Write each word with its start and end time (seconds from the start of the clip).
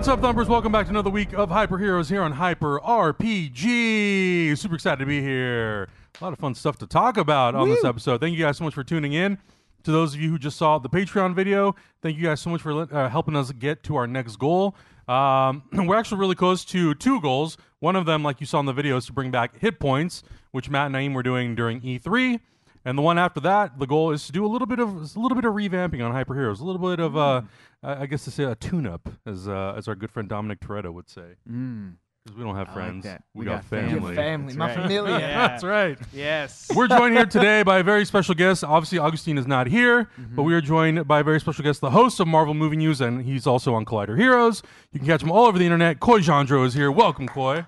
What's 0.00 0.08
up, 0.08 0.22
Thumpers? 0.22 0.48
Welcome 0.48 0.72
back 0.72 0.86
to 0.86 0.90
another 0.90 1.10
week 1.10 1.34
of 1.34 1.50
Hyper 1.50 1.76
Heroes 1.76 2.08
here 2.08 2.22
on 2.22 2.32
Hyper 2.32 2.80
RPG. 2.80 4.56
Super 4.56 4.76
excited 4.76 4.98
to 5.00 5.04
be 5.04 5.20
here. 5.20 5.90
A 6.18 6.24
lot 6.24 6.32
of 6.32 6.38
fun 6.38 6.54
stuff 6.54 6.78
to 6.78 6.86
talk 6.86 7.18
about 7.18 7.54
on 7.54 7.68
this 7.68 7.84
episode. 7.84 8.18
Thank 8.18 8.34
you 8.34 8.42
guys 8.42 8.56
so 8.56 8.64
much 8.64 8.72
for 8.72 8.82
tuning 8.82 9.12
in. 9.12 9.36
To 9.82 9.92
those 9.92 10.14
of 10.14 10.20
you 10.22 10.30
who 10.30 10.38
just 10.38 10.56
saw 10.56 10.78
the 10.78 10.88
Patreon 10.88 11.34
video, 11.34 11.76
thank 12.00 12.16
you 12.16 12.22
guys 12.22 12.40
so 12.40 12.48
much 12.48 12.62
for 12.62 12.90
uh, 12.90 13.10
helping 13.10 13.36
us 13.36 13.52
get 13.52 13.82
to 13.82 13.96
our 13.96 14.06
next 14.06 14.36
goal. 14.36 14.74
Um, 15.06 15.64
we're 15.74 15.98
actually 15.98 16.18
really 16.18 16.34
close 16.34 16.64
to 16.64 16.94
two 16.94 17.20
goals. 17.20 17.58
One 17.80 17.94
of 17.94 18.06
them, 18.06 18.22
like 18.22 18.40
you 18.40 18.46
saw 18.46 18.58
in 18.58 18.64
the 18.64 18.72
video, 18.72 18.96
is 18.96 19.04
to 19.04 19.12
bring 19.12 19.30
back 19.30 19.58
hit 19.58 19.78
points, 19.78 20.22
which 20.52 20.70
Matt 20.70 20.86
and 20.86 20.94
Naeem 20.94 21.12
were 21.12 21.22
doing 21.22 21.54
during 21.54 21.78
E3. 21.82 22.40
And 22.84 22.96
the 22.96 23.02
one 23.02 23.18
after 23.18 23.40
that, 23.40 23.78
the 23.78 23.86
goal 23.86 24.10
is 24.10 24.24
to 24.26 24.32
do 24.32 24.44
a 24.44 24.48
little 24.48 24.66
bit 24.66 24.78
of 24.78 24.88
a 24.88 25.20
little 25.20 25.34
bit 25.36 25.44
of 25.44 25.54
revamping 25.54 26.04
on 26.04 26.12
Hyper 26.12 26.34
Heroes, 26.34 26.60
a 26.60 26.64
little 26.64 26.80
bit 26.80 26.98
of 27.00 27.16
uh, 27.16 27.42
I 27.82 28.02
I 28.02 28.06
guess 28.06 28.24
to 28.24 28.30
say 28.30 28.44
a 28.44 28.54
tune-up, 28.54 29.08
as 29.26 29.46
uh, 29.48 29.74
as 29.76 29.86
our 29.88 29.94
good 29.94 30.10
friend 30.10 30.28
Dominic 30.28 30.60
Toretto 30.60 30.92
would 30.92 31.08
say, 31.10 31.34
Mm. 31.50 31.94
because 32.24 32.38
we 32.38 32.42
don't 32.44 32.56
have 32.56 32.70
I 32.70 32.72
friends, 32.74 33.04
that. 33.04 33.22
we, 33.34 33.40
We 33.40 33.44
got, 33.46 33.56
got 33.56 33.64
family. 33.66 33.90
family. 33.94 34.14
family, 34.16 34.46
That's 34.46 34.58
my 34.58 34.66
right. 34.68 34.76
familia. 34.76 35.18
Yeah. 35.18 35.48
That's 35.48 35.64
right. 35.64 35.98
Yes. 36.12 36.68
We're 36.74 36.88
joined 36.88 37.14
here 37.14 37.26
today 37.26 37.62
by 37.62 37.78
a 37.78 37.82
very 37.82 38.04
special 38.06 38.34
guest. 38.34 38.64
Obviously, 38.64 38.98
Augustine 38.98 39.36
is 39.38 39.46
not 39.46 39.66
here, 39.66 40.04
Mm-hmm. 40.18 40.36
but 40.36 40.42
we 40.44 40.54
are 40.54 40.60
joined 40.62 41.06
by 41.06 41.20
a 41.20 41.24
very 41.24 41.40
special 41.40 41.62
guest, 41.64 41.80
the 41.82 41.90
host 41.90 42.18
of 42.20 42.28
Marvel 42.28 42.54
Movie 42.54 42.76
News, 42.76 43.00
and 43.02 43.22
he's 43.26 43.46
also 43.46 43.74
on 43.74 43.84
Collider 43.84 44.16
Heroes. 44.18 44.62
You 44.92 45.00
can 45.00 45.06
catch 45.06 45.22
him 45.22 45.30
all 45.30 45.44
over 45.46 45.58
the 45.58 45.64
internet. 45.66 46.00
Coy 46.00 46.20
Jandreau 46.20 46.64
is 46.66 46.72
here. 46.74 46.90
Welcome, 46.90 47.26
Coy. 47.28 47.66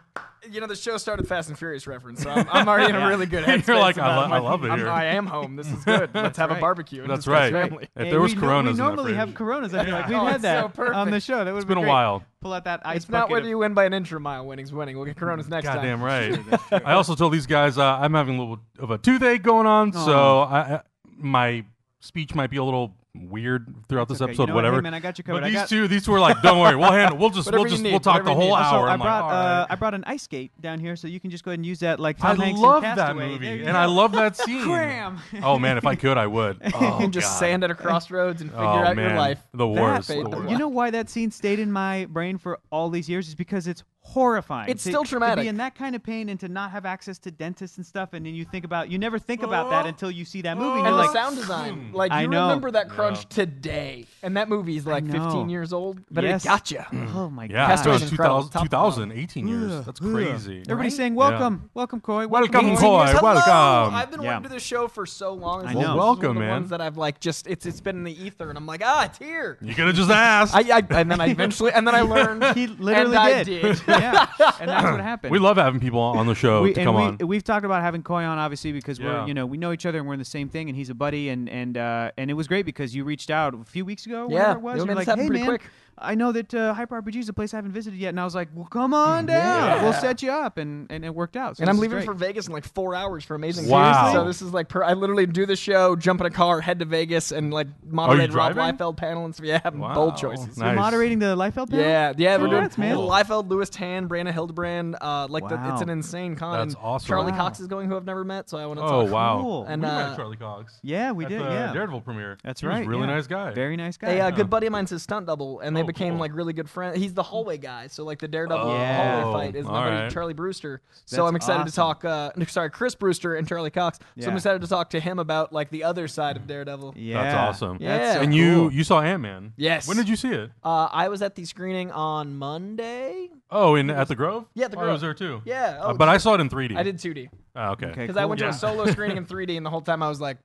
You 0.50 0.60
know, 0.60 0.66
the 0.66 0.74
show 0.74 0.96
started 0.96 1.28
Fast 1.28 1.48
and 1.50 1.56
Furious 1.58 1.86
reference, 1.86 2.20
so 2.22 2.28
I'm, 2.30 2.48
I'm 2.50 2.68
already 2.68 2.90
in 2.90 2.96
a 2.96 3.06
really 3.08 3.26
good 3.26 3.46
You're 3.46 3.58
headspace. 3.58 3.78
like, 3.78 3.96
I 3.98 4.00
about 4.12 4.22
lo- 4.22 4.28
my- 4.28 4.36
I 4.36 4.38
love 4.40 4.64
it 4.64 4.70
I'm- 4.70 4.78
here. 4.78 4.88
I 4.88 5.04
am 5.04 5.26
home. 5.26 5.54
This 5.54 5.70
is 5.70 5.84
good. 5.84 6.10
Let's 6.14 6.36
have 6.36 6.50
a 6.50 6.56
barbecue. 6.56 7.06
That's 7.06 7.28
right. 7.28 7.52
Family. 7.52 7.84
If 7.94 8.02
Hey, 8.04 8.10
there 8.10 8.20
was 8.20 8.34
we 8.34 8.40
Coronas 8.40 8.76
no, 8.76 8.84
we 8.84 8.88
normally 8.88 9.04
fridge. 9.12 9.16
have 9.18 9.34
Coronas. 9.34 9.72
I 9.72 9.84
feel 9.84 9.94
like 9.94 10.10
Oh, 10.10 10.24
we've 10.24 10.32
had 10.32 10.42
that 10.42 10.74
so 10.74 10.92
on 10.92 11.10
the 11.12 11.20
show. 11.20 11.44
That 11.44 11.52
would 11.52 11.58
It's 11.58 11.64
been 11.68 11.78
a 11.78 11.86
while. 11.86 12.24
Pull 12.40 12.52
out 12.54 12.64
that 12.64 12.80
ice 12.84 12.96
It's 13.02 13.08
not 13.08 13.30
whether 13.30 13.42
of- 13.44 13.48
you 13.50 13.58
win 13.58 13.72
by 13.74 13.84
an 13.84 13.92
inch 13.94 14.10
or 14.12 14.16
a 14.16 14.20
mile. 14.20 14.44
Winning's 14.44 14.72
winning. 14.72 14.96
We'll 14.96 15.06
get 15.06 15.16
Coronas 15.16 15.46
next 15.48 15.66
time. 15.66 15.76
Goddamn 15.76 16.02
right. 16.02 16.38
I 16.84 16.94
also 16.94 17.14
told 17.14 17.32
these 17.32 17.46
guys 17.46 17.78
uh, 17.78 17.84
I'm 18.00 18.14
having 18.14 18.36
a 18.36 18.40
little 18.40 18.58
of 18.80 18.90
a 18.90 18.98
toothache 18.98 19.42
going 19.44 19.66
on, 19.68 19.92
so 19.92 20.40
I, 20.40 20.58
I, 20.60 20.80
my 21.16 21.64
speech 22.00 22.34
might 22.34 22.50
be 22.50 22.56
a 22.56 22.64
little 22.64 22.96
weird 23.14 23.74
throughout 23.88 24.08
this 24.08 24.22
Okay, 24.22 24.30
you 24.30 24.34
episode. 24.34 24.48
know 24.48 24.54
what? 24.54 24.64
Hey, 24.64 24.70
whatever. 24.70 24.82
man, 24.82 24.94
I 24.94 25.00
got 25.00 25.18
you 25.18 25.24
but 25.24 25.32
covered. 25.32 25.44
I 25.44 25.48
these 25.50 25.58
got- 25.58 25.68
two, 25.68 25.86
these 25.88 26.04
two 26.04 26.12
were 26.12 26.20
like, 26.20 26.40
"Don't 26.42 26.58
worry, 26.58 26.76
we'll 26.76 26.92
handle. 26.92 27.18
We'll 27.18 27.30
just, 27.38 27.50
we'll 27.52 27.64
just, 27.66 27.82
need, 27.82 27.90
we'll 27.90 28.00
talk 28.00 28.24
the 28.24 28.34
whole 28.34 28.44
need. 28.48 28.52
Also, 28.52 28.76
hour." 28.76 28.88
I 28.88 28.92
I'm 28.94 28.98
like, 29.00 29.06
brought 29.06 29.22
"All 29.24 29.30
uh, 29.30 29.58
right." 29.60 29.66
I 29.70 29.74
brought 29.74 29.94
an 29.94 30.04
ice 30.06 30.22
skate 30.22 30.50
down 30.60 30.80
here, 30.80 30.96
so 30.96 31.08
you 31.08 31.20
can 31.20 31.30
just 31.30 31.44
go 31.44 31.50
ahead 31.50 31.58
and 31.58 31.66
use 31.66 31.80
that 31.80 32.00
like 32.00 32.16
I 32.24 32.28
Hanks 32.34 32.44
in 32.44 32.56
love 32.56 32.82
that 32.82 32.96
Castaway. 32.96 33.28
movie, 33.28 33.48
and 33.48 33.64
go. 33.64 33.72
I 33.72 33.84
love 33.84 34.12
that 34.12 34.36
scene. 34.38 34.64
Cram. 34.64 35.18
Oh 35.42 35.58
man, 35.58 35.76
if 35.78 35.86
I 35.86 35.94
could, 35.94 36.16
I 36.18 36.26
would. 36.26 36.60
Oh, 36.74 36.98
and 37.02 37.12
just 37.12 37.26
God. 37.28 37.36
stand 37.36 37.64
at 37.64 37.70
a 37.70 37.74
crossroads 37.74 38.40
and 38.40 38.50
figure 38.50 38.64
Oh 38.64 38.68
out 38.68 38.96
man, 38.96 39.10
your 39.10 39.18
life. 39.18 39.40
the 39.52 39.68
worst. 39.68 40.08
fade 40.08 40.24
the 40.24 40.30
the 40.30 40.36
worst. 40.38 40.50
You 40.50 40.58
know 40.58 40.68
why 40.68 40.90
that 40.90 41.10
scene 41.10 41.30
stayed 41.30 41.58
in 41.58 41.70
my 41.70 42.06
brain 42.06 42.38
for 42.38 42.58
all 42.70 42.88
these 42.90 43.08
years 43.08 43.28
is 43.28 43.34
because 43.34 43.66
it's 43.66 43.84
horrifying. 44.04 44.68
It's 44.68 44.82
To- 44.84 44.90
still 44.90 45.04
To 45.04 45.10
traumatic. 45.10 45.42
be 45.44 45.48
in 45.48 45.56
that 45.58 45.74
kind 45.74 45.94
of 45.94 46.02
pain 46.02 46.28
and 46.28 46.38
to 46.40 46.48
not 46.48 46.72
have 46.72 46.84
access 46.84 47.18
to 47.20 47.30
dentists 47.30 47.76
and 47.76 47.86
stuff, 47.86 48.12
and 48.12 48.26
then 48.26 48.34
you 48.34 48.44
think 48.44 48.64
about 48.64 48.90
you 48.90 48.98
never 48.98 49.18
think 49.18 49.42
about 49.42 49.70
that 49.70 49.86
until 49.86 50.10
you 50.10 50.24
see 50.24 50.42
that 50.42 50.58
movie. 50.58 50.78
And 50.80 50.88
And 50.88 50.96
the 50.96 51.02
like, 51.02 51.10
sound 51.12 51.36
design, 51.36 51.90
like 51.92 52.10
I 52.12 52.22
you 52.22 52.28
know. 52.28 52.42
remember 52.42 52.70
that 52.72 52.88
crunch 52.88 53.18
Yeah. 53.20 53.44
today, 53.44 54.06
and 54.22 54.36
that 54.36 54.48
movie's 54.48 54.86
like 54.86 55.08
15 55.10 55.48
years 55.48 55.72
old, 55.72 56.00
but 56.10 56.24
Yes. 56.24 56.44
it 56.44 56.48
got 56.48 56.70
you. 56.70 56.84
oh 57.14 57.30
my 57.30 57.44
Yeah, 57.44 57.48
god. 57.52 57.62
it's 57.72 57.80
Castaway's 57.80 58.00
been 58.00 58.08
incredible. 58.10 58.42
2000, 58.42 58.50
Top 58.52 58.62
2000, 58.64 59.12
18 59.12 59.48
years. 59.48 59.72
Ugh, 59.72 59.84
That's 59.84 60.00
crazy. 60.00 60.62
Everybody's 60.62 60.92
Right? 60.92 60.96
saying 60.96 61.14
welcome, 61.14 61.70
welcome, 61.74 62.00
Coy. 62.00 62.26
Welcome, 62.26 62.66
18 62.66 62.76
Coy. 62.76 63.04
years. 63.04 63.10
Hello! 63.18 63.34
welcome. 63.34 63.94
I've 63.94 64.10
been 64.10 64.22
Yeah. 64.22 64.32
wanting 64.32 64.42
to 64.44 64.48
do 64.50 64.54
this 64.56 64.62
show 64.62 64.88
for 64.88 65.06
so 65.06 65.32
long. 65.32 65.60
I 65.64 65.68
This 65.74 65.76
is 65.76 65.80
know. 65.82 65.88
one 65.88 65.96
Welcome, 65.98 66.28
of 66.30 66.34
the 66.34 66.40
man. 66.40 66.50
Ones 66.50 66.70
that 66.70 66.80
I've 66.80 66.96
like 66.96 67.20
just 67.20 67.46
it's 67.46 67.64
it's 67.66 67.80
been 67.80 67.96
in 67.96 68.04
the 68.04 68.24
ether, 68.24 68.48
and 68.48 68.58
I'm 68.58 68.66
like, 68.66 68.82
ah, 68.84 69.04
it's 69.04 69.18
here. 69.18 69.58
You 69.62 69.74
could 69.74 69.86
have 69.86 69.94
just 69.94 70.10
asked. 70.10 70.54
I, 70.54 70.60
I 70.78 70.82
and 70.90 71.10
then 71.10 71.20
I 71.20 71.28
eventually 71.28 71.72
and 71.72 71.86
then 71.86 71.94
I 71.94 72.00
learned 72.16 72.44
He 72.56 72.66
literally 72.66 73.16
and 73.16 73.18
I 73.18 73.42
did. 73.44 73.80
Did. 73.94 74.00
yeah, 74.02 74.26
and 74.60 74.68
that's 74.70 74.84
what 74.84 75.00
happened. 75.12 75.32
we 75.32 75.38
love 75.38 75.56
having 75.56 75.80
people 75.80 76.00
on 76.00 76.26
the 76.26 76.34
show 76.34 76.62
we, 76.62 76.72
to 76.72 76.80
and 76.80 76.86
come 76.86 76.94
we, 76.96 77.02
on. 77.02 77.18
We've 77.28 77.44
talked 77.44 77.64
about 77.64 77.82
having 77.82 78.02
Coy 78.02 78.24
on, 78.24 78.38
obviously, 78.38 78.72
because 78.72 78.98
Yeah. 78.98 79.22
we're 79.22 79.28
you 79.28 79.34
know 79.34 79.46
we 79.46 79.56
know 79.58 79.72
each 79.72 79.86
other 79.86 79.98
and 79.98 80.06
we're 80.06 80.14
in 80.14 80.18
the 80.18 80.24
same 80.24 80.48
thing, 80.48 80.68
and 80.68 80.76
he's 80.76 80.90
a 80.90 80.94
buddy, 80.94 81.28
and 81.28 81.48
and 81.48 81.76
uh, 81.76 82.10
and 82.16 82.30
it 82.30 82.34
was 82.34 82.48
great 82.48 82.66
because 82.66 82.94
you 82.94 83.04
reached 83.04 83.30
out 83.30 83.54
a 83.54 83.64
few 83.64 83.84
weeks 83.84 84.06
ago. 84.06 84.28
Yeah, 84.30 84.54
whenever 84.54 84.58
it 84.58 84.62
was. 84.62 84.82
it 84.82 84.86
You're 84.86 84.94
like, 84.94 85.08
hey 85.08 85.28
man, 85.28 85.44
quick. 85.46 85.62
I 85.98 86.14
know 86.14 86.32
that 86.32 86.52
uh, 86.54 86.74
Hyper 86.74 87.00
RPG 87.00 87.16
is 87.16 87.28
a 87.28 87.32
place 87.32 87.52
I 87.54 87.58
haven't 87.58 87.72
visited 87.72 87.98
yet, 87.98 88.08
and 88.08 88.18
I 88.18 88.24
was 88.24 88.34
like, 88.34 88.48
well, 88.54 88.66
come 88.66 88.92
on 88.94 89.26
down, 89.26 89.36
Yeah. 89.78 89.82
we'll 89.84 89.92
set 89.92 90.22
you 90.22 90.30
up, 90.32 90.56
and 90.58 90.90
and 90.90 91.04
it 91.04 91.14
worked 91.14 91.36
out. 91.36 91.56
So 91.58 91.62
And 91.62 91.70
I'm 91.70 91.78
leaving 91.78 91.98
great. 91.98 92.06
for 92.06 92.14
Vegas 92.14 92.46
in 92.46 92.52
like 92.52 92.64
four 92.64 92.94
hours 92.94 93.24
for 93.24 93.34
Amazing 93.34 93.68
Wow. 93.68 93.92
Series. 94.10 94.14
So 94.14 94.24
this 94.26 94.42
is 94.42 94.52
like 94.52 94.68
per, 94.68 94.82
I 94.82 94.94
literally 94.94 95.26
do 95.26 95.46
the 95.46 95.54
show, 95.54 95.94
jump 95.94 96.20
in 96.20 96.26
a 96.26 96.30
car, 96.30 96.60
head 96.60 96.78
to 96.80 96.84
Vegas, 96.86 97.30
and 97.30 97.52
like 97.52 97.68
moderate 97.86 98.32
Rob 98.32 98.54
driving? 98.54 98.76
Liefeld 98.78 98.96
panel 98.96 99.24
and 99.26 99.34
stuff. 99.34 99.46
Yeah, 99.46 99.60
Wow. 99.74 99.94
bold 99.94 100.16
choices. 100.16 100.56
Nice. 100.58 100.66
You're 100.68 100.74
moderating 100.74 101.18
the 101.18 101.36
Liefeld 101.36 101.70
panel. 101.70 101.84
Yeah, 101.84 102.12
yeah, 102.16 102.36
we're 102.36 102.46
Oh, 102.46 102.50
doing 102.50 102.68
congrats, 102.68 102.78
man. 102.78 102.96
Liefeld, 102.96 103.48
Lewis 103.48 103.68
Tan, 103.70 104.08
Brianna 104.08 104.32
Hildebrand. 104.32 104.96
Uh, 105.00 105.26
like 105.28 105.48
the, 105.48 105.60
it's 105.72 105.82
an 105.82 105.88
insane 105.90 106.34
con. 106.36 106.58
That's 106.68 106.74
awesome. 106.82 107.06
Charlie 107.06 107.32
Wow. 107.32 107.38
Cox 107.38 107.60
is 107.60 107.66
going, 107.68 107.88
who 107.88 107.96
I've 107.96 108.04
never 108.06 108.24
met, 108.24 108.48
so 108.50 108.58
I 108.58 108.66
want 108.66 108.80
to 108.80 108.84
Oh 108.84 109.02
talk. 109.04 109.12
wow! 109.12 109.40
Cool. 109.42 109.64
And, 109.68 109.82
we 109.82 109.88
met 109.88 110.08
uh, 110.10 110.16
Charlie 110.16 110.36
Cox. 110.36 110.80
Yeah, 110.82 111.12
we 111.12 111.24
at 111.26 111.28
did. 111.30 111.40
the 111.40 111.44
Yeah, 111.44 111.72
Daredevil 111.72 112.00
premiere. 112.00 112.38
that's 112.42 112.60
He 112.60 112.66
right. 112.66 112.84
a 112.84 112.88
really 112.88 113.02
yeah. 113.06 113.14
nice 113.14 113.26
guy. 113.26 113.52
Very 113.52 113.76
nice 113.76 113.96
guy. 113.96 114.08
A 114.08 114.12
uh, 114.12 114.16
Yeah. 114.16 114.30
good 114.32 114.50
buddy 114.50 114.66
of 114.66 114.72
mine's 114.72 114.90
his 114.90 115.02
stunt 115.02 115.26
double, 115.26 115.60
and 115.60 115.76
they 115.76 115.81
Oh, 115.84 115.86
became 115.86 116.14
cool. 116.14 116.20
like 116.20 116.34
really 116.34 116.52
good 116.52 116.68
friends. 116.70 116.96
He's 116.98 117.14
the 117.14 117.22
hallway 117.22 117.58
guy, 117.58 117.86
so 117.88 118.04
like 118.04 118.18
the 118.18 118.28
Daredevil 118.28 118.68
Yeah. 118.72 119.22
hallway 119.22 119.46
fight 119.46 119.56
is 119.56 119.64
my 119.66 119.70
buddy 119.88 120.02
right. 120.02 120.10
Charlie 120.12 120.34
Brewster. 120.34 120.80
So 121.04 121.16
That's 121.16 121.28
I'm 121.28 121.36
excited 121.36 121.58
to 121.72 121.80
awesome. 121.82 122.00
talk. 122.00 122.04
Uh, 122.04 122.30
no, 122.36 122.44
sorry, 122.48 122.70
Chris 122.70 122.94
Brewster 122.94 123.34
and 123.36 123.46
Charlie 123.48 123.70
Cox. 123.70 123.98
So 124.18 124.26
I'm 124.26 124.30
Yeah. 124.32 124.36
excited 124.36 124.62
to 124.62 124.68
talk 124.68 124.90
to 124.90 125.00
him 125.00 125.18
about 125.18 125.52
like 125.52 125.70
the 125.70 125.84
other 125.84 126.08
side 126.08 126.36
of 126.36 126.46
Daredevil. 126.46 126.94
Yeah, 126.96 127.22
That's 127.22 127.34
awesome. 127.36 127.78
Yeah. 127.80 127.98
That's 127.98 128.14
so 128.16 128.22
and 128.22 128.34
you 128.34 128.54
cool. 128.54 128.72
you 128.72 128.84
saw 128.84 129.00
Ant 129.00 129.22
Man. 129.22 129.52
Yes. 129.56 129.86
When 129.88 129.96
did 129.96 130.08
you 130.08 130.16
see 130.16 130.30
it? 130.30 130.50
Uh, 130.64 130.88
I 130.90 131.08
was 131.08 131.22
at 131.22 131.34
the 131.34 131.44
screening 131.44 131.90
on 131.90 132.36
Monday. 132.36 133.30
Oh, 133.50 133.74
in 133.74 133.90
at 133.90 134.08
the 134.08 134.14
Grove. 134.14 134.46
Yeah, 134.54 134.68
the 134.68 134.76
Oh, 134.76 134.80
I 134.80 134.82
Grove. 134.84 134.92
was 134.94 135.00
there 135.02 135.14
too. 135.14 135.42
Yeah, 135.44 135.78
Uh, 135.82 135.88
oh, 135.92 135.94
but 135.94 136.08
I 136.08 136.16
saw 136.16 136.34
it 136.34 136.40
in 136.40 136.48
3D. 136.48 136.76
I 136.76 136.82
did 136.82 136.96
2D 136.98 137.28
Oh, 137.54 137.70
okay. 137.72 137.86
Okay. 137.88 138.00
because 138.02 138.16
I 138.16 138.20
cool. 138.22 138.30
went 138.30 138.38
to 138.38 138.46
Yeah. 138.46 138.50
a 138.50 138.54
solo 138.54 138.86
screening 138.86 139.16
in 139.18 139.26
3D, 139.26 139.56
and 139.56 139.64
the 139.66 139.70
whole 139.70 139.82
time 139.82 140.02
I 140.02 140.08
was 140.08 140.20
like, 140.20 140.38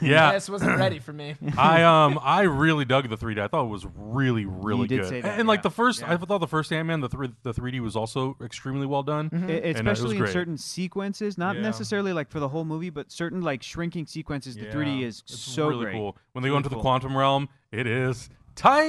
Yeah. 0.00 0.32
this 0.34 0.48
wasn't 0.48 0.78
ready 0.78 0.98
for 0.98 1.12
me. 1.12 1.34
I 1.58 1.82
um 1.82 2.18
I 2.22 2.42
really 2.42 2.84
dug 2.84 3.08
the 3.08 3.16
3D. 3.16 3.38
I 3.40 3.48
thought 3.48 3.64
it 3.64 3.68
was 3.68 3.86
really 3.94 4.44
really 4.46 4.86
did 4.88 5.00
good. 5.02 5.08
say 5.08 5.20
that, 5.20 5.38
and 5.38 5.48
like 5.48 5.58
yeah. 5.58 5.62
the 5.62 5.70
first, 5.70 6.00
Yeah. 6.00 6.12
I 6.12 6.16
thought 6.16 6.38
the 6.38 6.46
first 6.46 6.72
Ant 6.72 6.86
Man, 6.86 7.00
the 7.00 7.08
three, 7.08 7.30
the 7.42 7.52
3D 7.54 7.80
was 7.80 7.96
also 7.96 8.36
extremely 8.42 8.86
well 8.86 9.02
done. 9.02 9.30
E- 9.32 9.36
And, 9.36 9.44
uh, 9.50 9.52
it 9.52 9.64
was 9.66 9.76
especially 9.76 10.16
in 10.16 10.22
great. 10.22 10.32
certain 10.32 10.58
sequences, 10.58 11.38
not 11.38 11.56
Yeah. 11.56 11.62
necessarily 11.62 12.12
like 12.12 12.28
for 12.30 12.40
the 12.40 12.48
whole 12.48 12.64
movie, 12.64 12.90
but 12.90 13.10
certain 13.10 13.40
like 13.42 13.62
shrinking 13.62 14.06
sequences. 14.06 14.56
The 14.56 14.66
3D 14.66 15.02
is 15.02 15.22
It's 15.26 15.38
so 15.38 15.68
really 15.68 15.84
great. 15.84 15.94
cool. 15.94 16.16
When 16.32 16.42
they 16.42 16.48
go 16.48 16.52
Really 16.52 16.56
into 16.58 16.68
the 16.68 16.74
cool. 16.76 16.82
quantum 16.82 17.16
realm, 17.16 17.48
it 17.72 17.86
is 17.86 18.28
tight. 18.58 18.88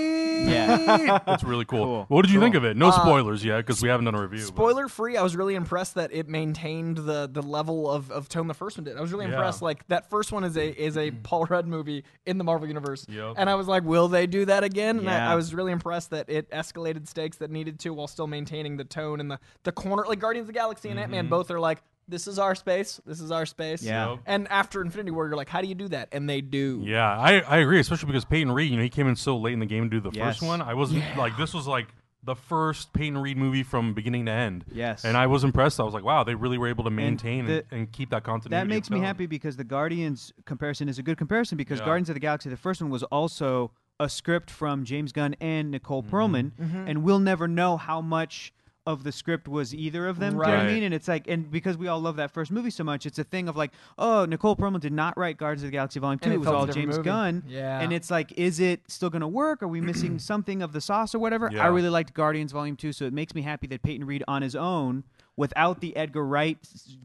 Yeah. 0.49 1.19
it's 1.27 1.43
really 1.43 1.65
cool. 1.65 1.85
Cool. 1.85 2.05
What 2.07 2.23
did 2.23 2.31
you 2.31 2.39
Cool. 2.39 2.45
think 2.47 2.55
of 2.55 2.65
it? 2.65 2.75
No 2.75 2.87
Uh, 2.89 2.91
spoilers 2.91 3.43
yet 3.45 3.57
because 3.57 3.81
we 3.81 3.89
haven't 3.89 4.05
done 4.05 4.15
a 4.15 4.21
review. 4.21 4.39
but- 4.39 4.47
Spoiler 4.47 4.87
free, 4.87 5.15
I 5.17 5.21
was 5.21 5.35
really 5.35 5.55
impressed 5.55 5.95
that 5.95 6.11
it 6.13 6.27
maintained 6.27 6.97
the 6.97 7.29
the 7.31 7.41
level 7.41 7.89
of, 7.89 8.11
of 8.11 8.27
tone 8.29 8.47
the 8.47 8.53
first 8.53 8.77
one 8.77 8.83
did. 8.85 8.97
I 8.97 9.01
was 9.01 9.11
really 9.11 9.25
Yeah. 9.27 9.33
impressed. 9.33 9.61
Like 9.61 9.87
that 9.89 10.09
first 10.09 10.31
one 10.31 10.43
is 10.43 10.57
a 10.57 10.69
is 10.69 10.97
a 10.97 11.11
Paul 11.11 11.45
Rudd 11.45 11.67
movie 11.67 12.03
in 12.25 12.37
the 12.37 12.43
Marvel 12.43 12.67
universe, 12.67 13.05
Yep. 13.09 13.35
and 13.37 13.49
I 13.49 13.55
was 13.55 13.67
like, 13.67 13.83
will 13.83 14.07
they 14.07 14.25
do 14.27 14.45
that 14.45 14.63
again? 14.63 14.97
And 14.97 15.05
Yeah. 15.05 15.29
I, 15.29 15.33
I 15.33 15.35
was 15.35 15.53
really 15.53 15.71
impressed 15.71 16.09
that 16.09 16.29
it 16.29 16.49
escalated 16.51 17.07
stakes 17.07 17.37
that 17.37 17.51
needed 17.51 17.79
to 17.81 17.93
while 17.93 18.07
still 18.07 18.27
maintaining 18.27 18.77
the 18.77 18.85
tone 18.85 19.19
and 19.19 19.29
the 19.29 19.39
the 19.63 19.71
corner. 19.71 20.03
Like 20.07 20.19
Guardians 20.19 20.43
of 20.43 20.47
the 20.47 20.59
Galaxy 20.59 20.89
and 20.89 20.99
Ant 20.99 21.07
Mm-hmm. 21.11 21.15
Man 21.15 21.27
both 21.29 21.51
are 21.51 21.59
like, 21.59 21.81
this 22.09 22.27
is 22.27 22.39
our 22.39 22.55
space, 22.55 22.99
this 23.05 23.21
is 23.21 23.31
our 23.31 23.45
space. 23.45 23.81
Yeah. 23.83 24.09
Yep. 24.11 24.19
And 24.25 24.47
after 24.49 24.81
Infinity 24.81 25.11
War, 25.11 25.27
you're 25.27 25.37
like, 25.37 25.49
how 25.49 25.61
do 25.61 25.67
you 25.67 25.75
do 25.75 25.87
that? 25.89 26.09
And 26.11 26.29
they 26.29 26.41
do. 26.41 26.81
Yeah, 26.83 27.07
I, 27.07 27.39
I 27.39 27.57
agree, 27.57 27.79
especially 27.79 28.07
because 28.07 28.25
Peyton 28.25 28.51
Reed, 28.51 28.71
you 28.71 28.77
know, 28.77 28.83
he 28.83 28.89
came 28.89 29.07
in 29.07 29.15
so 29.15 29.37
late 29.37 29.53
in 29.53 29.59
the 29.59 29.65
game 29.65 29.83
to 29.83 29.89
do 29.89 29.99
the 29.99 30.11
Yes. 30.17 30.37
first 30.39 30.41
one. 30.47 30.61
I 30.61 30.73
wasn't 30.73 31.03
like 31.17 31.37
this 31.37 31.53
was 31.53 31.67
like 31.67 31.87
the 32.23 32.35
first 32.35 32.91
Peyton 32.91 33.17
Reed 33.17 33.37
movie 33.37 33.63
from 33.63 33.93
beginning 33.93 34.25
to 34.25 34.31
end. 34.31 34.65
Yes. 34.71 35.05
And 35.05 35.15
I 35.15 35.27
was 35.27 35.43
impressed. 35.45 35.79
I 35.79 35.83
was 35.83 35.93
like, 35.93 36.03
wow, 36.03 36.23
they 36.25 36.35
really 36.35 36.57
were 36.57 36.67
able 36.67 36.83
to 36.83 36.89
maintain 36.89 37.41
and, 37.41 37.49
the- 37.49 37.65
and 37.71 37.91
keep 37.91 38.09
that 38.09 38.23
continuity. 38.23 38.59
That 38.59 38.67
makes 38.67 38.89
me 38.89 38.97
tone. 38.97 39.05
happy 39.05 39.25
because 39.25 39.55
the 39.55 39.63
Guardians 39.63 40.33
comparison 40.45 40.89
is 40.89 40.99
a 40.99 41.03
good 41.03 41.17
comparison 41.17 41.57
because 41.57 41.79
Yeah. 41.79 41.85
Guardians 41.85 42.09
of 42.09 42.15
the 42.15 42.19
Galaxy, 42.19 42.49
the 42.49 42.57
first 42.57 42.81
one 42.81 42.89
was 42.91 43.03
also 43.03 43.71
a 44.01 44.09
script 44.09 44.49
from 44.51 44.83
James 44.85 45.11
Gunn 45.11 45.35
and 45.41 45.71
Nicole 45.71 46.03
Mm-hmm. 46.03 46.15
Perlman, 46.15 46.51
and 46.89 47.03
we'll 47.03 47.19
never 47.19 47.47
know 47.47 47.75
how 47.77 47.99
much 48.01 48.53
of 48.89 49.03
the 49.03 49.11
script 49.11 49.47
was 49.47 49.73
either 49.73 50.07
of 50.07 50.19
them. 50.19 50.33
Do 50.33 50.37
you 50.37 50.41
know 50.43 50.49
what 50.49 50.59
I 50.59 50.63
Right. 50.65 50.73
mean? 50.73 50.83
And 50.83 50.93
it's 50.93 51.07
like, 51.07 51.27
and 51.27 51.49
because 51.51 51.77
we 51.77 51.87
all 51.87 51.99
love 51.99 52.15
that 52.17 52.31
first 52.31 52.51
movie 52.51 52.69
so 52.71 52.83
much, 52.83 53.05
it's 53.05 53.19
a 53.19 53.23
thing 53.23 53.47
of 53.47 53.55
like, 53.55 53.71
oh, 53.97 54.25
Nicole 54.25 54.55
Perlman 54.55 54.79
did 54.79 54.93
not 54.93 55.17
write 55.17 55.37
Guardians 55.37 55.63
of 55.63 55.67
the 55.67 55.71
Galaxy 55.71 55.99
Volume 55.99 56.19
Two. 56.19 56.25
And 56.25 56.33
it 56.33 56.35
it 56.35 56.39
was 56.39 56.45
felt 56.47 56.55
a 56.55 56.59
all 56.59 56.65
different 56.65 56.85
James 56.87 56.97
movie. 56.97 57.05
Gunn. 57.09 57.43
Yeah. 57.47 57.79
And 57.79 57.93
it's 57.93 58.09
like, 58.09 58.31
is 58.33 58.59
it 58.59 58.81
still 58.87 59.09
going 59.09 59.21
to 59.21 59.27
work? 59.27 59.61
Are 59.63 59.67
we 59.67 59.79
missing 59.81 60.17
something 60.31 60.61
of 60.61 60.73
the 60.73 60.81
sauce 60.81 61.13
or 61.13 61.19
whatever? 61.19 61.49
Yeah. 61.51 61.63
I 61.63 61.67
really 61.67 61.89
liked 61.89 62.13
Guardians 62.13 62.51
Volume 62.51 62.75
Two, 62.75 62.91
so 62.91 63.05
it 63.05 63.13
makes 63.13 63.35
me 63.35 63.41
happy 63.43 63.67
that 63.67 63.83
Peyton 63.83 64.05
Reed 64.07 64.23
on 64.27 64.41
his 64.41 64.55
own 64.55 65.03
without 65.39 65.79
the 65.79 65.95
Edgar 65.95 66.25
Wright 66.25 66.57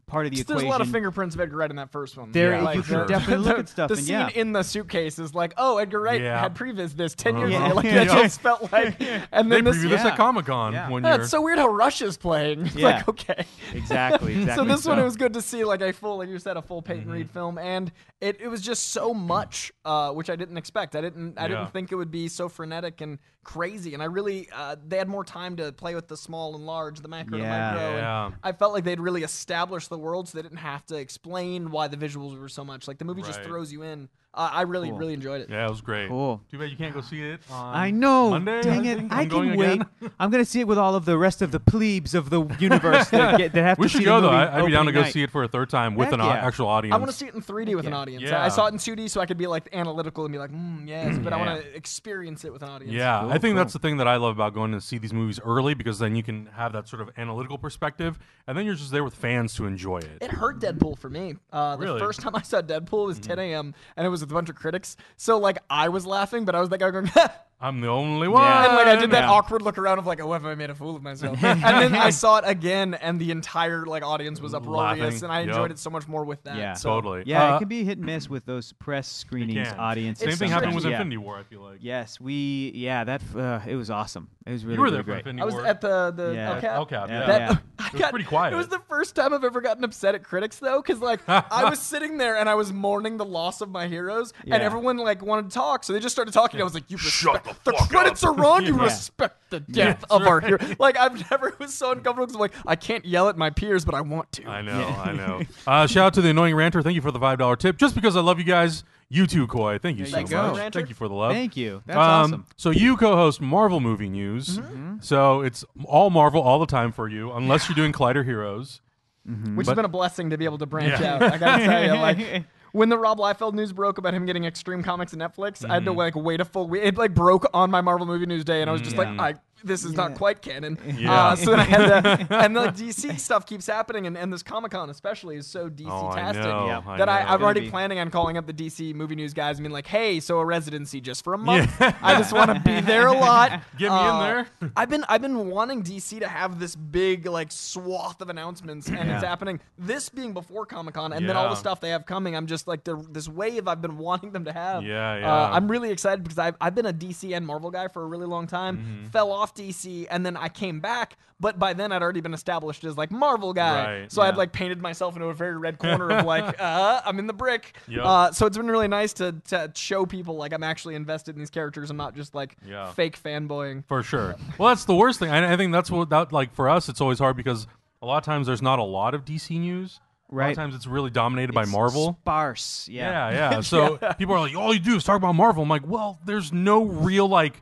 part 0.07 0.25
of 0.25 0.31
the 0.33 0.41
equation. 0.41 0.57
There's 0.57 0.67
a 0.67 0.69
lot 0.69 0.81
of 0.81 0.91
fingerprints 0.91 1.35
of 1.35 1.41
Edgar 1.41 1.55
Wright 1.55 1.69
in 1.69 1.77
that 1.77 1.89
first 1.89 2.17
one. 2.17 2.33
There, 2.33 2.51
Yeah, 2.51 2.61
Like, 2.63 2.75
you 2.75 2.81
for 2.83 2.87
can 2.89 2.97
sure. 2.97 3.05
definitely 3.07 3.45
look 3.45 3.59
at 3.59 3.69
stuff, 3.69 3.87
the 3.89 3.95
and 3.95 4.03
scene 4.05 4.29
in 4.35 4.51
the 4.51 4.61
suitcase 4.61 5.17
is 5.19 5.33
like, 5.33 5.53
oh, 5.55 5.77
Edgar 5.77 6.01
Wright 6.01 6.19
Yeah. 6.21 6.37
had 6.41 6.53
previous 6.53 6.91
this 6.93 7.15
ten 7.15 7.37
years 7.37 7.53
Uh-huh. 7.53 7.65
ago. 7.67 7.75
Like 7.75 7.85
Yeah. 7.85 8.03
that 8.03 8.07
just 8.23 8.41
felt 8.41 8.69
like, 8.73 8.99
and 9.31 9.49
They 9.49 9.55
then 9.55 9.63
this. 9.63 9.77
previewed 9.77 9.89
this 9.89 10.01
yeah. 10.03 10.07
at 10.09 10.17
Comic 10.17 10.47
Con 10.47 10.73
Yeah. 10.73 10.89
one 10.89 11.03
Yeah, 11.03 11.13
year. 11.13 11.21
it's 11.21 11.31
so 11.31 11.41
weird 11.41 11.59
how 11.59 11.69
Rush 11.69 12.01
is 12.01 12.17
playing. 12.17 12.65
It's 12.65 12.75
Yeah. 12.75 12.87
like 12.87 13.07
okay. 13.07 13.45
exactly, 13.73 14.33
exactly. 14.35 14.55
so 14.55 14.65
this 14.65 14.85
one 14.85 14.99
it 14.99 15.03
was 15.03 15.15
good 15.15 15.33
to 15.33 15.41
see 15.41 15.63
like 15.63 15.79
a 15.81 15.93
full 15.93 16.17
like 16.17 16.27
you 16.27 16.37
said 16.39 16.57
a 16.57 16.61
full 16.61 16.81
Peyton 16.81 17.03
Mm-hmm. 17.03 17.11
Reed 17.13 17.31
film 17.31 17.57
and 17.57 17.89
it, 18.19 18.41
it 18.41 18.49
was 18.49 18.61
just 18.61 18.89
so 18.91 19.13
much 19.13 19.71
uh, 19.85 20.11
which 20.11 20.29
I 20.29 20.35
didn't 20.35 20.57
expect 20.57 20.95
I 20.95 21.01
didn't 21.01 21.37
I 21.39 21.43
Yeah. 21.43 21.47
didn't 21.59 21.71
think 21.71 21.91
it 21.91 21.95
would 21.95 22.11
be 22.11 22.27
so 22.27 22.49
frenetic 22.49 22.99
and 22.99 23.17
crazy 23.45 23.93
and 23.93 24.03
I 24.03 24.07
really 24.07 24.49
uh, 24.53 24.75
they 24.85 24.97
had 24.97 25.07
more 25.07 25.23
time 25.23 25.55
to 25.57 25.71
play 25.71 25.95
with 25.95 26.09
the 26.09 26.17
small 26.17 26.55
and 26.55 26.65
large 26.65 26.99
the 26.99 27.07
macro 27.07 27.37
Yeah. 27.37 27.43
and 27.43 27.75
micro 27.75 27.95
Yeah. 27.97 28.25
and 28.25 28.35
I 28.43 28.51
felt 28.51 28.73
like 28.73 28.83
they'd 28.83 28.99
really 28.99 29.23
established 29.23 29.89
the 29.89 29.97
world 29.97 30.27
so 30.27 30.37
they 30.37 30.41
didn't 30.41 30.57
have 30.57 30.85
to 30.87 30.95
explain 30.97 31.71
why 31.71 31.87
the 31.87 31.95
visuals 31.95 32.37
were 32.37 32.49
so 32.49 32.65
much 32.65 32.87
like 32.87 32.97
the 32.97 33.05
movie 33.05 33.21
just 33.21 33.41
throws 33.43 33.71
you 33.71 33.83
in 33.83 34.09
uh, 34.35 34.49
I 34.53 34.61
really 34.63 34.89
Cool. 34.89 34.97
really 34.99 35.13
enjoyed 35.13 35.41
it 35.41 35.49
yeah, 35.49 35.65
it 35.65 35.69
was 35.69 35.81
great. 35.81 36.07
Cool. 36.09 36.41
Too 36.51 36.57
bad 36.59 36.69
you 36.69 36.77
can't 36.77 36.93
go 36.93 37.01
see 37.01 37.21
it. 37.21 37.39
On 37.49 37.75
I 37.75 37.89
know. 37.91 38.31
Monday, 38.31 38.61
Dang 38.61 38.85
I 38.87 38.91
it! 38.91 38.97
think. 38.97 39.13
I 39.13 39.21
I'm 39.21 39.27
going 39.27 39.49
can 39.51 39.57
wait. 39.59 39.81
I'm 40.19 40.29
gonna 40.31 40.45
see 40.45 40.59
it 40.59 40.67
with 40.67 40.77
all 40.77 40.95
of 40.95 41.05
the 41.05 41.17
rest 41.17 41.41
of 41.41 41.51
the 41.51 41.59
plebes 41.59 42.13
of 42.13 42.29
the 42.29 42.43
universe 42.59 43.09
that, 43.09 43.37
get, 43.37 43.53
that 43.53 43.61
have 43.63 43.77
We 43.79 43.85
to 43.85 43.89
should 43.89 43.99
see 43.99 44.05
go 44.05 44.21
the 44.21 44.27
though. 44.27 44.33
movie 44.33 44.43
I, 44.51 44.59
I'd 44.59 44.65
be 44.65 44.71
down 44.71 44.85
to 44.87 44.91
go 44.91 45.01
night. 45.01 45.13
see 45.13 45.23
it 45.23 45.31
for 45.31 45.43
a 45.43 45.47
third 45.47 45.69
time 45.69 45.95
with 45.95 46.07
Heck 46.07 46.13
an 46.15 46.21
au- 46.21 46.27
yeah. 46.27 46.45
actual 46.45 46.67
audience. 46.67 46.93
I 46.93 46.97
want 46.97 47.09
to 47.11 47.17
see 47.17 47.27
it 47.27 47.33
in 47.35 47.41
3D 47.41 47.75
with 47.75 47.87
an 47.87 47.93
audience. 47.93 48.23
Yeah. 48.23 48.43
I 48.43 48.49
saw 48.49 48.65
it 48.67 48.73
in 48.73 48.77
2D 48.79 49.09
so 49.09 49.21
I 49.21 49.25
could 49.25 49.37
be 49.37 49.47
like 49.47 49.69
analytical 49.73 50.25
and 50.25 50.31
be 50.31 50.37
like, 50.39 50.51
mm, 50.51 50.87
yes, 50.87 51.17
but 51.17 51.31
I 51.33 51.37
want 51.37 51.61
to 51.61 51.75
experience 51.75 52.43
it 52.45 52.51
with 52.53 52.61
an 52.63 52.69
audience. 52.69 52.93
Yeah, 52.93 53.21
Cool, 53.21 53.29
I 53.29 53.33
think 53.33 53.41
cool. 53.43 53.55
that's 53.55 53.73
the 53.73 53.79
thing 53.79 53.97
that 53.97 54.07
I 54.07 54.17
love 54.17 54.35
about 54.35 54.53
going 54.53 54.71
to 54.73 54.81
see 54.81 54.97
these 54.97 55.13
movies 55.13 55.39
early 55.45 55.73
because 55.73 55.99
then 55.99 56.15
you 56.15 56.23
can 56.23 56.47
have 56.55 56.73
that 56.73 56.87
sort 56.87 57.01
of 57.01 57.09
analytical 57.17 57.57
perspective, 57.57 58.19
and 58.47 58.57
then 58.57 58.65
you're 58.65 58.75
just 58.75 58.91
there 58.91 59.03
with 59.03 59.15
fans 59.15 59.53
to 59.55 59.65
enjoy 59.65 59.99
it. 59.99 60.17
It 60.21 60.31
hurt 60.31 60.59
Deadpool 60.59 60.97
for 60.97 61.09
me. 61.09 61.35
Uh, 61.53 61.75
the 61.77 61.85
Really? 61.85 61.99
first 61.99 62.19
time 62.21 62.35
I 62.35 62.41
saw 62.41 62.61
Deadpool 62.61 63.05
was 63.07 63.15
Mm-hmm. 63.19 63.29
10 63.29 63.39
a.m. 63.39 63.73
and 63.95 64.05
it 64.05 64.09
was 64.09 64.24
with 64.25 64.31
a 64.31 64.33
bunch 64.33 64.49
of 64.49 64.55
critics. 64.55 64.97
So 65.17 65.37
like 65.37 65.59
I 65.69 65.89
was 65.89 66.05
laughing, 66.05 66.45
but 66.45 66.55
I 66.55 66.59
was 66.59 66.71
like 66.71 66.79
going, 66.91 67.09
I'm 67.67 67.81
the 67.81 67.87
only 67.87 68.27
one. 68.27 68.41
Yeah. 68.43 68.65
and 68.67 68.75
like 68.75 68.87
I 68.87 68.95
did 68.95 69.11
that 69.11 69.23
Yeah. 69.23 69.31
awkward 69.31 69.61
look 69.61 69.77
around 69.77 69.97
of 69.99 70.05
like, 70.05 70.19
oh, 70.21 70.31
have 70.33 70.45
I 70.45 70.55
made 70.55 70.69
a 70.69 70.75
fool 70.75 70.95
of 70.95 71.01
myself? 71.03 71.37
and 71.43 71.61
then 71.63 71.95
I 71.95 72.09
saw 72.11 72.37
it 72.37 72.43
again, 72.47 72.93
and 72.93 73.19
the 73.19 73.31
entire 73.31 73.85
like 73.85 74.03
audience 74.03 74.39
was 74.39 74.53
uproarious, 74.53 74.99
Laughing. 74.99 75.23
and 75.23 75.31
I 75.31 75.41
enjoyed 75.41 75.57
Yup. 75.63 75.71
it 75.71 75.79
so 75.79 75.89
much 75.89 76.07
more 76.07 76.23
with 76.25 76.43
that. 76.43 76.57
Yeah. 76.57 76.73
So, 76.73 76.89
Totally. 76.89 77.23
Yeah, 77.25 77.53
Uh, 77.53 77.55
it 77.55 77.59
can 77.59 77.67
be 77.67 77.83
hit 77.83 77.97
and 77.97 78.05
miss 78.05 78.29
with 78.29 78.45
those 78.45 78.73
press 78.73 79.07
screenings, 79.07 79.67
can. 79.69 79.79
audience. 79.79 80.19
Same 80.19 80.31
thing 80.31 80.51
happened 80.51 80.75
with. 80.75 80.85
Yeah. 80.85 80.91
Infinity 80.91 81.17
War. 81.17 81.37
I 81.37 81.43
feel 81.43 81.61
like. 81.61 81.79
Yes, 81.81 82.19
we. 82.19 82.71
Yeah, 82.75 83.03
that 83.03 83.21
uh, 83.35 83.59
it 83.67 83.75
was 83.75 83.89
awesome. 83.89 84.29
It 84.45 84.51
was 84.51 84.63
really, 84.63 84.75
you 84.75 84.79
were 84.79 84.83
really 84.85 84.95
there 84.97 85.03
for 85.03 85.05
great. 85.07 85.17
Infinity 85.19 85.41
I 85.41 85.45
was 85.45 85.55
at 85.65 85.81
the 85.81 86.11
the 86.15 86.33
Yeah. 86.35 86.53
El 86.55 86.61
Cap. 86.61 86.75
El 86.75 86.85
Cap, 86.85 87.09
Yeah. 87.09 87.19
yeah. 87.21 87.25
That, 87.27 87.39
Yeah. 87.51 87.57
I 87.79 87.87
It 87.87 87.93
was 87.93 88.01
got- 88.01 88.09
pretty 88.11 88.25
quiet. 88.25 88.53
It 88.53 88.57
was 88.57 88.67
the 88.67 88.79
first 88.87 89.15
time 89.15 89.33
I've 89.33 89.43
ever 89.43 89.59
gotten 89.61 89.83
upset 89.83 90.13
at 90.15 90.23
critics 90.23 90.59
though, 90.59 90.81
because 90.81 91.01
like 91.01 91.19
I 91.27 91.67
was 91.69 91.79
sitting 91.79 92.17
there 92.17 92.37
and 92.37 92.47
I 92.47 92.53
was 92.55 92.71
mourning 92.71 93.17
the 93.17 93.25
loss 93.25 93.61
of 93.61 93.69
my 93.69 93.87
heroes, 93.87 94.33
Yeah. 94.43 94.55
and 94.55 94.63
everyone 94.63 94.97
like 94.97 95.21
wanted 95.23 95.49
to 95.49 95.53
talk, 95.55 95.83
so 95.83 95.93
they 95.93 95.99
just 95.99 96.13
started 96.15 96.33
talking. 96.33 96.61
I 96.61 96.63
was 96.63 96.73
like, 96.73 96.89
"You 96.91 96.97
Shut 96.97 97.33
respect 97.33 97.45
the 97.47 97.54
the, 97.63 97.71
credits 97.89 98.23
up." 98.23 98.31
are 98.37 98.41
wrong. 98.41 98.65
You 98.65 98.75
Yeah. 98.77 98.83
respect 98.83 99.49
the 99.49 99.63
Yeah, 99.67 99.85
death 99.85 100.03
of 100.09 100.21
that's 100.21 100.29
our 100.29 100.41
hero." 100.41 100.59
Like 100.79 100.97
I've 100.97 101.29
never 101.31 101.49
it 101.49 101.59
was 101.59 101.73
so 101.73 101.91
uncomfortable 101.91 102.25
because 102.27 102.35
I'm 102.35 102.41
like 102.41 102.53
I 102.65 102.75
can't 102.75 103.05
yell 103.05 103.29
at 103.29 103.37
my 103.37 103.49
peers, 103.49 103.85
but 103.85 103.95
I 103.95 104.01
want 104.01 104.31
to. 104.33 104.45
I 104.47 104.61
know, 104.61 104.79
Yeah. 104.79 105.01
I 105.01 105.11
know. 105.13 105.41
Uh, 105.67 105.87
shout 105.87 106.07
out 106.07 106.13
to 106.15 106.21
the 106.21 106.29
annoying 106.29 106.55
ranter. 106.55 106.81
Thank 106.81 106.95
you 106.95 107.01
for 107.01 107.11
the 107.11 107.19
five 107.19 107.39
dollar 107.39 107.55
tip. 107.55 107.77
Just 107.77 107.95
because 107.95 108.15
I 108.15 108.21
love 108.21 108.37
you 108.39 108.45
guys, 108.45 108.83
you 109.09 109.25
too, 109.27 109.47
Coy. 109.47 109.77
Thank 109.79 109.97
you 109.97 110.05
There 110.05 110.11
so 110.11 110.17
you 110.17 110.23
much. 110.23 110.31
go. 110.31 110.57
Ranter. 110.57 110.79
Thank 110.79 110.89
you 110.89 110.95
for 110.95 111.07
the 111.07 111.13
love. 111.13 111.31
Thank 111.33 111.55
you. 111.57 111.81
That's 111.85 111.97
Um, 111.97 112.03
awesome. 112.03 112.45
So 112.57 112.69
you 112.71 112.97
co-host 112.97 113.39
Marvel 113.41 113.79
movie 113.79 114.09
news. 114.09 114.59
So 115.01 115.41
it's 115.41 115.63
all 115.85 116.09
Marvel 116.09 116.41
all 116.41 116.59
the 116.59 116.65
time 116.65 116.91
for 116.91 117.07
you, 117.07 117.31
unless 117.31 117.67
you're 117.69 117.75
doing 117.75 117.91
Collider 117.91 118.23
Heroes. 118.25 118.81
Which 119.25 119.65
But- 119.65 119.71
has 119.71 119.75
been 119.75 119.85
a 119.85 119.89
blessing 119.89 120.29
to 120.29 120.37
be 120.37 120.45
able 120.45 120.59
to 120.59 120.67
branch 120.67 120.99
Yeah. 121.01 121.15
out. 121.15 121.23
I 121.23 121.37
gotta 121.39 121.63
tell 121.65 121.83
you, 121.83 121.93
like 121.93 122.43
when 122.75 122.89
the 122.89 122.97
Rob 122.97 123.17
Liefeld 123.19 123.53
news 123.53 123.71
broke 123.71 123.97
about 123.97 124.13
him 124.13 124.25
getting 124.25 124.43
Extreme 124.45 124.83
Comics 124.83 125.13
and 125.13 125.21
Netflix, 125.21 125.67
I 125.67 125.75
had 125.75 125.85
to 125.85 125.91
Mm-hmm. 125.91 125.97
like 125.97 126.15
wait 126.15 126.41
a 126.41 126.45
full 126.45 126.67
week. 126.67 126.81
It 126.83 126.97
like 126.97 127.13
broke 127.13 127.45
on 127.53 127.71
my 127.71 127.81
Marvel 127.81 128.05
movie 128.05 128.25
news 128.25 128.43
day, 128.43 128.61
and 128.61 128.69
I 128.69 128.73
was 128.73 128.81
just 128.81 128.95
Yeah. 128.97 129.13
like, 129.15 129.35
I 129.37 129.39
this 129.63 129.83
is 129.85 129.93
not 129.93 130.15
quite 130.15 130.41
canon. 130.41 130.77
Yeah. 130.97 131.13
Uh, 131.29 131.35
so 131.35 131.51
then 131.51 131.59
I 131.59 131.63
had 131.63 132.01
to, 132.27 132.27
and 132.43 132.55
the 132.55 132.67
DC 132.67 133.19
stuff 133.19 133.45
keeps 133.45 133.67
happening, 133.67 134.07
and, 134.07 134.17
and 134.17 134.31
this 134.31 134.43
Comic 134.43 134.71
Con 134.71 134.89
especially 134.89 135.35
is 135.37 135.47
so 135.47 135.69
DC 135.69 135.85
Oh, 135.89 136.09
I 136.09 136.15
tastic 136.15 136.43
know. 136.45 136.67
Yeah. 136.67 136.81
I 136.85 136.97
that 136.97 137.09
I 137.09 137.19
I, 137.21 137.33
am 137.33 137.43
already 137.43 137.61
be- 137.61 137.69
planning 137.69 137.99
on 137.99 138.09
calling 138.11 138.37
up 138.37 138.45
the 138.47 138.53
DC 138.53 138.93
movie 138.95 139.15
news 139.15 139.33
guys 139.33 139.57
and 139.57 139.63
being 139.63 139.73
like, 139.73 139.87
hey, 139.87 140.19
so 140.19 140.39
a 140.39 140.45
residency 140.45 141.01
just 141.01 141.23
for 141.23 141.33
a 141.33 141.37
month. 141.37 141.71
Yeah. 141.79 141.95
I 142.01 142.15
just 142.17 142.31
want 142.33 142.53
to 142.53 142.59
be 142.59 142.79
there 142.81 143.07
a 143.07 143.13
lot. 143.13 143.51
Get 143.77 143.91
me 143.91 143.97
in 143.97 144.03
Uh, 144.15 144.23
there. 144.23 144.71
I've 144.77 144.89
been 144.89 145.03
I've 145.09 145.21
been 145.21 145.49
wanting 145.49 145.83
DC 145.83 146.19
to 146.19 146.27
have 146.27 146.59
this 146.59 146.75
big 146.75 147.25
like 147.25 147.51
swath 147.51 148.21
of 148.21 148.29
announcements, 148.29 148.87
and 148.87 149.09
it's 149.11 149.23
happening. 149.23 149.59
This 149.77 150.09
being 150.09 150.33
before 150.33 150.65
Comic 150.65 150.93
Con, 150.95 151.11
and 151.13 151.27
then 151.27 151.35
all 151.35 151.49
the 151.49 151.55
stuff 151.55 151.81
they 151.81 151.89
have 151.89 152.05
coming. 152.05 152.35
I'm 152.35 152.47
just 152.47 152.67
like 152.67 152.83
the 152.83 152.95
this 153.09 153.27
wave 153.27 153.67
I've 153.67 153.81
been 153.81 153.97
wanting 153.97 154.31
them 154.31 154.45
to 154.45 154.53
have. 154.53 154.83
Yeah, 154.83 155.11
Uh, 155.11 155.17
yeah. 155.19 155.51
I'm 155.51 155.69
really 155.69 155.91
excited 155.91 156.23
because 156.23 156.39
I've 156.39 156.55
I've 156.61 156.75
been 156.75 156.85
a 156.85 156.93
DC 156.93 157.35
and 157.35 157.45
Marvel 157.45 157.71
guy 157.71 157.87
for 157.87 158.03
a 158.03 158.05
really 158.05 158.25
long 158.27 158.47
time. 158.47 158.77
Mm-hmm. 158.77 159.07
Fell 159.09 159.31
off 159.31 159.44
DC, 159.53 160.07
and 160.09 160.25
then 160.25 160.35
I 160.37 160.49
came 160.49 160.79
back. 160.79 161.17
But 161.39 161.59
by 161.59 161.73
then, 161.73 161.91
I'd 161.91 162.01
already 162.01 162.21
been 162.21 162.33
established 162.33 162.85
as 162.85 162.97
like 162.97 163.11
Marvel 163.11 163.51
guy, 163.53 163.99
Right, 164.01 164.11
so 164.11 164.21
I'd 164.21 164.37
like 164.37 164.53
painted 164.53 164.81
myself 164.81 165.15
into 165.17 165.27
a 165.27 165.33
very 165.33 165.57
red 165.57 165.77
corner 165.79 166.09
of 166.09 166.25
like, 166.25 166.55
uh, 166.61 167.01
I'm 167.05 167.19
in 167.19 167.27
the 167.27 167.33
brick. 167.33 167.75
Yep. 167.89 168.01
Uh, 168.05 168.31
so 168.31 168.45
it's 168.45 168.55
been 168.57 168.69
really 168.69 168.87
nice 168.87 169.11
to 169.13 169.33
to 169.49 169.69
show 169.75 170.05
people 170.05 170.37
like 170.37 170.53
I'm 170.53 170.63
actually 170.63 170.95
invested 170.95 171.35
in 171.35 171.39
these 171.39 171.49
characters. 171.49 171.89
I'm 171.89 171.97
not 171.97 172.15
just 172.15 172.33
like 172.35 172.55
Yeah. 172.65 172.89
fake 172.93 173.21
fanboying. 173.21 173.83
For 173.85 174.01
sure. 174.01 174.35
Well, 174.57 174.69
that's 174.69 174.85
the 174.85 174.95
worst 174.95 175.19
thing. 175.19 175.29
I, 175.29 175.53
I 175.53 175.57
think 175.57 175.73
that's 175.73 175.91
what 175.91 176.09
that 176.09 176.31
like 176.31 176.53
for 176.55 176.69
us. 176.69 176.87
It's 176.87 177.01
always 177.01 177.19
hard 177.19 177.35
because 177.35 177.67
a 178.01 178.05
lot 178.05 178.17
of 178.17 178.23
times 178.23 178.47
there's 178.47 178.61
not 178.61 178.79
a 178.79 178.83
lot 178.83 179.13
of 179.13 179.25
DC 179.25 179.59
news. 179.59 179.99
A 180.31 180.33
lot 180.35 180.39
Right. 180.41 180.49
of 180.51 180.55
times 180.55 180.73
it's 180.73 180.87
really 180.87 181.09
dominated 181.11 181.53
by 181.53 181.65
Marvel. 181.65 182.17
Sparse. 182.21 182.87
Yeah. 182.89 183.29
Yeah, 183.29 183.51
yeah. 183.51 183.61
So 183.61 183.97
people 184.17 184.33
are 184.35 184.39
like, 184.39 184.55
all 184.55 184.73
you 184.73 184.79
do 184.79 184.95
is 184.95 185.03
talk 185.03 185.17
about 185.17 185.35
Marvel. 185.35 185.63
I'm 185.63 185.69
like, 185.69 185.85
well, 185.85 186.17
there's 186.25 186.51
no 186.53 186.83
real 186.85 187.27
like 187.27 187.61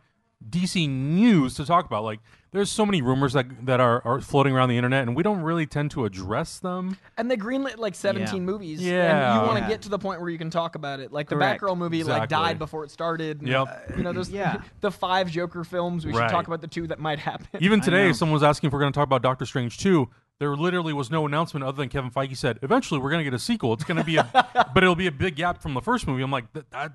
DC 0.49 0.89
news 0.89 1.55
to 1.55 1.65
talk 1.65 1.85
about. 1.85 2.03
Like, 2.03 2.19
there's 2.51 2.69
so 2.69 2.85
many 2.85 3.01
rumors 3.01 3.33
that 3.33 3.65
that 3.65 3.79
are, 3.79 4.01
are 4.05 4.21
floating 4.21 4.53
around 4.55 4.69
the 4.69 4.77
internet, 4.77 5.07
and 5.07 5.15
we 5.15 5.23
don't 5.23 5.41
really 5.41 5.65
tend 5.65 5.89
to 5.91 6.05
address 6.05 6.59
them. 6.59 6.97
And 7.17 7.29
they 7.31 7.35
greenlit 7.37 7.77
like 7.77 7.95
17 7.95 8.35
Yeah. 8.35 8.39
movies. 8.41 8.81
Yeah. 8.81 9.33
And 9.33 9.41
you 9.41 9.47
want 9.47 9.57
to 9.57 9.63
Yeah. 9.63 9.69
get 9.69 9.81
to 9.83 9.89
the 9.89 9.97
point 9.97 10.21
where 10.21 10.29
you 10.29 10.37
can 10.37 10.49
talk 10.51 10.75
about 10.75 10.99
it. 10.99 11.11
Like 11.11 11.29
the 11.29 11.35
Correct. 11.35 11.61
Batgirl 11.63 11.77
movie 11.77 12.03
like 12.03 12.23
Exactly. 12.23 12.45
died 12.47 12.59
before 12.59 12.83
it 12.83 12.91
started. 12.91 13.39
and, 13.39 13.47
Yep. 13.49 13.67
uh, 13.91 13.97
you 13.97 14.03
know, 14.03 14.13
there's 14.13 14.29
Yeah. 14.31 14.61
the 14.81 14.91
five 14.91 15.31
Joker 15.31 15.63
films. 15.63 16.05
We 16.05 16.13
should 16.13 16.29
talk 16.29 16.45
about 16.47 16.61
the 16.61 16.67
two 16.67 16.85
that 16.87 16.99
might 16.99 17.19
happen. 17.19 17.47
Even 17.59 17.81
today, 17.81 18.07
know. 18.07 18.13
someone 18.13 18.33
was 18.33 18.43
asking 18.43 18.67
if 18.67 18.73
we're 18.73 18.79
going 18.79 18.93
to 18.93 18.97
talk 18.97 19.07
about 19.07 19.21
Doctor 19.23 19.45
Strange 19.45 19.77
2. 19.79 20.07
There 20.39 20.55
literally 20.57 20.93
was 20.93 21.09
no 21.11 21.25
announcement 21.25 21.63
other 21.63 21.77
than 21.77 21.89
Kevin 21.89 22.09
Feige 22.11 22.35
said, 22.35 22.59
eventually 22.63 22.99
we're 22.99 23.11
going 23.11 23.19
to 23.19 23.23
get 23.23 23.35
a 23.35 23.39
sequel. 23.39 23.71
It's 23.73 23.83
going 23.83 23.97
to 23.97 24.03
be 24.03 24.17
a, 24.17 24.23
but 24.73 24.83
it'll 24.83 24.95
be 24.95 25.07
a 25.07 25.11
big 25.11 25.35
gap 25.35 25.61
from 25.61 25.73
the 25.73 25.81
first 25.81 26.07
movie. 26.07 26.23
I'm 26.23 26.31
like, 26.31 26.51
that, 26.53 26.69
that, 26.71 26.91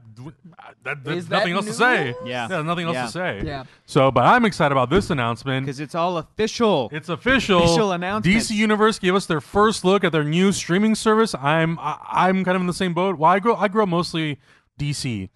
that, 0.82 1.04
there's 1.04 1.18
Is 1.18 1.28
that 1.28 1.38
nothing 1.38 1.52
else 1.54 1.66
to 1.66 1.72
say. 1.72 2.14
Yeah. 2.24 2.48
There's 2.48 2.64
nothing 2.64 2.86
else 2.86 2.94
Yeah. 2.94 3.06
to 3.06 3.10
say. 3.12 3.42
Yeah. 3.46 3.64
So, 3.86 4.10
but 4.10 4.24
I'm 4.24 4.44
excited 4.44 4.72
about 4.72 4.90
this 4.90 5.08
announcement. 5.10 5.66
Because 5.66 5.80
it's 5.80 5.94
all 5.94 6.18
official. 6.18 6.90
It's 6.92 7.08
official. 7.08 7.62
Official 7.62 7.92
announcement. 7.92 8.36
DC 8.36 8.50
Universe 8.50 8.98
gave 8.98 9.14
us 9.14 9.26
their 9.26 9.40
first 9.40 9.84
look 9.84 10.02
at 10.04 10.12
their 10.12 10.24
new 10.24 10.52
streaming 10.52 10.94
service. 10.94 11.34
I'm 11.34 11.78
I, 11.78 11.96
I'm 12.10 12.44
kind 12.44 12.56
of 12.56 12.60
in 12.60 12.66
the 12.66 12.74
same 12.74 12.92
boat. 12.92 13.18
Well, 13.18 13.30
I 13.30 13.38
grow 13.38 13.54
I 13.54 13.68
grew 13.68 13.82
up 13.84 13.88
mostly 13.88 14.38
DC, 14.78 15.28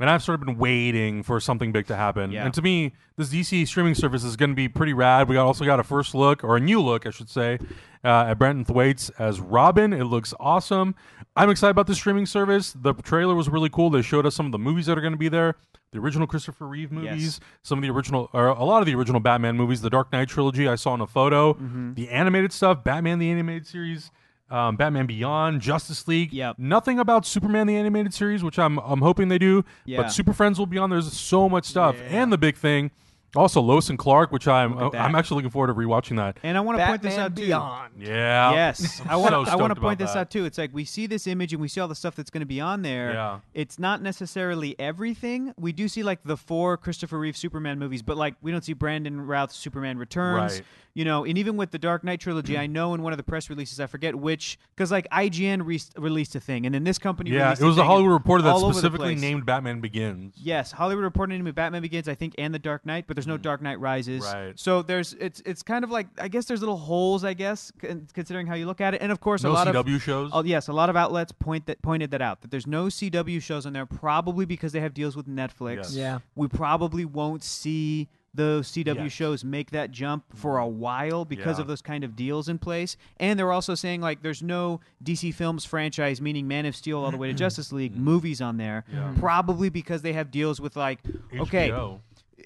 and 0.00 0.08
I've 0.08 0.22
sort 0.22 0.40
of 0.40 0.46
been 0.46 0.58
waiting 0.58 1.22
for 1.22 1.40
something 1.40 1.72
big 1.72 1.86
to 1.86 1.96
happen. 1.96 2.32
Yeah. 2.32 2.44
And 2.44 2.54
to 2.54 2.62
me, 2.62 2.92
this 3.16 3.30
DC 3.30 3.66
streaming 3.66 3.94
service 3.94 4.24
is 4.24 4.36
going 4.36 4.50
to 4.50 4.56
be 4.56 4.68
pretty 4.68 4.92
rad. 4.92 5.28
We 5.28 5.34
got 5.34 5.46
also 5.46 5.64
got 5.64 5.80
a 5.80 5.84
first 5.84 6.14
look 6.14 6.44
or 6.44 6.56
a 6.56 6.60
new 6.60 6.80
look, 6.80 7.06
I 7.06 7.10
should 7.10 7.28
say, 7.28 7.58
uh, 8.04 8.26
at 8.28 8.34
Brenton 8.34 8.64
Thwaites 8.64 9.10
as 9.18 9.40
Robin. 9.40 9.92
It 9.92 10.04
looks 10.04 10.32
awesome. 10.38 10.94
I'm 11.36 11.50
excited 11.50 11.72
about 11.72 11.86
the 11.86 11.94
streaming 11.94 12.26
service. 12.26 12.72
The 12.72 12.94
trailer 12.94 13.34
was 13.34 13.48
really 13.48 13.68
cool. 13.70 13.90
They 13.90 14.02
showed 14.02 14.26
us 14.26 14.34
some 14.34 14.46
of 14.46 14.52
the 14.52 14.58
movies 14.58 14.86
that 14.86 14.96
are 14.96 15.00
going 15.00 15.12
to 15.12 15.18
be 15.18 15.28
there. 15.28 15.56
The 15.90 15.98
original 15.98 16.26
Christopher 16.26 16.66
Reeve 16.66 16.92
movies, 16.92 17.40
some 17.62 17.78
of 17.78 17.82
the 17.82 17.88
original, 17.88 18.28
or 18.34 18.48
a 18.48 18.64
lot 18.64 18.82
of 18.82 18.86
the 18.86 18.94
original 18.94 19.20
Batman 19.20 19.56
movies, 19.56 19.80
the 19.80 19.88
Dark 19.88 20.12
Knight 20.12 20.28
trilogy. 20.28 20.68
I 20.68 20.74
saw 20.74 20.94
in 20.94 21.00
a 21.00 21.06
photo. 21.06 21.54
Mm-hmm. 21.54 21.94
The 21.94 22.10
animated 22.10 22.52
stuff, 22.52 22.84
Batman 22.84 23.18
the 23.18 23.30
animated 23.30 23.66
series, 23.66 24.10
um, 24.50 24.76
Batman 24.76 25.06
Beyond, 25.06 25.60
Justice 25.60 26.06
League. 26.08 26.32
Yep. 26.32 26.56
Nothing 26.58 26.98
about 26.98 27.26
Superman 27.26 27.66
the 27.66 27.76
animated 27.76 28.14
series, 28.14 28.42
which 28.42 28.58
I'm 28.58 28.78
I'm 28.78 29.00
hoping 29.00 29.28
they 29.28 29.38
do. 29.38 29.64
Yeah. 29.84 30.02
But 30.02 30.08
Super 30.08 30.32
Friends 30.32 30.58
will 30.58 30.66
be 30.66 30.78
on. 30.78 30.90
There's 30.90 31.12
so 31.12 31.48
much 31.48 31.64
stuff, 31.64 31.96
and 32.08 32.32
the 32.32 32.38
big 32.38 32.56
thing, 32.56 32.90
also 33.38 33.60
Lois 33.60 33.88
and 33.90 33.98
Clark, 33.98 34.32
which 34.32 34.46
I'm 34.48 34.74
Look 34.74 34.86
at 34.86 34.92
that. 34.92 35.04
I'm 35.04 35.14
actually 35.14 35.36
looking 35.36 35.50
forward 35.50 35.68
to 35.68 35.74
rewatching 35.74 36.16
that. 36.16 36.38
and 36.42 36.56
I 36.56 36.60
want 36.60 36.78
to 36.78 36.86
point 36.86 37.02
this 37.02 37.14
Batman 37.16 37.24
out 37.32 37.36
too. 37.36 37.46
Beyond. 37.46 37.92
Yeah. 37.98 38.52
Yes, 38.52 39.00
I 39.08 39.10
So 39.12 39.18
want 39.18 39.30
to. 39.32 39.36
I 39.38 39.44
stoked 39.44 39.60
want 39.60 39.70
to 39.70 39.72
about 39.72 39.82
point 39.82 39.98
this 39.98 40.12
that. 40.12 40.18
out 40.18 40.30
too. 40.30 40.44
It's 40.44 40.58
like 40.58 40.70
we 40.74 40.84
see 40.84 41.06
this 41.06 41.26
image 41.26 41.52
and 41.52 41.62
we 41.62 41.68
see 41.68 41.80
all 41.80 41.88
the 41.88 41.94
stuff 41.94 42.14
that's 42.16 42.30
going 42.30 42.40
to 42.40 42.46
be 42.46 42.60
on 42.60 42.82
there. 42.82 43.12
Yeah. 43.12 43.40
It's 43.54 43.78
not 43.78 44.02
necessarily 44.02 44.78
everything. 44.78 45.54
We 45.58 45.72
do 45.72 45.88
see 45.88 46.02
like 46.02 46.22
the 46.24 46.36
four 46.36 46.76
Christopher 46.76 47.18
Reeve 47.18 47.36
Superman 47.36 47.78
movies, 47.78 48.02
but 48.02 48.16
like 48.16 48.34
we 48.42 48.50
don't 48.50 48.64
see 48.64 48.72
Brandon 48.72 49.20
Routh's 49.20 49.56
Superman 49.56 49.98
Returns. 49.98 50.54
Right. 50.54 50.62
You 50.94 51.04
know, 51.04 51.24
and 51.24 51.38
even 51.38 51.56
with 51.56 51.70
the 51.70 51.78
Dark 51.78 52.02
Knight 52.02 52.18
trilogy, 52.18 52.58
I 52.58 52.66
know 52.66 52.92
in 52.92 53.02
one 53.02 53.12
of 53.12 53.18
the 53.18 53.22
press 53.22 53.48
releases, 53.48 53.78
I 53.78 53.86
forget 53.86 54.16
which, 54.16 54.58
because 54.74 54.90
like 54.90 55.06
IGN 55.10 55.64
re- 55.64 55.80
released 55.96 56.34
a 56.34 56.40
thing, 56.40 56.66
and 56.66 56.74
then 56.74 56.82
this 56.82 56.98
company. 56.98 57.30
Yeah, 57.30 57.44
released 57.44 57.62
it 57.62 57.66
was 57.66 57.76
a 57.76 57.80
a 57.80 57.82
thing, 57.82 57.86
Hollywood 57.88 58.10
and 58.10 58.18
Reporter 58.18 58.42
that 58.42 58.50
all 58.50 58.64
over 58.64 58.72
the 58.72 58.78
specifically 58.80 59.14
place. 59.14 59.20
named 59.20 59.46
Batman 59.46 59.80
Begins. 59.80 60.34
Yes, 60.42 60.72
Hollywood 60.72 61.04
Reporter 61.04 61.34
named 61.38 61.54
Batman 61.54 61.82
Begins, 61.82 62.08
I 62.08 62.16
think, 62.16 62.34
and 62.36 62.52
The 62.52 62.58
Dark 62.58 62.84
Knight. 62.84 63.04
But 63.06 63.14
there's 63.14 63.27
no 63.28 63.38
mm. 63.38 63.42
Dark 63.42 63.62
Knight 63.62 63.78
Rises. 63.80 64.24
Right. 64.24 64.58
So 64.58 64.82
there's 64.82 65.14
it's 65.14 65.40
it's 65.46 65.62
kind 65.62 65.84
of 65.84 65.90
like 65.90 66.08
I 66.18 66.28
guess 66.28 66.46
there's 66.46 66.60
little 66.60 66.76
holes 66.76 67.24
I 67.24 67.34
guess 67.34 67.70
con- 67.80 68.08
considering 68.12 68.46
how 68.46 68.54
you 68.54 68.66
look 68.66 68.80
at 68.80 68.94
it, 68.94 69.02
and 69.02 69.12
of 69.12 69.20
course 69.20 69.42
No 69.42 69.50
a 69.50 69.52
lot 69.52 69.68
of. 69.68 69.74
CW 69.74 69.96
of 69.96 70.02
shows. 70.02 70.30
Oh 70.32 70.42
yes, 70.42 70.68
a 70.68 70.72
lot 70.72 70.90
of 70.90 70.96
outlets 70.96 71.32
point 71.32 71.66
that 71.66 71.80
pointed 71.82 72.10
that 72.10 72.22
out 72.22 72.40
that 72.40 72.50
there's 72.50 72.66
no 72.66 72.86
CW 72.86 73.40
shows 73.40 73.66
on 73.66 73.72
there, 73.72 73.86
probably 73.86 74.44
because 74.44 74.72
they 74.72 74.80
have 74.80 74.94
deals 74.94 75.16
with 75.16 75.28
Netflix. 75.28 75.76
Yes. 75.76 75.94
Yeah. 75.94 76.18
We 76.34 76.48
probably 76.48 77.04
won't 77.04 77.42
see 77.44 78.08
those 78.34 78.68
CW 78.68 79.04
Yes. 79.04 79.12
shows 79.12 79.44
make 79.44 79.70
that 79.70 79.90
jump 79.90 80.24
for 80.34 80.58
a 80.58 80.64
mm. 80.64 80.72
while 80.72 81.24
because 81.24 81.58
Yeah. 81.58 81.62
of 81.62 81.68
those 81.68 81.82
kind 81.82 82.04
of 82.04 82.14
deals 82.14 82.48
in 82.48 82.58
place. 82.58 82.96
And 83.18 83.38
they're 83.38 83.52
also 83.52 83.74
saying 83.74 84.00
like 84.00 84.22
there's 84.22 84.42
no 84.42 84.80
DC 85.02 85.32
Films 85.32 85.64
franchise, 85.64 86.20
meaning 86.20 86.46
Man 86.46 86.66
of 86.66 86.76
Steel 86.76 86.98
all 86.98 87.10
the 87.10 87.16
way 87.16 87.28
to 87.28 87.34
Justice 87.34 87.72
League 87.72 87.96
movies 87.96 88.40
on 88.40 88.56
there. 88.56 88.84
Yeah. 88.92 89.12
Probably 89.18 89.70
because 89.70 90.02
they 90.02 90.12
have 90.12 90.30
deals 90.30 90.60
with 90.60 90.76
like 90.76 91.00
okay, 91.38 91.70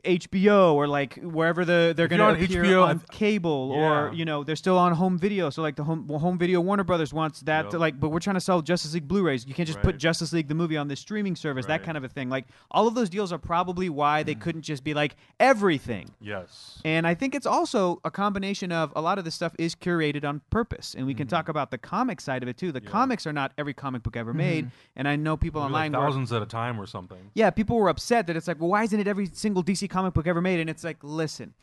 HBO. 0.04 0.74
Or 0.74 0.86
like 0.86 1.14
wherever 1.16 1.64
the 1.64 1.92
they're 1.96 2.08
going 2.08 2.18
to 2.36 2.44
appear 2.44 2.62
HBO, 2.64 2.86
on 2.86 2.98
cable 3.10 3.72
Yeah. 3.74 3.80
or 4.08 4.12
you 4.12 4.24
know 4.24 4.44
they're 4.44 4.56
still 4.56 4.78
on 4.78 4.92
home 4.92 5.18
video. 5.18 5.50
So 5.50 5.62
like 5.62 5.76
the 5.76 5.84
home 5.84 6.06
well, 6.06 6.18
home 6.18 6.38
video 6.38 6.60
Warner 6.60 6.84
Brothers 6.84 7.12
wants 7.12 7.40
that 7.40 7.70
to 7.70 7.78
like, 7.78 7.98
but 8.00 8.08
we're 8.10 8.18
trying 8.20 8.34
to 8.34 8.40
sell 8.40 8.62
Justice 8.62 8.94
League 8.94 9.08
Blu-rays. 9.08 9.46
You 9.46 9.54
can't 9.54 9.66
just 9.66 9.80
put 9.82 9.98
Justice 9.98 10.32
League 10.32 10.48
the 10.48 10.54
movie 10.54 10.76
on 10.76 10.88
this 10.88 11.00
streaming 11.00 11.36
service. 11.36 11.64
Right. 11.64 11.78
That 11.80 11.84
kind 11.84 11.96
of 11.96 12.04
a 12.04 12.08
thing. 12.08 12.28
Like 12.28 12.46
all 12.70 12.86
of 12.86 12.94
those 12.94 13.08
deals 13.08 13.32
are 13.32 13.38
probably 13.38 13.88
why 13.88 14.22
they 14.22 14.34
couldn't 14.34 14.62
just 14.62 14.84
be 14.84 14.94
like 14.94 15.16
everything. 15.40 16.10
Yes. 16.20 16.80
And 16.84 17.06
I 17.06 17.14
think 17.14 17.34
it's 17.34 17.46
also 17.46 18.00
a 18.04 18.10
combination 18.10 18.72
of 18.72 18.92
a 18.96 19.00
lot 19.00 19.18
of 19.18 19.24
this 19.24 19.34
stuff 19.34 19.54
is 19.58 19.74
curated 19.74 20.24
on 20.24 20.40
purpose. 20.50 20.94
And 20.96 21.06
we 21.06 21.14
can 21.14 21.26
talk 21.26 21.48
about 21.48 21.70
the 21.70 21.78
comic 21.78 22.20
side 22.20 22.42
of 22.42 22.48
it 22.48 22.56
too. 22.56 22.70
The 22.70 22.80
Mm-hmm. 22.82 22.88
Yeah. 22.88 22.92
comics 22.92 23.26
are 23.28 23.32
not 23.32 23.52
every 23.56 23.74
comic 23.74 24.02
book 24.02 24.16
ever 24.16 24.34
made. 24.34 24.68
And 24.96 25.06
I 25.06 25.14
know 25.16 25.36
people 25.36 25.60
Maybe 25.62 25.72
like 25.72 25.78
online 25.86 25.92
were 25.92 26.06
thousands 26.08 26.32
at 26.32 26.42
a 26.42 26.46
time 26.46 26.80
or 26.80 26.86
something. 26.86 27.30
yeah, 27.34 27.50
people 27.50 27.76
were 27.76 27.88
upset 27.88 28.26
that 28.26 28.36
it's 28.36 28.48
like, 28.48 28.58
well, 28.60 28.70
why 28.70 28.82
isn't 28.82 28.98
it 28.98 29.06
every 29.06 29.28
single 29.32 29.62
DC 29.62 29.88
comic 29.92 30.14
book 30.14 30.26
ever 30.26 30.40
made? 30.40 30.58
And 30.60 30.68
it's 30.68 30.82
like, 30.82 30.96
listen, 31.02 31.54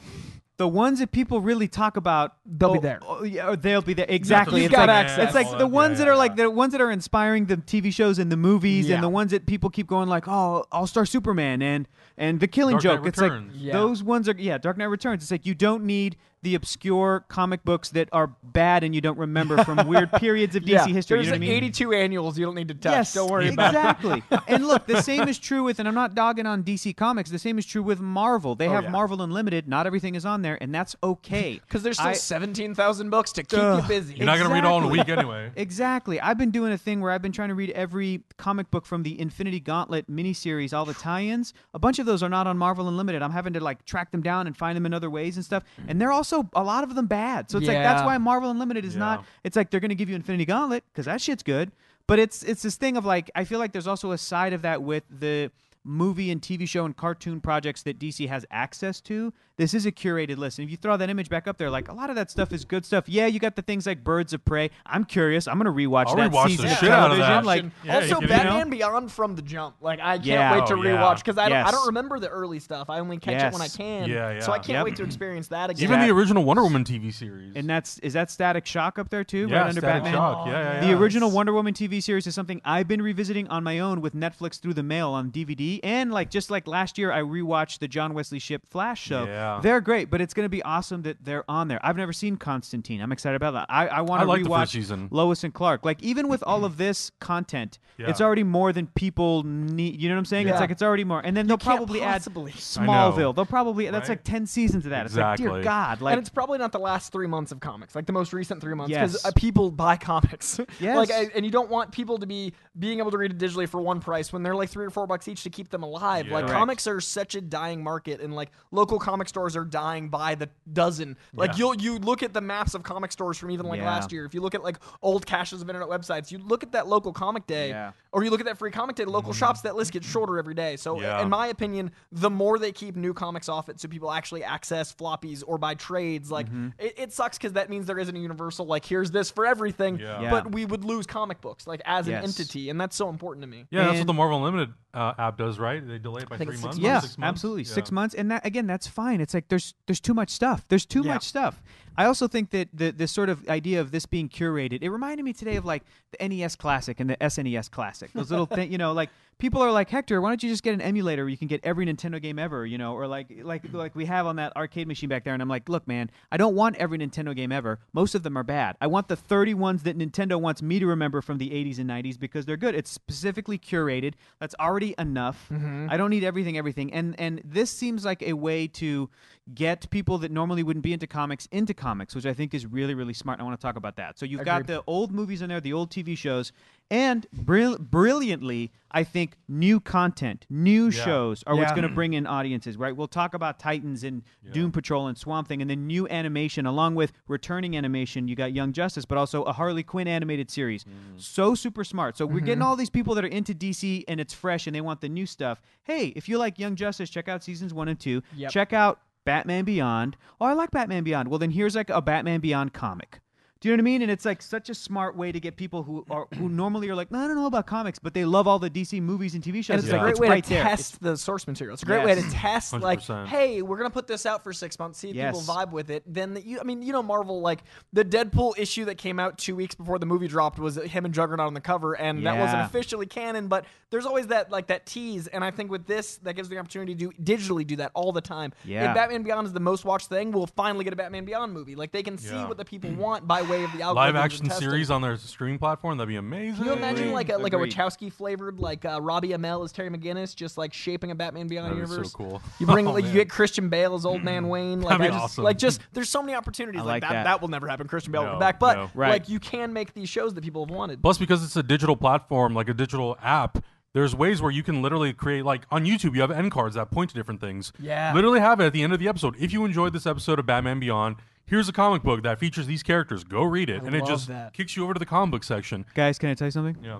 the 0.57 0.67
ones 0.67 1.00
that 1.00 1.12
people 1.12 1.39
really 1.41 1.67
talk 1.69 1.95
about, 1.98 2.36
They'll 2.45 2.74
be 2.74 2.79
oh, 2.79 2.81
there. 2.81 3.00
oh, 3.07 3.24
yeah, 3.24 3.48
or 3.48 3.55
they'll 3.55 3.81
be 3.81 3.93
there. 3.93 4.05
Exactly. 4.09 4.62
You've 4.62 4.71
it's 4.71 4.75
got 4.77 4.89
like, 4.89 5.05
access. 5.05 5.25
It's 5.27 5.36
like 5.36 5.57
the 5.57 5.65
ones 5.67 6.00
yeah, 6.00 6.05
that 6.05 6.12
are 6.12 6.13
yeah, 6.13 6.17
like 6.17 6.36
the 6.36 6.50
ones 6.50 6.74
that 6.74 6.81
are 6.81 6.91
inspiring 6.91 7.45
the 7.45 7.57
TV 7.57 7.93
shows 7.93 8.19
and 8.19 8.31
the 8.31 8.38
movies, 8.38 8.88
Yeah. 8.88 8.95
and 8.95 9.03
the 9.03 9.09
ones 9.09 9.31
that 9.31 9.45
people 9.45 9.69
keep 9.69 9.88
going 9.88 10.09
like, 10.09 10.27
oh, 10.27 10.65
All 10.71 10.86
Star 10.86 11.05
Superman 11.05 11.62
and 11.62 11.88
and 12.17 12.41
the 12.41 12.48
Killing 12.48 12.74
Dark 12.77 12.83
Knight 12.83 12.98
Joke. 12.98 13.07
It's 13.07 13.17
Returns. 13.19 13.53
like 13.53 13.63
Yeah. 13.63 13.74
those 13.74 14.03
ones 14.03 14.27
are 14.27 14.36
yeah, 14.38 14.57
Dark 14.57 14.77
Knight 14.77 14.86
Returns. 14.86 15.24
It's 15.24 15.31
like 15.31 15.45
you 15.45 15.55
don't 15.55 15.86
need 15.86 16.17
the 16.41 16.55
obscure 16.55 17.25
comic 17.27 17.63
books 17.63 17.89
that 17.89 18.10
are 18.12 18.27
bad 18.43 18.84
and 18.84 18.96
you 18.96 19.01
don't 19.01 19.17
remember 19.17 19.63
from 19.63 19.86
weird 19.88 20.12
periods 20.13 20.55
of 20.55 20.63
DC 20.63 20.69
yeah. 20.69 20.86
history. 20.88 21.17
There's 21.17 21.27
you 21.27 21.31
know 21.31 21.38
what 21.38 21.46
I 21.46 21.48
mean? 21.48 21.51
82 21.51 21.93
annuals 21.93 22.38
you 22.39 22.46
don't 22.46 22.55
need 22.55 22.67
to 22.69 22.74
touch. 22.75 22.91
Yes, 22.93 23.13
Don't 23.13 23.29
worry 23.29 23.50
about 23.50 23.74
it. 23.74 23.77
exactly. 23.77 24.24
and 24.48 24.67
look, 24.67 24.88
the 24.88 25.01
same 25.01 25.27
is 25.27 25.38
true 25.38 25.63
with, 25.63 25.79
and 25.79 25.88
I'm 25.88 25.96
not 25.96 26.15
dogging 26.15 26.46
on 26.46 26.63
DC 26.63 26.96
Comics. 26.96 27.29
The 27.29 27.39
same 27.39 27.58
is 27.58 27.65
true 27.65 27.84
with 27.84 28.00
Marvel. 28.00 28.55
They 28.55 28.67
Oh, 28.67 28.72
have 28.72 28.84
yeah. 28.86 28.89
Marvel 28.91 29.22
Unlimited. 29.22 29.67
Not 29.67 29.86
everything 29.88 30.15
is 30.15 30.25
on 30.25 30.41
there, 30.41 30.58
and 30.62 30.74
that's 30.74 30.96
okay. 31.03 31.60
Because 31.69 31.84
there's 31.84 31.98
still 32.00 32.13
17,000 32.13 33.10
books 33.10 33.31
to 33.34 33.43
keep 33.43 33.60
Ugh. 33.60 33.81
you 33.81 33.88
busy. 33.88 34.13
You're 34.15 34.25
not 34.25 34.38
gonna 34.38 34.53
read 34.53 34.65
all 34.65 34.77
in 34.79 34.84
a 34.86 34.88
week 34.88 35.10
anyway. 35.10 35.51
Exactly. 35.55 36.19
I've 36.22 36.38
been 36.38 36.51
doing 36.51 36.72
a 36.72 36.77
thing 36.77 37.01
where 37.01 37.12
I've 37.12 37.22
been 37.22 37.31
trying 37.31 37.50
to 37.50 37.55
read 37.55 37.72
every 37.72 38.24
comic 38.38 38.69
book 38.72 38.86
from 38.86 39.03
the 39.03 39.19
Infinity 39.19 39.60
Gauntlet 39.60 40.10
miniseries, 40.10 40.74
all 40.74 40.86
the 40.86 40.93
tie-ins. 40.93 41.53
A 41.74 41.79
bunch 41.79 42.00
of 42.00 42.05
those 42.05 42.22
are 42.24 42.29
not 42.29 42.48
on 42.48 42.58
Marvel 42.58 42.88
Unlimited. 42.88 43.22
I'm 43.22 43.31
having 43.31 43.53
to 43.53 43.60
like 43.60 43.86
track 43.86 44.12
them 44.12 44.22
down 44.22 44.48
and 44.48 44.55
find 44.55 44.75
them 44.75 44.86
in 44.86 44.93
other 44.93 45.10
ways 45.10 45.36
and 45.38 45.46
stuff. 45.46 45.63
And 45.88 46.00
they're 46.01 46.12
also 46.12 46.28
a 46.53 46.63
lot 46.63 46.83
of 46.83 46.95
them 46.95 47.07
bad. 47.07 47.50
So 47.50 47.57
it's 47.57 47.67
like 47.67 47.77
that's 47.77 48.01
Yeah. 48.01 48.05
why 48.05 48.17
Marvel 48.17 48.50
Unlimited 48.51 48.86
is 48.86 48.93
Yeah. 48.93 49.00
not. 49.00 49.25
It's 49.43 49.55
like 49.55 49.69
they're 49.69 49.79
going 49.79 49.89
to 49.89 49.95
give 49.95 50.09
you 50.09 50.15
Infinity 50.15 50.45
Gauntlet 50.45 50.83
because 50.91 51.05
that 51.05 51.21
shit's 51.21 51.43
good. 51.43 51.71
But 52.07 52.19
it's 52.19 52.43
it's 52.43 52.62
this 52.63 52.75
thing 52.75 52.98
of 52.98 53.05
like 53.05 53.29
I 53.36 53.43
feel 53.43 53.59
like 53.59 53.71
there's 53.71 53.88
also 53.88 54.12
a 54.12 54.17
side 54.17 54.53
of 54.53 54.62
that 54.63 54.81
with 54.81 55.03
the 55.09 55.51
movie 55.83 56.29
and 56.31 56.41
TV 56.41 56.67
show 56.67 56.86
and 56.86 56.95
cartoon 56.95 57.39
projects 57.39 57.83
that 57.83 57.98
DC 58.00 58.27
has 58.27 58.45
access 58.51 59.00
to. 59.01 59.31
This 59.59 59.73
is 59.73 59.85
a 59.85 59.91
curated 59.91 60.37
list. 60.37 60.57
And 60.57 60.65
if 60.65 60.71
you 60.71 60.77
throw 60.77 60.95
that 60.95 61.09
image 61.09 61.27
back 61.27 61.45
up 61.45 61.57
there, 61.57 61.69
like 61.69 61.89
a 61.89 61.93
lot 61.93 62.09
of 62.09 62.15
that 62.15 62.31
stuff 62.31 62.53
is 62.53 62.63
good 62.63 62.85
stuff. 62.85 63.09
Yeah, 63.09 63.25
you 63.25 63.39
got 63.39 63.57
the 63.57 63.61
things 63.61 63.85
like 63.85 64.05
Birds 64.05 64.31
of 64.31 64.45
Prey. 64.45 64.69
I'm 64.85 65.03
curious. 65.03 65.49
I'm 65.49 65.57
gonna 65.57 65.69
rewatch 65.73 66.05
I'll 66.07 66.15
that 66.15 66.31
rewatch 66.31 66.43
the 66.45 66.49
season 66.51 66.65
of 66.71 66.77
shit 66.77 66.89
out 66.91 67.11
of 67.11 67.17
that. 67.17 67.43
Like, 67.43 67.65
Yeah, 67.83 67.95
you 67.99 68.01
also, 68.13 68.19
can- 68.21 68.29
Batman 68.29 68.69
Beyond 68.69 69.11
from 69.11 69.35
the 69.35 69.41
jump. 69.41 69.75
Like 69.81 69.99
I 69.99 70.15
can't 70.15 70.25
Yeah. 70.25 70.57
wait 70.57 70.67
to 70.67 70.75
Oh, 70.75 70.81
yeah. 70.83 70.91
rewatch 70.91 71.17
because 71.17 71.37
I, 71.37 71.49
don't- 71.49 71.57
I 71.67 71.71
don't 71.71 71.87
remember 71.87 72.19
the 72.19 72.29
early 72.29 72.59
stuff. 72.59 72.89
I 72.89 72.99
only 72.99 73.17
catch 73.17 73.43
it 73.43 73.51
when 73.51 73.61
I 73.61 73.67
can. 73.67 74.07
Yeah, 74.09 74.31
yeah. 74.31 74.39
So 74.39 74.53
I 74.53 74.59
can't 74.59 74.69
Yep. 74.77 74.85
wait 74.85 74.95
to 74.95 75.03
experience 75.03 75.49
that 75.49 75.69
again. 75.69 75.83
Even 75.83 75.99
the 75.99 76.09
original 76.09 76.45
Wonder 76.45 76.63
Woman 76.63 76.85
TV 76.85 77.11
series. 77.13 77.53
and 77.57 77.69
that's 77.69 77.99
is 77.99 78.13
that 78.13 78.31
Static 78.31 78.65
Shock 78.65 78.97
up 78.97 79.09
there 79.09 79.25
too, 79.25 79.47
yeah, 79.49 79.57
right 79.57 79.67
under 79.67 79.81
Static 79.81 80.03
Batman. 80.03 80.13
Shock. 80.13 80.47
Yeah, 80.47 80.51
yeah, 80.53 80.79
The 80.79 80.87
yeah. 80.87 80.93
original 80.93 81.31
Wonder 81.31 81.51
Woman 81.51 81.73
TV 81.73 82.01
series 82.01 82.25
is 82.27 82.33
something 82.33 82.61
I've 82.63 82.87
been 82.87 83.01
revisiting 83.01 83.49
on 83.49 83.65
my 83.65 83.79
own 83.79 83.99
with 83.99 84.15
Netflix 84.15 84.57
through 84.57 84.75
the 84.75 84.83
mail 84.83 85.09
on 85.09 85.31
DVD, 85.31 85.81
and 85.83 86.13
like 86.13 86.29
just 86.29 86.49
like 86.49 86.65
last 86.65 86.97
year, 86.97 87.11
I 87.11 87.19
rewatched 87.21 87.79
the 87.79 87.89
John 87.89 88.13
Wesley 88.13 88.39
Shipp 88.39 88.65
Flash 88.71 89.01
show. 89.01 89.25
Yeah. 89.25 89.49
They're 89.62 89.82
great, 89.82 90.10
but 90.10 90.22
it's 90.22 90.34
going 90.34 90.46
to 90.46 90.50
be 90.50 90.62
awesome 90.63 91.01
that 91.03 91.18
they're 91.24 91.44
on 91.50 91.68
there. 91.68 91.79
I've 91.84 91.98
never 91.98 92.13
seen 92.13 92.38
Constantine. 92.38 93.01
I'm 93.01 93.12
excited 93.12 93.36
about 93.36 93.51
that. 93.51 93.65
I, 93.70 93.88
I 93.88 94.01
want 94.01 94.22
I 94.22 94.25
to 94.25 94.29
like 94.29 94.44
the 94.44 94.50
rewatch 94.50 94.60
first 94.62 94.72
season. 94.74 95.08
Lois 95.12 95.44
and 95.44 95.53
Clark. 95.53 95.84
Like 95.84 96.01
even 96.03 96.27
with 96.27 96.44
all 96.44 96.63
of 96.65 96.77
this 96.77 97.12
content, 97.20 97.79
Yeah. 97.98 98.10
it's 98.10 98.22
already 98.22 98.44
more 98.44 98.72
than 98.72 98.88
people 98.88 99.44
need. 99.44 100.01
You 100.01 100.10
know 100.10 100.15
what 100.15 100.20
I'm 100.20 100.25
saying? 100.25 100.48
It's 100.48 100.60
like 100.60 100.72
it's 100.72 100.82
already 100.82 101.03
more, 101.03 101.22
and 101.24 101.36
then 101.36 101.48
they'll 101.48 101.58
can't 101.58 101.77
probably 101.77 102.00
possibly. 102.01 102.51
add 102.51 102.58
Smallville. 102.58 103.36
They'll 103.36 103.46
probably 103.46 103.89
that's 103.89 104.10
like 104.10 104.24
ten 104.24 104.46
seasons 104.46 104.86
of 104.86 104.91
that. 104.91 105.06
It's 105.06 105.15
like 105.15 105.39
Exactly. 105.39 105.56
dear 105.62 105.63
God, 105.63 106.01
like 106.01 106.13
and 106.13 106.20
it's 106.22 106.29
probably 106.29 106.58
not 106.60 106.72
the 106.72 106.79
last 106.79 107.12
three 107.12 107.27
months 107.27 107.51
of 107.51 107.60
comics, 107.60 107.96
like 107.96 108.06
the 108.06 108.13
most 108.13 108.34
recent 108.34 108.62
three 108.62 108.75
months, 108.75 108.91
Yes. 108.91 109.12
because 109.13 109.25
uh, 109.25 109.32
people 109.36 109.72
buy 109.72 109.96
comics. 109.98 110.60
Yes. 110.79 110.96
like, 110.96 111.12
I, 111.12 111.29
and 111.36 111.44
you 111.46 111.51
don't 111.51 111.70
want 111.70 111.91
people 111.91 112.18
to 112.20 112.25
be 112.25 112.53
being 112.77 113.00
able 113.00 113.12
to 113.12 113.18
read 113.18 113.32
it 113.32 113.38
digitally 113.38 113.68
for 113.68 113.82
one 113.82 114.00
price 114.00 114.32
when 114.32 114.44
they're 114.44 114.56
like 114.56 114.70
three 114.70 114.86
or 114.86 114.89
four 114.89 115.08
bucks 115.08 115.27
each 115.27 115.44
to 115.44 115.50
keep 115.50 115.70
them 115.70 115.84
alive. 115.84 116.27
Yeah. 116.27 116.34
Like 116.36 116.46
Correct. 116.46 116.58
comics 116.60 116.88
are 116.88 117.01
such 117.01 117.36
a 117.36 117.41
dying 117.41 117.84
market, 117.84 118.22
and 118.22 118.34
like 118.34 118.50
local 118.72 118.98
comic 119.00 119.27
stores 119.27 119.38
are 119.55 119.65
dying 119.65 120.10
by 120.10 120.36
the 120.36 120.50
dozen. 120.72 121.17
Like 121.34 121.51
Yeah. 121.51 121.58
you'll 121.58 121.75
you 121.75 122.00
look 122.00 122.24
at 122.24 122.34
the 122.34 122.41
maps 122.41 122.74
of 122.74 122.84
comic 122.84 123.12
stores 123.12 123.38
from 123.38 123.51
even 123.51 123.65
like 123.65 123.79
Yeah. 123.79 123.86
last 123.89 124.12
year. 124.12 124.25
If 124.25 124.34
you 124.34 124.41
look 124.41 124.55
at 124.55 124.63
like 124.63 124.77
old 125.01 125.25
caches 125.25 125.62
of 125.62 125.69
internet 125.69 125.89
websites, 125.89 126.31
you 126.31 126.38
look 126.39 126.63
at 126.63 126.72
that 126.74 126.88
local 126.88 127.13
comic 127.13 127.48
day, 127.48 127.69
Yeah. 127.69 127.91
or 128.12 128.24
you 128.24 128.29
look 128.29 128.39
at 128.39 128.46
that 128.46 128.58
free 128.58 128.72
comic 128.72 128.96
day 128.96 129.03
at 129.03 129.10
local 129.10 129.34
shops. 129.34 129.62
That 129.62 129.75
list 129.75 129.91
gets 129.91 130.08
shorter 130.08 130.38
every 130.38 130.53
day. 130.53 130.75
So. 130.75 131.00
Yeah. 131.00 131.22
in 131.22 131.29
my 131.29 131.48
opinion, 131.48 131.91
the 132.12 132.29
more 132.29 132.60
they 132.60 132.72
keep 132.72 132.96
new 132.96 133.13
comics 133.13 133.48
off 133.50 133.69
it, 133.69 133.79
so 133.79 133.88
people 133.88 134.12
actually 134.12 134.43
access 134.43 134.93
floppies 134.93 135.43
or 135.48 135.58
buy 135.58 135.75
trades, 135.75 136.29
like 136.31 136.48
Mm-hmm. 136.48 136.69
it, 136.79 136.93
it 136.98 137.13
sucks 137.13 137.38
because 137.38 137.53
that 137.53 137.69
means 137.69 137.86
there 137.86 138.00
isn't 138.00 138.15
a 138.15 138.19
universal 138.19 138.65
like 138.65 138.84
here's 138.86 139.12
this 139.12 139.29
for 139.31 139.46
everything. 139.46 139.98
Yeah. 140.00 140.22
Yeah. 140.22 140.29
But 140.29 140.51
we 140.51 140.65
would 140.65 140.84
lose 140.84 141.05
comic 141.05 141.41
books 141.41 141.67
like 141.67 141.81
as 141.86 142.08
an 142.08 142.15
entity, 142.15 142.69
and 142.69 142.79
that's 142.81 142.96
so 142.96 143.10
important 143.10 143.43
to 143.43 143.48
me. 143.48 143.65
Yeah, 143.69 143.86
that's 143.86 144.00
what 144.00 144.08
the 144.08 144.13
Marvel 144.13 144.38
Unlimited 144.38 144.74
uh, 144.93 145.13
app 145.17 145.38
does, 145.38 145.60
right? 145.60 145.86
They 145.86 146.00
delay 146.00 146.24
it 146.24 146.29
by 146.29 146.38
three 146.38 146.53
it's 146.55 146.62
months. 146.63 146.77
six 146.77 146.84
yeah, 146.84 147.00
six 147.00 147.17
months? 147.17 147.38
absolutely 147.38 147.63
Yeah. 147.63 147.74
six 147.74 147.91
months, 147.91 148.15
and 148.15 148.31
that 148.31 148.46
again, 148.46 148.67
that's 148.67 148.88
fine. 148.88 149.22
It's 149.22 149.34
like 149.34 149.48
there's 149.50 149.74
there's 149.88 150.00
too 150.00 150.13
much 150.13 150.29
stuff. 150.29 150.65
There's 150.67 150.86
too 150.86 151.01
Yeah. 151.03 151.13
much 151.13 151.24
stuff. 151.25 151.62
I 152.00 152.06
also 152.06 152.29
think 152.29 152.51
that 152.51 152.70
the 152.74 152.91
this 152.91 153.12
sort 153.12 153.27
of 153.27 153.50
idea 153.50 153.82
of 153.82 153.91
this 153.91 154.06
being 154.06 154.29
curated, 154.29 154.82
it 154.82 154.89
reminded 154.89 155.24
me 155.24 155.34
today 155.34 155.58
of 155.58 155.65
like 155.65 155.84
the 156.18 156.29
NES 156.29 156.56
Classic 156.56 156.98
and 156.98 157.10
the 157.10 157.18
SNES 157.18 157.70
Classic. 157.70 158.10
Those 158.13 158.32
little 158.32 158.46
thing, 158.46 158.72
you 158.72 158.77
know, 158.77 158.94
like 158.94 159.10
people 159.39 159.62
are 159.62 159.72
like 159.72 159.89
Hector, 159.89 160.22
why 160.22 160.29
don't 160.29 160.44
you 160.44 160.50
just 160.50 160.63
get 160.63 160.74
an 160.74 160.82
emulator 160.82 161.24
where 161.24 161.29
you 161.29 161.38
can 161.38 161.48
get 161.48 161.62
every 161.63 161.86
Nintendo 161.86 162.22
game 162.22 162.39
ever, 162.39 162.65
you 162.65 162.77
know, 162.77 162.94
or 162.94 163.08
like 163.08 163.27
like 163.41 163.63
like 163.74 163.96
we 163.96 164.06
have 164.06 164.25
on 164.27 164.36
that 164.36 164.56
arcade 164.56 164.88
machine 164.88 165.10
back 165.10 165.25
there. 165.25 165.34
And 165.34 165.41
I'm 165.41 165.50
like, 165.50 165.68
look, 165.68 165.88
man, 165.89 166.12
I 166.32 166.38
don't 166.38 166.56
want 166.56 166.75
every 166.75 166.98
Nintendo 166.98 167.36
game 167.36 167.51
ever. 167.51 167.79
Most 167.91 168.15
of 168.15 168.24
them 168.24 168.38
are 168.38 168.44
bad. 168.44 168.77
I 168.79 168.88
want 168.88 169.08
the 169.08 169.15
30 169.15 169.53
ones 169.56 169.84
that 169.84 169.98
Nintendo 169.98 170.39
wants 170.39 170.62
me 170.62 170.79
to 170.79 170.88
remember 170.88 171.22
from 171.22 171.38
the 171.38 171.50
80s 171.50 171.79
and 171.79 171.89
90s 171.89 172.20
because 172.20 172.46
they're 172.46 172.58
good. 172.58 172.75
It's 172.75 172.91
specifically 172.91 173.58
curated. 173.58 174.13
That's 174.39 174.56
already 174.60 174.96
enough. 174.98 175.48
Mm-hmm. 175.51 175.88
I 175.89 175.98
don't 175.98 176.12
need 176.12 176.24
everything, 176.24 176.58
everything. 176.58 176.94
And 176.94 177.20
and 177.20 177.41
this 177.44 177.72
seems 177.72 178.06
like 178.06 178.22
a 178.22 178.34
way 178.34 178.68
to 178.68 179.10
get 179.53 179.89
people 179.89 180.20
that 180.20 180.32
normally 180.32 180.63
wouldn't 180.63 180.84
be 180.84 180.94
into 180.94 181.08
comics 181.08 181.48
into 181.51 181.74
comics, 181.74 181.88
which 181.98 182.25
I 182.25 182.34
think 182.34 182.53
is 182.53 182.65
really 182.65 182.93
really 182.93 183.13
smart. 183.13 183.39
I 183.39 183.43
want 183.43 183.60
to 183.60 183.62
talk 183.62 183.75
about 183.75 183.96
that. 183.98 184.19
So 184.19 184.25
you've 184.25 184.46
got 184.46 184.67
the 184.67 184.84
old 184.88 185.12
movies 185.12 185.41
in 185.41 185.50
there, 185.50 185.62
the 185.62 185.74
old 185.74 185.89
TV 185.91 186.17
shows, 186.17 186.51
and 186.91 187.27
brill- 187.31 187.77
brilliantly, 187.77 188.72
I 188.91 189.03
think 189.03 189.34
new 189.48 189.79
content, 189.79 190.46
new 190.50 190.86
Yeah. 190.86 191.03
shows 191.05 191.43
are 191.46 191.55
what's 191.55 191.72
going 191.72 191.84
to 191.88 191.89
bring 191.93 192.13
in 192.13 192.25
audiences, 192.25 192.77
right? 192.77 192.96
We'll 192.96 193.08
talk 193.08 193.34
about 193.36 193.60
Titans 193.60 194.03
and 194.03 194.24
Doom 194.51 194.72
Patrol 194.72 195.08
and 195.08 195.17
Swamp 195.17 195.48
Thing, 195.48 195.62
and 195.62 195.69
then 195.69 195.86
new 195.86 196.08
animation 196.08 196.65
along 196.65 196.96
with 196.96 197.13
returning 197.27 197.77
animation. 197.77 198.27
You 198.27 198.36
got 198.36 198.53
Young 198.53 198.74
Justice, 198.74 199.05
but 199.05 199.17
also 199.17 199.43
a 199.43 199.53
Harley 199.53 199.84
Quinn 199.84 200.08
animated 200.08 200.50
series. 200.50 200.84
Mm. 200.84 201.22
So 201.22 201.53
super 201.53 201.84
smart. 201.84 202.17
So 202.17 202.25
we're 202.25 202.39
getting 202.39 202.63
all 202.63 202.75
these 202.75 202.89
people 202.89 203.13
that 203.15 203.24
are 203.24 203.27
into 203.27 203.53
DC 203.53 204.03
and 204.08 204.19
it's 204.19 204.34
fresh 204.34 204.65
and 204.65 204.75
they 204.75 204.81
want 204.81 205.01
the 205.01 205.10
new 205.10 205.25
stuff. 205.27 205.62
Hey, 205.84 206.08
if 206.15 206.27
you 206.27 206.38
like 206.39 206.58
Young 206.58 206.75
Justice, 206.75 207.10
check 207.10 207.27
out 207.27 207.43
seasons 207.43 207.74
one 207.74 207.88
and 207.88 208.00
two. 208.00 208.24
Yep. 208.36 208.51
Check 208.51 208.74
out 208.74 209.00
Batman 209.29 209.63
Beyond. 209.63 210.17
Oh, 210.41 210.48
I 210.48 210.53
like 210.53 210.71
Batman 210.71 211.03
Beyond. 211.03 211.27
Well, 211.27 211.38
then 211.38 211.51
here's 211.51 211.75
like 211.75 211.91
a 211.91 212.01
Batman 212.01 212.39
Beyond 212.39 212.74
comic. 212.74 213.19
Do 213.61 213.67
you 213.67 213.75
know 213.75 213.81
what 213.81 213.89
I 213.89 213.91
mean? 213.91 214.01
And 214.03 214.09
it's 214.09 214.23
like 214.23 214.41
such 214.41 214.69
a 214.69 214.73
smart 214.73 215.17
way 215.17 215.33
to 215.33 215.39
get 215.39 215.57
people 215.57 215.83
who 215.83 216.05
are 216.09 216.27
who 216.35 216.47
normally 216.47 216.87
are 216.89 216.95
like, 216.95 217.11
no, 217.11 217.19
I 217.19 217.27
don't 217.27 217.35
know 217.35 217.45
about 217.45 217.67
comics, 217.67 217.99
but 217.99 218.13
they 218.13 218.23
love 218.23 218.47
all 218.47 218.57
the 218.57 218.69
DC 218.69 219.01
movies 219.01 219.35
and 219.35 219.43
TV 219.43 219.55
shows. 219.55 219.69
And 219.71 219.79
it's 219.79 219.87
It's 219.87 219.93
a 219.93 219.99
great 219.99 220.11
it's 220.11 220.19
way 220.21 220.27
right 220.29 220.43
to 220.45 220.49
there. 220.49 220.63
test 220.63 221.01
the 221.01 221.17
source 221.17 221.45
material. 221.45 221.73
It's 221.73 221.83
a 221.83 221.85
great 221.85 222.05
way 222.05 222.15
to 222.15 222.21
test, 222.31 222.71
like, 222.71 223.01
100%. 223.01 223.27
hey, 223.27 223.61
we're 223.61 223.75
gonna 223.75 223.89
put 223.89 224.07
this 224.07 224.25
out 224.25 224.45
for 224.45 224.53
six 224.53 224.79
months, 224.79 224.99
see 224.99 225.09
if 225.09 225.15
Yes. 225.17 225.37
people 225.37 225.53
vibe 225.53 225.71
with 225.71 225.89
it. 225.89 226.03
Then 226.07 226.35
the, 226.35 226.41
you, 226.41 226.61
I 226.61 226.63
mean, 226.63 226.81
you 226.81 226.93
know, 226.93 227.03
Marvel, 227.03 227.41
like 227.41 227.63
the 227.91 228.05
Deadpool 228.05 228.57
issue 228.57 228.85
that 228.85 228.95
came 228.97 229.19
out 229.19 229.37
two 229.37 229.57
weeks 229.57 229.75
before 229.75 229.99
the 229.99 230.05
movie 230.05 230.29
dropped 230.29 230.57
was 230.57 230.77
him 230.77 231.03
and 231.03 231.13
Juggernaut 231.13 231.47
on 231.47 231.53
the 231.53 231.59
cover, 231.59 231.95
and 231.97 232.25
that 232.25 232.37
wasn't 232.39 232.61
officially 232.61 233.07
canon. 233.07 233.49
But 233.49 233.65
there's 233.89 234.05
always 234.05 234.27
that 234.27 234.51
like 234.51 234.67
that 234.67 234.85
tease, 234.85 235.27
and 235.27 235.43
I 235.43 235.51
think 235.51 235.69
with 235.69 235.85
this, 235.85 236.15
that 236.23 236.35
gives 236.37 236.47
the 236.47 236.57
opportunity 236.59 236.95
to 236.95 237.09
do, 237.09 237.11
digitally 237.21 237.67
do 237.67 237.75
that 237.77 237.91
all 237.93 238.13
the 238.13 238.21
time. 238.21 238.53
Yeah. 238.63 238.87
If 238.89 238.95
Batman 238.95 239.23
Beyond 239.23 239.47
is 239.47 239.53
the 239.53 239.59
most 239.59 239.83
watched 239.83 240.07
thing, 240.07 240.31
we'll 240.31 240.47
finally 240.47 240.85
get 240.85 240.93
a 240.93 240.95
Batman 240.95 241.25
Beyond 241.25 241.51
movie. 241.51 241.75
Like 241.75 241.91
they 241.91 242.03
can 242.03 242.17
see 242.17 242.29
Yeah. 242.35 242.47
what 242.47 242.55
the 242.57 242.63
people 242.63 242.89
mm. 242.89 242.95
want 242.97 243.27
by 243.27 243.41
way 243.50 243.63
of 243.63 243.72
the 243.74 243.82
algorithm. 243.82 243.96
Live 243.96 244.15
action 244.15 244.50
series 244.51 244.89
on 244.91 245.01
their 245.01 245.18
streaming 245.18 245.58
platform. 245.60 245.98
That'd 245.98 246.10
be 246.10 246.15
amazing. 246.15 246.58
Can 246.58 246.65
you 246.65 246.74
imagine 246.74 247.12
like 247.12 247.29
a 247.29 247.38
like 247.38 247.53
a 247.53 247.58
Wachowski 247.58 248.12
flavored 248.12 248.60
like 248.60 248.86
uh, 248.86 249.01
Robbie 249.01 249.29
Amell 249.29 249.63
as 249.65 249.72
Terry 249.72 249.89
McGinnis, 249.89 250.36
just 250.36 250.58
like 250.58 250.74
shaping 250.74 251.12
a 251.12 251.15
Batman 251.15 251.48
Beyond 251.48 251.82
That'd 251.82 252.01
be 252.03 252.08
so 252.08 252.18
cool. 252.18 252.41
You 252.60 252.65
bring 252.65 252.88
Oh, 252.89 252.91
like 252.94 253.06
you 253.06 253.12
get 253.13 253.29
Christian 253.29 253.70
Bale 253.70 253.96
as 253.96 254.06
old 254.06 254.24
man 254.24 254.48
Wayne. 254.48 254.82
Like 254.82 254.98
That'd 254.98 255.12
be 255.12 255.15
I 255.15 255.20
just 255.20 255.24
awesome. 255.24 255.44
like 255.44 255.58
just 255.58 255.82
there's 255.94 256.10
so 256.10 256.22
many 256.22 256.36
opportunities 256.36 256.82
I 256.82 256.84
like, 256.86 257.03
like 257.03 257.12
that. 257.12 257.24
that. 257.24 257.41
will 257.41 257.50
never 257.50 257.68
happen. 257.68 257.88
Christian 257.88 258.12
Bale 258.12 258.22
will 258.22 258.27
No, 258.27 258.32
come 258.34 258.39
back, 258.39 258.60
but 258.60 258.77
no. 258.77 258.91
Right. 258.94 259.10
like 259.10 259.29
you 259.29 259.39
can 259.39 259.74
make 259.74 259.94
these 259.94 260.10
shows 260.10 260.34
that 260.36 260.44
people 260.44 260.65
have 260.65 260.74
wanted. 260.75 261.01
Plus, 261.01 261.18
because 261.18 261.44
it's 261.44 261.56
a 261.56 261.63
digital 261.63 261.96
platform, 261.96 262.53
like 262.53 262.70
a 262.70 262.74
digital 262.74 263.18
app, 263.22 263.63
there's 263.94 264.15
ways 264.15 264.39
where 264.41 264.51
you 264.51 264.62
can 264.62 264.82
literally 264.84 265.13
create, 265.13 265.44
like 265.46 265.63
on 265.72 265.84
YouTube, 265.86 266.13
you 266.13 266.22
have 266.22 266.29
end 266.29 266.51
cards 266.51 266.75
that 266.75 266.91
point 266.91 267.10
to 267.10 267.15
different 267.15 267.41
things. 267.41 267.74
Yeah. 267.79 268.13
Literally 268.13 268.39
have 268.39 268.60
it 268.60 268.65
at 268.65 268.74
the 268.74 268.84
end 268.84 268.94
of 268.94 269.00
the 269.00 269.08
episode. 269.08 269.36
If 269.39 269.51
you 269.51 269.65
enjoyed 269.65 269.94
this 269.94 270.06
episode 270.06 270.38
of 270.38 270.46
Batman 270.46 270.79
Beyond, 270.79 271.15
here's 271.50 271.68
a 271.70 271.74
comic 271.74 272.03
book 272.03 272.24
that 272.24 272.39
features 272.39 272.68
these 272.68 272.84
characters. 272.84 273.24
Go 273.24 273.44
read 273.44 273.70
it. 273.70 273.84
and 273.84 273.96
it 273.96 274.00
love 274.01 274.10
just 274.10 274.27
that. 274.27 274.53
kicks 274.53 274.75
you 274.77 274.84
over 274.84 274.94
to 274.94 275.00
the 275.00 275.06
comic 275.06 275.32
book 275.32 275.44
section. 275.44 275.86
Guys, 275.96 276.18
can 276.20 276.29
I 276.29 276.34
tell 276.34 276.48
you 276.48 276.51
something? 276.51 276.77
Yeah. 276.84 277.00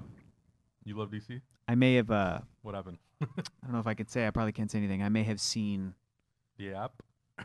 You 0.84 0.98
love 0.98 1.12
DC? 1.12 1.41
I 1.68 1.75
may 1.75 1.96
have. 1.96 2.10
Uh, 2.10 2.39
What 2.63 2.75
happened? 2.75 2.98
I 3.22 3.25
don't 3.63 3.74
know 3.74 3.79
if 3.79 3.88
I 3.88 3.94
could 3.94 4.10
say. 4.10 4.25
I 4.25 4.32
probably 4.32 4.53
can't 4.53 4.72
say 4.72 4.79
anything. 4.79 5.03
I 5.03 5.10
may 5.10 5.24
have 5.24 5.39
seen 5.39 5.94
the 6.58 6.74
app? 6.74 6.94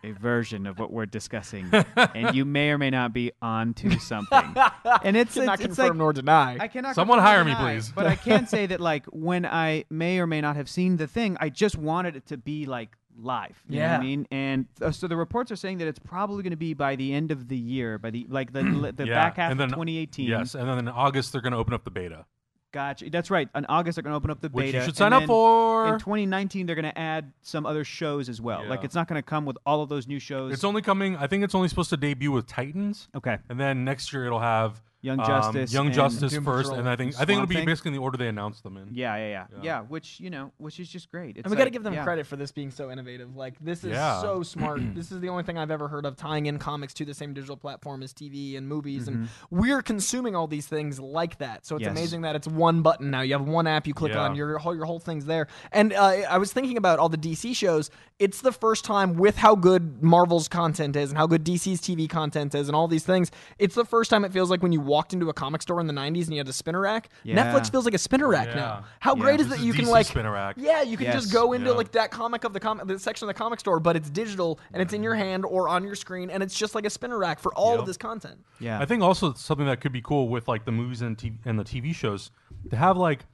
a 0.03 0.11
version 0.11 0.67
of 0.67 0.79
what 0.79 0.91
we're 0.91 1.07
discussing, 1.07 1.71
and 1.97 2.35
you 2.35 2.45
may 2.45 2.71
or 2.71 2.79
may 2.79 2.91
not 2.91 3.13
be 3.13 3.31
onto 3.41 3.91
something. 3.99 4.55
And 5.03 5.17
it's 5.17 5.35
Cannot 5.35 5.55
it's, 5.61 5.67
it's 5.67 5.77
confirm 5.77 5.89
like 5.89 5.97
nor 5.97 6.13
deny. 6.13 6.57
I 6.59 6.69
cannot. 6.69 6.95
Someone 6.95 7.19
confirm 7.19 7.33
or 7.33 7.37
hire 7.37 7.45
me, 7.45 7.51
deny, 7.53 7.75
please. 7.75 7.93
But 7.95 8.07
I 8.07 8.17
can 8.17 8.47
say 8.47 8.67
that, 8.67 8.81
like, 8.81 9.05
when 9.07 9.45
I 9.45 9.85
may 9.91 10.19
or 10.19 10.27
may 10.27 10.41
not 10.41 10.57
have 10.57 10.69
seen 10.69 10.97
the 10.97 11.07
thing, 11.07 11.37
I 11.41 11.49
just 11.51 11.77
wanted 11.77 12.17
it 12.17 12.27
to 12.27 12.37
be 12.37 12.65
like 12.67 12.97
live. 13.16 13.62
You 13.68 13.76
know 13.80 13.83
what 13.83 13.90
Yeah. 13.92 13.99
I 13.99 14.00
mean, 14.02 14.26
and 14.30 14.66
uh, 14.83 14.90
so 14.90 15.06
the 15.06 15.16
reports 15.16 15.50
are 15.52 15.56
saying 15.56 15.78
that 15.78 15.88
it's 15.88 15.99
probably 15.99 16.42
going 16.42 16.50
to 16.52 16.56
be 16.56 16.75
by 16.75 16.97
the 16.97 17.12
end 17.12 17.30
of 17.30 17.49
the 17.49 17.56
year, 17.56 17.99
by 17.99 18.11
the 18.11 18.26
like 18.28 18.52
the 18.52 18.62
the 18.97 19.06
Yeah, 19.06 19.14
back 19.14 19.37
half 19.37 19.50
then- 19.56 19.61
of 19.66 19.71
2018. 19.71 20.28
Yes. 20.28 20.54
And 20.54 20.68
then 20.68 20.78
in 20.78 20.88
August, 20.88 21.33
they're 21.33 21.40
going 21.40 21.52
to 21.52 21.59
open 21.59 21.75
up 21.75 21.85
the 21.85 21.90
beta, 21.90 22.26
Gotcha. 22.73 23.09
That's 23.09 23.30
right. 23.30 23.49
In 23.54 23.66
August, 23.66 23.94
they're 23.94 24.02
going 24.02 24.14
to 24.14 24.16
open 24.16 24.33
up 24.33 24.40
the 24.40 24.49
which 24.49 24.64
beta. 24.66 24.78
you 24.78 24.83
should 24.83 24.88
and 24.88 24.97
sign 24.97 25.12
up 25.12 25.21
then 25.21 25.26
for. 25.28 25.87
In 25.94 25.99
2019, 26.00 26.66
they're 26.66 26.75
going 26.75 26.85
to 26.90 26.99
add 26.99 27.33
some 27.42 27.66
other 27.66 27.85
shows 27.85 28.28
as 28.28 28.40
well. 28.40 28.66
Like, 28.66 28.83
it's 28.83 28.97
not 28.97 29.06
going 29.06 29.16
to 29.18 29.23
come 29.25 29.44
with 29.44 29.56
all 29.64 29.80
of 29.83 29.88
those 29.88 30.09
new 30.09 30.18
shows. 30.18 30.52
It's 30.52 30.64
only 30.64 30.83
coming, 30.83 31.16
I 31.16 31.28
think 31.28 31.44
it's 31.44 31.54
only 31.54 31.68
supposed 31.68 31.90
to 31.90 31.97
debut 31.97 32.33
with 32.33 32.49
Titans. 32.49 33.06
okay. 33.14 33.38
And 33.49 33.61
then 33.61 33.85
next 33.85 34.12
year 34.12 34.26
it'll 34.26 34.40
have 34.40 34.83
Young 35.05 35.21
um, 35.21 35.27
Justice 35.27 35.73
Young 35.73 35.87
and 35.87 35.95
Justice 35.95 36.33
Doom 36.33 36.45
first, 36.45 36.71
Patrol 36.71 36.81
and 36.81 36.89
I 36.89 36.97
think 36.97 37.13
and 37.13 37.23
I 37.23 37.25
think 37.27 37.37
it'll 37.37 37.47
be 37.47 37.57
Thing. 37.57 37.67
basically 37.67 37.91
in 37.91 37.95
the 37.95 38.01
order 38.01 38.17
they 38.17 38.29
announced 38.29 38.63
them 38.63 38.77
in. 38.79 38.89
Yeah, 38.93 39.17
yeah, 39.17 39.29
yeah, 39.29 39.47
Yeah. 39.53 39.59
yeah. 39.63 39.81
Which 39.83 40.19
you 40.19 40.31
know, 40.31 40.51
which 40.57 40.81
is 40.81 40.89
just 40.89 41.11
great. 41.11 41.37
It's 41.37 41.45
and 41.45 41.51
we 41.51 41.57
got 41.57 41.65
to 41.65 41.67
like- 41.67 41.73
give 41.75 41.83
them 41.83 41.93
yeah. 41.95 42.05
credit 42.05 42.27
for 42.27 42.37
this 42.37 42.51
being 42.53 42.71
so 42.71 42.91
innovative. 42.91 43.37
Like 43.37 43.55
this 43.61 43.85
is 43.85 43.93
Yeah. 43.93 44.21
so 44.23 44.43
smart. 44.55 44.81
this 44.95 45.13
is 45.13 45.21
the 45.21 45.29
only 45.29 45.43
thing 45.43 45.59
I've 45.59 45.71
ever 45.71 45.89
heard 45.89 46.07
of 46.07 46.17
tying 46.17 46.47
in 46.47 46.59
comics 46.59 46.95
to 46.95 47.05
the 47.05 47.13
same 47.15 47.35
digital 47.35 47.57
platform 47.57 48.03
as 48.03 48.13
TV 48.15 48.57
and 48.57 48.67
movies, 48.67 49.07
and 49.09 49.29
we're 49.51 49.83
consuming 49.83 50.35
all 50.35 50.47
these 50.47 50.67
things 50.67 50.99
like 50.99 51.39
that. 51.39 51.67
So 51.67 51.77
it's 51.77 51.85
Mm-hmm. 51.85 51.97
Yes. 51.97 51.99
amazing 52.03 52.21
that 52.23 52.35
it's 52.37 52.49
one 52.49 52.81
button 52.81 53.11
now. 53.11 53.21
You 53.21 53.35
have 53.35 53.47
one 53.47 53.67
app 53.67 53.87
you 53.87 53.93
click 53.95 54.13
Yeah. 54.13 54.21
on, 54.23 54.35
your 54.37 54.57
whole 54.59 54.75
your 54.75 54.87
whole 54.87 54.99
thing's 55.01 55.27
there. 55.27 55.49
And 55.71 55.93
uh, 55.93 56.03
I 56.31 56.39
was 56.39 56.51
thinking 56.53 56.79
about 56.79 56.99
all 56.99 57.11
the 57.11 57.19
DC 57.19 57.55
shows. 57.55 57.91
It's 58.19 58.41
the 58.41 58.53
first 58.53 58.85
time 58.85 59.15
with 59.15 59.37
how 59.37 59.55
good 59.55 60.03
Marvel's 60.03 60.49
content 60.49 60.97
is 60.97 61.11
and 61.11 61.19
how 61.19 61.27
good 61.27 61.45
DC's 61.45 61.81
TV 61.81 62.09
content 62.09 62.55
is 62.55 62.69
and 62.69 62.75
all 62.77 62.89
these 62.89 63.05
things. 63.05 63.31
It's 63.59 63.75
the 63.75 63.85
first 63.85 64.09
time 64.09 64.25
it 64.25 64.33
feels 64.33 64.51
like 64.51 64.63
when 64.63 64.73
you 64.73 64.81
walked 64.95 65.13
into 65.13 65.29
a 65.29 65.33
comic 65.35 65.61
store 65.61 65.81
in 65.81 65.87
the 65.89 65.93
'90s 65.93 66.25
and 66.27 66.35
you 66.35 66.39
had 66.39 66.49
a 66.49 66.53
spinner 66.53 66.81
rack. 66.81 67.09
Yeah. 67.25 67.35
Netflix 67.37 67.71
feels 67.71 67.85
like 67.85 67.95
a 67.95 67.99
spinner 67.99 68.29
rack 68.29 68.49
Yeah. 68.49 68.55
now. 68.55 68.85
How 69.01 69.15
Yeah. 69.17 69.23
great 69.23 69.41
is 69.41 69.49
This 69.49 69.57
that 69.59 69.61
is 69.61 69.67
you 69.67 69.73
can 69.75 69.87
like 69.87 70.07
spinner 70.07 70.31
rack. 70.33 70.55
yeah, 70.59 70.83
you 70.83 70.97
can 70.97 71.07
Yes. 71.07 71.15
just 71.23 71.33
go 71.33 71.53
into 71.53 71.71
Yeah. 71.71 71.77
like 71.77 71.91
that 71.93 72.11
comic 72.13 72.45
of 72.45 72.53
the 72.53 72.61
comic 72.61 72.87
the 72.87 72.99
section 72.99 73.29
of 73.29 73.35
the 73.35 73.39
comic 73.39 73.59
store, 73.61 73.81
but 73.81 73.97
it's 73.97 74.09
digital 74.09 74.61
and 74.73 74.81
it's 74.81 74.93
in 74.93 75.03
your 75.03 75.15
hand 75.17 75.45
or 75.45 75.69
on 75.69 75.85
your 75.85 75.97
screen, 75.97 76.31
and 76.31 76.43
it's 76.43 76.57
just 76.57 76.75
like 76.75 76.87
a 76.87 76.91
spinner 76.91 77.19
rack 77.19 77.41
for 77.41 77.53
all 77.55 77.73
Yep. 77.73 77.81
of 77.81 77.87
this 77.87 77.97
content. 77.97 78.39
Yeah. 78.61 78.79
I 78.81 78.85
think 78.87 79.03
also 79.03 79.35
something 79.35 79.67
that 79.67 79.81
could 79.81 79.93
be 79.93 80.01
cool 80.03 80.29
with 80.29 80.47
like 80.49 80.65
the 80.65 80.73
movies 80.73 81.03
and 81.03 81.19
TV, 81.19 81.39
and 81.45 81.59
the 81.59 81.65
TV 81.65 81.93
shows 81.93 82.31
to 82.71 82.77
have 82.77 82.97
like 82.97 83.27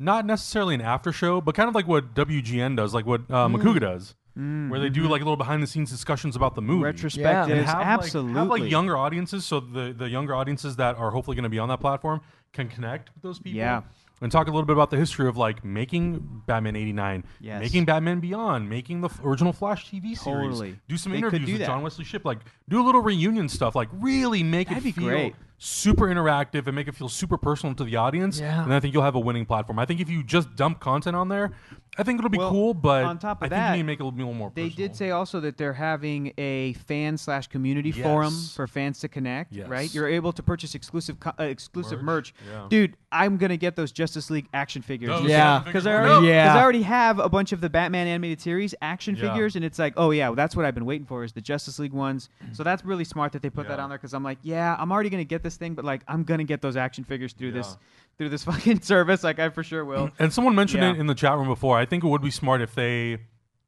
not 0.00 0.24
necessarily 0.24 0.76
an 0.76 0.80
after 0.80 1.10
show, 1.10 1.40
but 1.40 1.56
kind 1.56 1.68
of 1.68 1.74
like 1.74 1.88
what 1.88 2.14
WGN 2.14 2.76
does, 2.76 2.94
like 2.94 3.04
what 3.06 3.22
uh, 3.30 3.48
Makuga 3.48 3.80
does, 3.80 4.14
Mm-hmm. 4.38 4.70
where 4.70 4.78
they 4.78 4.88
do 4.88 5.02
like 5.08 5.20
little 5.20 5.36
behind 5.36 5.62
the 5.62 5.66
scenes 5.66 5.90
discussions 5.90 6.36
about 6.36 6.54
the 6.54 6.62
movie. 6.62 6.84
Retrospective. 6.84 7.56
And 7.56 7.66
have, 7.66 7.78
like- 7.78 7.86
absolutely. 7.86 8.32
have 8.34 8.48
like 8.48 8.70
younger 8.70 8.96
audiences, 8.96 9.44
so 9.44 9.58
the 9.58 9.92
the 9.92 10.08
younger 10.08 10.32
audiences 10.34 10.76
that 10.76 10.96
are 10.96 11.10
hopefully 11.10 11.34
going 11.34 11.42
to 11.42 11.48
be 11.48 11.58
on 11.58 11.68
that 11.70 11.80
platform 11.80 12.20
can 12.52 12.68
connect 12.68 13.12
with 13.14 13.22
those 13.24 13.38
people. 13.40 13.58
Yeah. 13.58 13.82
And 14.20 14.30
talk 14.32 14.46
a 14.48 14.50
little 14.50 14.66
bit 14.66 14.72
about 14.72 14.90
the 14.90 14.96
history 14.96 15.28
of 15.28 15.36
like 15.36 15.64
making 15.64 16.42
Batman 16.46 16.76
'89, 16.76 17.24
Yes. 17.40 17.60
making 17.60 17.84
Batman 17.84 18.20
Beyond, 18.20 18.68
making 18.68 19.00
the 19.00 19.08
f- 19.08 19.20
original 19.24 19.52
Flash 19.52 19.86
TV 19.90 20.16
series. 20.16 20.18
Totally. 20.24 20.76
Do 20.88 20.96
some 20.96 21.12
They 21.12 21.18
interviews 21.18 21.46
do 21.46 21.52
with 21.54 21.60
that. 21.60 21.66
John 21.66 21.82
Wesley 21.82 22.04
Shipp, 22.04 22.24
like 22.24 22.38
do 22.68 22.80
a 22.80 22.84
little 22.84 23.00
reunion 23.00 23.48
stuff, 23.48 23.74
like 23.76 23.88
really 23.92 24.42
make 24.42 24.68
That'd 24.68 24.82
it 24.82 24.86
be 24.86 24.92
feel 24.92 25.04
great. 25.08 25.34
Super 25.60 26.06
interactive 26.06 26.66
and 26.66 26.76
make 26.76 26.86
it 26.88 26.94
feel 26.94 27.08
super 27.08 27.36
personal 27.36 27.74
to 27.74 27.84
the 27.84 27.96
audience. 27.96 28.38
Yeah. 28.40 28.62
And 28.62 28.72
I 28.72 28.78
think 28.80 28.94
you'll 28.94 29.02
have 29.02 29.16
a 29.16 29.20
winning 29.20 29.44
platform. 29.44 29.78
I 29.78 29.84
think 29.86 30.00
if 30.00 30.08
you 30.08 30.22
just 30.22 30.54
dump 30.54 30.78
content 30.78 31.16
on 31.16 31.28
there, 31.28 31.50
I 31.96 32.04
think 32.04 32.20
it'll 32.20 32.30
be 32.30 32.38
Well, 32.38 32.50
cool. 32.50 32.74
But 32.74 33.04
on 33.04 33.18
top 33.18 33.38
of 33.38 33.46
I 33.46 33.48
think 33.48 33.50
that, 33.58 33.70
you 33.70 33.76
need 33.78 33.82
to 33.82 33.86
make 33.86 33.98
it 34.00 34.02
a 34.04 34.06
little 34.06 34.32
more. 34.34 34.52
They 34.54 34.68
personal. 34.68 34.88
did 34.88 34.96
say 34.96 35.10
also 35.10 35.40
that 35.40 35.56
they're 35.58 35.72
having 35.72 36.32
a 36.38 36.74
fan 36.74 37.16
slash 37.18 37.48
community 37.48 37.90
forum 37.90 38.32
for 38.54 38.68
fans 38.68 39.00
to 39.00 39.08
connect. 39.08 39.52
Yes. 39.52 39.66
Right, 39.68 39.92
you're 39.92 40.06
able 40.08 40.32
to 40.32 40.42
purchase 40.44 40.76
exclusive 40.76 41.18
co- 41.18 41.32
uh, 41.40 41.42
exclusive 41.44 42.02
merch. 42.02 42.08
Merch, 42.08 42.34
yeah. 42.52 42.66
Dude, 42.70 42.96
I'm 43.10 43.36
gonna 43.36 43.56
get 43.56 43.74
those 43.74 43.90
Justice 43.90 44.30
League 44.30 44.48
action 44.54 44.80
figures. 44.80 45.08
Those 45.10 45.28
Yeah. 45.28 45.60
Because 45.64 45.86
I 45.88 45.92
were 45.92 46.08
already. 46.08 46.28
Yeah. 46.28 46.54
I 46.54 46.62
already 46.62 46.82
have 46.82 47.18
a 47.18 47.28
bunch 47.28 47.50
of 47.52 47.60
the 47.60 47.68
Batman 47.70 48.06
animated 48.06 48.40
series 48.40 48.76
action 48.80 49.16
Yeah. 49.16 49.30
figures, 49.32 49.56
and 49.56 49.64
it's 49.64 49.78
like, 49.78 49.94
oh 49.96 50.12
yeah, 50.12 50.30
that's 50.36 50.54
what 50.54 50.64
I've 50.64 50.74
been 50.74 50.84
waiting 50.86 51.06
for 51.06 51.24
is 51.24 51.32
the 51.32 51.40
Justice 51.40 51.80
League 51.80 51.92
ones. 51.92 52.28
So 52.52 52.62
that's 52.62 52.84
really 52.84 53.04
smart 53.04 53.32
that 53.32 53.42
they 53.42 53.50
put 53.50 53.66
that 53.66 53.80
on 53.80 53.88
there 53.88 53.98
because 53.98 54.14
I'm 54.14 54.22
like, 54.22 54.38
yeah, 54.42 54.76
I'm 54.78 54.92
already 54.92 55.10
gonna 55.10 55.24
get 55.24 55.42
this 55.42 55.47
thing, 55.56 55.74
but 55.74 55.84
like 55.84 56.02
I'm 56.08 56.24
gonna 56.24 56.44
get 56.44 56.60
those 56.62 56.76
action 56.76 57.04
figures 57.04 57.32
through 57.32 57.52
this 57.52 57.76
through 58.18 58.28
this 58.28 58.44
fucking 58.50 58.80
service. 58.82 59.22
Like 59.24 59.38
I 59.38 59.48
for 59.48 59.62
sure 59.62 59.84
will. 59.84 60.10
And 60.18 60.32
someone 60.32 60.54
mentioned 60.54 60.82
Yeah. 60.82 60.92
it 60.92 60.98
in 60.98 61.06
the 61.06 61.14
chat 61.14 61.36
room 61.36 61.48
before. 61.48 61.78
I 61.78 61.84
think 61.86 62.04
it 62.04 62.08
would 62.08 62.22
be 62.22 62.30
smart 62.30 62.60
if 62.60 62.74
they, 62.74 63.18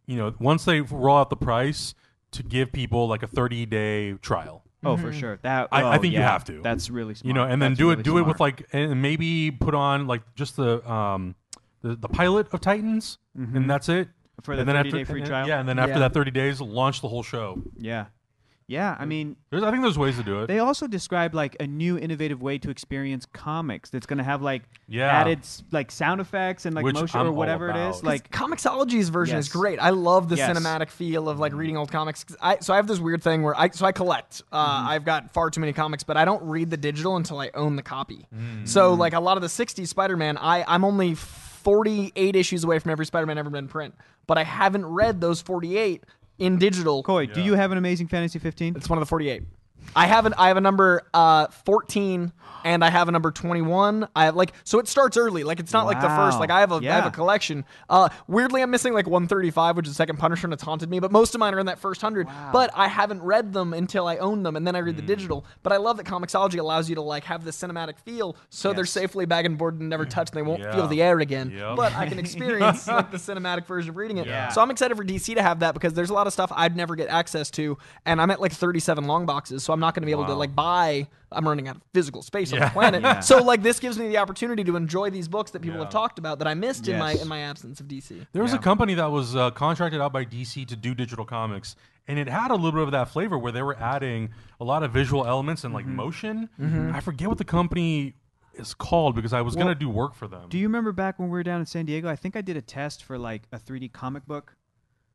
you 0.07 0.16
know, 0.16 0.35
once 0.38 0.64
they 0.64 0.81
roll 0.81 1.16
out 1.19 1.31
the 1.31 1.37
price, 1.37 1.95
to 2.33 2.43
give 2.45 2.71
people 2.73 3.09
like 3.09 3.23
a 3.25 3.27
30 3.27 3.66
day 3.66 4.12
trial. 4.14 4.62
Oh, 4.85 4.97
for 4.97 5.12
sure. 5.12 5.38
That 5.43 5.69
I- 5.73 5.83
I 5.83 5.97
oh, 5.97 6.01
think 6.01 6.14
you 6.14 6.21
have 6.21 6.45
to. 6.45 6.61
That's 6.62 6.88
really 6.90 7.14
smart. 7.14 7.27
You 7.29 7.35
know, 7.35 7.43
and 7.45 7.61
then 7.61 7.73
That's 7.73 7.79
do 7.79 7.88
really 7.90 8.01
it 8.01 8.05
do 8.05 8.19
it 8.19 8.23
with 8.23 8.40
like 8.40 8.66
and 8.73 9.03
maybe 9.03 9.51
put 9.51 9.75
on 9.75 10.07
like 10.07 10.23
just 10.37 10.57
the 10.57 10.88
um 10.90 11.35
the, 11.83 11.97
the 11.97 12.09
pilot 12.09 12.47
of 12.53 12.61
Titans 12.61 13.19
and 13.35 13.69
that's 13.69 13.88
it. 13.88 14.09
Mm-hmm. 14.09 14.43
For 14.43 14.55
the 14.57 14.61
and 14.61 14.69
then 14.71 14.77
30 14.77 14.88
after, 14.88 14.99
day 14.99 15.05
free 15.05 15.21
and- 15.21 15.29
trial? 15.29 15.47
Yeah, 15.49 15.61
and 15.61 15.69
then 15.69 15.79
after 15.79 15.93
Yeah. 15.95 15.99
that 15.99 16.14
30 16.14 16.31
days, 16.31 16.61
launch 16.62 17.03
the 17.03 17.09
whole 17.09 17.23
show. 17.23 17.62
yeah, 17.77 18.07
yeah. 18.70 18.96
I 19.00 19.04
mean, 19.04 19.35
There's, 19.50 19.64
I 19.64 19.70
think 19.72 19.83
there's 19.83 19.98
ways 19.98 20.16
to 20.16 20.22
do 20.22 20.42
it. 20.42 20.46
They 20.46 20.61
also 20.61 20.87
describe 20.87 21.35
like 21.35 21.56
a 21.59 21.66
new 21.66 21.98
innovative 21.98 22.40
way 22.40 22.56
to 22.59 22.70
experience 22.70 23.26
comics 23.33 23.90
that's 23.90 24.06
going 24.06 24.18
to 24.18 24.24
have 24.24 24.42
like 24.42 24.62
Yeah. 24.87 25.09
added 25.11 25.40
like 25.72 25.90
sound 25.90 26.20
effects 26.20 26.66
and 26.66 26.74
like 26.76 26.85
Which 26.85 26.94
motion 26.94 27.18
I'm 27.20 27.26
or 27.26 27.33
whatever 27.33 27.68
it 27.68 27.76
is. 27.76 28.04
Like 28.04 28.30
Comixology's 28.30 29.09
version 29.09 29.38
is 29.38 29.48
great. 29.48 29.80
I 29.80 29.90
love 29.90 30.28
the 30.28 30.37
Yes. 30.37 30.56
cinematic 30.56 30.88
feel 30.90 31.28
of 31.28 31.40
like 31.40 31.52
reading 31.52 31.76
old 31.76 31.90
comics. 31.90 32.24
I, 32.40 32.59
so 32.61 32.72
I 32.72 32.76
have 32.76 32.87
this 32.87 33.00
weird 33.00 33.22
thing 33.24 33.42
where 33.42 33.59
I 33.59 33.70
so 33.70 33.85
I 33.87 33.92
collect. 33.92 34.42
Uh, 34.52 34.59
Mm-hmm. 34.80 34.88
I've 34.88 35.04
got 35.04 35.33
far 35.35 35.50
too 35.50 35.61
many 35.61 35.72
comics, 35.72 36.04
but 36.04 36.16
I 36.16 36.24
don't 36.24 36.42
read 36.44 36.70
the 36.70 36.76
digital 36.76 37.16
until 37.16 37.40
I 37.40 37.50
own 37.54 37.74
the 37.74 37.83
copy. 37.83 38.26
Mm. 38.33 38.68
So 38.68 38.94
like 38.94 39.14
a 39.14 39.20
lot 39.20 39.37
of 39.37 39.42
the 39.42 39.48
'60s 39.48 39.88
Spider-Man, 39.88 40.38
I 40.38 40.64
I'm 40.68 40.85
only 40.85 41.16
48 41.16 42.37
issues 42.37 42.64
away 42.64 42.78
from 42.78 42.90
every 42.90 43.04
Spider-Man 43.06 43.37
ever 43.38 43.50
been 43.50 43.64
in 43.64 43.68
print, 43.68 43.94
but 44.26 44.38
I 44.38 44.44
haven't 44.44 44.87
read 44.87 45.20
those 45.20 45.40
48 45.40 46.04
in 46.40 46.59
digital. 46.59 47.03
Coy, 47.03 47.26
do 47.26 47.40
you 47.40 47.55
have 47.55 47.70
an 47.70 47.79
Amazing 47.79 48.09
Fantasy 48.09 48.38
15? 48.38 48.74
It's 48.76 48.88
one 48.88 48.98
of 48.98 49.00
the 49.00 49.07
48. 49.07 49.42
I 49.96 50.07
have 50.07 50.26
an 50.26 50.35
I 50.38 50.48
have 50.48 50.57
a 50.57 50.61
number 50.61 51.03
uh 51.12 51.46
14 51.48 52.33
and 52.62 52.85
I 52.85 52.90
have 52.90 53.09
a 53.09 53.11
number 53.12 53.31
21. 53.31 54.07
I 54.14 54.26
have 54.26 54.37
like 54.37 54.53
so 54.64 54.79
it 54.79 54.87
starts 54.88 55.16
early. 55.16 55.44
Like 55.44 55.61
it's 55.61 55.72
not 55.72 55.87
like 55.87 56.00
the 56.00 56.09
first. 56.09 56.38
Like 56.38 56.50
I 56.50 56.61
have 56.61 56.72
a 56.72 56.76
I 56.76 56.85
have 56.85 57.07
a 57.07 57.11
collection. 57.11 57.64
Uh 57.88 58.09
weirdly 58.29 58.62
I'm 58.62 58.70
missing 58.70 58.92
like 58.92 59.07
135 59.07 59.76
which 59.76 59.87
is 59.87 59.92
the 59.92 59.96
second 59.96 60.18
Punisher 60.18 60.46
and 60.46 60.53
it's 60.55 60.62
haunted 60.62 60.90
me, 60.90 61.00
but 61.00 61.11
most 61.11 61.35
of 61.35 61.38
mine 61.38 61.55
are 61.55 61.59
in 61.59 61.66
that 61.66 61.79
first 61.79 62.03
100. 62.03 62.29
But 62.53 62.70
I 62.74 62.87
haven't 62.88 63.22
read 63.22 63.53
them 63.53 63.72
until 63.72 64.07
I 64.07 64.16
own 64.18 64.42
them 64.42 64.57
and 64.57 64.66
then 64.66 64.76
I 64.76 64.81
read 64.81 64.96
the 64.96 65.03
digital. 65.03 65.44
But 65.62 65.72
I 65.72 65.79
love 65.79 65.96
that 65.96 66.07
Comixology 66.07 66.59
allows 66.59 66.88
you 66.88 66.94
to 66.96 67.03
like 67.03 67.24
have 67.24 67.44
the 67.44 67.50
cinematic 67.50 67.98
feel 67.98 68.37
so 68.50 68.72
they're 68.72 68.85
safely 68.85 69.26
bag 69.26 69.46
and 69.46 69.57
board 69.59 69.81
and 69.81 69.88
never 69.88 70.05
touched 70.05 70.33
and 70.35 70.38
they 70.38 70.48
won't 70.48 70.61
Yeah. 70.62 70.74
feel 70.74 70.87
the 70.87 71.03
air 71.03 71.18
again. 71.18 71.50
Yep. 71.50 71.76
But 71.76 71.94
I 71.94 72.07
can 72.07 72.18
experience 72.24 72.87
like 72.87 73.11
the 73.11 73.16
cinematic 73.31 73.66
version 73.66 73.90
of 73.90 73.96
reading 73.96 74.18
it. 74.18 74.26
Yeah. 74.26 74.48
So 74.48 74.61
I'm 74.61 74.70
excited 74.70 74.96
for 74.96 75.05
DC 75.05 75.35
to 75.35 75.42
have 75.42 75.61
that 75.61 75.72
because 75.74 75.94
there's 75.94 76.11
a 76.11 76.14
lot 76.14 76.26
of 76.26 76.33
stuff 76.33 76.53
I'd 76.55 76.76
never 76.76 76.94
get 76.94 77.09
access 77.09 77.50
to, 77.53 77.79
and 78.05 78.20
I'm 78.20 78.31
at 78.31 78.40
like 78.40 78.53
37 78.53 79.05
long 79.07 79.24
boxes, 79.26 79.62
so 79.64 79.72
I'm 79.72 79.80
I'm 79.81 79.87
not 79.87 79.95
going 79.95 80.03
to 80.03 80.07
be 80.07 80.12
able 80.12 80.27
to 80.27 80.35
like 80.35 80.55
buy. 80.55 81.09
I'm 81.33 81.47
running 81.49 81.69
out 81.69 81.77
of 81.77 81.83
physical 81.95 82.23
space 82.23 82.53
on 82.53 82.59
the 82.61 82.66
planet. 82.66 83.01
Yeah. 83.11 83.21
So 83.21 83.43
like 83.43 83.62
this 83.62 83.81
gives 83.81 83.99
me 83.99 84.09
the 84.09 84.19
opportunity 84.19 84.62
to 84.64 84.77
enjoy 84.77 85.09
these 85.11 85.27
books 85.29 85.53
that 85.53 85.62
people 85.62 85.79
Yeah. 85.79 85.85
have 85.85 85.93
talked 85.93 86.19
about 86.19 86.38
that 86.40 86.49
I 86.49 86.55
missed 86.55 86.87
in 86.88 86.99
my 86.99 87.12
in 87.12 87.29
my 87.29 87.40
absence 87.40 87.81
of 87.81 87.87
DC. 87.88 88.27
There 88.33 88.43
was 88.43 88.53
a 88.53 88.59
company 88.59 88.95
that 88.95 89.11
was 89.11 89.35
uh, 89.35 89.51
contracted 89.53 90.01
out 90.01 90.12
by 90.12 90.25
DC 90.27 90.66
to 90.69 90.77
do 90.77 90.95
digital 90.95 91.25
comics, 91.25 91.77
and 92.09 92.19
it 92.19 92.29
had 92.29 92.51
a 92.51 92.55
little 92.57 92.73
bit 92.73 92.83
of 92.83 92.93
that 92.93 93.09
flavor 93.09 93.38
where 93.38 93.53
they 93.53 93.62
were 93.62 93.79
adding 93.79 94.31
a 94.61 94.64
lot 94.64 94.83
of 94.83 94.93
visual 94.93 95.27
elements 95.27 95.64
and 95.64 95.73
like 95.73 95.87
Mm-hmm. 95.87 95.97
motion. 95.97 96.49
I 96.95 97.01
forget 97.01 97.29
what 97.29 97.38
the 97.38 97.45
company 97.45 98.14
is 98.55 98.75
called 98.75 99.14
because 99.14 99.33
I 99.33 99.40
was 99.43 99.55
Well, 99.57 99.66
gonna 99.66 99.75
do 99.77 99.88
work 99.88 100.14
for 100.14 100.27
them. 100.29 100.49
Do 100.49 100.59
you 100.59 100.66
remember 100.66 100.93
back 100.93 101.19
when 101.21 101.29
we 101.29 101.33
were 101.38 101.43
down 101.45 101.61
in 101.61 101.66
San 101.66 101.87
Diego? 101.87 102.09
I 102.09 102.16
think 102.16 102.35
I 102.37 102.40
did 102.43 102.57
a 102.57 102.61
test 102.62 103.05
for 103.05 103.16
like 103.16 103.43
a 103.53 103.59
3D 103.59 103.93
comic 103.93 104.27
book 104.27 104.57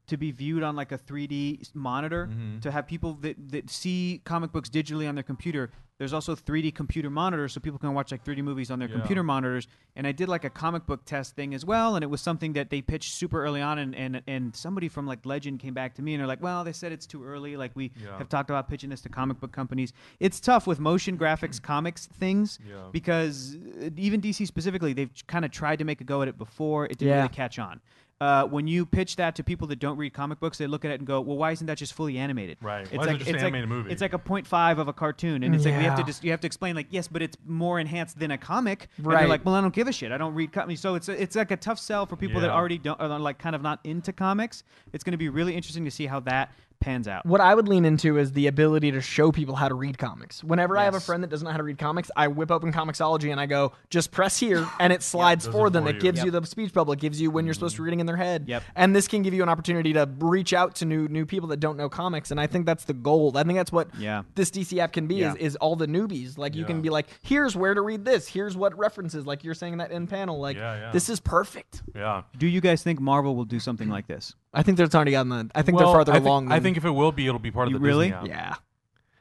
to 0.07 0.17
be 0.17 0.31
viewed 0.31 0.63
on 0.63 0.75
like 0.75 0.91
a 0.91 0.97
3D 0.97 1.73
monitor 1.75 2.27
Mm-hmm. 2.27 2.59
to 2.59 2.71
have 2.71 2.87
people 2.87 3.13
that, 3.21 3.35
that 3.51 3.69
see 3.69 4.21
comic 4.25 4.51
books 4.51 4.69
digitally 4.69 5.07
on 5.07 5.15
their 5.15 5.23
computer. 5.23 5.71
There's 5.97 6.11
also 6.11 6.35
3D 6.35 6.75
computer 6.75 7.09
monitors 7.09 7.53
so 7.53 7.61
people 7.61 7.79
can 7.79 7.93
watch 7.93 8.11
like 8.11 8.23
3D 8.25 8.43
movies 8.43 8.69
on 8.69 8.79
their 8.79 8.89
Yeah. 8.89 8.95
computer 8.95 9.23
monitors. 9.23 9.65
And 9.95 10.05
I 10.05 10.11
did 10.11 10.27
like 10.27 10.43
a 10.43 10.49
comic 10.49 10.85
book 10.85 11.05
test 11.05 11.35
thing 11.37 11.53
as 11.53 11.63
well. 11.65 11.95
And 11.95 12.03
it 12.03 12.07
was 12.09 12.19
something 12.19 12.51
that 12.53 12.69
they 12.69 12.81
pitched 12.81 13.13
super 13.13 13.41
early 13.45 13.61
on. 13.61 13.79
And, 13.79 13.95
and, 13.95 14.21
and 14.27 14.53
somebody 14.53 14.89
from 14.89 15.07
like 15.07 15.25
Legend 15.25 15.59
came 15.59 15.73
back 15.73 15.93
to 15.95 16.01
me 16.01 16.13
and 16.13 16.19
they're 16.19 16.27
like, 16.27 16.43
well, 16.43 16.65
they 16.65 16.73
said 16.73 16.91
it's 16.91 17.05
too 17.05 17.23
early. 17.23 17.55
Like 17.55 17.71
we 17.75 17.91
Yeah. 18.03 18.17
have 18.17 18.27
talked 18.27 18.49
about 18.49 18.67
pitching 18.67 18.89
this 18.89 18.99
to 19.01 19.09
comic 19.09 19.39
book 19.39 19.53
companies. 19.53 19.93
It's 20.19 20.41
tough 20.41 20.67
with 20.67 20.79
motion 20.81 21.17
graphics 21.17 21.61
comics 21.71 22.07
things 22.07 22.59
Yeah. 22.67 22.89
because 22.91 23.55
uh, 23.81 23.89
even 23.95 24.19
DC 24.19 24.45
specifically, 24.47 24.91
they've 24.91 25.13
kind 25.27 25.45
of 25.45 25.51
tried 25.51 25.79
to 25.79 25.85
make 25.85 26.01
a 26.01 26.03
go 26.03 26.21
at 26.21 26.27
it 26.27 26.37
before. 26.37 26.85
It 26.85 26.97
didn't 26.97 27.07
Yeah. 27.07 27.15
really 27.17 27.29
catch 27.29 27.57
on. 27.57 27.79
Uh, 28.25 28.43
when 28.47 28.65
you 28.67 28.87
pitch 28.87 29.17
that 29.17 29.35
to 29.35 29.43
people 29.43 29.67
that 29.67 29.77
don't 29.77 29.97
read 29.97 30.11
comic 30.11 30.39
books, 30.39 30.57
they 30.57 30.65
look 30.65 30.83
at 30.83 30.89
it 30.89 30.99
and 30.99 31.05
go, 31.05 31.21
"Well, 31.21 31.37
why 31.37 31.51
isn't 31.51 31.67
that 31.67 31.77
just 31.77 31.93
fully 31.93 32.17
animated?" 32.17 32.57
Right. 32.59 32.81
It's 32.81 32.91
Why 32.97 33.03
is 33.03 33.07
it 33.07 33.11
like 33.11 33.17
just 33.19 33.29
it's 33.31 33.43
an 33.43 33.53
like 33.53 33.67
movie? 33.67 33.91
it's 33.91 34.01
like 34.01 34.13
a 34.13 34.17
0.5 34.17 34.79
of 34.79 34.87
a 34.87 34.93
cartoon, 34.93 35.43
and 35.43 35.53
it's 35.53 35.63
like 35.65 35.77
we 35.77 35.83
have 35.83 35.97
to 35.99 36.03
just 36.03 36.23
you 36.23 36.31
have 36.31 36.39
to 36.41 36.47
explain 36.47 36.75
like 36.75 36.87
yes, 36.89 37.07
but 37.07 37.21
it's 37.21 37.37
more 37.45 37.79
enhanced 37.79 38.17
than 38.17 38.31
a 38.31 38.37
comic. 38.37 38.87
And 38.97 39.05
Right. 39.05 39.19
they're 39.19 39.27
like, 39.27 39.45
well, 39.45 39.53
I 39.53 39.61
don't 39.61 39.73
give 39.75 39.87
a 39.87 39.91
shit. 39.91 40.11
I 40.11 40.17
don't 40.17 40.33
read 40.33 40.51
comics, 40.51 40.81
so 40.81 40.95
it's 40.95 41.07
it's 41.07 41.35
like 41.35 41.51
a 41.51 41.57
tough 41.57 41.77
sell 41.77 42.07
for 42.07 42.15
people 42.15 42.41
that 42.41 42.49
already 42.49 42.79
don't 42.79 42.99
are 42.99 43.19
like 43.19 43.37
kind 43.37 43.55
of 43.55 43.61
not 43.61 43.79
into 43.83 44.11
comics. 44.11 44.63
It's 44.91 45.03
going 45.03 45.11
to 45.11 45.17
be 45.17 45.29
really 45.29 45.53
interesting 45.55 45.85
to 45.85 45.91
see 45.91 46.07
how 46.07 46.19
that 46.21 46.51
pans 46.79 47.07
out. 47.07 47.25
What 47.25 47.41
I 47.41 47.55
would 47.55 47.67
lean 47.67 47.85
into 47.85 48.17
is 48.17 48.31
the 48.33 48.47
ability 48.47 48.91
to 48.91 49.01
show 49.01 49.31
people 49.31 49.55
how 49.55 49.67
to 49.67 49.75
read 49.75 49.97
comics. 49.97 50.43
Whenever 50.43 50.77
I 50.77 50.83
have 50.83 50.95
a 50.95 50.99
friend 50.99 51.23
that 51.23 51.29
doesn't 51.29 51.45
know 51.45 51.51
how 51.51 51.57
to 51.57 51.63
read 51.63 51.77
comics, 51.77 52.11
I 52.15 52.27
whip 52.27 52.51
open 52.51 52.71
Comixology 52.71 53.31
and 53.31 53.39
I 53.39 53.45
go, 53.45 53.73
just 53.89 54.11
press 54.11 54.37
here, 54.37 54.67
and 54.79 54.91
it 54.93 55.01
slides 55.03 55.45
does 55.45 55.53
for 55.53 55.69
them. 55.69 55.83
for 55.85 55.89
It 55.91 55.95
you. 55.95 56.01
gives 56.01 56.17
Yep. 56.19 56.25
you 56.25 56.31
the 56.31 56.45
speech 56.45 56.73
bubble. 56.73 56.93
It 56.93 56.99
gives 56.99 57.19
you 57.19 57.31
when 57.31 57.45
you're 57.45 57.53
supposed 57.53 57.75
to 57.75 57.81
be 57.81 57.81
mm-hmm. 57.81 57.85
reading 57.85 57.99
in 58.01 58.05
their 58.05 58.17
head. 58.17 58.45
Yep. 58.47 58.63
And 58.75 58.95
this 58.95 59.07
can 59.07 59.21
give 59.21 59.33
you 59.33 59.43
an 59.43 59.49
opportunity 59.49 59.93
to 59.93 60.09
reach 60.19 60.53
out 60.53 60.75
to 60.75 60.85
new 60.85 61.07
new 61.07 61.25
people 61.25 61.49
that 61.49 61.59
don't 61.59 61.77
know 61.77 61.89
comics. 61.89 62.31
And 62.31 62.39
I 62.39 62.47
think 62.47 62.65
that's 62.65 62.85
the 62.85 62.93
goal. 62.93 63.35
I 63.37 63.43
think 63.43 63.57
that's 63.57 63.71
what 63.71 63.87
Yeah. 63.97 64.23
this 64.35 64.49
DC 64.51 64.79
app 64.79 64.93
can 64.93 65.07
be 65.07 65.15
Yeah. 65.15 65.31
is, 65.33 65.37
is 65.37 65.55
all 65.57 65.75
the 65.75 65.87
newbies. 65.87 66.37
Like 66.37 66.55
you 66.55 66.61
Yeah. 66.61 66.67
can 66.67 66.81
be 66.81 66.89
like, 66.89 67.07
here's 67.21 67.55
where 67.55 67.73
to 67.73 67.81
read 67.81 68.05
this. 68.05 68.27
Here's 68.27 68.55
what 68.57 68.77
references. 68.77 69.25
Like 69.25 69.43
you're 69.43 69.53
saying 69.53 69.77
that 69.77 69.91
in 69.91 70.07
panel. 70.07 70.39
Like 70.39 70.57
Yeah, 70.57 70.75
yeah. 70.79 70.91
this 70.91 71.09
is 71.09 71.19
perfect. 71.19 71.83
yeah. 71.95 72.23
Do 72.37 72.47
you 72.47 72.61
guys 72.61 72.83
think 72.83 72.99
Marvel 72.99 73.35
will 73.35 73.45
do 73.45 73.59
something 73.59 73.89
like 73.89 74.07
this? 74.07 74.35
I 74.55 74.63
think 74.63 74.77
there's 74.77 74.95
already 74.95 75.11
gotten 75.11 75.29
that. 75.29 75.47
I 75.53 75.61
think 75.61 75.77
Well, 75.77 75.87
they're 75.87 75.95
farther 75.95 76.11
I 76.13 76.15
think, 76.15 76.25
along. 76.25 76.51
I 76.51 76.55
than- 76.55 76.63
think 76.63 76.77
if 76.77 76.85
it 76.85 76.89
will 76.91 77.11
be, 77.11 77.27
it'll 77.27 77.39
be 77.39 77.51
part 77.51 77.67
of 77.67 77.73
You 77.73 77.79
the 77.79 77.83
really? 77.85 78.09
Disney 78.11 78.31
app. 78.31 78.51
Yeah. 78.51 78.55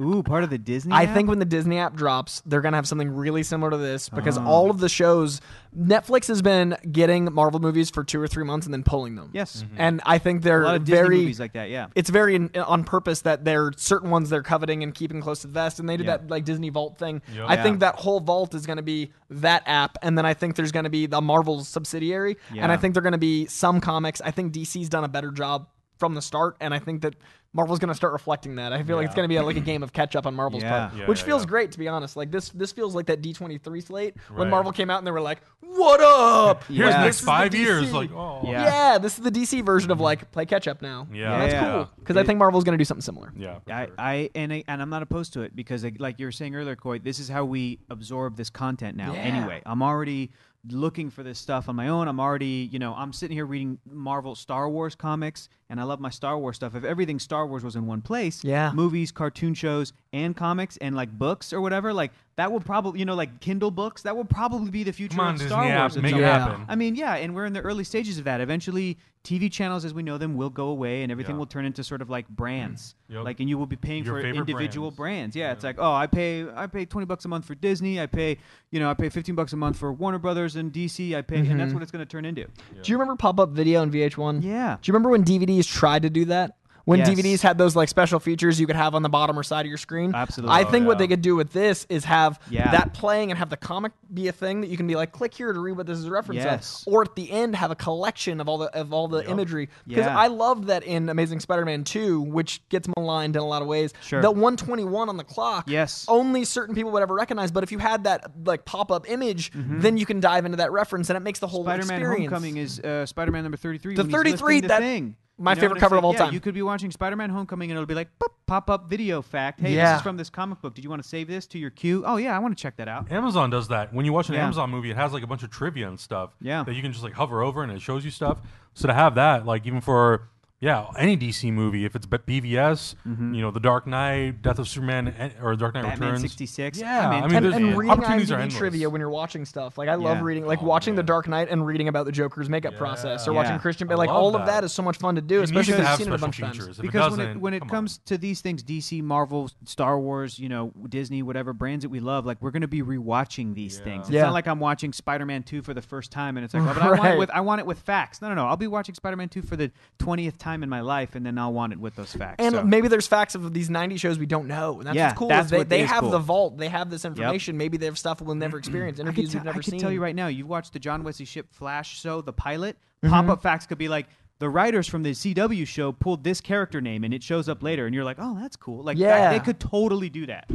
Ooh, 0.01 0.23
part 0.25 0.43
of 0.45 0.51
the 0.51 0.59
Disney. 0.59 0.93
I 0.93 1.05
app? 1.05 1.15
think 1.15 1.29
when 1.29 1.39
the 1.39 1.45
Disney 1.45 1.79
app 1.79 1.95
drops, 1.95 2.43
they're 2.47 2.61
gonna 2.61 2.77
have 2.77 2.89
something 2.89 3.15
really 3.15 3.43
similar 3.45 3.71
to 3.71 3.77
this 3.77 4.09
because 4.09 4.37
Ah. 4.37 4.45
all 4.45 4.69
of 4.71 4.79
the 4.81 4.89
shows, 4.89 5.41
Netflix 5.77 6.27
has 6.29 6.43
been 6.43 6.77
getting 6.91 7.33
Marvel 7.33 7.61
movies 7.61 7.91
for 7.91 8.03
two 8.05 8.21
or 8.21 8.27
three 8.27 8.45
months 8.45 8.67
and 8.67 8.73
then 8.73 8.83
pulling 8.83 9.15
them. 9.15 9.31
yes, 9.33 9.65
and 9.77 10.01
I 10.05 10.19
think 10.19 10.43
they're 10.43 10.63
a 10.63 10.67
lot 10.67 10.75
of 10.77 10.83
very. 10.83 11.19
movies 11.19 11.39
like 11.41 11.53
that. 11.53 11.71
Yeah. 11.71 11.87
it's 11.95 12.11
very 12.11 12.35
in, 12.35 12.51
on 12.67 12.85
purpose 12.85 13.21
that 13.23 13.45
there 13.45 13.67
are 13.67 13.73
certain 13.77 14.11
ones 14.11 14.31
they're 14.31 14.43
coveting 14.43 14.83
and 14.83 14.95
keeping 14.95 15.21
close 15.21 15.41
to 15.43 15.47
the 15.47 15.53
vest, 15.53 15.79
and 15.79 15.89
they 15.89 15.97
did 15.97 16.07
Yeah. 16.07 16.17
that 16.19 16.31
like 16.31 16.45
Disney 16.45 16.71
Vault 16.71 16.99
thing. 16.99 17.23
Yep. 17.35 17.47
I 17.49 17.55
Yeah. 17.55 17.63
think 17.63 17.81
that 17.81 17.97
whole 17.97 18.21
vault 18.21 18.55
is 18.55 18.67
going 18.67 18.79
to 18.79 18.83
be 18.83 19.13
that 19.31 19.63
app, 19.67 19.97
and 20.03 20.17
then 20.19 20.27
I 20.27 20.35
think 20.35 20.57
there's 20.57 20.73
going 20.73 20.85
to 20.85 20.91
be 20.91 21.07
the 21.07 21.21
Marvel 21.21 21.63
subsidiary, 21.65 22.37
and 22.57 22.71
I 22.73 22.77
think 22.77 22.95
they're 22.95 23.03
going 23.03 23.13
to 23.13 23.19
be 23.19 23.47
some 23.47 23.81
comics. 23.81 24.21
I 24.25 24.31
think 24.33 24.53
DC's 24.53 24.89
done 24.89 25.05
a 25.05 25.09
better 25.09 25.31
job 25.31 25.69
from 25.99 26.15
the 26.15 26.23
start, 26.23 26.57
and 26.61 26.75
I 26.75 26.79
think 26.81 27.03
that 27.03 27.15
Marvel's 27.55 27.79
going 27.79 27.89
to 27.89 27.95
start 27.95 28.13
reflecting 28.13 28.57
that. 28.57 28.73
I 28.73 28.83
feel 28.83 28.97
like 28.97 29.07
it's 29.07 29.15
going 29.15 29.25
to 29.25 29.29
be 29.33 29.37
a, 29.37 29.43
like 29.43 29.57
a 29.57 29.61
game 29.73 29.83
of 29.83 29.93
catch 29.93 30.17
up 30.17 30.27
on 30.27 30.35
Marvel's 30.35 30.63
Yeah. 30.65 30.89
part, 30.89 30.99
Yeah, 30.99 31.07
which 31.07 31.21
yeah, 31.21 31.25
feels 31.27 31.43
yeah. 31.45 31.49
great 31.49 31.73
to 31.73 31.79
be 31.79 31.89
honest. 31.89 32.17
Like 32.17 32.31
this, 32.31 32.51
this 32.51 32.73
feels 32.73 32.95
like 32.95 33.07
that 33.07 33.23
D23 33.23 33.83
slate 33.87 34.15
when 34.35 34.51
Marvel 34.51 34.73
came 34.73 34.91
out 34.91 34.99
and 34.99 35.07
they 35.07 35.13
were 35.13 35.21
like, 35.21 35.41
"What 35.61 36.01
up? 36.01 36.65
Here's 36.69 36.91
Yeah. 36.91 36.99
the 36.99 37.05
next 37.05 37.21
five 37.21 37.55
years. 37.55 37.93
Like, 37.93 38.11
oh, 38.13 38.41
Yeah. 38.45 38.65
Yeah. 38.65 38.99
this 38.99 39.17
is 39.17 39.25
the 39.25 39.31
DC 39.31 39.65
version 39.65 39.91
of 39.91 40.01
like 40.01 40.31
play 40.33 40.47
catch 40.47 40.67
up 40.69 40.83
now. 40.83 41.07
Yeah. 41.13 41.33
And 41.33 41.51
that's 41.53 41.65
cool 41.65 41.91
because 42.01 42.17
I 42.17 42.25
think 42.25 42.39
Marvel's 42.39 42.65
going 42.65 42.77
to 42.77 42.79
do 42.79 42.85
something 42.85 43.03
similar. 43.03 43.33
yeah. 43.37 43.59
I, 43.69 43.87
sure. 43.87 43.95
I 43.99 44.31
and 44.35 44.53
I, 44.53 44.65
and 44.69 44.83
I'm 44.83 44.91
not 44.91 45.03
opposed 45.03 45.33
to 45.35 45.43
it 45.43 45.55
because 45.55 45.85
like, 45.85 45.97
like 46.01 46.19
you 46.19 46.27
were 46.27 46.33
saying 46.33 46.55
earlier, 46.57 46.77
Coy, 46.77 46.99
this 46.99 47.19
is 47.21 47.29
how 47.29 47.45
we 47.45 47.79
absorb 47.89 48.37
this 48.37 48.51
content 48.51 48.97
now. 48.97 49.13
Yeah. 49.13 49.21
Anyway, 49.21 49.63
I'm 49.65 49.83
already 49.83 50.33
looking 50.71 51.11
for 51.11 51.23
this 51.23 51.39
stuff 51.39 51.69
on 51.69 51.77
my 51.77 51.89
own. 51.89 52.09
I'm 52.09 52.19
already, 52.19 52.69
you 52.73 52.79
know, 52.79 52.95
I'm 52.95 53.13
sitting 53.13 53.37
here 53.37 53.45
reading 53.45 53.79
Marvel 53.87 54.35
Star 54.35 54.69
Wars 54.71 54.95
comics 54.95 55.51
and 55.71 55.81
I 55.81 55.85
love 55.85 56.01
my 56.01 56.11
Star 56.11 56.39
Wars 56.39 56.57
stuff. 56.57 56.75
If 56.75 56.85
everything 56.85 57.19
Star 57.19 57.47
Wars 57.47 57.65
was 57.65 57.77
in 57.77 57.87
one 57.87 58.03
place, 58.03 58.45
Yeah. 58.45 58.73
movies, 58.75 59.13
cartoon 59.13 59.55
shows, 59.55 59.93
and 60.13 60.37
comics 60.37 60.77
and 60.79 60.95
like 60.95 61.11
books 61.11 61.53
or 61.53 61.61
whatever, 61.61 61.93
like 61.93 62.13
that 62.37 62.51
would 62.53 62.65
probably, 62.65 62.99
you 62.99 63.05
know, 63.07 63.15
like 63.15 63.41
Kindle 63.41 63.71
books, 63.71 64.03
that 64.03 64.17
would 64.17 64.29
probably 64.29 64.71
be 64.71 64.83
the 64.83 64.93
future 64.93 65.17
Come 65.17 65.27
on, 65.27 65.35
of 65.35 65.41
Disney 65.41 65.49
Star 65.51 65.65
Wars. 65.67 65.97
at 65.97 66.03
make 66.03 66.13
it 66.13 66.15
point. 66.17 66.25
happen. 66.25 66.67
I 66.69 66.75
mean, 66.75 66.97
yeah, 66.97 67.15
and 67.15 67.35
we're 67.35 67.47
in 67.47 67.53
the 67.53 67.61
early 67.61 67.85
stages 67.85 68.19
of 68.19 68.25
that. 68.25 68.41
Eventually, 68.41 68.99
TV 69.23 69.51
channels 69.51 69.85
as 69.85 69.95
we 69.95 70.03
know 70.03 70.19
them 70.19 70.35
will 70.35 70.51
go 70.51 70.67
away, 70.69 71.03
and 71.03 71.11
everything 71.11 71.37
Yeah. 71.37 71.39
will 71.39 71.47
turn 71.47 71.65
into 71.65 71.83
sort 71.83 72.03
of 72.03 72.11
like 72.11 72.29
brands. 72.29 72.95
Yep. 73.07 73.23
Like, 73.23 73.39
and 73.39 73.51
you 73.51 73.59
will 73.59 73.67
be 73.67 73.77
paying 73.77 74.03
Your 74.03 74.15
for 74.15 74.23
favorite 74.23 74.49
individual 74.49 74.91
brands. 74.91 75.35
brands. 75.35 75.37
Yeah, 75.37 75.53
it's 75.53 75.63
like, 75.63 75.77
oh, 75.79 75.93
I 75.93 76.07
pay, 76.07 76.47
I 76.51 76.67
pay 76.67 76.87
twenty 76.87 77.05
bucks 77.05 77.27
a 77.27 77.29
month 77.29 77.45
for 77.45 77.55
Disney. 77.55 78.01
I 78.01 78.07
pay, 78.07 78.39
you 78.71 78.81
know, 78.81 78.89
I 78.91 78.95
pay 78.95 79.11
fifteen 79.11 79.35
bucks 79.35 79.53
a 79.53 79.59
month 79.59 79.77
for 79.77 79.93
Warner 79.93 80.19
Brothers 80.19 80.57
and 80.57 80.73
DC. 80.73 81.15
I 81.15 81.21
pay, 81.21 81.37
and 81.37 81.47
that's 81.61 81.69
mm-hmm. 81.69 81.75
what 81.75 81.83
it's 81.83 81.93
going 81.93 82.05
to 82.05 82.11
turn 82.11 82.25
into. 82.25 82.45
Do 82.45 82.91
you 82.91 82.97
remember 82.97 83.15
pop 83.17 83.39
up 83.39 83.51
video 83.51 83.83
on 83.83 83.93
VH1? 83.93 84.43
Yeah. 84.43 84.79
Do 84.81 84.89
you 84.89 84.95
remember 84.95 85.11
when 85.11 85.23
DVDs 85.23 85.54
tried 85.63 86.03
to 86.03 86.11
do 86.11 86.25
that? 86.27 86.57
When 86.87 86.99
Yes. 86.99 87.09
DVDs 87.09 87.41
had 87.41 87.57
those 87.57 87.75
like 87.75 87.89
special 87.89 88.21
features 88.21 88.61
you 88.61 88.67
could 88.67 88.77
have 88.77 88.95
on 88.95 89.01
the 89.03 89.09
bottom 89.09 89.39
or 89.39 89.43
side 89.43 89.63
of 89.65 89.69
your 89.71 89.79
screen. 89.79 90.15
Absolutely. 90.15 90.55
I 90.55 90.65
think 90.65 90.85
Oh, 90.85 90.89
what 90.89 90.99
they 90.99 91.09
could 91.09 91.23
do 91.23 91.35
with 91.35 91.51
this 91.51 91.87
is 91.89 92.05
have 92.05 92.39
Yeah. 92.51 92.71
that 92.73 92.93
playing 92.93 93.31
and 93.31 93.39
have 93.39 93.49
the 93.49 93.57
comic 93.57 93.93
be 94.13 94.29
a 94.29 94.33
thing 94.33 94.61
that 94.61 94.69
you 94.69 94.77
can 94.77 94.87
be 94.87 94.95
like, 94.95 95.11
click 95.11 95.33
here 95.33 95.51
to 95.51 95.59
read 95.59 95.79
what 95.79 95.87
this 95.87 95.97
is 95.97 96.05
a 96.05 96.11
reference 96.11 96.43
Yes. 96.45 96.85
of. 96.87 96.93
Or 96.93 97.01
at 97.01 97.15
the 97.17 97.31
end 97.31 97.57
have 97.57 97.71
a 97.71 97.75
collection 97.75 98.39
of 98.39 98.51
all 98.51 98.59
the 98.59 98.67
of 98.79 98.93
all 98.93 99.09
the 99.09 99.21
Yep. 99.23 99.29
imagery. 99.31 99.71
Because 99.87 100.05
Yeah. 100.05 100.19
I 100.19 100.27
loved 100.27 100.65
that 100.67 100.83
in 100.83 101.09
Amazing 101.09 101.41
Spider-Man 101.41 101.85
2, 101.85 102.21
which 102.21 102.61
gets 102.69 102.87
maligned 102.99 103.35
in 103.35 103.41
a 103.41 103.47
lot 103.47 103.63
of 103.63 103.69
ways. 103.69 103.95
Sure. 104.03 104.21
The 104.21 104.31
121 104.31 105.09
on 105.09 105.17
the 105.17 105.25
clock. 105.25 105.65
Yes. 105.71 106.05
Only 106.07 106.45
certain 106.45 106.75
people 106.75 106.91
would 106.91 107.03
ever 107.03 107.15
recognize. 107.15 107.51
But 107.51 107.63
if 107.65 107.73
you 107.73 107.79
had 107.79 108.05
that 108.05 108.31
like 108.45 108.67
pop-up 108.67 109.09
image, 109.11 109.53
then 109.55 109.97
you 109.97 110.05
can 110.05 110.21
dive 110.21 110.45
into 110.45 110.59
that 110.59 110.71
reference 110.71 111.09
and 111.09 111.17
it 111.17 111.21
makes 111.21 111.39
the 111.39 111.47
whole 111.47 111.61
Mm-hmm. 111.65 111.81
Spider-Man 111.81 112.01
experience. 112.03 112.31
Homecoming 112.31 112.57
is 112.59 112.79
uh, 112.81 113.07
Spider-Man 113.07 113.43
number 113.45 113.57
33. 113.57 113.95
The 113.95 114.05
33, 114.05 114.61
the 114.61 114.69
that- 114.69 114.81
thing. 114.83 115.17
My 115.37 115.53
You 115.53 115.57
know, 115.57 115.61
favorite 115.61 115.71
and 115.71 115.77
it's 115.77 115.81
cover 115.83 115.97
of 115.97 116.05
like, 116.05 116.07
all 116.07 116.13
yeah, 116.13 116.19
time. 116.27 116.35
You 116.35 116.41
could 116.41 116.55
be 116.55 116.63
watching 116.63 116.91
Spider-Man 116.91 117.31
Homecoming 117.31 117.71
and 117.71 117.77
it'll 117.77 117.87
be 117.87 117.95
like 117.95 118.09
pop-up 118.47 118.89
video 118.89 119.21
fact. 119.23 119.61
Hey, 119.61 119.75
this 119.75 119.97
is 119.97 120.03
from 120.03 120.17
this 120.17 120.31
comic 120.31 120.61
book. 120.61 120.75
Did 120.75 120.85
you 120.85 120.91
want 120.91 121.03
to 121.03 121.09
save 121.09 121.29
this 121.29 121.47
to 121.49 121.59
your 121.59 121.71
queue? 121.71 122.05
Oh 122.07 122.17
yeah, 122.17 122.37
I 122.37 122.39
want 122.39 122.57
to 122.57 122.63
check 122.63 122.77
that 122.77 122.89
out. 122.89 123.11
Amazon 123.11 123.51
does 123.51 123.69
that. 123.69 123.93
When 123.93 124.05
you 124.07 124.13
watch 124.13 124.29
an 124.29 124.35
Yeah. 124.35 124.45
Amazon 124.45 124.71
movie, 124.71 124.91
it 124.91 124.97
has 124.97 125.13
like 125.13 125.23
a 125.23 125.27
bunch 125.27 125.43
of 125.43 125.51
trivia 125.51 125.89
and 125.89 125.99
stuff. 125.99 126.31
Yeah. 126.41 126.63
That 126.63 126.75
you 126.75 126.83
can 126.83 126.93
just 126.93 127.03
like 127.03 127.15
hover 127.15 127.43
over 127.43 127.63
and 127.63 127.73
it 127.73 127.81
shows 127.81 128.05
you 128.05 128.11
stuff. 128.11 128.39
So 128.75 128.87
to 128.89 128.95
have 128.95 129.15
that, 129.17 129.45
like 129.47 129.67
even 129.67 129.81
for 129.81 130.29
yeah, 130.61 130.87
any 130.99 131.15
DC 131.17 131.53
movie, 131.53 131.85
if 131.85 131.95
it's 131.95 132.07
B- 132.07 132.41
BVS, 132.41 132.95
you 133.05 133.43
know, 133.43 133.51
The 133.51 133.61
Dark 133.61 133.87
Knight, 133.87 134.41
Death 134.41 134.59
of 134.59 134.67
Superman, 134.67 135.33
or 135.43 135.55
Dark 135.57 135.75
Knight 135.75 135.81
Mm-hmm. 135.83 135.91
Batman 135.91 136.09
Returns. 136.13 136.23
66. 136.23 136.79
Yeah, 136.79 137.09
I'm 137.11 137.13
I 137.13 137.17
into 137.17 137.29
mean, 137.29 137.35
and, 137.37 137.45
there's- 137.45 137.57
and 137.57 137.67
yeah. 137.69 137.77
reading 137.77 137.91
opportunities 137.91 138.31
are 138.33 138.37
IMDb 138.37 138.41
endless. 138.43 138.59
trivia 138.59 138.89
when 138.91 139.01
you're 139.01 139.11
watching 139.11 139.45
stuff. 139.45 139.77
Like 139.77 139.89
I 139.91 139.97
love 139.97 140.19
Yeah. 140.19 140.23
reading, 140.25 140.47
like 140.47 140.63
Oh, 140.63 140.67
watching 140.67 140.95
The. 140.95 141.03
Dark 141.03 141.29
Knight 141.29 141.49
and 141.51 141.67
reading 141.67 141.89
about 141.89 142.07
the 142.07 142.13
Joker's 142.13 142.49
makeup 142.49 142.77
process, 142.77 143.29
or 143.29 143.33
Yeah. 143.33 143.37
watching 143.43 143.59
Christian 143.59 143.89
Bale. 143.89 143.99
Like 143.99 144.09
love 144.09 144.17
all 144.17 144.29
of 144.37 144.47
that. 144.47 144.47
that 144.47 144.65
is 144.65 144.73
so 144.73 144.83
much 144.83 144.97
fun 144.97 145.17
to 145.17 145.21
do, 145.21 145.41
It 145.41 145.45
especially 145.45 145.73
because 145.75 145.87
have 145.87 145.99
you've 146.01 146.07
seen 146.07 146.13
it 146.13 146.15
a 146.15 146.19
special 146.19 146.43
bunch 146.43 146.59
of 146.59 146.67
times. 146.67 146.79
because 146.79 147.13
it 147.13 147.19
when 147.19 147.29
it 147.29 147.41
when 147.41 147.55
it 147.55 147.61
come 147.61 147.69
comes 147.69 147.99
to 148.07 148.17
these 148.17 148.41
things, 148.41 148.63
DC, 148.63 149.03
Marvel, 149.03 149.51
Star 149.65 149.99
Wars, 150.01 150.39
you 150.39 150.49
know, 150.49 150.73
Disney, 150.89 151.23
whatever 151.23 151.53
brands 151.53 151.83
that 151.83 151.91
we 151.91 152.01
love, 152.01 152.25
like 152.25 152.41
we're 152.41 152.51
gonna 152.53 152.67
be 152.67 152.81
rewatching 152.83 153.55
these 153.55 153.77
Yeah. 153.79 153.85
things. 153.85 154.07
It's 154.07 154.15
Yeah. 154.15 154.23
not 154.23 154.33
like 154.33 154.47
I'm 154.49 154.61
watching 154.61 154.95
Spider-Man 154.95 155.43
2 155.43 155.61
for 155.61 155.75
the 155.75 155.83
first 155.83 156.11
time 156.11 156.39
and 156.39 156.45
it's 156.45 156.55
like, 156.55 156.63
oh, 156.63 156.73
but 156.73 156.83
I 156.83 156.91
want 156.97 157.13
it 157.15 157.19
with 157.19 157.31
I 157.33 157.41
want 157.43 157.61
it 157.61 157.67
with 157.67 157.81
facts. 157.81 158.23
No, 158.23 158.29
no, 158.31 158.35
no. 158.37 158.47
I'll 158.47 158.57
be 158.57 158.67
watching 158.67 158.95
Spider-Man 158.95 159.29
2 159.29 159.43
for 159.43 159.57
the 159.57 159.71
20th 159.99 160.39
time 160.39 160.54
in 160.63 160.69
my 160.69 160.81
life, 160.81 161.15
and 161.15 161.25
then 161.27 161.37
I'll 161.39 161.53
want 161.53 161.73
it 161.73 161.81
with 161.81 161.97
those 161.97 162.15
facts. 162.15 162.37
And 162.39 162.55
So- 162.55 162.65
maybe 162.65 162.89
there's 162.89 163.07
facts 163.07 163.35
of 163.35 163.53
these 163.53 163.69
90 163.71 163.97
shows 163.97 164.19
we 164.19 164.27
don't 164.27 164.47
know. 164.47 164.79
And 164.79 164.87
that's 164.87 164.97
Yeah, 164.97 165.07
what's 165.09 165.19
cool. 165.19 165.29
that's 165.29 165.47
is 165.47 165.51
they, 165.51 165.59
what 165.59 165.69
they 165.69 165.83
is 165.83 165.91
have 165.91 166.01
cool. 166.03 166.11
the 166.11 166.19
vault. 166.19 166.59
They 166.59 166.69
have 166.69 166.91
this 166.91 167.05
information. 167.05 167.57
Maybe 167.57 167.77
they 167.77 167.87
have 167.87 167.99
stuff 167.99 168.21
we'll 168.21 168.35
never 168.37 168.59
experience. 168.59 168.99
I 168.99 169.03
Interviews 169.03 169.35
we've 169.35 169.45
never 169.45 169.59
I 169.59 169.63
seen. 169.63 169.81
tell 169.81 169.91
you 169.93 170.01
right 170.03 170.15
now, 170.15 170.29
you've 170.29 170.49
watched 170.49 170.73
the 170.73 170.79
John 170.79 171.03
Wesley 171.03 171.25
Shipp 171.27 171.53
Flash 171.53 171.99
show, 172.01 172.21
the 172.21 172.33
pilot. 172.33 172.77
Mm-hmm. 173.03 173.13
Pop-up 173.13 173.43
facts 173.43 173.67
could 173.67 173.79
be 173.79 173.89
like 173.89 174.07
the 174.39 174.49
writers 174.49 174.89
from 174.89 175.03
the 175.03 175.11
CW 175.15 175.67
show 175.67 175.93
pulled 175.93 176.25
this 176.25 176.41
character 176.41 176.81
name, 176.81 177.05
and 177.05 177.15
it 177.15 177.23
shows 177.23 177.49
up 177.49 177.63
later, 177.63 177.87
and 177.87 177.95
you're 177.95 178.05
like, 178.05 178.17
oh, 178.19 178.37
that's 178.41 178.57
cool. 178.57 178.83
Like, 178.83 178.97
that- 178.99 179.03
Yeah. 179.03 179.31
they 179.33 179.41
could 179.41 179.61
totally 179.61 180.09
do 180.11 180.27
that. 180.27 180.51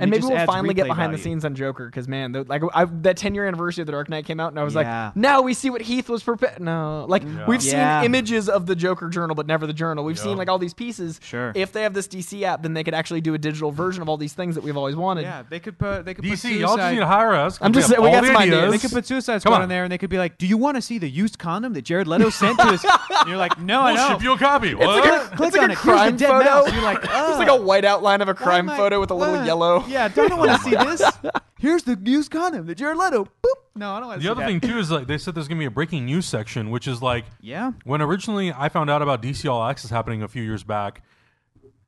And 0.00 0.08
it 0.08 0.20
maybe 0.20 0.32
we'll 0.32 0.46
finally 0.46 0.74
get 0.74 0.84
replay 0.86 0.88
behind 0.90 1.14
the 1.14 1.18
scenes 1.18 1.44
on 1.44 1.54
Joker 1.54 1.86
because 1.86 2.06
man, 2.06 2.32
the, 2.32 2.44
like 2.44 2.62
I, 2.74 2.84
that 2.84 3.16
10 3.16 3.34
year 3.34 3.46
anniversary 3.46 3.82
of 3.82 3.86
the 3.86 3.92
Dark 3.92 4.08
Knight 4.08 4.24
came 4.26 4.38
out, 4.40 4.52
and 4.52 4.58
I 4.60 4.62
was 4.64 4.74
Yeah. 4.74 5.06
like, 5.06 5.16
now 5.16 5.40
we 5.42 5.54
see 5.54 5.70
what 5.70 5.82
Heath 5.82 6.08
was 6.08 6.22
prepared. 6.22 6.60
No, 6.60 7.04
like 7.08 7.22
we've 7.46 7.62
Yeah. 7.62 8.00
seen 8.00 8.06
images 8.06 8.48
of 8.48 8.66
the 8.66 8.76
Joker 8.76 9.08
journal, 9.08 9.34
but 9.34 9.46
never 9.46 9.66
the 9.66 9.72
journal. 9.72 10.04
We've 10.04 10.18
seen 10.18 10.36
like 10.36 10.48
all 10.48 10.58
these 10.58 10.74
pieces. 10.74 11.18
Sure. 11.22 11.52
If 11.54 11.72
they 11.72 11.82
have 11.82 11.94
this 11.94 12.06
DC 12.06 12.42
app, 12.44 12.62
then 12.62 12.74
they 12.74 12.84
could 12.84 12.94
actually 12.94 13.20
do 13.20 13.34
a 13.34 13.38
digital 13.38 13.70
version 13.72 14.02
of 14.02 14.08
all 14.08 14.16
these 14.16 14.32
things 14.34 14.54
that 14.54 14.62
we've 14.64 14.76
always 14.76 14.94
wanted. 14.96 15.22
Yeah, 15.22 15.42
they 15.48 15.58
could 15.60 15.78
put 15.78 16.04
they 16.04 16.14
could 16.14 16.24
put 16.24 16.32
DC, 16.32 16.58
y'all 16.60 16.76
just 16.76 16.92
need 16.92 17.00
to 17.00 17.06
hire 17.06 17.34
us. 17.34 17.58
I'm 17.60 17.72
just 17.72 17.88
saying, 17.88 18.02
we 18.02 18.10
got 18.10 18.24
some 18.24 18.36
ideas. 18.36 18.70
They 18.72 18.78
could 18.78 18.92
put 18.92 19.06
Suicide 19.06 19.34
Come 19.34 19.40
Squad 19.40 19.56
on. 19.56 19.62
in 19.64 19.68
there, 19.68 19.82
and 19.84 19.90
they 19.92 19.98
could 19.98 20.10
be 20.10 20.18
like, 20.18 20.38
"Do 20.38 20.46
you 20.46 20.56
want 20.56 20.76
to 20.76 20.82
see 20.82 20.98
the 20.98 21.08
used 21.08 21.38
condom 21.38 21.72
that 21.72 21.82
Jared 21.82 22.06
Leto 22.06 22.30
sent 22.30 22.58
to 22.58 22.66
us?" 22.68 22.84
and 23.20 23.28
you're 23.28 23.36
like, 23.36 23.58
"No, 23.60 23.80
I 23.80 23.92
We'll 23.94 24.02
know." 24.08 24.14
ship 24.14 24.22
you 24.22 24.32
a 24.32 24.38
copy. 24.38 24.68
It's 24.70 24.80
like 24.80 25.04
What? 25.04 25.32
a, 25.32 25.36
Click 25.36 25.48
it's 25.48 25.56
like 25.56 25.64
on 25.64 25.70
a 25.70 25.72
it. 25.72 25.78
Crime 25.78 26.18
photo. 26.18 26.66
You're 26.72 26.82
like, 26.82 26.98
it's 27.02 27.38
like 27.38 27.48
a 27.48 27.56
white 27.56 27.84
outline 27.84 28.20
of 28.20 28.28
a 28.28 28.34
crime 28.34 28.68
photo 28.68 29.00
with 29.00 29.10
a 29.10 29.14
little 29.14 29.44
yellow. 29.44 29.84
Yeah, 29.88 30.08
don't 30.08 30.36
want 30.36 30.50
to 30.52 30.58
see 30.58 30.70
this. 30.76 31.02
Here's 31.58 31.82
the 31.82 31.96
news 31.96 32.28
condom 32.28 32.66
the 32.66 32.74
Jared 32.74 32.96
Leto. 32.98 33.24
Boop. 33.24 33.54
No, 33.74 33.92
I 33.92 33.98
don't 34.00 34.08
want 34.08 34.20
to 34.20 34.22
The 34.22 34.24
see 34.28 34.30
other 34.30 34.40
that. 34.52 34.60
thing 34.60 34.60
too 34.60 34.78
is 34.78 34.90
like 34.90 35.06
they 35.06 35.18
said 35.18 35.34
there's 35.34 35.48
gonna 35.48 35.58
be 35.58 35.64
a 35.64 35.70
breaking 35.70 36.04
news 36.06 36.26
section, 36.26 36.70
which 36.70 36.86
is 36.88 37.00
like 37.02 37.24
Yeah. 37.40 37.72
when 37.84 38.00
originally 38.02 38.52
I 38.52 38.68
found 38.68 38.90
out 38.90 39.02
about 39.02 39.22
DC 39.22 39.48
All 39.50 39.64
Access 39.68 39.90
happening 39.90 40.22
a 40.22 40.28
few 40.28 40.42
years 40.42 40.62
back. 40.64 41.02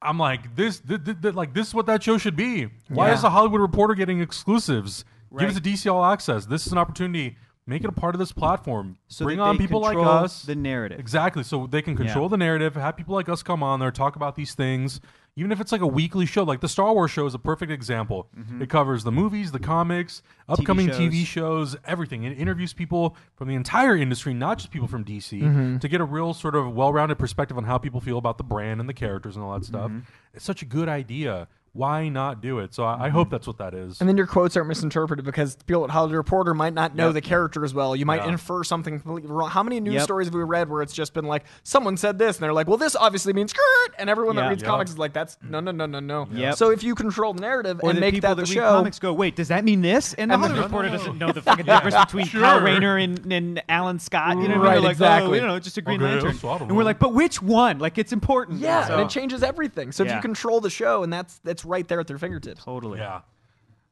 I'm 0.03 0.19
like 0.19 0.57
this, 0.57 0.81
th- 0.81 1.05
th- 1.05 1.21
th- 1.21 1.35
like 1.35 1.53
this 1.55 1.69
is 1.69 1.75
what 1.75 1.87
that 1.87 2.03
show 2.03 2.17
should 2.19 2.37
be. 2.37 2.69
Why 2.89 3.09
Yeah. 3.09 3.15
is 3.15 3.23
the 3.23 3.31
Hollywood 3.31 3.61
Reporter 3.61 3.95
getting 3.95 4.21
exclusives? 4.21 5.05
Give 5.31 5.41
Right. 5.43 5.49
us 5.51 5.57
a 5.57 5.61
DC 5.61 5.89
All 5.93 6.05
Access. 6.05 6.47
This 6.47 6.67
is 6.67 6.73
an 6.73 6.79
opportunity. 6.79 7.37
Make 7.67 7.85
it 7.85 7.89
a 7.89 7.93
part 7.93 8.15
of 8.15 8.19
this 8.19 8.33
platform. 8.33 8.99
So 9.09 9.25
Bring 9.25 9.39
on 9.39 9.57
people 9.57 9.81
like 9.81 9.97
us. 9.97 10.43
The 10.43 10.57
narrative. 10.57 10.99
Exactly. 10.99 11.45
So 11.45 11.67
they 11.67 11.83
can 11.83 11.97
control 11.97 12.29
the 12.29 12.37
narrative, 12.37 12.75
have 12.75 12.97
people 12.97 13.15
like 13.15 13.29
us 13.29 13.43
come 13.43 13.63
on 13.63 13.81
there, 13.81 13.91
talk 13.91 14.17
about 14.17 14.35
these 14.35 14.55
things. 14.55 15.01
Even 15.37 15.53
if 15.53 15.61
it's 15.61 15.71
like 15.71 15.81
a 15.81 15.87
weekly 15.87 16.27
show, 16.27 16.43
like 16.43 16.61
the 16.61 16.69
Star 16.69 16.93
Wars 16.93 17.13
show 17.13 17.25
is 17.25 17.35
a 17.35 17.39
perfect 17.39 17.71
example. 17.71 18.29
Mm-hmm. 18.37 18.63
It 18.63 18.69
covers 18.69 19.05
the 19.05 19.13
movies, 19.13 19.53
the 19.53 19.61
comics, 19.61 20.23
upcoming 20.49 20.89
TV 20.89 21.21
shows. 21.21 21.71
shows. 21.71 21.77
everything. 21.87 22.25
It 22.25 22.37
interviews 22.37 22.73
people 22.73 23.17
from 23.37 23.47
the 23.47 23.55
entire 23.55 23.97
industry, 23.97 24.35
not 24.35 24.59
just 24.59 24.73
people 24.73 24.89
from 24.89 25.05
DC, 25.05 25.41
mm-hmm. 25.41 25.79
to 25.79 25.89
get 25.89 26.01
a 26.01 26.05
real 26.05 26.35
sort 26.35 26.57
of 26.57 26.75
well 26.75 26.93
rounded 26.93 27.19
perspective 27.19 27.57
on 27.57 27.65
how 27.65 27.79
people 27.79 28.01
feel 28.01 28.19
about 28.19 28.39
the 28.39 28.45
brand 28.45 28.81
and 28.81 28.89
the 28.89 28.95
characters 28.95 29.37
and 29.37 29.45
all 29.45 29.53
that 29.53 29.65
stuff. 29.65 29.91
Mm-hmm. 29.91 30.01
It's 30.35 30.45
such 30.45 30.63
a 30.63 30.67
good 30.67 30.89
idea. 30.89 31.47
Why 31.73 32.09
not 32.09 32.41
do 32.41 32.59
it? 32.59 32.75
So 32.75 32.83
I, 32.85 33.07
I 33.07 33.09
hope 33.11 33.29
mm-hmm. 33.29 33.35
that's 33.37 33.47
what 33.47 33.59
that 33.59 33.75
is. 33.75 34.01
And 34.01 34.09
then 34.09 34.17
your 34.17 34.27
quotes 34.27 34.57
aren't 34.57 34.69
misinterpreted 34.69 35.25
because 35.25 35.55
people 35.67 35.85
at 35.85 35.91
Hollywood 35.91 36.17
Reporter 36.17 36.53
might 36.53 36.75
not 36.75 36.97
know 36.97 37.07
Yep. 37.07 37.15
the 37.15 37.21
character 37.21 37.65
as 37.65 37.73
well. 37.73 37.95
You 37.95 38.05
might 38.07 38.23
Yeah. 38.23 38.31
infer 38.31 38.65
something 38.65 38.99
completely 39.01 39.31
wrong. 39.31 39.51
How 39.51 39.63
many 39.63 39.79
news 39.79 39.95
Yep. 39.95 40.03
stories 40.03 40.27
have 40.27 40.35
we 40.35 40.43
read 40.43 40.69
where 40.69 40.83
it's 40.83 40.93
just 40.93 41.15
been 41.15 41.27
like 41.27 41.45
someone 41.63 41.97
said 41.97 42.19
this 42.19 42.37
and 42.37 42.43
they're 42.43 42.53
like, 42.53 42.67
"Well, 42.67 42.77
this 42.77 42.97
obviously 42.97 43.33
means 43.33 43.51
skirt," 43.53 43.95
and 43.99 44.11
everyone 44.11 44.35
that 44.37 44.49
reads 44.49 44.63
Yep. 44.63 44.69
comics 44.69 44.91
is 44.91 44.99
like, 44.99 45.13
"That's 45.13 45.37
no, 45.49 45.61
no, 45.61 45.71
no, 45.71 45.87
no, 45.87 46.01
no." 46.01 46.27
Yep. 46.33 46.57
So 46.57 46.71
if 46.71 46.83
you 46.83 46.95
control 46.97 47.35
the 47.35 47.41
narrative 47.41 47.79
Or 47.85 47.91
and 47.91 47.97
the 47.97 48.01
make 48.01 48.15
people 48.15 48.31
that 48.31 48.37
that 48.37 48.47
the 48.47 48.51
read 48.51 48.55
show, 48.63 48.69
comics 48.73 48.99
go, 48.99 49.13
wait, 49.13 49.37
does 49.37 49.49
that 49.49 49.63
mean 49.65 49.81
this? 49.81 50.15
And 50.15 50.31
the 50.31 50.35
And 50.35 50.43
the- 50.43 50.49
Hollywood 50.49 50.61
No, 50.61 50.67
reporter 50.67 50.89
no. 50.91 50.97
doesn't 50.97 51.19
know 51.19 51.33
the 51.33 51.43
fucking 51.51 51.67
difference 51.67 51.97
between 52.05 52.27
Kyle 52.27 52.61
Rayner 52.61 52.97
and, 52.97 53.33
and 53.33 53.63
Alan 53.69 53.99
Scott. 54.01 54.37
You 54.39 54.49
know 54.49 54.59
what 54.59 54.65
Right, 54.65 54.73
They're 54.73 54.81
like, 54.81 54.87
oh, 54.89 54.91
exactly. 54.91 55.39
Oh, 55.39 55.43
you 55.43 55.47
know, 55.49 55.59
just 55.61 55.79
a 55.79 55.83
Green 55.83 56.03
Okay, 56.03 56.15
Lantern. 56.15 56.35
so 56.35 56.49
I 56.49 56.59
don't 56.59 56.69
and 56.69 56.77
we're 56.77 56.85
like, 56.85 56.99
but 56.99 57.15
which 57.15 57.41
one? 57.41 57.79
Like, 57.79 57.97
it's 57.97 58.13
important. 58.13 58.59
yeah, 58.59 58.87
So- 58.89 58.95
and 58.95 59.03
it 59.03 59.09
changes 59.09 59.43
everything. 59.45 59.93
So 59.93 60.03
if 60.05 60.13
you 60.13 60.21
control 60.21 60.61
the 60.61 60.71
show, 60.71 61.05
and 61.05 61.13
that's 61.13 61.39
that's 61.45 61.60
right 61.65 61.87
there 61.87 62.01
at 62.01 62.07
their 62.07 62.19
fingertips. 62.19 62.65
totally. 62.65 62.99
yeah. 62.99 63.21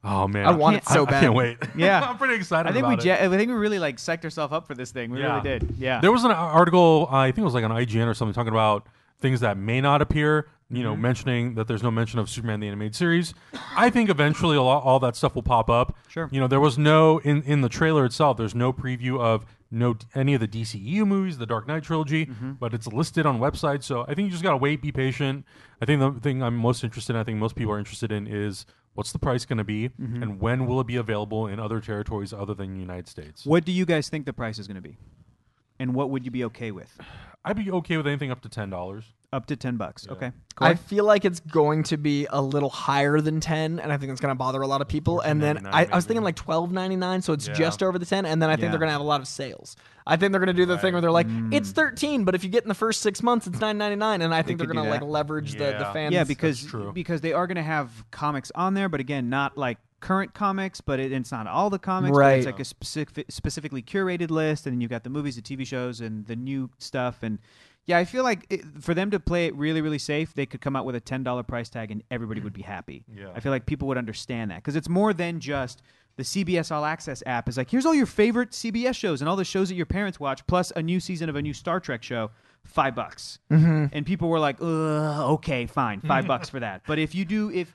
Oh 0.01 0.29
man, 0.29 0.45
I 0.45 0.51
want 0.51 0.77
it 0.77 0.85
so 0.85 1.01
I, 1.03 1.07
I 1.07 1.11
bad. 1.11 1.19
can't 1.21 1.33
wait. 1.33 1.57
Yeah. 1.75 1.99
I'm 2.01 2.17
pretty 2.17 2.35
excited. 2.35 2.69
I 2.69 2.73
think 2.73 2.87
we, 2.87 2.93
about 2.93 3.03
ja- 3.05 3.15
it. 3.15 3.29
I 3.29 3.37
think 3.37 3.49
we 3.49 3.55
really 3.57 3.79
like 3.79 3.97
psyched 3.97 4.23
ourselves 4.23 4.53
up 4.53 4.65
for 4.65 4.73
this 4.73 4.91
thing. 4.91 5.11
We 5.11 5.19
Yeah. 5.19 5.35
really 5.43 5.59
did. 5.59 5.75
Yeah. 5.77 5.99
There 5.99 6.11
was 6.11 6.23
an 6.23 6.31
article, 6.31 7.09
uh, 7.11 7.15
I 7.17 7.27
think 7.27 7.39
it 7.39 7.43
was 7.43 7.53
like 7.53 7.65
on 7.65 7.71
IGN 7.71 8.07
or 8.07 8.13
something, 8.13 8.33
talking 8.33 8.53
about 8.53 8.87
things 9.19 9.41
that 9.41 9.57
may 9.57 9.81
not 9.81 10.01
appear. 10.01 10.47
You 10.71 10.83
know, 10.83 10.95
mentioning 10.95 11.55
that 11.55 11.67
there's 11.67 11.81
no 11.81 11.89
mention 11.89 12.19
of 12.19 12.29
Superman 12.29 12.59
the 12.59 12.67
animated 12.67 12.95
series. 12.95 13.33
I 13.75 13.89
think 13.89 14.07
eventually 14.07 14.55
a 14.55 14.61
lot, 14.61 14.83
all 14.83 14.99
that 14.99 15.15
stuff 15.15 15.33
will 15.33 15.41
pop 15.41 15.67
up. 15.67 15.97
Sure. 16.09 16.29
You 16.31 16.39
know, 16.39 16.47
there 16.47 16.59
was 16.59 16.77
no 16.77 17.17
in 17.17 17.41
in 17.41 17.61
the 17.61 17.69
trailer 17.69 18.05
itself. 18.05 18.37
There's 18.37 18.53
no 18.53 18.71
preview 18.71 19.19
of 19.19 19.47
no 19.71 19.95
any 20.15 20.33
of 20.33 20.41
the 20.41 20.47
DCEU 20.47 21.05
movies, 21.05 21.37
the 21.37 21.45
Dark 21.45 21.67
Knight 21.67 21.83
trilogy, 21.83 22.25
mm-hmm. 22.25 22.53
but 22.53 22.73
it's 22.73 22.87
listed 22.87 23.25
on 23.25 23.39
websites. 23.39 23.83
So 23.83 24.03
I 24.07 24.13
think 24.13 24.25
you 24.25 24.31
just 24.31 24.43
gotta 24.43 24.57
wait, 24.57 24.81
be 24.81 24.91
patient. 24.91 25.45
I 25.81 25.85
think 25.85 25.99
the 25.99 26.19
thing 26.19 26.41
I'm 26.41 26.55
most 26.55 26.83
interested 26.83 27.15
in, 27.15 27.19
I 27.21 27.23
think 27.23 27.37
most 27.37 27.55
people 27.55 27.73
are 27.73 27.79
interested 27.79 28.11
in, 28.11 28.27
is 28.27 28.65
what's 28.93 29.11
the 29.11 29.19
price 29.19 29.45
going 29.45 29.57
to 29.57 29.63
be, 29.63 29.89
mm-hmm. 29.89 30.21
and 30.21 30.41
when 30.41 30.65
will 30.65 30.81
it 30.81 30.87
be 30.87 30.97
available 30.97 31.47
in 31.47 31.59
other 31.59 31.79
territories 31.79 32.33
other 32.33 32.53
than 32.53 32.73
the 32.73 32.79
United 32.81 33.07
States? 33.07 33.45
what 33.45 33.63
do 33.63 33.71
you 33.71 33.85
guys 33.85 34.09
think 34.09 34.25
the 34.25 34.33
price 34.33 34.59
is 34.59 34.67
going 34.67 34.75
to 34.75 34.81
be? 34.81 34.97
And 35.79 35.95
what 35.95 36.09
would 36.09 36.25
you 36.25 36.31
be 36.31 36.43
okay 36.45 36.71
with? 36.71 36.99
I'd 37.45 37.55
be 37.55 37.71
okay 37.71 37.95
with 37.95 38.05
anything 38.05 38.31
up 38.31 38.41
to 38.41 38.49
ten 38.49 38.69
dollars. 38.69 39.05
Up 39.31 39.45
to 39.45 39.55
10 39.55 39.77
bucks. 39.77 40.07
Okay. 40.09 40.31
I 40.57 40.73
feel 40.73 41.05
like 41.05 41.23
it's 41.23 41.39
going 41.39 41.83
to 41.83 41.97
be 41.97 42.25
a 42.31 42.41
little 42.41 42.69
higher 42.71 43.21
than 43.21 43.39
ten, 43.39 43.79
and 43.79 43.93
I 43.93 43.97
think 43.97 44.11
it's 44.11 44.19
going 44.19 44.31
to 44.31 44.35
bother 44.35 44.61
a 44.61 44.67
lot 44.67 44.81
of 44.81 44.87
people. 44.89 45.19
And 45.21 45.39
then 45.41 45.65
I, 45.67 45.85
I 45.85 45.95
was 45.95 46.05
thinking 46.05 46.23
like 46.23 46.35
twelve 46.35 46.71
ninety 46.71 46.95
nine, 46.97 47.21
so 47.21 47.31
it's 47.33 47.47
Yeah. 47.47 47.53
just 47.53 47.81
over 47.83 47.97
the 47.99 48.05
ten. 48.07 48.25
And 48.25 48.41
then 48.41 48.49
I 48.49 48.53
think 48.55 48.63
Yeah. 48.63 48.69
they're 48.71 48.79
going 48.79 48.87
to 48.89 48.93
have 48.93 48.99
a 49.01 49.05
lot 49.05 49.21
of 49.21 49.27
sales. 49.27 49.77
I 50.07 50.17
think 50.17 50.31
they're 50.33 50.39
going 50.39 50.47
to 50.47 50.53
do 50.53 50.65
the 50.65 50.77
thing 50.79 50.93
where 50.93 51.01
they're 51.01 51.11
like, 51.11 51.27
Mm. 51.27 51.53
it's 51.53 51.71
thirteen, 51.71 52.25
but 52.25 52.33
if 52.35 52.43
you 52.43 52.49
get 52.49 52.63
in 52.63 52.67
the 52.69 52.73
first 52.75 53.01
six 53.01 53.21
months, 53.23 53.45
it's 53.47 53.59
nine 53.61 53.77
ninety 53.77 53.95
nine. 53.95 54.21
And 54.23 54.33
I 54.33 54.41
think 54.41 54.57
They 54.59 54.65
they're 54.65 54.73
going 54.73 54.83
to 54.83 54.89
like 54.91 54.99
that. 55.01 55.05
leverage 55.05 55.53
the 55.53 55.59
the 55.59 55.65
Yeah. 55.79 55.93
fans. 55.93 56.13
yeah, 56.13 56.23
because 56.25 56.65
true. 56.65 56.91
because 56.91 57.21
they 57.21 57.31
are 57.31 57.45
going 57.47 57.55
to 57.57 57.61
have 57.63 58.03
comics 58.11 58.51
on 58.55 58.73
there, 58.73 58.89
but 58.89 58.99
again, 58.99 59.29
not 59.29 59.57
like 59.57 59.77
current 60.01 60.33
comics, 60.33 60.81
but 60.81 60.99
it, 60.99 61.11
it's 61.13 61.31
not 61.31 61.45
all 61.47 61.69
the 61.69 61.79
comics. 61.79 62.11
but 62.11 62.17
Right. 62.19 62.37
it's 62.39 62.45
like 62.47 62.59
a 62.59 62.65
specific, 62.65 63.27
specifically 63.29 63.81
curated 63.83 64.29
list, 64.31 64.65
and 64.65 64.73
then 64.73 64.81
you've 64.81 64.91
got 64.91 65.03
the 65.05 65.09
movies, 65.09 65.35
the 65.37 65.41
TV 65.41 65.65
shows, 65.65 66.01
and 66.01 66.25
the 66.25 66.35
new 66.35 66.69
stuff. 66.79 67.21
And 67.21 67.39
yeah, 67.89 67.97
I 67.97 68.05
feel 68.05 68.23
like 68.23 68.45
it, 68.51 68.61
for 68.81 68.93
them 68.93 69.09
to 69.09 69.19
play 69.19 69.47
it 69.47 69.55
really, 69.55 69.81
really 69.81 69.97
safe, 69.97 70.35
they 70.35 70.45
could 70.45 70.61
come 70.61 70.75
out 70.75 70.85
with 70.85 70.95
a 70.95 70.99
ten 70.99 71.23
dollar 71.23 71.41
price 71.41 71.69
tag, 71.69 71.89
and 71.89 72.03
everybody 72.11 72.39
would 72.39 72.53
be 72.53 72.61
happy. 72.61 73.03
Yeah. 73.11 73.31
I 73.33 73.39
feel 73.39 73.51
like 73.51 73.65
people 73.65 73.87
would 73.87 73.97
understand 73.97 74.51
that 74.51 74.57
because 74.57 74.75
it's 74.75 74.87
more 74.87 75.11
than 75.11 75.39
just. 75.39 75.81
The 76.15 76.25
CBS 76.25 76.69
All 76.69 76.83
Access 76.83 77.23
app 77.25 77.47
is 77.47 77.55
like, 77.55 77.71
here's 77.71 77.85
all 77.85 77.95
your 77.95 78.05
favorite 78.05 78.51
CBS 78.51 78.93
shows 78.95 79.21
and 79.21 79.29
all 79.29 79.37
the 79.37 79.45
shows 79.45 79.69
that 79.69 79.75
your 79.75 79.85
parents 79.85 80.19
watch, 80.19 80.45
plus 80.47 80.69
a 80.75 80.83
new 80.83 80.99
season 80.99 81.29
of 81.29 81.37
a 81.37 81.41
new 81.41 81.53
Star 81.53 81.79
Trek 81.79 82.03
show, 82.03 82.29
five 82.65 82.93
bucks. 82.93 83.39
Mm-hmm. 83.49 83.85
And 83.93 84.05
people 84.05 84.27
were 84.27 84.37
like, 84.37 84.57
Ugh, 84.61 85.31
okay, 85.35 85.65
fine, 85.65 86.01
five 86.01 86.27
bucks 86.33 86.49
for 86.49 86.59
that. 86.59 86.81
But 86.85 86.99
if 86.99 87.15
you 87.15 87.23
do, 87.23 87.49
if 87.51 87.73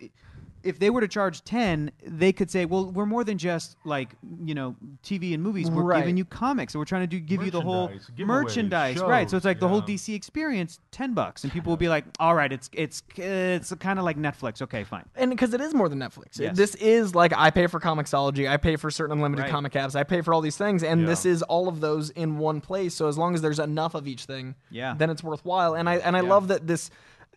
if 0.65 0.79
they 0.79 0.91
were 0.91 1.01
to 1.01 1.09
charge 1.09 1.45
ten, 1.45 1.93
they 2.05 2.33
could 2.33 2.51
say, 2.51 2.65
well, 2.65 2.91
we're 2.91 3.07
more 3.07 3.23
than 3.23 3.39
just 3.39 3.77
like 3.85 4.11
you 4.45 4.55
know 4.55 4.75
TV 5.03 5.35
and 5.35 5.43
movies. 5.43 5.71
We're 5.71 5.83
Right. 5.83 5.99
giving 6.01 6.17
you 6.17 6.25
comics, 6.25 6.75
and 6.75 6.81
we're 6.81 6.87
trying 6.87 7.03
to 7.03 7.07
do 7.07 7.21
give 7.21 7.43
you 7.43 7.51
the 7.51 7.61
whole 7.61 7.89
Merchandise, 7.89 8.11
giveaways, 8.17 8.27
merchandise, 8.27 9.01
right? 9.01 9.31
So 9.31 9.37
it's 9.37 9.45
like 9.47 9.61
the 9.61 9.69
whole 9.69 9.83
DC 9.83 10.15
experience, 10.15 10.81
ten 10.91 11.15
bucks, 11.15 11.45
and 11.45 11.53
people 11.53 11.71
will 11.71 11.77
be 11.77 11.89
like, 11.89 12.05
all 12.19 12.35
right, 12.35 12.53
it's 12.53 12.71
it's 12.73 13.03
it's 13.17 13.73
kind 13.75 13.99
of 13.99 14.05
like 14.05 14.17
Netflix. 14.19 14.63
Okay, 14.63 14.85
fine. 14.85 15.05
and 15.15 15.31
because 15.31 15.55
it 15.55 15.61
is 15.61 15.75
more 15.75 15.89
than 15.89 15.99
Netflix. 16.01 16.39
Yes. 16.41 16.57
This 16.57 16.75
is 16.77 17.15
like 17.15 17.33
I 17.37 17.51
pay 17.51 17.67
for 17.67 17.79
Comixology, 17.81 18.49
I 18.49 18.57
pay 18.57 18.77
for 18.77 18.91
certain 18.91 19.17
unlimited 19.19 19.45
Right. 19.45 19.51
comic 19.53 19.73
apps, 19.75 19.95
I 19.95 20.03
pay 20.05 20.23
for 20.23 20.33
all 20.33 20.41
these 20.41 20.57
things, 20.57 20.83
and 20.83 21.03
Yeah. 21.03 21.07
this 21.07 21.25
is 21.27 21.43
all 21.43 21.69
of 21.69 21.81
those 21.81 22.11
in 22.11 22.39
one 22.39 22.61
place. 22.61 22.95
So 22.95 23.09
as 23.09 23.19
long 23.19 23.35
as 23.35 23.43
there's 23.43 23.59
enough 23.59 23.95
of 23.95 24.09
each 24.09 24.25
thing, 24.25 24.55
Yeah. 24.71 24.95
then 24.97 25.11
it's 25.11 25.23
worthwhile. 25.23 25.75
And 25.75 25.89
I 25.89 25.97
and 25.97 26.17
I 26.17 26.23
Yeah. 26.23 26.29
love 26.29 26.49
that 26.49 26.67
this. 26.67 26.91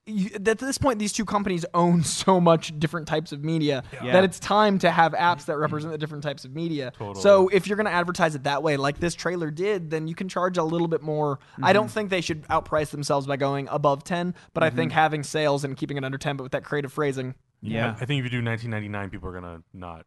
You, 0.07 0.29
at 0.33 0.57
this 0.57 0.77
point, 0.77 0.99
these 0.99 1.11
two 1.13 1.25
companies 1.25 1.65
own 1.73 2.03
so 2.21 2.39
much 2.39 2.77
different 2.79 3.07
types 3.07 3.31
of 3.31 3.43
media 3.43 3.83
Yeah. 4.01 4.13
that 4.13 4.23
it's 4.23 4.39
time 4.39 4.79
to 4.79 4.89
have 4.89 5.11
apps 5.13 5.45
that 5.45 5.57
represent 5.57 5.91
the 5.91 5.97
different 5.97 6.23
types 6.23 6.45
of 6.45 6.55
media. 6.55 6.93
Totally. 6.97 7.21
So 7.21 7.49
if 7.49 7.67
you're 7.67 7.75
going 7.75 7.85
to 7.87 7.91
advertise 7.91 8.33
it 8.33 8.43
that 8.43 8.63
way, 8.63 8.77
like 8.77 8.99
this 8.99 9.13
trailer 9.15 9.51
did, 9.51 9.89
then 9.89 10.07
you 10.07 10.15
can 10.15 10.29
charge 10.29 10.57
a 10.57 10.63
little 10.63 10.87
bit 10.87 11.01
more. 11.01 11.39
I 11.57 11.67
Mm-hmm. 11.67 11.73
don't 11.73 11.91
think 11.91 12.09
they 12.09 12.21
should 12.21 12.43
outprice 12.47 12.89
themselves 12.91 13.27
by 13.27 13.35
going 13.37 13.67
above 13.69 14.03
ten, 14.03 14.33
but 14.53 14.63
I 14.63 14.69
think 14.69 14.91
having 14.93 15.23
sales 15.23 15.63
and 15.63 15.75
keeping 15.75 15.97
it 15.97 16.03
under 16.05 16.17
ten, 16.17 16.37
but 16.37 16.43
with 16.43 16.53
that 16.53 16.63
creative 16.63 16.93
phrasing, 16.93 17.35
Yeah. 17.61 17.95
I, 17.99 18.03
I 18.03 18.05
think 18.05 18.19
if 18.19 18.31
you 18.31 18.41
do 18.41 18.45
1999, 18.45 19.09
people 19.09 19.29
are 19.29 19.33
gonna 19.33 19.61
not. 19.73 20.05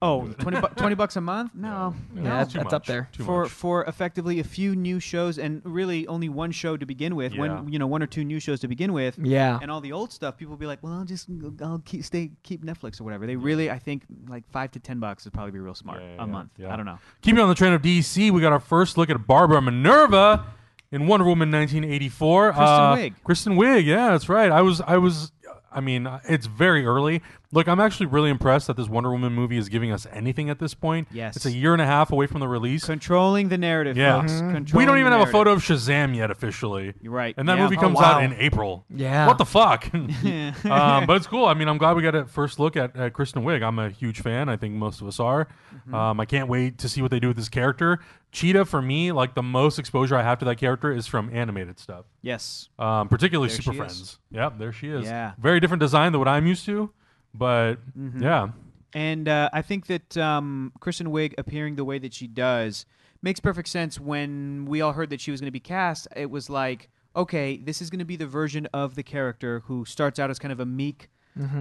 Oh, 0.00 0.28
20, 0.38 0.60
bu- 0.60 0.68
20 0.76 0.94
bucks 0.94 1.16
a 1.16 1.20
month? 1.20 1.52
No, 1.54 1.92
Yeah, 2.14 2.20
no. 2.22 2.30
that's- 2.30 2.52
that's 2.52 2.72
up 2.72 2.86
there. 2.86 3.08
too 3.10 3.24
for 3.24 3.42
much. 3.42 3.50
for 3.50 3.84
effectively 3.86 4.38
a 4.38 4.44
few 4.44 4.76
new 4.76 5.00
shows 5.00 5.38
and 5.38 5.60
really 5.64 6.06
only 6.06 6.28
one 6.28 6.52
show 6.52 6.76
to 6.76 6.86
begin 6.86 7.16
with. 7.16 7.32
Yeah. 7.34 7.40
When 7.40 7.72
you 7.72 7.80
know 7.80 7.88
one 7.88 8.00
or 8.02 8.06
two 8.06 8.22
new 8.24 8.38
shows 8.38 8.60
to 8.60 8.68
begin 8.68 8.92
with. 8.92 9.18
Yeah. 9.18 9.58
And 9.60 9.70
all 9.72 9.80
the 9.80 9.90
old 9.90 10.12
stuff, 10.12 10.36
people 10.36 10.52
will 10.52 10.58
be 10.58 10.66
like, 10.66 10.80
well, 10.82 10.92
I'll 10.92 11.04
just 11.04 11.28
I'll 11.60 11.82
keep 11.84 12.04
stay 12.04 12.30
keep 12.44 12.64
Netflix 12.64 13.00
or 13.00 13.04
whatever. 13.04 13.26
They 13.26 13.34
really, 13.34 13.70
I 13.72 13.80
think, 13.80 14.04
like 14.28 14.48
five 14.50 14.70
to 14.72 14.78
ten 14.78 15.00
bucks 15.00 15.24
would 15.24 15.32
probably 15.34 15.50
be 15.52 15.58
real 15.58 15.74
smart 15.74 16.00
Yeah, 16.00 16.06
yeah, 16.06 16.14
a 16.22 16.26
yeah, 16.26 16.32
month. 16.32 16.50
yeah. 16.58 16.72
I 16.72 16.76
don't 16.76 16.86
know. 16.86 16.98
Keeping 17.22 17.40
on 17.40 17.48
the 17.48 17.56
train 17.56 17.72
of 17.72 17.82
DC, 17.82 18.30
we 18.30 18.40
got 18.40 18.52
our 18.52 18.60
first 18.60 18.96
look 18.98 19.10
at 19.10 19.26
Barbara 19.26 19.60
Minerva 19.60 20.44
in 20.92 21.08
Wonder 21.08 21.26
Woman 21.26 21.50
1984. 21.50 22.52
Kristen 22.52 22.64
Uh, 22.64 22.96
Wiig. 22.96 23.14
Kristen 23.24 23.52
Wiig, 23.56 23.84
yeah, 23.84 24.10
that's 24.12 24.28
right. 24.28 24.50
I 24.52 24.62
was, 24.62 24.80
I 24.80 24.96
was, 24.96 25.32
I 25.72 25.80
mean, 25.80 26.06
uh, 26.06 26.20
it's 26.28 26.46
very 26.46 26.86
early. 26.86 27.20
Look, 27.50 27.66
I'm 27.66 27.80
actually 27.80 28.06
really 28.06 28.28
impressed 28.28 28.66
that 28.66 28.76
this 28.76 28.88
Wonder 28.88 29.10
Woman 29.10 29.32
movie 29.32 29.56
is 29.56 29.70
giving 29.70 29.90
us 29.90 30.06
anything 30.12 30.50
at 30.50 30.58
this 30.58 30.74
point. 30.74 31.08
Yes. 31.10 31.34
it's 31.34 31.46
a 31.46 31.50
year 31.50 31.72
and 31.72 31.80
a 31.80 31.86
half 31.86 32.12
away 32.12 32.26
from 32.26 32.40
the 32.40 32.48
release. 32.48 32.84
Controlling 32.84 33.48
the 33.48 33.56
narrative, 33.56 33.96
Yeah. 33.96 34.20
folks. 34.20 34.32
Mhm. 34.32 34.74
we 34.74 34.84
don't 34.84 34.98
even 34.98 35.10
the 35.12 35.18
have 35.18 35.28
a 35.28 35.32
photo 35.32 35.52
of 35.52 35.60
Shazam 35.60 36.14
yet 36.14 36.30
officially. 36.30 36.92
You're 37.00 37.10
right. 37.12 37.34
And 37.38 37.48
that 37.48 37.56
Yeah. 37.56 37.64
movie 37.64 37.78
Oh, 37.78 37.80
comes 37.80 37.96
wow. 37.96 38.16
out 38.16 38.22
in 38.22 38.34
April. 38.34 38.84
Yeah. 38.94 39.26
What 39.26 39.38
the 39.38 39.46
fuck? 39.46 39.88
um, 39.94 40.12
but 41.06 41.16
it's 41.16 41.26
cool. 41.26 41.46
I 41.46 41.54
mean, 41.54 41.68
I'm 41.68 41.78
glad 41.78 41.96
we 41.96 42.02
got 42.02 42.14
a 42.14 42.26
first 42.26 42.58
look 42.60 42.76
at, 42.76 42.94
at 42.94 43.14
Kristen 43.14 43.42
Wiig. 43.44 43.62
I'm 43.62 43.78
a 43.78 43.88
huge 43.88 44.20
fan. 44.20 44.50
I 44.50 44.56
think 44.58 44.74
most 44.74 45.00
of 45.00 45.06
us 45.08 45.18
are. 45.18 45.46
Mm-hmm. 45.74 45.94
Um, 45.94 46.20
I 46.20 46.26
can't 46.26 46.48
wait 46.48 46.76
to 46.78 46.88
see 46.88 47.00
what 47.00 47.10
they 47.10 47.20
do 47.20 47.28
with 47.28 47.38
this 47.38 47.48
character. 47.48 47.98
Cheetah, 48.30 48.66
for 48.66 48.82
me, 48.82 49.10
like 49.10 49.34
the 49.34 49.42
most 49.42 49.78
exposure 49.78 50.16
I 50.16 50.22
have 50.22 50.38
to 50.40 50.44
that 50.44 50.56
character 50.56 50.92
is 50.92 51.06
from 51.06 51.30
animated 51.34 51.78
stuff, 51.78 52.04
Yes. 52.20 52.68
um, 52.78 53.08
particularly 53.08 53.48
There 53.48 53.56
Super 53.56 53.72
she 53.72 53.78
Friends. 53.78 54.00
is. 54.00 54.18
Yep, 54.32 54.58
there 54.58 54.72
she 54.72 54.88
is. 54.90 55.06
Yeah. 55.06 55.32
Very 55.40 55.60
different 55.60 55.80
design 55.80 56.12
than 56.12 56.18
what 56.18 56.28
I'm 56.28 56.46
used 56.46 56.66
to. 56.66 56.90
But 57.38 57.76
Mm-hmm. 57.96 58.22
yeah, 58.22 58.48
And 58.94 59.28
uh, 59.28 59.48
I 59.52 59.62
think 59.62 59.86
that 59.86 60.16
um, 60.16 60.72
Kristen 60.80 61.08
Wiig 61.08 61.34
appearing 61.38 61.76
the 61.76 61.84
way 61.84 61.98
that 61.98 62.12
she 62.12 62.26
does 62.26 62.84
makes 63.22 63.40
perfect 63.40 63.68
sense. 63.68 63.98
When 64.00 64.64
we 64.66 64.80
all 64.80 64.92
heard 64.92 65.10
that 65.10 65.20
she 65.20 65.30
was 65.30 65.40
going 65.40 65.48
to 65.48 65.52
be 65.52 65.60
cast, 65.60 66.08
it 66.16 66.30
was 66.30 66.50
like, 66.50 66.88
okay, 67.16 67.56
this 67.56 67.80
is 67.82 67.90
going 67.90 67.98
to 68.00 68.04
be 68.04 68.16
the 68.16 68.26
version 68.26 68.66
of 68.72 68.94
the 68.94 69.02
character 69.02 69.60
who 69.66 69.84
starts 69.84 70.18
out 70.18 70.30
as 70.30 70.38
kind 70.38 70.52
of 70.52 70.60
a 70.60 70.66
meek, 70.66 71.08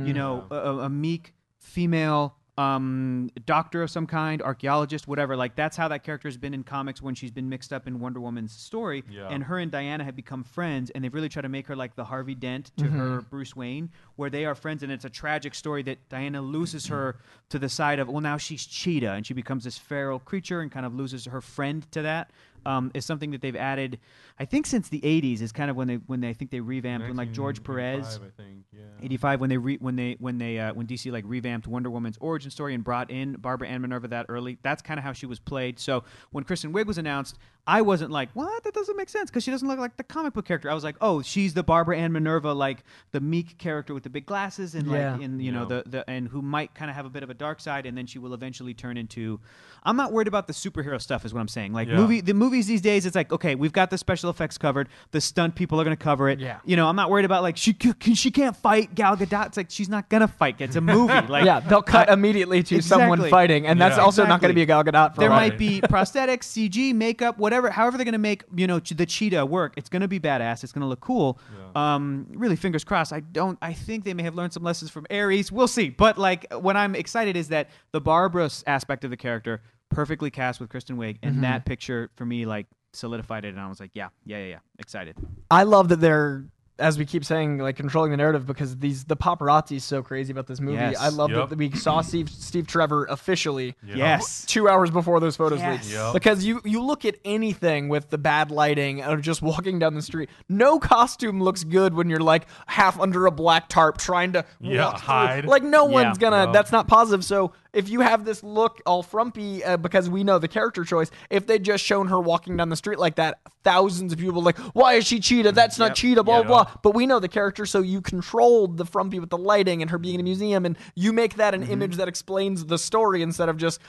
you 0.06 0.14
know, 0.14 0.46
a, 0.52 0.56
a- 0.56 0.80
a 0.86 0.90
meek 0.90 1.34
female 1.60 2.36
um, 2.58 3.30
doctor 3.46 3.84
of 3.84 3.92
some 3.92 4.08
kind, 4.08 4.42
archaeologist, 4.42 5.08
whatever. 5.08 5.36
Like 5.36 5.56
that's 5.56 5.78
how 5.78 5.88
that 5.90 6.04
character 6.04 6.28
has 6.28 6.38
been 6.38 6.54
in 6.54 6.64
comics 6.64 7.02
when 7.02 7.14
she's 7.14 7.32
been 7.32 7.50
mixed 7.50 7.72
up 7.72 7.88
in 7.88 8.00
Wonder 8.00 8.20
Woman's 8.20 8.52
story. 8.52 9.04
Yeah. 9.10 9.28
And 9.30 9.44
her 9.44 9.60
and 9.60 9.72
Diana 9.72 10.04
have 10.04 10.16
become 10.16 10.44
friends, 10.44 10.90
and 10.92 11.04
they've 11.04 11.14
really 11.14 11.30
tried 11.30 11.44
to 11.44 11.50
make 11.50 11.68
her 11.68 11.76
like 11.76 11.96
the 11.96 12.06
Harvey 12.06 12.36
Dent 12.36 12.72
to 12.78 12.86
her 12.86 13.22
Bruce 13.22 13.56
Wayne, 13.56 13.90
where 14.16 14.30
they 14.30 14.46
are 14.46 14.56
friends, 14.56 14.84
and 14.84 14.92
it's 14.92 15.06
a 15.06 15.10
tragic 15.10 15.54
story 15.54 15.84
that 15.84 16.10
Diana 16.10 16.42
loses 16.42 16.88
her 16.88 17.18
to 17.50 17.60
the 17.60 17.70
side 17.70 18.00
of 18.00 18.08
well 18.08 18.22
now 18.22 18.38
she's 18.38 18.66
Cheetah, 18.66 19.12
and 19.12 19.26
she 19.26 19.34
becomes 19.34 19.64
this 19.64 19.78
feral 19.78 20.20
creature 20.20 20.62
and 20.62 20.72
kind 20.72 20.86
of 20.86 20.96
loses 20.96 21.26
her 21.26 21.42
friend 21.42 21.90
to 21.92 22.02
that. 22.02 22.32
Um, 22.68 22.92
is 22.94 23.06
something 23.06 23.32
that 23.32 23.42
they've 23.42 23.56
added, 23.56 23.98
I 24.40 24.46
think, 24.46 24.66
since 24.66 24.90
the 24.90 25.00
'80s. 25.02 25.42
Is 25.42 25.52
kind 25.52 25.70
of 25.72 25.76
when 25.78 25.88
they 25.88 25.96
when 25.96 26.20
they 26.20 26.30
I 26.30 26.34
think 26.34 26.52
they 26.52 26.60
revamped 26.60 27.08
when 27.08 27.16
like 27.16 27.32
George 27.32 27.64
Perez. 27.64 28.20
1985, 28.20 28.34
I 28.38 28.44
think. 28.44 28.66
Yeah. 28.74 29.06
85 29.06 29.42
when 29.42 29.50
they 29.50 29.58
re- 29.58 29.78
when 29.80 29.96
they 29.96 30.18
when 30.20 30.38
they 30.38 30.60
uh, 30.60 30.74
when 30.74 30.86
DC 30.88 31.12
like 31.12 31.24
revamped 31.28 31.66
Wonder 31.68 31.90
Woman's 31.90 32.18
origin 32.20 32.52
story 32.52 32.74
and 32.74 32.84
brought 32.84 33.10
in 33.10 33.34
Barbara 33.34 33.70
Ann 33.70 33.82
Minerva 33.82 34.08
that 34.10 34.26
early. 34.30 34.58
That's 34.64 34.82
kind 34.82 34.98
of 35.00 35.04
how 35.04 35.14
she 35.14 35.26
was 35.26 35.40
played. 35.40 35.80
So 35.80 36.04
when 36.32 36.44
Kristen 36.44 36.74
Wiig 36.74 36.86
was 36.86 36.98
announced, 36.98 37.38
I 37.66 37.82
wasn't 37.82 38.12
like, 38.12 38.30
"What? 38.34 38.64
That 38.64 38.74
doesn't 38.74 38.96
make 38.98 39.10
sense" 39.10 39.30
because 39.30 39.44
she 39.44 39.52
doesn't 39.52 39.68
look 39.68 39.80
like 39.80 39.98
the 39.98 40.04
comic 40.04 40.34
book 40.34 40.46
character. 40.46 40.70
I 40.70 40.74
was 40.74 40.84
like, 40.84 40.96
"Oh, 41.02 41.22
she's 41.22 41.54
the 41.54 41.64
Barbara 41.64 41.98
Ann 41.98 42.12
Minerva, 42.12 42.54
like 42.54 42.84
the 43.12 43.20
meek 43.22 43.58
character 43.58 43.94
with 43.94 44.04
the 44.04 44.10
big 44.10 44.26
glasses 44.26 44.76
and 44.76 44.88
Yeah. 44.88 45.14
like 45.14 45.22
and 45.24 45.42
you 45.42 45.52
know 45.52 45.66
the 45.66 45.84
the 45.86 46.10
and 46.10 46.28
who 46.28 46.42
might 46.42 46.74
kind 46.76 46.90
of 46.92 46.96
have 46.96 47.06
a 47.06 47.10
bit 47.10 47.24
of 47.24 47.30
a 47.30 47.34
dark 47.34 47.60
side, 47.62 47.86
and 47.86 47.98
then 47.98 48.06
she 48.08 48.20
will 48.20 48.34
eventually 48.34 48.74
turn 48.74 48.98
into." 48.98 49.40
I'm 49.84 49.96
not 49.96 50.12
worried 50.12 50.28
about 50.28 50.48
the 50.48 50.54
superhero 50.54 51.00
stuff, 51.02 51.24
is 51.24 51.34
what 51.34 51.40
I'm 51.40 51.48
saying. 51.48 51.72
Like 51.72 51.88
Yeah. 51.88 51.96
movie 51.96 52.20
the 52.22 52.34
movies 52.58 52.68
these 52.68 52.82
days, 52.82 53.06
it's 53.06 53.16
like 53.16 53.32
okay, 53.32 53.56
we've 53.56 53.72
got 53.74 53.90
the 53.90 53.98
special 53.98 54.30
effects 54.30 54.58
covered, 54.58 54.90
the 55.12 55.22
stunt 55.22 55.56
people 55.56 55.80
are 55.80 55.84
going 55.84 55.96
to 55.96 56.04
cover 56.04 56.30
it. 56.30 56.40
Yeah. 56.40 56.60
You 56.66 56.76
know, 56.76 56.88
I'm 56.88 56.96
not 56.96 57.10
worried 57.10 57.26
about 57.26 57.44
like 57.44 57.56
she 57.58 57.76
c- 57.82 58.16
she 58.16 58.32
can't 58.32 58.56
fight 58.56 58.96
Gal 58.96 59.16
Gadot. 59.16 59.48
It's 59.48 59.58
like 59.58 59.70
she's 59.70 59.90
not 59.90 60.10
gonna 60.10 60.28
fight. 60.28 60.56
It's 60.60 60.76
a 60.76 60.82
movie. 60.82 61.14
Like 61.28 61.46
yeah, 61.46 61.60
they'll 61.60 61.82
cut 61.82 62.10
I- 62.10 62.14
immediately 62.14 62.64
to 62.64 62.82
someone 62.82 63.30
fighting, 63.30 63.68
and 63.68 63.80
that's 63.82 63.98
Yeah. 63.98 64.04
also 64.04 64.26
not 64.26 64.40
going 64.42 64.50
to 64.50 64.56
be 64.56 64.62
a 64.62 64.66
Gal 64.66 64.84
Gadot. 64.84 65.14
For 65.16 65.22
there 65.22 65.30
a 65.30 65.34
might 65.34 65.58
be 65.58 65.82
prosthetics, 65.90 66.44
CG, 66.46 66.94
makeup, 66.96 67.38
whatever. 67.38 67.70
However, 67.70 67.98
they're 67.98 68.06
gonna 68.06 68.18
make 68.18 68.44
you 68.56 68.66
know 68.68 68.80
the 68.80 69.06
cheetah 69.06 69.46
work. 69.46 69.74
It's 69.78 69.90
gonna 69.90 70.08
be 70.08 70.20
badass. 70.20 70.64
It's 70.64 70.72
gonna 70.74 70.88
look 70.88 71.02
cool. 71.02 71.40
Um, 71.76 72.28
really, 72.32 72.56
fingers 72.56 72.84
crossed. 72.84 73.14
I 73.14 73.20
don't. 73.20 73.58
I 73.62 73.74
think 73.74 74.04
they 74.06 74.14
may 74.14 74.24
have 74.24 74.36
learned 74.36 74.54
some 74.54 74.64
lessons 74.64 74.90
from 74.90 75.06
Ares. 75.12 75.52
We'll 75.52 75.68
see. 75.68 75.90
But 75.90 76.18
like, 76.18 76.52
what 76.54 76.76
I'm 76.76 76.96
excited 76.96 77.36
is 77.36 77.50
that 77.50 77.70
the 77.92 78.02
Barbara 78.02 78.50
aspect 78.66 79.04
of 79.04 79.10
the 79.12 79.18
character 79.18 79.62
perfectly 79.90 80.32
cast 80.32 80.60
with 80.60 80.70
Kristen 80.70 80.98
Wiig, 80.98 81.18
and 81.24 81.44
that 81.44 81.62
mm-hmm. 81.62 81.70
picture 81.70 82.10
for 82.16 82.26
me 82.26 82.46
like 82.46 82.68
solidified 82.94 83.46
it. 83.46 83.50
And 83.50 83.60
I 83.60 83.68
was 83.68 83.80
like, 83.80 83.92
yeah, 83.94 84.10
yeah, 84.26 84.38
yeah, 84.40 84.46
yeah. 84.46 84.60
Excited. 84.80 85.16
I 85.50 85.64
love 85.64 85.90
that 85.90 86.00
they're 86.00 86.46
as 86.80 86.98
we 86.98 87.06
keep 87.06 87.26
saying, 87.26 87.58
like 87.58 87.76
controlling 87.76 88.12
the 88.12 88.18
narrative 88.18 88.46
because 88.46 88.78
these 88.78 89.06
the 89.06 89.16
paparazzi 89.16 89.78
is 89.78 89.84
so 89.84 90.04
crazy 90.04 90.32
about 90.32 90.48
this 90.48 90.60
movie. 90.60 90.78
Yes. 90.78 90.98
I 91.00 91.10
love 91.10 91.32
Yep. 91.32 91.50
that 91.50 91.58
we 91.58 91.72
saw 91.72 92.02
Steve 92.02 92.30
Steve 92.30 92.68
Trevor 92.68 93.06
officially 93.06 93.76
Yeah. 93.84 93.96
Yes. 93.96 94.46
two 94.46 94.70
hours 94.70 94.92
before 94.92 95.20
those 95.20 95.36
photos 95.36 95.60
Yes. 95.60 95.84
leaked. 95.84 95.94
Yep. 95.94 96.14
Because 96.14 96.44
you 96.44 96.62
you 96.64 96.82
look 96.84 97.06
at 97.06 97.16
anything 97.26 97.90
with 97.90 98.10
the 98.10 98.18
bad 98.18 98.52
lighting 98.52 99.04
or 99.04 99.18
just 99.18 99.42
walking 99.42 99.80
down 99.80 99.96
the 99.96 100.02
street, 100.02 100.30
no 100.50 100.80
costume 100.80 101.42
looks 101.42 101.64
good 101.64 101.94
when 101.94 102.10
you're 102.10 102.20
like 102.20 102.48
half 102.68 103.00
under 103.00 103.26
a 103.26 103.32
black 103.32 103.70
tarp 103.70 103.98
trying 103.98 104.34
to 104.34 104.46
Yeah, 104.60 104.86
walk 104.86 105.00
hide. 105.00 105.46
Like 105.46 105.64
no 105.64 105.86
one's 105.86 106.18
gonna. 106.18 106.46
Yep. 106.46 106.54
That's 106.54 106.72
not 106.72 106.88
positive. 106.88 107.24
So 107.26 107.54
if 107.74 107.90
you 107.90 108.02
have 108.02 108.26
this 108.26 108.44
look 108.44 108.82
all 108.86 109.04
frumpy 109.04 109.64
uh, 109.64 109.78
because 109.78 110.10
we 110.10 110.24
know 110.24 110.40
the 110.40 110.48
character 110.48 110.84
choice, 110.84 111.12
if 111.30 111.46
they'd 111.48 111.64
just 111.64 111.84
shown 111.84 112.08
her 112.08 112.20
walking 112.20 112.58
down 112.58 112.70
the 112.70 112.76
street 112.76 113.00
like 113.00 113.16
that, 113.16 113.40
thousands 113.64 114.14
of 114.14 114.20
people 114.20 114.42
like, 114.42 114.58
why 114.74 114.94
is 114.94 115.06
she 115.06 115.20
cheetah? 115.20 115.52
That's 115.52 115.78
not 115.78 115.90
Yep. 115.90 115.96
cheetah. 115.96 116.24
Blah 116.24 116.38
Yep. 116.40 116.48
blah. 116.48 116.72
But 116.84 116.96
we 116.96 117.06
know 117.06 117.20
the 117.20 117.28
character, 117.28 117.66
so 117.66 117.80
you 117.82 118.02
controlled 118.02 118.78
the 118.78 118.86
frumpy 118.86 119.20
with 119.20 119.30
the 119.30 119.38
lighting 119.38 119.82
and 119.82 119.92
her 119.92 119.98
being 119.98 120.16
in 120.16 120.22
a 120.22 120.24
museum, 120.24 120.66
and 120.66 120.78
you 120.96 121.14
make 121.14 121.36
that 121.36 121.54
Mm-hmm. 121.54 121.64
an 121.64 121.70
image 121.72 121.96
that 121.98 122.08
explains 122.08 122.66
the 122.66 122.78
story 122.78 123.22
instead 123.22 123.50
of 123.50 123.58
just. 123.58 123.80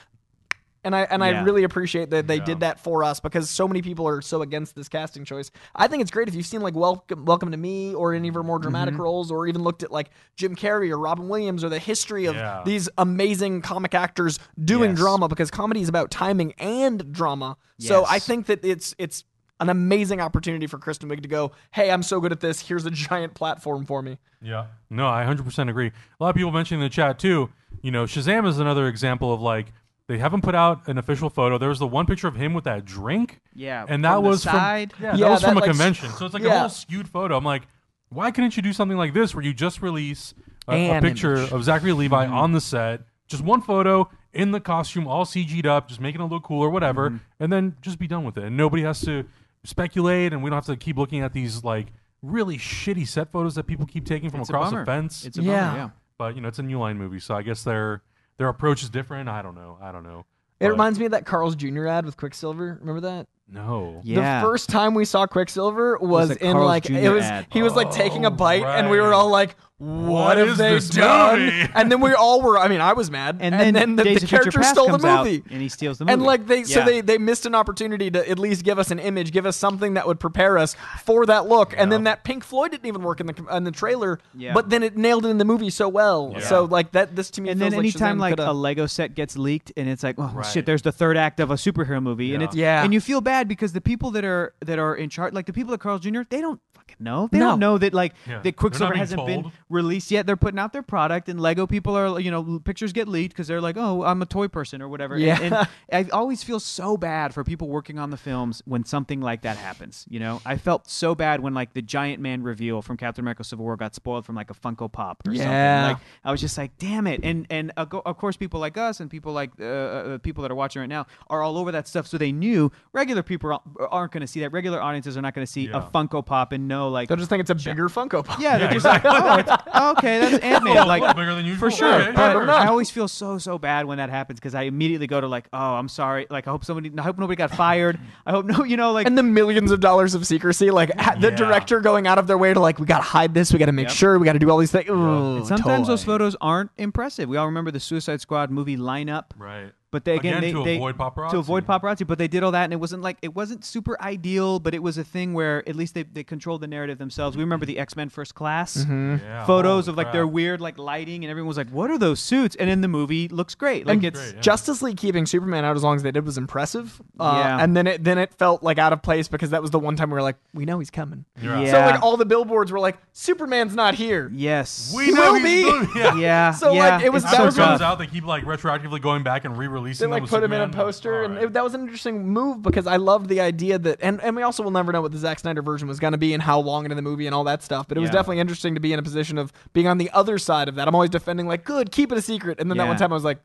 And 0.83 0.95
I 0.95 1.01
and 1.03 1.23
I 1.23 1.41
really 1.43 1.63
appreciate 1.63 2.09
that 2.11 2.27
they 2.27 2.37
Yeah. 2.37 2.45
did 2.45 2.59
that 2.61 2.79
for 2.79 3.03
us 3.03 3.19
because 3.19 3.49
so 3.49 3.67
many 3.67 3.81
people 3.81 4.07
are 4.07 4.21
so 4.21 4.41
against 4.41 4.75
this 4.75 4.87
casting 4.87 5.25
choice. 5.25 5.51
I 5.75 5.87
think 5.87 6.01
it's 6.01 6.11
great 6.11 6.27
if 6.29 6.35
you've 6.35 6.45
seen 6.45 6.61
like 6.61 6.75
Welcome 6.75 7.25
Welcome 7.25 7.51
to 7.51 7.57
Me 7.57 7.93
or 7.93 8.13
any 8.13 8.29
of 8.29 8.35
her 8.35 8.43
more 8.43 8.59
dramatic 8.59 8.93
Mm-hmm. 8.93 9.03
roles, 9.03 9.31
or 9.31 9.45
even 9.47 9.61
looked 9.63 9.83
at 9.83 9.91
like 9.91 10.09
Jim 10.37 10.55
Carrey 10.55 10.89
or 10.89 10.97
Robin 10.97 11.27
Williams 11.27 11.63
or 11.63 11.69
the 11.69 11.79
history 11.79 12.25
of 12.27 12.35
Yeah. 12.35 12.61
these 12.65 12.87
amazing 12.97 13.61
comic 13.61 13.93
actors 13.93 14.39
doing 14.63 14.91
Yes. 14.91 14.99
drama 14.99 15.27
because 15.27 15.51
comedy 15.51 15.81
is 15.81 15.89
about 15.89 16.11
timing 16.11 16.53
and 16.59 17.11
drama. 17.11 17.57
So 17.79 18.05
I 18.09 18.19
think 18.19 18.45
that 18.47 18.63
it's 18.63 18.95
it's 18.97 19.25
an 19.61 19.67
amazing 19.67 20.21
opportunity 20.21 20.67
for 20.67 20.77
Kristen 20.77 21.09
Wiig 21.09 21.21
to 21.21 21.27
go, 21.27 21.51
"Hey, 21.71 21.91
I'm 21.91 22.03
so 22.03 22.21
good 22.21 22.31
at 22.31 22.39
this. 22.39 22.61
Here's 22.69 22.85
a 22.85 22.91
giant 23.09 23.33
platform 23.33 23.85
for 23.85 24.01
me." 24.01 24.17
Yeah. 24.41 24.67
No, 24.89 25.05
I 25.09 25.25
100% 25.25 25.69
agree. 25.69 25.87
A 25.87 26.23
lot 26.23 26.29
of 26.29 26.35
people 26.37 26.51
mentioning 26.53 26.81
in 26.81 26.85
the 26.85 26.89
chat 26.89 27.19
too, 27.19 27.49
you 27.81 27.91
know, 27.91 28.05
Shazam 28.05 28.47
is 28.47 28.57
another 28.59 28.87
example 28.87 29.33
of 29.33 29.41
like 29.41 29.73
they 30.09 30.17
haven't 30.17 30.41
put 30.41 30.55
out 30.55 30.87
an 30.89 30.97
official 30.97 31.29
photo. 31.29 31.57
There 31.57 31.69
was 31.69 31.79
the 31.79 31.87
one 31.87 32.05
picture 32.05 32.27
of 32.27 32.35
him 32.35 32.53
with 32.53 32.65
that 32.65 32.83
drink. 32.83 33.39
Yeah, 33.53 33.85
And 33.87 34.03
that 34.03 34.15
from 34.15 34.23
was 34.25 34.43
from 34.43 34.55
Yeah, 34.55 34.85
Yeah, 34.99 35.11
that 35.15 35.29
was 35.29 35.41
that, 35.41 35.47
from 35.49 35.57
a 35.57 35.61
like, 35.61 35.69
s- 35.69 35.75
convention. 35.77 36.09
So 36.11 36.25
it's 36.25 36.33
like 36.33 36.43
a 36.43 36.47
yeah. 36.47 36.59
whole 36.61 36.69
skewed 36.69 37.07
photo. 37.07 37.37
I'm 37.37 37.43
like, 37.45 37.63
why 38.09 38.31
couldn't 38.31 38.57
you 38.57 38.63
do 38.63 38.73
something 38.73 38.97
like 38.97 39.13
this 39.13 39.33
where 39.35 39.43
you 39.45 39.53
just 39.53 39.81
release 39.81 40.33
a, 40.67 40.71
a 40.73 40.75
An 40.93 41.01
picture 41.03 41.35
image. 41.35 41.51
of 41.51 41.63
Zachary 41.63 41.93
Levi 41.93 42.25
Mm-hmm. 42.25 42.33
on 42.33 42.51
the 42.53 42.59
set, 42.61 43.01
just 43.27 43.43
one 43.43 43.61
photo 43.61 44.09
in 44.33 44.51
the 44.51 44.59
costume, 44.59 45.07
all 45.07 45.25
CG'd 45.25 45.65
up, 45.67 45.87
just 45.87 46.01
making 46.01 46.19
it 46.21 46.25
look 46.25 46.43
cool 46.43 46.59
or 46.61 46.69
whatever, 46.71 47.09
Mm-hmm. 47.11 47.17
and 47.39 47.53
then 47.53 47.75
just 47.81 47.99
be 47.99 48.07
done 48.07 48.23
with 48.25 48.37
it. 48.37 48.43
And 48.45 48.57
nobody 48.57 48.83
has 48.83 49.01
to 49.01 49.25
speculate, 49.63 50.33
and 50.33 50.41
we 50.43 50.49
don't 50.49 50.57
have 50.57 50.65
to 50.65 50.75
keep 50.77 50.97
looking 50.97 51.21
at 51.21 51.33
these 51.33 51.63
like 51.63 51.87
really 52.21 52.57
shitty 52.57 53.07
set 53.07 53.31
photos 53.31 53.55
that 53.55 53.63
people 53.65 53.85
keep 53.85 54.05
taking 54.05 54.29
from 54.29 54.41
It's 54.41 54.49
a 54.49 54.53
across 54.53 54.69
the 54.71 54.75
bummer. 54.77 54.85
fence. 54.85 55.25
It's 55.25 55.37
a 55.37 55.43
Yeah. 55.43 55.67
bummer. 55.67 55.77
Yeah. 55.77 55.89
but 56.17 56.35
you 56.35 56.41
know, 56.41 56.47
it's 56.49 56.59
a 56.59 56.63
New 56.63 56.77
Line 56.79 56.97
movie, 56.97 57.19
so 57.19 57.33
I 57.35 57.43
guess 57.43 57.63
their 57.63 58.01
their 58.39 58.49
approach 58.49 58.81
is 58.81 58.89
different. 58.89 59.29
I 59.29 59.43
don't 59.43 59.53
know. 59.53 59.77
I 59.79 59.91
don't 59.91 60.03
know. 60.03 60.25
It 60.59 60.65
But- 60.65 60.71
reminds 60.71 60.97
me 60.97 61.05
of 61.05 61.11
that 61.11 61.25
Carl's 61.27 61.55
Jr. 61.55 61.85
ad 61.87 62.05
with 62.05 62.17
Quicksilver. 62.17 62.77
Remember 62.81 63.01
that? 63.01 63.27
no. 63.51 64.01
Yeah. 64.03 64.41
The 64.41 64.47
first 64.47 64.69
time 64.69 64.93
we 64.93 65.05
saw 65.05 65.25
Quicksilver 65.27 65.97
was, 65.99 66.29
the 66.29 66.43
in 66.45 66.53
Carl's 66.53 66.65
like 66.67 66.83
Jr. 66.85 66.93
it 66.95 67.09
was 67.09 67.23
ad. 67.25 67.47
he 67.51 67.61
was 67.63 67.73
like 67.73 67.91
taking 67.91 68.25
a 68.25 68.29
Oh, 68.29 68.31
bite 68.31 68.63
and 68.63 68.89
we 68.89 68.99
were 68.99 69.13
all 69.13 69.29
like 69.29 69.55
what, 69.79 70.09
What 70.11 70.37
have 70.37 70.47
is 70.49 70.57
they 70.57 70.73
this 70.73 70.89
done? 70.89 71.39
movie? 71.39 71.69
And 71.73 71.91
then 71.91 72.01
we 72.01 72.13
all 72.13 72.41
were 72.41 72.57
I 72.59 72.67
mean 72.67 72.81
I 72.81 72.93
was 72.93 73.09
mad 73.09 73.37
And 73.39 73.75
then, 73.75 73.95
the, 73.95 74.03
Days 74.03 74.21
the 74.21 74.27
character 74.27 74.61
stole 74.63 74.95
the 74.97 74.97
movie. 74.99 75.43
and 75.49 75.61
he 75.61 75.69
steals 75.69 75.97
the 75.97 76.05
movie. 76.05 76.13
And 76.13 76.21
like 76.23 76.47
they 76.47 76.63
so 76.65 76.83
they 76.83 76.99
they 77.01 77.17
missed 77.17 77.45
an 77.45 77.55
opportunity 77.55 78.11
to 78.11 78.29
at 78.29 78.37
least 78.37 78.63
give 78.63 78.77
us 78.77 78.91
an 78.91 78.99
image, 78.99 79.31
give 79.31 79.45
us 79.45 79.55
something 79.55 79.93
that 79.93 80.05
would 80.05 80.19
prepare 80.19 80.57
us 80.57 80.75
for 81.03 81.25
that 81.25 81.47
look. 81.47 81.73
And 81.77 81.91
then 81.91 82.03
that 82.03 82.23
Pink 82.25 82.43
Floyd 82.43 82.71
didn't 82.71 82.85
even 82.87 83.01
work 83.03 83.19
in 83.21 83.27
the 83.27 83.45
in 83.55 83.63
the 83.63 83.71
trailer, 83.71 84.19
Yeah. 84.35 84.53
but 84.53 84.69
then 84.69 84.83
it 84.83 84.97
nailed 84.97 85.25
it 85.25 85.29
in 85.29 85.37
the 85.37 85.45
movie 85.45 85.69
so 85.69 85.87
well. 85.87 86.31
Yeah. 86.33 86.39
So 86.41 86.65
like 86.65 86.91
that 86.91 87.15
this 87.15 87.29
to 87.31 87.41
me 87.41 87.49
And 87.49 87.59
feels 87.59 87.71
then 87.71 87.77
like 87.77 87.85
anytime 87.85 88.19
like 88.19 88.37
a 88.37 88.51
Lego 88.51 88.85
set 88.85 89.15
gets 89.15 89.37
leaked 89.37 89.71
and 89.77 89.87
it's 89.87 90.03
like, 90.03 90.15
oh 90.17 90.29
Right. 90.35 90.45
shit, 90.45 90.65
there's 90.65 90.81
the 90.81 90.91
third 90.91 91.15
act 91.15 91.39
of 91.39 91.51
a 91.51 91.55
superhero 91.55 92.03
movie, 92.03 92.33
and 92.33 92.43
it's 92.43 92.55
Yeah. 92.55 92.83
and 92.83 92.93
you 92.93 92.99
feel 92.99 93.21
bad 93.21 93.47
because 93.47 93.71
the 93.73 93.81
people 93.81 94.11
that 94.11 94.25
are 94.25 94.53
that 94.65 94.77
are 94.77 94.93
in 94.95 95.09
charge, 95.09 95.33
like 95.33 95.45
the 95.45 95.53
people 95.53 95.73
at 95.73 95.79
Carl's 95.79 96.01
Jr., 96.01 96.21
they 96.29 96.41
don't 96.41 96.59
fucking 96.89 97.03
know. 97.03 97.29
They 97.31 97.39
No. 97.39 97.49
don't 97.51 97.59
know 97.59 97.77
that 97.77 97.93
like 97.93 98.13
Yeah. 98.27 98.35
that 98.35 98.43
They're 98.43 98.51
Quicksilver 98.51 98.93
not 98.93 98.99
hasn't 98.99 99.25
been 99.25 99.41
told. 99.43 99.53
released 99.69 100.11
yet. 100.11 100.25
They're 100.25 100.35
putting 100.37 100.59
out 100.59 100.73
their 100.73 100.81
product, 100.83 101.29
and 101.29 101.39
Lego 101.39 101.67
people 101.67 101.95
are 101.97 102.19
you 102.19 102.31
know 102.31 102.59
pictures 102.59 102.93
get 102.93 103.07
leaked 103.07 103.33
because 103.33 103.47
they're 103.47 103.61
like, 103.61 103.77
oh, 103.77 104.03
I'm 104.03 104.21
a 104.21 104.25
toy 104.25 104.47
person 104.47 104.81
or 104.81 104.89
whatever. 104.89 105.15
And- 105.15 105.23
Yeah. 105.23 105.37
And, 105.41 105.67
I 105.91 106.09
always 106.11 106.43
feel 106.43 106.59
so 106.59 106.97
bad 106.97 107.33
for 107.33 107.43
people 107.43 107.67
working 107.67 107.97
on 107.99 108.09
the 108.11 108.17
films 108.17 108.61
when 108.65 108.85
something 108.85 109.21
like 109.21 109.41
that 109.41 109.57
happens. 109.57 110.05
You 110.09 110.19
know, 110.19 110.41
I 110.45 110.57
felt 110.57 110.89
so 110.89 111.15
bad 111.15 111.41
when 111.41 111.53
like 111.53 111.73
the 111.73 111.81
Giant 111.81 112.21
Man 112.21 112.43
reveal 112.43 112.81
from 112.81 112.97
Captain 112.97 113.23
America: 113.23 113.43
Civil 113.43 113.65
War 113.65 113.75
got 113.75 113.95
spoiled 113.95 114.25
from 114.25 114.35
like 114.35 114.49
a 114.49 114.53
Funko 114.53 114.91
Pop 114.91 115.23
or 115.27 115.31
Yeah. 115.33 115.39
something. 115.43 115.93
Like 115.95 115.97
I 116.23 116.31
was 116.31 116.41
just 116.41 116.57
like, 116.57 116.77
damn 116.77 117.07
it. 117.07 117.21
And 117.23 117.47
and 117.49 117.71
uh, 117.77 117.85
go- 117.85 118.01
of 118.05 118.17
course, 118.17 118.37
people 118.37 118.59
like 118.59 118.77
us 118.77 118.99
and 118.99 119.09
people 119.09 119.33
like 119.33 119.51
uh, 119.59 119.63
uh, 119.65 120.17
people 120.19 120.41
that 120.43 120.51
are 120.51 120.55
watching 120.55 120.79
right 120.81 120.89
now 120.89 121.05
are 121.29 121.41
all 121.41 121.57
over 121.57 121.71
that 121.71 121.87
stuff, 121.87 122.07
so 122.07 122.17
they 122.17 122.31
knew 122.31 122.71
regular 122.93 123.23
people 123.23 123.51
aren't- 123.51 123.63
aren't 123.91 124.11
going 124.11 124.21
to 124.21 124.27
see 124.27 124.39
that. 124.41 124.51
Regular 124.51 124.81
audiences 124.81 125.17
are 125.17 125.21
not 125.21 125.33
going 125.33 125.45
to 125.45 125.51
see 125.51 125.67
a 125.67 125.81
Funko 125.81 126.25
Pop 126.25 126.51
and 126.51 126.67
know 126.67 126.78
like. 126.87 127.09
they'll 127.09 127.17
just 127.17 127.29
think 127.29 127.41
it's 127.41 127.49
a 127.49 127.55
bigger 127.55 127.89
Funko 127.89 128.23
Pop. 128.23 128.39
yeah, 128.39 128.57
they're 128.57 128.67
Yeah, 128.67 128.73
just 128.73 128.85
like, 128.85 129.01
oh, 129.03 129.35
it's, 129.39 129.51
oh, 129.73 129.91
okay, 129.91 130.19
that's 130.19 130.41
Ant 130.43 130.63
Man. 130.63 130.77
Oh, 130.77 130.85
like, 130.87 131.03
a 131.03 131.13
bigger 131.13 131.35
than 131.35 131.45
usual. 131.45 131.59
for 131.69 131.75
sure. 131.75 132.01
Okay, 132.03 132.11
But 132.13 132.31
sure. 132.31 132.49
I 132.49 132.67
always 132.67 132.89
feel 132.89 133.07
so 133.09 133.37
so 133.37 133.57
bad 133.57 133.85
when 133.85 133.97
that 133.97 134.09
happens 134.09 134.39
because 134.39 134.55
I 134.55 134.61
immediately 134.63 135.07
go 135.07 135.19
to 135.19 135.27
like, 135.27 135.49
oh, 135.51 135.57
I'm 135.75 135.89
sorry. 135.89 136.27
Like, 136.29 136.47
I 136.47 136.51
hope 136.51 136.63
somebody, 136.63 136.91
I 136.97 137.01
hope 137.01 137.17
nobody 137.17 137.35
got 137.35 137.51
fired. 137.51 137.99
I 138.25 138.31
hope 138.31 138.45
no, 138.45 138.63
you 138.63 138.77
know, 138.77 138.91
like, 138.93 139.05
and 139.07 139.17
the 139.17 139.23
millions 139.23 139.71
of 139.71 139.81
dollars 139.81 140.15
of 140.15 140.25
secrecy, 140.25 140.71
like 140.71 140.97
ha- 140.97 141.15
the 141.19 141.29
Yeah. 141.31 141.35
director 141.35 141.81
going 141.81 142.07
out 142.07 142.17
of 142.17 142.27
their 142.27 142.37
way 142.37 142.53
to 142.53 142.59
like, 142.59 142.79
we 142.79 142.85
gotta 142.85 143.03
hide 143.03 143.33
this, 143.33 143.51
we 143.51 143.59
gotta 143.59 143.71
make 143.71 143.87
Yep. 143.87 143.95
sure, 143.97 144.19
we 144.19 144.25
gotta 144.25 144.39
do 144.39 144.49
all 144.49 144.57
these 144.59 144.71
things. 144.71 144.89
Ooh, 144.89 145.37
and 145.37 145.47
sometimes 145.47 145.87
those 145.87 146.03
toy. 146.03 146.13
photos 146.13 146.35
aren't 146.39 146.71
impressive. 146.77 147.27
We 147.27 147.37
all 147.37 147.47
remember 147.47 147.71
the 147.71 147.79
Suicide 147.79 148.21
Squad 148.21 148.51
movie 148.51 148.77
lineup. 148.77 149.25
Right. 149.37 149.71
But 149.91 150.05
they 150.05 150.15
again, 150.17 150.37
Again, 150.37 150.41
they, 150.41 150.51
to 150.59 150.63
they 150.63 150.75
avoid 150.75 150.97
paparazzi. 150.97 151.31
to 151.31 151.37
avoid 151.39 151.65
paparazzi. 151.65 152.05
But 152.05 152.17
they 152.19 152.27
did 152.27 152.43
all 152.43 152.51
that, 152.51 152.65
and 152.65 152.73
it 152.73 152.79
wasn't 152.79 153.01
like 153.01 153.17
it 153.23 153.33
wasn't 153.33 153.65
super 153.65 153.99
ideal, 154.01 154.59
but 154.59 154.75
it 154.75 154.83
was 154.83 154.97
a 154.99 155.03
thing 155.03 155.33
where 155.33 155.67
at 155.67 155.75
least 155.75 155.95
they, 155.95 156.03
they 156.03 156.23
controlled 156.23 156.61
the 156.61 156.67
narrative 156.67 156.99
themselves. 156.99 157.35
We 157.35 157.41
remember 157.43 157.65
the 157.65 157.79
X 157.79 157.95
Men 157.95 158.09
First 158.09 158.35
Class 158.35 158.85
Yeah, 158.87 159.45
photos 159.45 159.85
holy 159.85 159.93
of 159.93 159.97
like 159.97 160.05
crap. 160.05 160.13
their 160.13 160.27
weird 160.27 160.61
like 160.61 160.77
lighting, 160.77 161.23
and 161.23 161.31
everyone 161.31 161.47
was 161.47 161.57
like, 161.57 161.69
"What 161.71 161.89
are 161.89 161.97
those 161.97 162.19
suits?" 162.19 162.55
And 162.55 162.69
in 162.69 162.81
the 162.81 162.87
movie, 162.87 163.27
looks 163.29 163.55
great. 163.55 163.87
Like 163.87 163.95
And 163.95 164.05
it's 164.05 164.19
Great, 164.19 164.35
yeah. 164.35 164.41
Justice 164.41 164.81
League 164.83 164.97
keeping 164.97 165.25
Superman 165.25 165.65
out 165.65 165.75
as 165.75 165.81
long 165.83 165.95
as 165.95 166.03
they 166.03 166.11
did 166.11 166.25
was 166.25 166.37
impressive. 166.37 167.01
Uh, 167.19 167.41
Yeah. 167.43 167.63
And 167.63 167.75
then 167.75 167.87
it 167.87 168.03
then 168.03 168.17
it 168.19 168.33
felt 168.35 168.61
like 168.61 168.77
out 168.77 168.93
of 168.93 169.01
place 169.01 169.27
because 169.27 169.49
that 169.49 169.61
was 169.61 169.71
the 169.71 169.79
one 169.79 169.95
time 169.95 170.09
we 170.11 170.15
were 170.15 170.21
like, 170.21 170.35
we 170.53 170.65
know 170.65 170.77
he's 170.79 170.91
coming. 170.91 171.25
Right. 171.41 171.65
Yeah. 171.65 171.71
So 171.71 171.79
like 171.79 172.03
all 172.03 172.15
the 172.15 172.25
billboards 172.25 172.71
were 172.71 172.79
like, 172.79 172.97
Superman's 173.13 173.73
not 173.75 173.95
here. 173.95 174.29
yes, 174.33 174.93
We 174.95 175.05
He 175.05 175.11
know 175.13 175.33
will 175.33 175.39
he's 175.39 175.65
be. 175.93 175.99
Yeah. 175.99 176.15
yeah, 176.19 176.51
So, 176.51 176.73
yeah, 176.73 176.97
like, 176.97 177.05
it 177.05 177.11
was- 177.11 177.23
it's 177.23 177.31
that 177.31 177.39
After 177.41 177.51
so 177.51 177.61
it 177.63 177.65
comes 177.65 177.81
out, 177.81 177.99
they 177.99 178.07
keep 178.07 178.25
like 178.25 178.43
retroactively 178.45 179.01
going 179.01 179.23
back 179.23 179.45
and 179.45 179.55
They 179.55 179.67
re-releasing 179.79 180.05
them 180.05 180.11
like 180.11 180.21
with 180.23 180.31
put 180.31 180.43
him 180.43 180.51
in 180.53 180.61
a 180.61 180.65
Superman. 180.65 180.85
poster, 180.85 181.23
and 181.23 181.37
it, 181.37 181.53
that 181.53 181.63
was 181.63 181.73
an 181.73 181.81
interesting 181.81 182.27
move 182.27 182.61
because 182.61 182.87
I 182.87 182.97
loved 182.97 183.29
the 183.29 183.41
idea 183.41 183.77
that, 183.79 183.99
and, 184.01 184.21
and 184.21 184.35
we 184.35 184.41
also 184.43 184.63
will 184.63 184.71
never 184.71 184.91
know 184.91 185.01
what 185.01 185.11
the 185.11 185.17
Zack 185.17 185.39
Snyder 185.39 185.61
version 185.61 185.87
was 185.87 185.99
going 185.99 186.11
to 186.13 186.17
be 186.17 186.33
and 186.33 186.41
how 186.43 186.59
long 186.59 186.85
into 186.85 186.95
the 186.95 187.01
movie 187.01 187.25
and 187.25 187.33
all 187.35 187.43
that 187.45 187.63
stuff. 187.63 187.87
But 187.87 187.97
it 187.97 188.01
was 188.01 188.09
definitely 188.09 188.39
interesting 188.39 188.75
to 188.75 188.79
be 188.81 188.93
in 188.93 188.99
a 188.99 189.03
position 189.03 189.37
of 189.37 189.51
being 189.73 189.87
on 189.87 189.97
the 189.97 190.09
other 190.11 190.37
side 190.37 190.67
of 190.69 190.75
that. 190.75 190.87
I'm 190.87 190.95
always 190.95 191.09
defending 191.09 191.47
like, 191.47 191.63
good, 191.63 191.91
keep 191.91 192.11
it 192.11 192.17
a 192.17 192.21
secret, 192.21 192.59
and 192.59 192.69
then 192.69 192.77
that 192.77 192.87
one 192.87 192.97
time 192.97 193.11
I 193.11 193.15
was 193.15 193.23
like, 193.23 193.39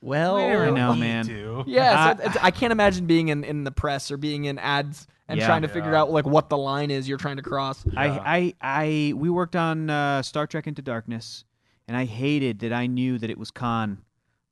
well, 0.00 0.36
We 0.36 0.42
don't 0.52 0.68
I 0.78 0.80
know, 0.80 0.94
man. 0.94 1.26
to. 1.26 1.64
Yeah, 1.66 2.14
I- 2.16 2.16
so 2.22 2.22
it's, 2.28 2.36
I 2.40 2.50
can't 2.52 2.70
imagine 2.72 3.06
being 3.06 3.28
in, 3.28 3.42
in 3.44 3.64
the 3.64 3.72
press 3.72 4.10
or 4.12 4.16
being 4.16 4.44
in 4.44 4.58
ads 4.58 5.06
and 5.26 5.40
Yeah. 5.40 5.46
trying 5.46 5.62
to 5.62 5.68
figure 5.68 5.94
out 5.94 6.10
like 6.10 6.24
what 6.24 6.48
the 6.48 6.56
line 6.56 6.90
is 6.92 7.08
you're 7.08 7.18
trying 7.18 7.36
to 7.36 7.42
cross. 7.42 7.84
Yeah. 7.84 8.00
I, 8.00 8.36
I, 8.36 8.54
I, 8.60 9.12
we 9.16 9.28
worked 9.28 9.56
on 9.56 9.90
uh, 9.90 10.22
Star 10.22 10.46
Trek 10.46 10.66
Into 10.68 10.82
Darkness, 10.82 11.44
and 11.88 11.96
I 11.96 12.04
hated 12.04 12.60
that 12.60 12.72
I 12.72 12.86
knew 12.86 13.18
that 13.18 13.28
it 13.28 13.38
was 13.38 13.50
Khan 13.50 13.98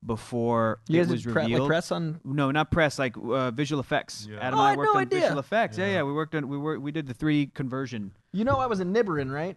before 0.05 0.81
You 0.89 1.01
it 1.03 1.09
was 1.09 1.23
did 1.23 1.33
pre- 1.33 1.43
revealed. 1.43 1.61
like 1.63 1.69
press 1.69 1.91
on. 1.93 2.21
No, 2.25 2.51
not 2.51 2.71
press, 2.71 2.99
like 2.99 3.17
uh, 3.17 3.51
visual 3.51 3.81
effects. 3.81 4.27
Yeah. 4.31 4.39
Adam 4.41 4.59
Oh, 4.59 4.63
and 4.63 4.63
I 4.63 4.67
I 4.67 4.69
had 4.71 4.79
worked 4.79 4.87
no 4.95 4.97
on 4.97 5.03
idea. 5.03 5.21
visual 5.21 5.39
effects. 5.39 5.79
Yeah. 5.79 5.87
Yeah. 5.87 5.93
yeah, 5.95 6.03
we 6.03 6.13
worked 6.13 6.35
on 6.35 6.49
we 6.49 6.57
were 6.59 6.79
we 6.79 6.93
did 6.93 7.07
the 7.07 7.15
three 7.15 7.47
conversion. 7.47 8.13
You 8.33 8.45
know, 8.45 8.57
I 8.57 8.67
was 8.67 8.81
a 8.81 8.85
Nibiran, 8.85 9.33
right? 9.33 9.57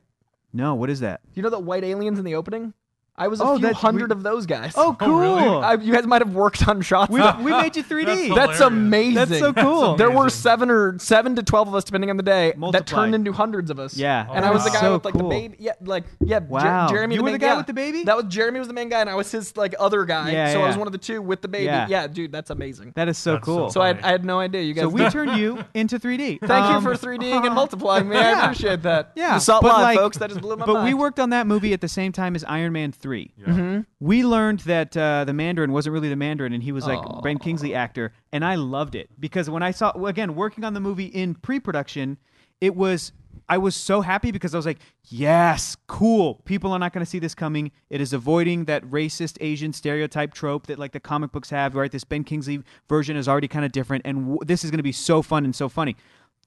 No, 0.53 0.73
what 0.75 0.89
is 0.89 0.99
that? 1.01 1.21
You 1.35 1.43
know 1.43 1.49
the 1.49 1.59
white 1.59 1.83
aliens 1.83 2.17
in 2.17 2.25
the 2.25 2.35
opening? 2.35 2.73
I 3.19 3.27
was 3.27 3.41
a 3.41 3.43
Oh, 3.43 3.57
few 3.59 3.73
hundred 3.73 4.09
we- 4.09 4.13
of 4.15 4.23
those 4.23 4.45
guys. 4.45 4.73
Oh, 4.75 4.89
Oh, 4.89 5.05
cool. 5.05 5.19
really? 5.19 5.43
I, 5.43 5.73
you 5.75 5.93
guys 5.93 6.07
might 6.07 6.21
have 6.21 6.33
worked 6.33 6.67
on 6.67 6.81
shots. 6.81 7.11
we, 7.11 7.21
we 7.43 7.51
made 7.61 7.75
you 7.75 7.83
3D. 7.83 8.33
That's 8.33 8.49
That's 8.49 8.59
amazing. 8.61 9.13
That's 9.15 9.39
so 9.39 9.53
cool. 9.53 9.95
There 9.97 10.09
were 10.09 10.29
seven 10.29 10.69
or 10.71 10.97
seven 10.99 11.35
to 11.35 11.43
twelve 11.43 11.67
of 11.67 11.75
us, 11.75 11.83
depending 11.83 12.09
on 12.09 12.17
the 12.17 12.23
day, 12.23 12.53
that 12.71 12.87
turned 12.87 13.13
into 13.13 13.31
hundreds 13.33 13.69
of 13.69 13.77
us. 13.79 13.95
Yeah, 13.97 14.25
and 14.33 14.43
Oh, 14.43 14.47
I 14.47 14.51
was 14.51 14.63
the 14.63 14.69
guy 14.71 14.79
so 14.81 14.93
with 14.93 15.05
like 15.05 15.13
cool. 15.13 15.23
the 15.23 15.35
baby. 15.35 15.55
Yeah, 15.59 15.73
like 15.81 16.05
yeah. 16.21 16.39
Jer- 16.39 16.45
Wow. 16.49 16.87
Jeremy, 16.89 17.15
You 17.15 17.19
the 17.19 17.23
were 17.25 17.31
the 17.31 17.37
guy 17.37 17.47
yeah. 17.47 17.57
with 17.57 17.67
the 17.67 17.73
baby? 17.73 18.03
That 18.05 18.15
was 18.15 18.25
Jeremy 18.29 18.59
was 18.59 18.67
the 18.67 18.73
main 18.73 18.89
guy, 18.89 19.01
and 19.01 19.09
I 19.09 19.15
was 19.15 19.29
his 19.31 19.55
like 19.57 19.75
other 19.79 20.05
guy. 20.05 20.31
Yeah, 20.31 20.53
so 20.53 20.61
I 20.63 20.67
was 20.67 20.77
one 20.77 20.87
of 20.87 20.93
the 20.93 20.97
two 20.97 21.21
with 21.21 21.41
the 21.41 21.47
baby. 21.49 21.65
Yeah. 21.65 21.87
Yeah, 21.89 22.07
dude, 22.07 22.31
that's 22.31 22.49
amazing. 22.49 22.93
That 22.95 23.09
is 23.09 23.17
so 23.17 23.33
That's 23.33 23.45
cool. 23.45 23.69
So 23.69 23.81
I 23.81 23.87
had. 23.87 24.01
I 24.01 24.07
had 24.11 24.23
no 24.25 24.39
idea. 24.39 24.61
You 24.61 24.73
guys. 24.73 24.83
So 24.83 24.89
we 24.89 25.07
turned 25.09 25.37
you 25.37 25.63
into 25.73 25.99
3D. 25.99 26.39
Thank 26.39 26.51
Um, 26.65 26.75
you 26.75 26.81
for 26.81 26.95
3Ding 26.95 27.45
and 27.45 27.53
multiplying 27.61 28.07
me. 28.07 28.15
I 28.17 28.43
appreciate 28.45 28.81
that. 28.83 29.11
Yeah, 29.15 29.33
you 29.35 29.39
saw 29.41 29.57
it 29.57 29.61
but 29.63 29.73
live, 29.73 29.81
like- 29.81 29.97
folks. 29.97 30.17
That 30.17 30.29
just 30.29 30.41
blew 30.41 30.55
my 30.55 30.65
But 30.65 30.73
mind. 30.73 30.85
we 30.85 30.93
worked 30.93 31.19
on 31.19 31.29
that 31.31 31.45
movie 31.47 31.73
at 31.73 31.81
the 31.81 31.87
same 31.87 32.11
time 32.11 32.35
as 32.35 32.43
Iron 32.45 32.71
Man 32.73 32.91
3. 32.91 33.08
Yeah. 33.37 33.47
Mm-hmm. 33.47 33.79
We 33.99 34.23
learned 34.23 34.61
that 34.61 34.95
uh, 34.95 35.25
the 35.25 35.33
Mandarin 35.33 35.71
wasn't 35.71 35.93
really 35.93 36.09
the 36.09 36.15
Mandarin, 36.15 36.53
and 36.53 36.63
he 36.63 36.71
was 36.71 36.85
like 36.85 36.99
Aw. 36.99 37.21
Ben 37.21 37.37
Kingsley 37.37 37.73
actor, 37.73 38.13
and 38.31 38.43
I 38.45 38.55
loved 38.55 38.95
it 38.95 39.09
because 39.19 39.49
when 39.49 39.63
I 39.63 39.71
saw 39.71 39.91
again 40.05 40.35
working 40.35 40.63
on 40.63 40.73
the 40.73 40.79
movie 40.79 41.05
in 41.05 41.35
pre-production, 41.35 42.17
it 42.61 42.75
was 42.75 43.11
I 43.47 43.57
was 43.57 43.75
so 43.75 44.01
happy 44.01 44.31
because 44.31 44.53
I 44.53 44.57
was 44.57 44.65
like, 44.65 44.77
yes, 45.05 45.75
cool. 45.87 46.35
People 46.45 46.71
are 46.71 46.77
not 46.79 46.93
going 46.93 47.03
to 47.03 47.09
see 47.09 47.17
this 47.17 47.33
coming. 47.33 47.71
It 47.89 47.99
is 47.99 48.13
avoiding 48.13 48.65
that 48.65 48.83
racist 48.83 49.37
Asian 49.41 49.73
stereotype 49.73 50.33
trope 50.33 50.67
that 50.67 50.77
like 50.77 50.91
the 50.91 50.99
comic 50.99 51.31
books 51.31 51.49
have. 51.49 51.75
Right, 51.75 51.91
this 51.91 52.03
Ben 52.03 52.23
Kingsley 52.23 52.61
version 52.87 53.17
is 53.17 53.27
already 53.27 53.47
kind 53.47 53.65
of 53.65 53.71
different, 53.71 54.05
and 54.05 54.19
w- 54.19 54.39
this 54.45 54.63
is 54.63 54.71
going 54.71 54.77
to 54.77 54.83
be 54.83 54.91
so 54.91 55.21
fun 55.21 55.45
and 55.45 55.55
so 55.55 55.67
funny. 55.67 55.95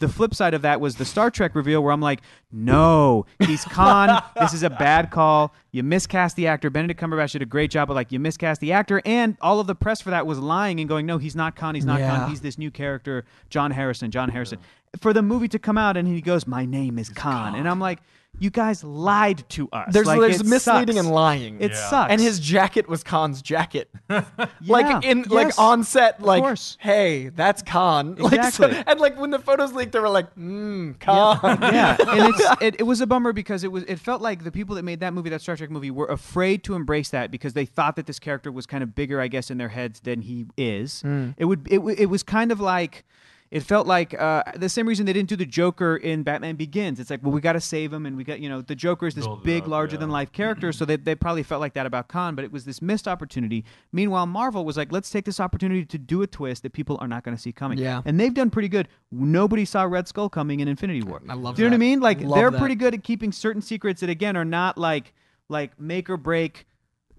The 0.03 0.09
flip 0.09 0.35
side 0.35 0.53
of 0.53 0.63
that 0.63 0.81
was 0.81 0.97
the 0.97 1.05
Star 1.05 1.31
Trek 1.31 1.55
reveal 1.55 1.81
where 1.83 1.93
I'm 1.93 2.01
like, 2.01 2.23
no, 2.51 3.25
he's 3.39 3.65
Khan. 3.65 4.21
this 4.37 4.53
is 4.53 4.63
a 4.65 4.69
bad 4.71 5.11
call. 5.13 5.55
You 5.71 5.83
miscast 5.85 6.35
the 6.35 6.49
actor. 6.49 6.71
Benedict 6.71 7.01
Cumberbatch 7.01 7.33
did 7.33 7.43
a 7.43 7.47
great 7.47 7.71
job, 7.71 7.87
but 7.87 7.95
like 7.95 8.11
you 8.11 8.19
miscast 8.19 8.61
the 8.61 8.73
actor, 8.73 9.01
and 9.07 9.37
all 9.41 9.61
of 9.61 9.67
the 9.69 9.75
press 9.77 10.01
for 10.01 10.11
that 10.11 10.27
was 10.27 10.39
lying 10.41 10.81
and 10.81 10.89
going, 10.89 11.07
no, 11.07 11.19
he's 11.19 11.37
not 11.37 11.55
Khan. 11.55 11.75
He's 11.77 11.85
not 11.85 12.01
Yeah. 12.01 12.19
Khan. 12.19 12.31
He's 12.31 12.41
this 12.41 12.59
new 12.59 12.71
character, 12.71 13.25
John 13.49 13.71
Harrison. 13.71 14.11
John 14.11 14.29
Harrison. 14.29 14.59
For 15.01 15.13
the 15.13 15.23
movie 15.23 15.49
to 15.49 15.59
come 15.59 15.79
out, 15.79 15.97
and 15.97 16.07
he 16.09 16.21
goes, 16.21 16.47
my 16.47 16.67
name 16.67 16.99
is 16.99 17.09
Khan. 17.09 17.55
and 17.55 17.69
I'm 17.69 17.79
like, 17.81 18.01
you 18.39 18.51
guys 18.51 18.83
lied 18.83 19.49
to 19.51 19.69
us. 19.73 19.93
There's 19.93 20.07
Like, 20.07 20.21
there's 20.21 20.43
misleading 20.43 20.97
sucks. 20.97 21.07
and 21.07 21.15
lying. 21.15 21.61
It 21.61 21.73
Yeah. 21.73 21.91
sucks. 21.91 22.11
and 22.13 22.21
his 22.21 22.41
jacket 22.41 22.89
was 22.89 23.05
Khan's 23.05 23.41
jacket. 23.43 23.91
Yeah. 24.09 24.27
like 24.67 25.05
in 25.05 25.23
like 25.29 25.49
Yes. 25.49 25.59
on 25.59 25.85
set, 25.85 26.21
like 26.23 26.43
hey, 26.79 27.29
that's 27.29 27.63
Khan. 27.63 28.17
Like, 28.19 28.33
so- 28.53 28.65
Exactly. 28.67 28.83
and 28.87 29.01
like 29.01 29.21
when 29.21 29.31
the 29.31 29.39
photos 29.39 29.73
leaked, 29.73 29.93
they 29.93 30.01
were 30.01 30.09
like, 30.09 30.35
mm, 30.35 30.99
Khan. 30.99 31.39
yeah, 31.63 31.97
and 32.01 32.35
it's 32.35 32.63
it, 32.63 32.77
it 32.81 32.83
was 32.85 33.01
a 33.01 33.07
bummer 33.07 33.33
because 33.33 33.65
it 33.65 33.71
was 33.73 33.85
it 33.85 33.99
felt 33.99 34.23
like 34.23 34.45
the 34.45 34.53
people 34.53 34.75
that 34.77 34.83
made 34.83 35.01
that 35.01 35.13
movie, 35.15 35.31
that 35.31 35.41
Star 35.43 35.57
Trek 35.57 35.71
movie, 35.71 35.91
were 35.91 36.07
afraid 36.07 36.65
to 36.65 36.75
embrace 36.75 37.11
that 37.11 37.31
because 37.31 37.53
they 37.53 37.67
thought 37.67 37.97
that 37.97 38.07
this 38.07 38.19
character 38.19 38.51
was 38.51 38.67
kind 38.67 38.83
of 38.83 38.95
bigger, 38.95 39.21
I 39.21 39.29
guess, 39.29 39.51
in 39.51 39.59
their 39.59 39.69
heads 39.69 40.01
than 40.01 40.23
he 40.23 40.47
is. 40.57 41.03
It 41.37 41.45
would 41.45 41.69
it, 41.71 41.79
it 41.99 42.07
was 42.07 42.23
kind 42.23 42.51
of 42.51 42.61
like. 42.61 43.05
It 43.53 43.63
felt 43.63 43.87
like 43.87 44.19
uh, 44.19 44.43
the 44.57 44.71
same 44.71 44.89
reason 44.89 45.05
they 45.05 45.13
didn't 45.13 45.29
do 45.29 45.37
the 45.37 45.45
Joker 45.45 45.95
in 45.95 46.23
Batman 46.23 46.57
Begins. 46.57 46.99
It's 46.99 47.11
like, 47.11 47.23
well, 47.23 47.33
we 47.33 47.43
got 47.43 47.53
to 47.53 47.61
save 47.61 47.93
him, 47.93 48.07
and 48.07 48.17
we 48.17 48.25
got, 48.25 48.41
you 48.41 48.49
know, 48.49 48.63
the 48.63 48.75
Joker 48.75 49.07
is 49.07 49.15
this 49.15 49.27
Build 49.27 49.45
big, 49.45 49.65
up, 49.65 49.69
larger 49.69 49.97
yeah. 49.97 50.01
than 50.01 50.09
life 50.09 50.33
character. 50.33 50.73
So 50.73 50.87
they, 50.87 50.97
they 50.97 51.15
probably 51.15 51.43
felt 51.43 51.61
like 51.61 51.75
that 51.75 51.85
about 51.85 52.09
Khan, 52.09 52.35
but 52.35 52.47
it 52.47 52.51
was 52.51 52.65
this 52.65 52.81
missed 52.81 53.07
opportunity. 53.07 53.67
Meanwhile, 53.93 54.25
Marvel 54.25 54.65
was 54.65 54.79
like, 54.79 54.91
let's 54.91 55.11
take 55.11 55.27
this 55.27 55.39
opportunity 55.39 55.85
to 55.85 55.99
do 55.99 56.23
a 56.23 56.27
twist 56.27 56.63
that 56.63 56.73
people 56.73 56.97
are 57.03 57.07
not 57.07 57.25
going 57.25 57.37
to 57.37 57.43
see 57.43 57.53
coming. 57.53 57.77
Yeah. 57.77 58.01
And 58.07 58.19
they've 58.19 58.33
done 58.33 58.49
pretty 58.49 58.69
good. 58.69 58.89
Nobody 59.11 59.67
saw 59.67 59.83
Red 59.83 60.09
Skull 60.09 60.31
coming 60.31 60.61
in 60.61 60.67
Infinity 60.67 61.03
War. 61.03 61.21
I 61.29 61.35
love 61.35 61.57
Do 61.57 61.63
you 61.63 61.69
know 61.69 61.75
what 61.75 61.77
I 61.77 61.79
mean? 61.79 62.01
Like 62.01 62.23
Love 62.23 62.35
they're 62.35 62.51
that. 62.51 62.59
pretty 62.59 62.75
good 62.75 62.95
at 62.95 63.05
keeping 63.05 63.33
certain 63.33 63.61
secrets 63.61 64.01
that 64.01 64.09
again 64.09 64.35
are 64.35 64.47
not 64.47 64.79
like 64.79 65.13
like 65.51 65.79
make 65.79 66.09
or 66.09 66.17
break 66.17 66.67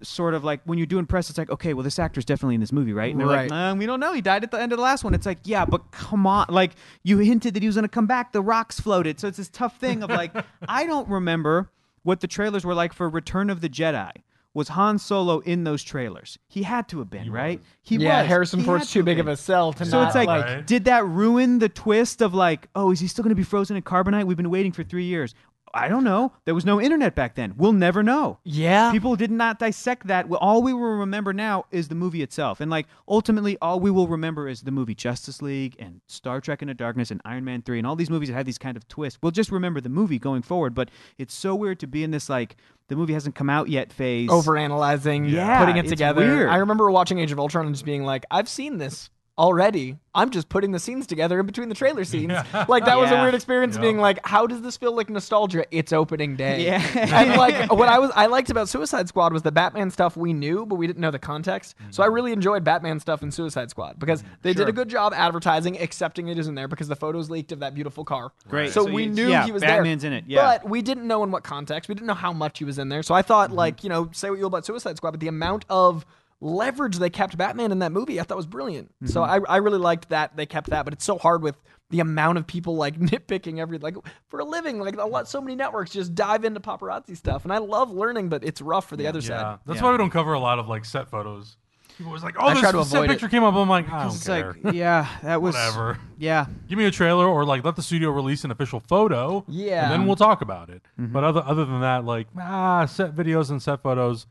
sort 0.04 0.34
of 0.34 0.44
like 0.44 0.60
when 0.64 0.78
you're 0.78 0.86
doing 0.86 1.06
press 1.06 1.28
it's 1.30 1.38
like 1.38 1.50
okay 1.50 1.74
well 1.74 1.82
this 1.82 1.98
actor's 1.98 2.24
definitely 2.24 2.54
in 2.54 2.60
this 2.60 2.72
movie 2.72 2.92
right 2.92 3.10
and 3.12 3.20
they're 3.20 3.26
Right. 3.26 3.50
like 3.50 3.52
um, 3.58 3.78
we 3.78 3.86
don't 3.86 4.00
know 4.00 4.12
he 4.12 4.20
died 4.20 4.44
at 4.44 4.50
the 4.50 4.60
end 4.60 4.72
of 4.72 4.78
the 4.78 4.82
last 4.82 5.02
one 5.04 5.14
it's 5.14 5.26
like 5.26 5.38
yeah 5.44 5.64
but 5.64 5.90
come 5.90 6.26
on 6.26 6.46
like 6.48 6.72
you 7.02 7.18
hinted 7.18 7.54
that 7.54 7.62
he 7.62 7.66
was 7.68 7.76
going 7.76 7.82
to 7.84 7.88
come 7.88 8.06
back 8.06 8.32
the 8.32 8.42
rocks 8.42 8.78
floated 8.80 9.18
so 9.18 9.28
it's 9.28 9.38
this 9.38 9.48
tough 9.48 9.78
thing 9.78 10.02
of 10.02 10.10
like 10.10 10.32
i 10.68 10.86
don't 10.86 11.08
remember 11.08 11.70
what 12.02 12.20
the 12.20 12.26
trailers 12.26 12.64
were 12.64 12.74
like 12.74 12.92
for 12.92 13.08
return 13.08 13.50
of 13.50 13.60
the 13.60 13.68
jedi 13.68 14.10
was 14.52 14.68
Han 14.68 15.00
Solo 15.00 15.40
in 15.40 15.64
those 15.64 15.82
trailers? 15.82 16.38
He 16.46 16.62
had 16.62 16.86
to 16.90 17.00
have 17.00 17.10
been, 17.10 17.32
right? 17.32 17.60
He 17.82 17.96
yeah, 17.96 18.20
was. 18.20 18.28
Harrison 18.28 18.60
He 18.60 18.64
Ford's 18.64 18.86
to 18.86 18.92
too 18.92 19.02
big 19.02 19.16
been. 19.16 19.26
of 19.26 19.32
a 19.32 19.36
sell 19.36 19.72
to 19.72 19.84
So 19.84 19.98
not 19.98 20.06
it's 20.06 20.14
like, 20.14 20.28
like 20.28 20.44
Right. 20.44 20.64
did 20.64 20.84
that 20.84 21.04
ruin 21.04 21.58
the 21.58 21.68
twist 21.68 22.22
of 22.22 22.34
like, 22.34 22.68
oh, 22.76 22.92
is 22.92 23.00
he 23.00 23.08
still 23.08 23.24
going 23.24 23.30
to 23.30 23.34
be 23.34 23.42
frozen 23.42 23.76
in 23.76 23.82
carbonite? 23.82 24.26
We've 24.26 24.36
been 24.36 24.50
waiting 24.50 24.70
for 24.70 24.84
three 24.84 25.06
years. 25.06 25.34
I 25.76 25.88
don't 25.88 26.04
know. 26.04 26.32
There 26.44 26.54
was 26.54 26.64
no 26.64 26.80
internet 26.80 27.14
back 27.16 27.34
then. 27.34 27.54
We'll 27.56 27.72
never 27.72 28.02
know. 28.02 28.38
yeah. 28.44 28.92
People 28.92 29.16
did 29.16 29.30
not 29.30 29.58
dissect 29.58 30.06
that. 30.06 30.26
All 30.30 30.62
we 30.62 30.72
will 30.72 30.80
remember 30.98 31.32
now 31.32 31.64
is 31.72 31.88
the 31.88 31.94
movie 31.96 32.22
itself. 32.22 32.60
And 32.60 32.70
like 32.70 32.86
ultimately 33.08 33.58
all 33.60 33.80
we 33.80 33.90
will 33.90 34.06
remember 34.06 34.48
is 34.48 34.62
the 34.62 34.70
movie 34.70 34.94
Justice 34.94 35.42
League 35.42 35.74
and 35.80 36.00
Star 36.06 36.40
Trek 36.40 36.62
Into 36.62 36.74
Darkness 36.74 37.10
and 37.10 37.20
Iron 37.24 37.44
Man 37.44 37.60
3 37.62 37.78
and 37.78 37.86
all 37.86 37.96
these 37.96 38.08
movies 38.10 38.28
that 38.28 38.34
had 38.36 38.46
these 38.46 38.56
kind 38.58 38.76
of 38.76 38.86
twists. 38.88 39.18
We'll 39.20 39.32
just 39.32 39.50
remember 39.50 39.80
the 39.80 39.88
movie 39.88 40.18
going 40.20 40.42
forward, 40.42 40.74
but 40.74 40.90
it's 41.18 41.34
so 41.34 41.54
weird 41.56 41.80
to 41.80 41.86
be 41.88 42.04
in 42.04 42.12
this 42.12 42.28
like 42.30 42.56
the 42.88 42.94
movie 42.96 43.14
hasn't 43.14 43.34
come 43.34 43.50
out 43.50 43.68
yet 43.68 43.92
phase. 43.92 44.28
overanalyzing, 44.30 45.30
Yeah, 45.30 45.58
putting 45.58 45.76
it 45.76 45.80
it's 45.86 45.90
together. 45.90 46.20
weird. 46.20 46.50
I 46.50 46.56
remember 46.56 46.90
watching 46.90 47.18
Age 47.18 47.32
of 47.32 47.38
Ultron 47.38 47.66
and 47.66 47.74
just 47.74 47.84
being 47.84 48.04
like, 48.04 48.24
I've 48.30 48.48
seen 48.48 48.78
this 48.78 49.10
already. 49.38 49.96
I'm 50.16 50.30
just 50.30 50.48
putting 50.48 50.70
the 50.70 50.78
scenes 50.78 51.08
together 51.08 51.40
in 51.40 51.46
between 51.46 51.68
the 51.68 51.74
trailer 51.74 52.04
scenes. 52.04 52.32
Like 52.68 52.84
that 52.84 52.96
was 52.98 53.10
a 53.10 53.14
Yeah. 53.14 53.22
weird 53.22 53.34
experience 53.34 53.74
Yeah. 53.74 53.80
being 53.82 53.98
like, 53.98 54.24
how 54.24 54.46
does 54.46 54.62
this 54.62 54.76
feel 54.76 54.94
like 54.94 55.10
nostalgia? 55.10 55.64
It's 55.72 55.92
opening 55.92 56.36
day. 56.36 56.64
Yeah. 56.64 56.80
and 57.20 57.36
like 57.36 57.70
what 57.72 57.88
I 57.88 57.98
was 57.98 58.12
I 58.14 58.26
liked 58.26 58.50
about 58.50 58.68
Suicide 58.68 59.08
Squad 59.08 59.32
was 59.32 59.42
the 59.42 59.50
Batman 59.50 59.90
stuff 59.90 60.16
we 60.16 60.32
knew, 60.32 60.64
but 60.66 60.76
we 60.76 60.86
didn't 60.86 61.00
know 61.00 61.10
the 61.10 61.18
context. 61.18 61.74
So 61.90 62.02
I 62.02 62.06
really 62.06 62.32
enjoyed 62.32 62.62
Batman 62.62 63.00
stuff 63.00 63.22
in 63.24 63.32
Suicide 63.32 63.70
Squad 63.70 63.98
because 63.98 64.22
they 64.42 64.52
did 64.54 64.68
a 64.68 64.72
good 64.72 64.88
job 64.88 65.12
advertising, 65.14 65.80
accepting 65.80 66.28
it 66.28 66.38
isn't 66.38 66.54
there 66.54 66.68
because 66.68 66.86
the 66.86 66.96
photos 66.96 67.28
leaked 67.28 67.50
of 67.50 67.58
that 67.60 67.74
beautiful 67.74 68.04
car. 68.04 68.30
Great. 68.48 68.72
So, 68.72 68.86
So 68.86 68.92
we 68.92 69.04
you- 69.04 69.10
knew 69.10 69.28
yeah, 69.28 69.44
he 69.44 69.52
was 69.52 69.62
Batman's 69.62 70.02
there. 70.02 70.12
in 70.12 70.18
it, 70.18 70.24
yeah. 70.28 70.58
But 70.58 70.68
we 70.70 70.80
didn't 70.80 71.08
know 71.08 71.24
in 71.24 71.30
what 71.32 71.42
context. 71.42 71.88
We 71.88 71.94
didn't 71.96 72.06
know 72.06 72.14
how 72.14 72.32
much 72.32 72.58
he 72.60 72.64
was 72.64 72.78
in 72.78 72.88
there. 72.88 73.02
So 73.02 73.14
I 73.14 73.22
thought, 73.22 73.48
Mm-hmm. 73.48 73.58
like, 73.58 73.82
you 73.84 73.90
know, 73.90 74.08
say 74.12 74.30
what 74.30 74.36
you 74.36 74.42
will 74.42 74.48
about 74.48 74.64
Suicide 74.64 74.96
Squad, 74.96 75.10
but 75.10 75.20
the 75.20 75.28
amount 75.28 75.64
of 75.68 76.06
leverage 76.40 76.98
they 76.98 77.10
kept 77.10 77.36
Batman 77.38 77.72
in 77.72 77.78
that 77.80 77.92
movie, 77.92 78.20
I 78.20 78.22
thought 78.24 78.36
was 78.36 78.46
brilliant. 78.46 78.92
So 79.06 79.22
Mm-hmm. 79.22 79.44
I, 79.48 79.54
I 79.54 79.56
really 79.58 79.78
liked 79.78 80.08
that 80.10 80.36
they 80.36 80.46
kept 80.46 80.70
that. 80.70 80.84
But 80.84 80.92
it's 80.94 81.04
so 81.04 81.18
hard 81.18 81.42
with 81.42 81.56
the 81.90 82.00
amount 82.00 82.38
of 82.38 82.46
people 82.46 82.76
like 82.76 82.98
nitpicking 83.00 83.58
every 83.58 83.78
like 83.78 83.96
for 84.28 84.40
a 84.40 84.44
living. 84.44 84.78
Like 84.80 84.96
a 84.96 85.04
lot, 85.04 85.28
so 85.28 85.40
many 85.40 85.54
networks 85.56 85.90
just 85.92 86.14
dive 86.14 86.44
into 86.44 86.60
paparazzi 86.60 87.16
stuff, 87.16 87.44
and 87.44 87.52
I 87.52 87.58
love 87.58 87.90
learning, 87.90 88.28
but 88.28 88.44
it's 88.44 88.60
rough 88.60 88.88
for 88.88 88.96
the 88.96 89.06
other 89.06 89.20
Yeah, 89.20 89.26
side. 89.28 89.58
that's 89.66 89.78
Yeah. 89.78 89.84
why 89.84 89.92
we 89.92 89.98
don't 89.98 90.10
cover 90.10 90.32
a 90.32 90.38
lot 90.40 90.58
of 90.58 90.68
like 90.68 90.84
set 90.84 91.08
photos. 91.08 91.56
People 91.96 92.10
was 92.10 92.24
like, 92.24 92.34
oh, 92.40 92.48
I 92.48 92.58
try 92.58 92.72
to 92.72 92.78
this 92.78 92.88
set 92.90 92.96
avoid 92.96 93.10
it. 93.10 93.12
picture 93.12 93.28
came 93.28 93.44
up. 93.44 93.54
I'm 93.54 93.68
like, 93.68 93.88
I 93.88 94.02
don't 94.02 94.14
It's 94.16 94.26
care. 94.26 94.56
like, 94.64 94.74
yeah, 94.74 95.06
that 95.22 95.40
was 95.42 95.54
Whatever. 95.54 96.00
Yeah. 96.18 96.46
Give 96.68 96.76
me 96.76 96.86
a 96.86 96.90
trailer 96.90 97.24
or 97.24 97.44
like 97.44 97.62
let 97.64 97.76
the 97.76 97.82
studio 97.82 98.10
release 98.10 98.42
an 98.42 98.50
official 98.50 98.80
photo. 98.80 99.44
Yeah. 99.46 99.84
And 99.84 99.92
then 99.92 100.06
we'll 100.06 100.16
talk 100.16 100.42
about 100.42 100.70
it. 100.70 100.82
Mm-hmm. 101.00 101.12
But 101.12 101.22
other 101.22 101.44
other 101.46 101.64
than 101.64 101.82
that, 101.82 102.04
like 102.04 102.26
ah, 102.36 102.84
set 102.86 103.14
videos 103.14 103.48
and 103.50 103.62
set 103.62 103.80
photos. 103.80 104.26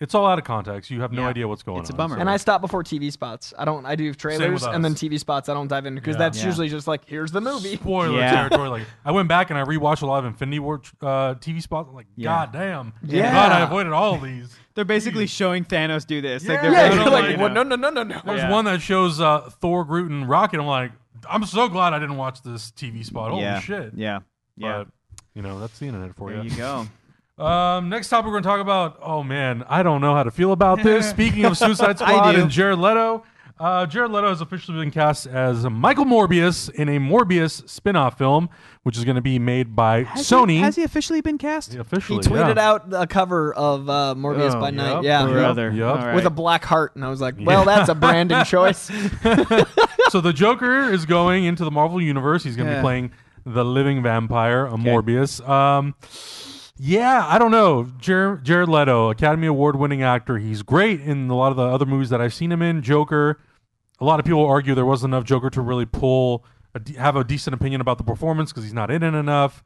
It's 0.00 0.14
all 0.14 0.26
out 0.26 0.38
of 0.38 0.44
context. 0.44 0.90
You 0.90 1.00
have 1.00 1.12
no 1.12 1.22
Yeah. 1.22 1.28
idea 1.28 1.48
what's 1.48 1.62
going 1.62 1.78
on. 1.78 1.80
It's 1.82 1.90
a 1.90 1.92
on. 1.94 1.96
bummer. 1.96 2.16
And 2.18 2.28
I 2.28 2.36
stop 2.36 2.60
before 2.60 2.82
TV 2.82 3.10
spots. 3.10 3.54
I 3.58 3.64
don't. 3.64 3.86
I 3.86 3.96
do 3.96 4.12
trailers 4.12 4.62
with 4.62 4.74
and 4.74 4.84
then. 4.84 4.94
TV 4.94 5.18
spots. 5.18 5.48
I 5.48 5.54
don't 5.54 5.68
dive 5.68 5.86
in 5.86 5.94
because 5.94 6.14
Yeah. 6.16 6.18
that's 6.18 6.38
Yeah. 6.40 6.46
usually 6.46 6.68
just 6.68 6.86
like 6.86 7.06
here's 7.06 7.32
the 7.32 7.40
movie. 7.40 7.76
spoiler 7.82 8.18
Yeah. 8.18 8.30
territory. 8.48 8.68
Like 8.68 8.82
I 9.04 9.12
went 9.12 9.28
back 9.28 9.50
and 9.50 9.58
I 9.58 9.64
rewatched 9.64 10.02
a 10.02 10.06
lot 10.06 10.18
of 10.18 10.26
Infinity 10.26 10.58
War 10.58 10.82
uh, 11.00 11.34
TV 11.34 11.62
spots. 11.62 11.88
I'm 11.88 11.94
like, 11.94 12.06
Yeah. 12.16 12.26
God 12.28 12.52
damn, 12.52 12.92
Yeah. 13.02 13.30
glad 13.32 13.52
I 13.52 13.60
avoided 13.60 13.92
all 13.92 14.14
of 14.16 14.22
these. 14.22 14.54
They're 14.74 14.84
basically 14.84 15.26
showing 15.26 15.64
Thanos 15.64 16.06
do 16.06 16.20
this. 16.20 16.46
Like 16.46 16.56
Yeah. 16.56 16.62
they're 16.62 16.72
Yeah, 16.72 16.82
really- 16.88 16.96
you're 16.96 17.04
like 17.10 17.24
like, 17.30 17.38
well, 17.38 17.48
no, 17.50 17.62
no, 17.62 17.76
no, 17.76 17.88
no, 17.90 18.02
no. 18.02 18.20
There's 18.24 18.40
Yeah. 18.42 18.50
one 18.50 18.66
that 18.66 18.82
shows 18.82 19.20
uh, 19.20 19.48
Thor, 19.60 19.84
Groot, 19.84 20.10
and 20.10 20.28
Rocket. 20.28 20.60
I'm 20.60 20.66
like, 20.66 20.92
I'm 21.30 21.44
so 21.46 21.68
glad 21.68 21.94
I 21.94 21.98
didn't 21.98 22.18
watch 22.18 22.42
this 22.42 22.70
TV 22.70 23.02
spot. 23.02 23.30
Holy 23.30 23.42
yeah, 23.42 23.58
shit! 23.60 23.92
yeah, 23.96 24.18
yeah. 24.56 24.84
But 24.84 24.88
you 25.34 25.42
know, 25.42 25.58
that's 25.58 25.78
the 25.78 25.86
internet 25.86 26.14
for 26.14 26.30
you. 26.30 26.36
there 26.36 26.44
you. 26.44 26.50
you 26.50 26.56
go. 26.56 26.86
Um, 27.38 27.90
next 27.90 28.08
topic 28.08 28.26
we're 28.26 28.32
going 28.32 28.44
to 28.44 28.48
talk 28.48 28.60
about. 28.60 28.98
Oh 29.02 29.22
man, 29.22 29.62
I 29.68 29.82
don't 29.82 30.00
know 30.00 30.14
how 30.14 30.22
to 30.22 30.30
feel 30.30 30.52
about 30.52 30.82
this. 30.82 31.08
Speaking 31.10 31.44
of 31.44 31.58
Suicide 31.58 31.98
Squad 31.98 32.32
do. 32.32 32.40
and 32.40 32.50
Jared 32.50 32.78
Leto, 32.78 33.24
uh, 33.60 33.84
Jared 33.84 34.10
Leto 34.10 34.30
has 34.30 34.40
officially 34.40 34.78
been 34.80 34.90
cast 34.90 35.26
as 35.26 35.64
Michael 35.68 36.06
Morbius 36.06 36.70
in 36.70 36.88
a 36.88 36.98
Morbius 36.98 37.68
spin-off 37.68 38.16
film, 38.16 38.48
which 38.84 38.96
is 38.96 39.04
going 39.04 39.16
to 39.16 39.20
be 39.22 39.38
made 39.38 39.76
by 39.76 40.04
Has 40.04 40.26
Sony. 40.26 40.52
He, 40.52 40.58
has 40.60 40.76
he 40.76 40.82
officially 40.82 41.20
been 41.20 41.36
cast? 41.36 41.74
He 41.74 41.78
officially, 41.78 42.22
tweeted 42.24 42.56
yeah. 42.56 42.70
out 42.70 42.86
a 42.92 43.06
cover 43.06 43.52
of 43.54 43.86
uh, 43.90 44.14
Morbius 44.16 44.54
Oh, 44.54 44.60
by 44.60 44.70
Night. 44.70 44.94
yep. 44.94 45.04
Yeah, 45.04 45.24
Yep. 45.26 45.32
Brother. 45.32 45.70
Yep. 45.72 45.86
All 45.86 45.96
right. 45.96 46.14
with 46.14 46.24
a 46.24 46.30
black 46.30 46.64
heart, 46.64 46.96
and 46.96 47.04
I 47.04 47.10
was 47.10 47.20
like, 47.20 47.34
well, 47.38 47.66
that's 47.66 47.90
a 47.90 47.94
branding 47.94 48.44
choice. 48.46 48.90
so 50.08 50.22
the 50.22 50.32
Joker 50.34 50.90
is 50.90 51.04
going 51.04 51.44
into 51.44 51.64
the 51.64 51.70
Marvel 51.70 52.00
universe. 52.00 52.44
He's 52.44 52.56
going 52.56 52.66
to 52.68 52.72
Yeah. 52.76 52.80
be 52.80 52.82
playing 52.84 53.12
the 53.44 53.64
living 53.64 54.02
vampire, 54.02 54.64
a 54.66 54.72
Morbius. 54.72 55.46
Um, 55.46 55.94
yeah, 56.78 57.26
I 57.26 57.38
don't 57.38 57.50
know. 57.50 57.90
Jer- 57.98 58.40
Jared 58.42 58.68
Leto, 58.68 59.10
Academy 59.10 59.46
Award 59.46 59.76
winning 59.76 60.02
actor. 60.02 60.38
He's 60.38 60.62
great 60.62 61.00
in 61.00 61.30
a 61.30 61.36
lot 61.36 61.50
of 61.50 61.56
the 61.56 61.62
other 61.64 61.86
movies 61.86 62.10
that 62.10 62.20
I've 62.20 62.34
seen 62.34 62.52
him 62.52 62.62
in. 62.62 62.82
Joker. 62.82 63.40
A 63.98 64.04
lot 64.04 64.20
of 64.20 64.26
people 64.26 64.44
argue 64.44 64.74
there 64.74 64.84
wasn't 64.84 65.14
enough 65.14 65.24
Joker 65.24 65.48
to 65.50 65.60
really 65.62 65.86
pull, 65.86 66.44
a 66.74 66.98
have 66.98 67.16
a 67.16 67.24
decent 67.24 67.54
opinion 67.54 67.80
about 67.80 67.96
the 67.96 68.04
performance 68.04 68.52
because 68.52 68.64
he's 68.64 68.74
not 68.74 68.90
in 68.90 69.02
it 69.02 69.14
enough. 69.14 69.64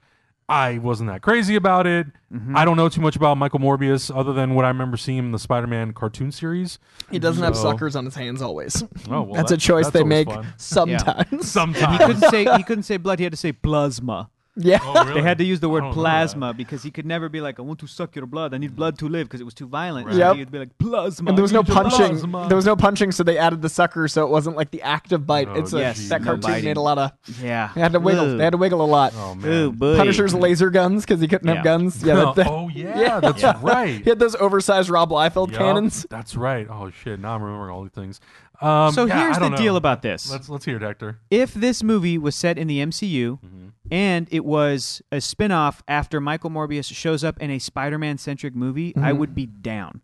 I 0.49 0.79
wasn't 0.79 1.11
that 1.11 1.23
crazy 1.23 1.55
about 1.55 1.87
it. 1.87 2.09
Mm-hmm. 2.33 2.57
I 2.57 2.65
don't 2.65 2.77
know 2.77 2.89
too 2.89 3.01
much 3.01 3.15
about 3.15 3.37
Michael 3.37 3.61
Morbius 3.61 4.11
other 4.15 4.33
than 4.33 4.57
what 4.57 4.65
I 4.65 4.69
remember 4.69 4.97
seeing 4.97 5.19
him 5.19 5.27
in 5.27 5.33
the 5.33 5.39
Spider-Man 5.39 5.93
cartoon 5.93 6.33
series. 6.33 6.81
He 7.09 7.21
doesn't 7.21 7.43
have 7.43 7.57
suckers 7.57 7.95
on 7.95 8.05
his 8.05 8.17
hands 8.17 8.43
always. 8.43 8.83
Oh, 8.83 8.89
well, 9.23 9.27
that's 9.35 9.53
a 9.53 9.57
choice 9.57 9.87
that's 9.87 9.95
they 9.95 10.03
make 10.03 10.27
fun. 10.27 10.47
sometimes. 10.57 11.49
Sometimes. 11.49 11.99
he 11.99 12.05
couldn't 12.05 12.31
say 12.31 12.57
he 12.57 12.63
couldn't 12.65 12.83
say 12.83 12.97
blood. 12.97 13.21
He 13.21 13.25
had 13.25 13.33
to 13.33 13.37
say 13.37 13.53
plasma. 13.53 14.29
Yeah. 14.63 14.79
Oh, 14.83 15.05
really? 15.05 15.21
They 15.21 15.23
had 15.29 15.39
to 15.39 15.45
use 15.45 15.61
the 15.61 15.69
I 15.69 15.73
word 15.73 15.81
don't 15.81 15.91
know 15.91 15.95
plasma 15.95 16.53
because 16.55 16.83
he 16.83 16.91
could 16.91 17.07
never 17.07 17.29
be 17.29 17.41
like, 17.41 17.59
"I 17.59 17.63
want 17.63 17.79
to 17.81 17.87
suck 17.87 18.15
your 18.17 18.27
blood. 18.27 18.53
I 18.55 18.59
need 18.59 18.77
blood 18.77 18.99
to 18.99 19.09
live," 19.09 19.27
because 19.29 19.41
it 19.41 19.45
was 19.45 19.55
too 19.55 19.67
violent. 19.67 20.07
Right. 20.07 20.15
So 20.15 20.19
Yep. 20.19 20.37
he'd 20.37 20.51
be 20.53 20.59
like, 20.59 20.79
"Plasma." 20.79 21.29
And 21.31 21.39
there 21.39 21.43
was 21.43 21.53
I 21.53 21.57
no 21.57 21.61
need 21.63 21.69
your 21.69 21.77
punching. 21.83 21.99
plasma. 22.19 22.47
There 22.49 22.57
was 22.57 22.67
no 22.67 22.77
punching, 22.77 23.13
so 23.13 23.23
they 23.23 23.39
added 23.39 23.63
the 23.63 23.69
sucker, 23.69 24.07
so 24.09 24.25
it 24.25 24.31
wasn't 24.31 24.57
like 24.57 24.71
the 24.71 24.83
active 24.83 25.27
bite. 25.27 25.49
Oh, 25.49 25.55
it's 25.55 25.73
a, 25.73 25.79
Yes, 25.79 26.09
that 26.09 26.21
no 26.21 26.27
cartoon 26.27 26.41
biting. 26.51 26.65
made 26.65 26.77
a 26.77 26.81
lot 26.81 26.99
of. 26.99 27.13
Yeah, 27.43 27.71
They 27.75 27.81
had 27.81 27.93
to 27.93 28.01
wiggle. 28.01 28.25
Ooh. 28.25 28.37
They 28.37 28.45
had 28.45 28.51
to 28.53 28.59
wiggle 28.59 28.83
a 28.83 28.87
lot. 28.87 29.13
Oh 29.17 29.35
man. 29.35 29.51
Ooh, 29.51 29.73
boy. 29.73 29.97
Punisher's 29.97 30.35
laser 30.35 30.71
guns 30.71 31.05
because 31.05 31.21
he 31.21 31.29
couldn't 31.29 31.49
Yeah. 31.49 31.55
have 31.57 31.65
guns. 31.65 32.03
Yeah, 32.03 32.15
that, 32.17 32.35
that- 32.37 32.47
oh 32.49 32.69
yeah, 32.75 32.99
Yeah. 33.01 33.21
that's 33.21 33.43
Yeah. 33.43 33.59
right. 33.63 34.03
he 34.05 34.11
had 34.11 34.19
those 34.19 34.35
oversized 34.37 34.91
Rob 34.91 35.11
Liefeld 35.11 35.51
Yup, 35.53 35.59
cannons. 35.59 36.07
That's 36.11 36.37
right. 36.37 36.67
Oh 36.71 36.91
shit! 36.91 37.19
Now 37.21 37.35
I'm 37.35 37.43
remembering 37.43 37.73
all 37.73 37.83
these 37.83 37.93
things. 37.93 38.21
Um, 38.63 38.93
So 38.93 39.07
yeah, 39.07 39.21
here's 39.23 39.37
I 39.39 39.41
the 39.41 39.49
don't 39.49 39.59
deal 39.59 39.73
know. 39.73 39.79
about 39.79 40.03
this. 40.03 40.31
Let's 40.31 40.49
let's 40.51 40.67
hear 40.67 40.77
it, 40.77 40.83
Hector. 40.83 41.19
if 41.31 41.55
this 41.55 41.83
movie 41.83 42.19
was 42.19 42.37
set 42.37 42.59
in 42.59 42.67
the 42.69 42.79
MCU 42.81 43.39
Mm-hmm. 43.43 43.69
And 43.91 44.29
it 44.31 44.45
was 44.45 45.03
a 45.11 45.21
spin-off 45.21 45.83
after 45.89 46.21
Michael 46.21 46.51
Morbius 46.51 46.93
shows 46.95 47.25
up 47.25 47.41
in 47.41 47.51
a 47.51 47.59
Spider-Man 47.59 48.19
centric 48.19 48.55
movie, 48.55 48.95
I 48.97 49.11
mm-hmm. 49.11 49.19
would 49.19 49.35
be 49.35 49.47
down. 49.47 50.01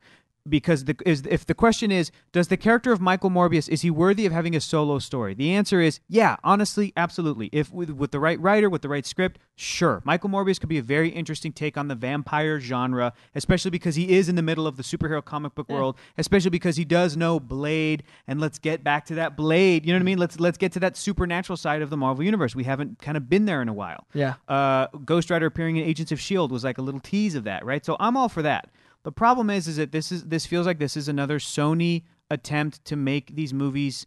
Because 0.48 0.84
the 0.84 0.96
is 1.04 1.24
if 1.28 1.46
the 1.46 1.54
question 1.54 1.90
is, 1.90 2.10
does 2.32 2.48
the 2.48 2.56
character 2.56 2.92
of 2.92 3.00
Michael 3.00 3.30
Morbius 3.30 3.68
is 3.68 3.82
he 3.82 3.90
worthy 3.90 4.26
of 4.26 4.32
having 4.32 4.54
a 4.54 4.60
solo 4.60 4.98
story? 4.98 5.34
The 5.34 5.52
answer 5.52 5.80
is 5.80 6.00
yeah, 6.08 6.36
honestly, 6.44 6.92
absolutely. 6.96 7.48
If 7.52 7.72
with 7.72 7.90
with 7.90 8.10
the 8.10 8.20
right 8.20 8.40
writer, 8.40 8.68
with 8.70 8.82
the 8.82 8.88
right 8.88 9.06
script, 9.06 9.38
sure. 9.56 10.02
Michael 10.04 10.30
Morbius 10.30 10.60
could 10.60 10.68
be 10.68 10.78
a 10.78 10.82
very 10.82 11.08
interesting 11.08 11.52
take 11.52 11.76
on 11.76 11.88
the 11.88 11.94
vampire 11.94 12.60
genre, 12.60 13.12
especially 13.34 13.70
because 13.70 13.94
he 13.96 14.16
is 14.16 14.28
in 14.28 14.36
the 14.36 14.42
middle 14.42 14.66
of 14.66 14.76
the 14.76 14.82
superhero 14.82 15.24
comic 15.24 15.54
book 15.54 15.68
world, 15.68 15.96
especially 16.18 16.50
because 16.50 16.76
he 16.76 16.84
does 16.84 17.16
know 17.16 17.40
Blade 17.40 18.02
and 18.26 18.40
let's 18.40 18.58
get 18.58 18.84
back 18.84 19.06
to 19.06 19.14
that 19.16 19.36
Blade. 19.36 19.86
You 19.86 19.92
know 19.92 19.98
what 19.98 20.02
I 20.02 20.04
mean? 20.04 20.18
Let's 20.18 20.38
let's 20.40 20.58
get 20.58 20.72
to 20.72 20.80
that 20.80 20.96
supernatural 20.96 21.56
side 21.56 21.82
of 21.82 21.90
the 21.90 21.96
Marvel 21.96 22.24
universe. 22.24 22.54
We 22.54 22.64
haven't 22.64 23.00
kind 23.00 23.16
of 23.16 23.28
been 23.28 23.46
there 23.46 23.62
in 23.62 23.68
a 23.68 23.74
while. 23.74 24.06
Yeah. 24.14 24.34
Uh, 24.48 24.86
Ghost 25.04 25.30
Rider 25.30 25.46
appearing 25.46 25.76
in 25.76 25.84
Agents 25.84 26.12
of 26.12 26.20
Shield 26.20 26.52
was 26.52 26.64
like 26.64 26.78
a 26.78 26.82
little 26.82 27.00
tease 27.00 27.34
of 27.34 27.44
that, 27.44 27.64
right? 27.64 27.84
So 27.84 27.96
I'm 28.00 28.16
all 28.16 28.28
for 28.28 28.42
that. 28.42 28.70
The 29.06 29.12
problem 29.12 29.50
is, 29.50 29.68
is 29.68 29.76
that 29.76 29.92
this 29.92 30.10
is 30.10 30.24
this 30.24 30.46
feels 30.46 30.66
like 30.66 30.80
this 30.80 30.96
is 30.96 31.06
another 31.06 31.38
Sony 31.38 32.02
attempt 32.28 32.84
to 32.86 32.96
make 32.96 33.36
these 33.36 33.54
movies 33.54 34.04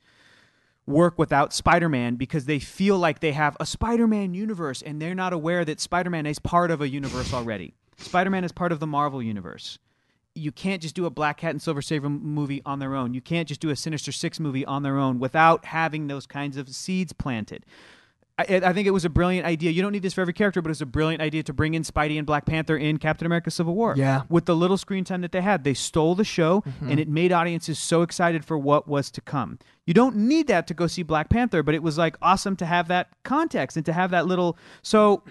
work 0.85 1.17
without 1.17 1.53
Spider-Man 1.53 2.17
because 2.17 2.43
they 2.43 2.59
feel 2.59 2.97
like 2.97 3.21
they 3.21 3.31
have 3.31 3.55
a 3.61 3.65
Spider-Man 3.65 4.33
universe 4.33 4.81
and 4.81 5.01
they're 5.01 5.15
not 5.15 5.31
aware 5.31 5.63
that 5.63 5.79
Spider-Man 5.79 6.25
is 6.25 6.37
part 6.37 6.69
of 6.69 6.81
a 6.81 6.89
universe 6.89 7.33
already. 7.33 7.75
Spider-Man 7.95 8.43
is 8.43 8.51
part 8.51 8.73
of 8.73 8.81
the 8.81 8.87
Marvel 8.87 9.23
universe. 9.23 9.79
You 10.35 10.51
can't 10.51 10.81
just 10.81 10.95
do 10.95 11.05
a 11.05 11.09
Black 11.09 11.37
Cat 11.37 11.51
and 11.51 11.61
Silver 11.61 11.81
m- 11.89 12.21
movie 12.21 12.61
on 12.65 12.79
their 12.79 12.93
own. 12.93 13.13
You 13.13 13.21
can't 13.21 13.47
just 13.47 13.61
do 13.61 13.69
a 13.69 13.77
Sinister 13.77 14.11
Six 14.11 14.37
movie 14.37 14.65
on 14.65 14.83
their 14.83 14.97
own 14.97 15.17
without 15.17 15.63
having 15.63 16.07
those 16.07 16.25
kinds 16.25 16.57
of 16.57 16.67
seeds 16.67 17.13
planted. 17.13 17.65
I, 18.39 18.61
I 18.63 18.73
think 18.73 18.87
it 18.87 18.91
was 18.91 19.03
a 19.03 19.09
brilliant 19.09 19.45
idea. 19.45 19.71
You 19.71 19.81
don't 19.81 19.91
need 19.91 20.01
this 20.01 20.13
for 20.13 20.21
every 20.21 20.33
character, 20.33 20.61
but 20.61 20.69
it's 20.69 20.79
a 20.79 20.85
brilliant 20.85 21.21
idea 21.21 21.43
to 21.43 21.53
bring 21.53 21.73
in 21.73 21.83
Spidey 21.83 22.17
and 22.17 22.25
Black 22.25 22.45
Panther 22.45 22.77
in 22.77 22.97
Captain 22.97 23.25
America: 23.25 23.51
Civil 23.51 23.75
War. 23.75 23.95
Yeah. 23.97 24.23
with 24.29 24.45
the 24.45 24.55
little 24.55 24.77
screen 24.77 25.03
time 25.03 25.21
that 25.21 25.33
they 25.33 25.41
had, 25.41 25.63
they 25.63 25.73
stole 25.73 26.15
the 26.15 26.23
show, 26.23 26.61
mm-hmm. 26.61 26.89
and 26.89 26.99
it 26.99 27.09
made 27.09 27.33
audiences 27.33 27.77
so 27.79 28.01
excited 28.01 28.45
for 28.45 28.57
what 28.57 28.87
was 28.87 29.11
to 29.11 29.21
come. 29.21 29.59
You 29.85 29.93
don't 29.93 30.15
need 30.15 30.47
that 30.47 30.67
to 30.67 30.73
go 30.73 30.87
see 30.87 31.03
Black 31.03 31.29
Panther, 31.29 31.63
but 31.63 31.75
it 31.75 31.83
was 31.83 31.97
like 31.97 32.15
awesome 32.21 32.55
to 32.57 32.65
have 32.65 32.87
that 32.87 33.09
context 33.23 33.75
and 33.75 33.85
to 33.85 33.93
have 33.93 34.11
that 34.11 34.25
little. 34.25 34.57
So. 34.81 35.23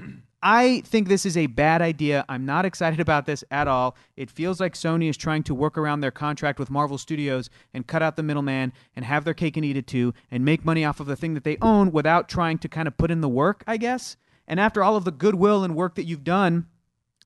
I 0.43 0.83
think 0.85 1.09
this 1.09 1.27
is 1.27 1.37
a 1.37 1.49
bad 1.49 1.83
idea. 1.83 2.25
I'm 2.29 2.47
not 2.47 2.65
excited 2.65 3.01
about 3.01 3.27
this 3.27 3.43
at 3.51 3.67
all. 3.67 3.97
It 4.17 4.31
feels 4.31 4.61
like 4.61 4.75
Sony 4.75 5.11
is 5.11 5.17
trying 5.17 5.43
to 5.45 5.55
work 5.55 5.77
around 5.77 6.01
their 6.01 6.13
contract 6.13 6.61
with 6.61 6.71
Marvel 6.71 6.97
Studios 6.97 7.51
and 7.75 7.87
cut 7.87 8.03
out 8.03 8.15
the 8.15 8.23
middleman 8.23 8.73
and 8.95 9.05
have 9.05 9.25
their 9.25 9.35
cake 9.35 9.57
and 9.57 9.67
eat 9.67 9.77
it 9.77 9.89
too 9.89 10.15
and 10.31 10.45
make 10.45 10.65
money 10.65 10.85
off 10.85 11.01
of 11.01 11.07
the 11.07 11.17
thing 11.17 11.35
that 11.35 11.43
they 11.43 11.59
own 11.61 11.91
without 11.91 12.29
trying 12.29 12.59
to 12.59 12.69
kind 12.69 12.87
of 12.87 12.97
put 12.97 13.11
in 13.11 13.21
the 13.21 13.29
work, 13.29 13.65
I 13.67 13.79
guess. 13.79 14.17
And 14.47 14.61
after 14.61 14.83
all 14.83 14.95
of 14.95 15.05
the 15.05 15.11
goodwill 15.11 15.65
and 15.65 15.75
work 15.75 15.97
that 15.97 16.05
you've 16.05 16.25
done 16.25 16.67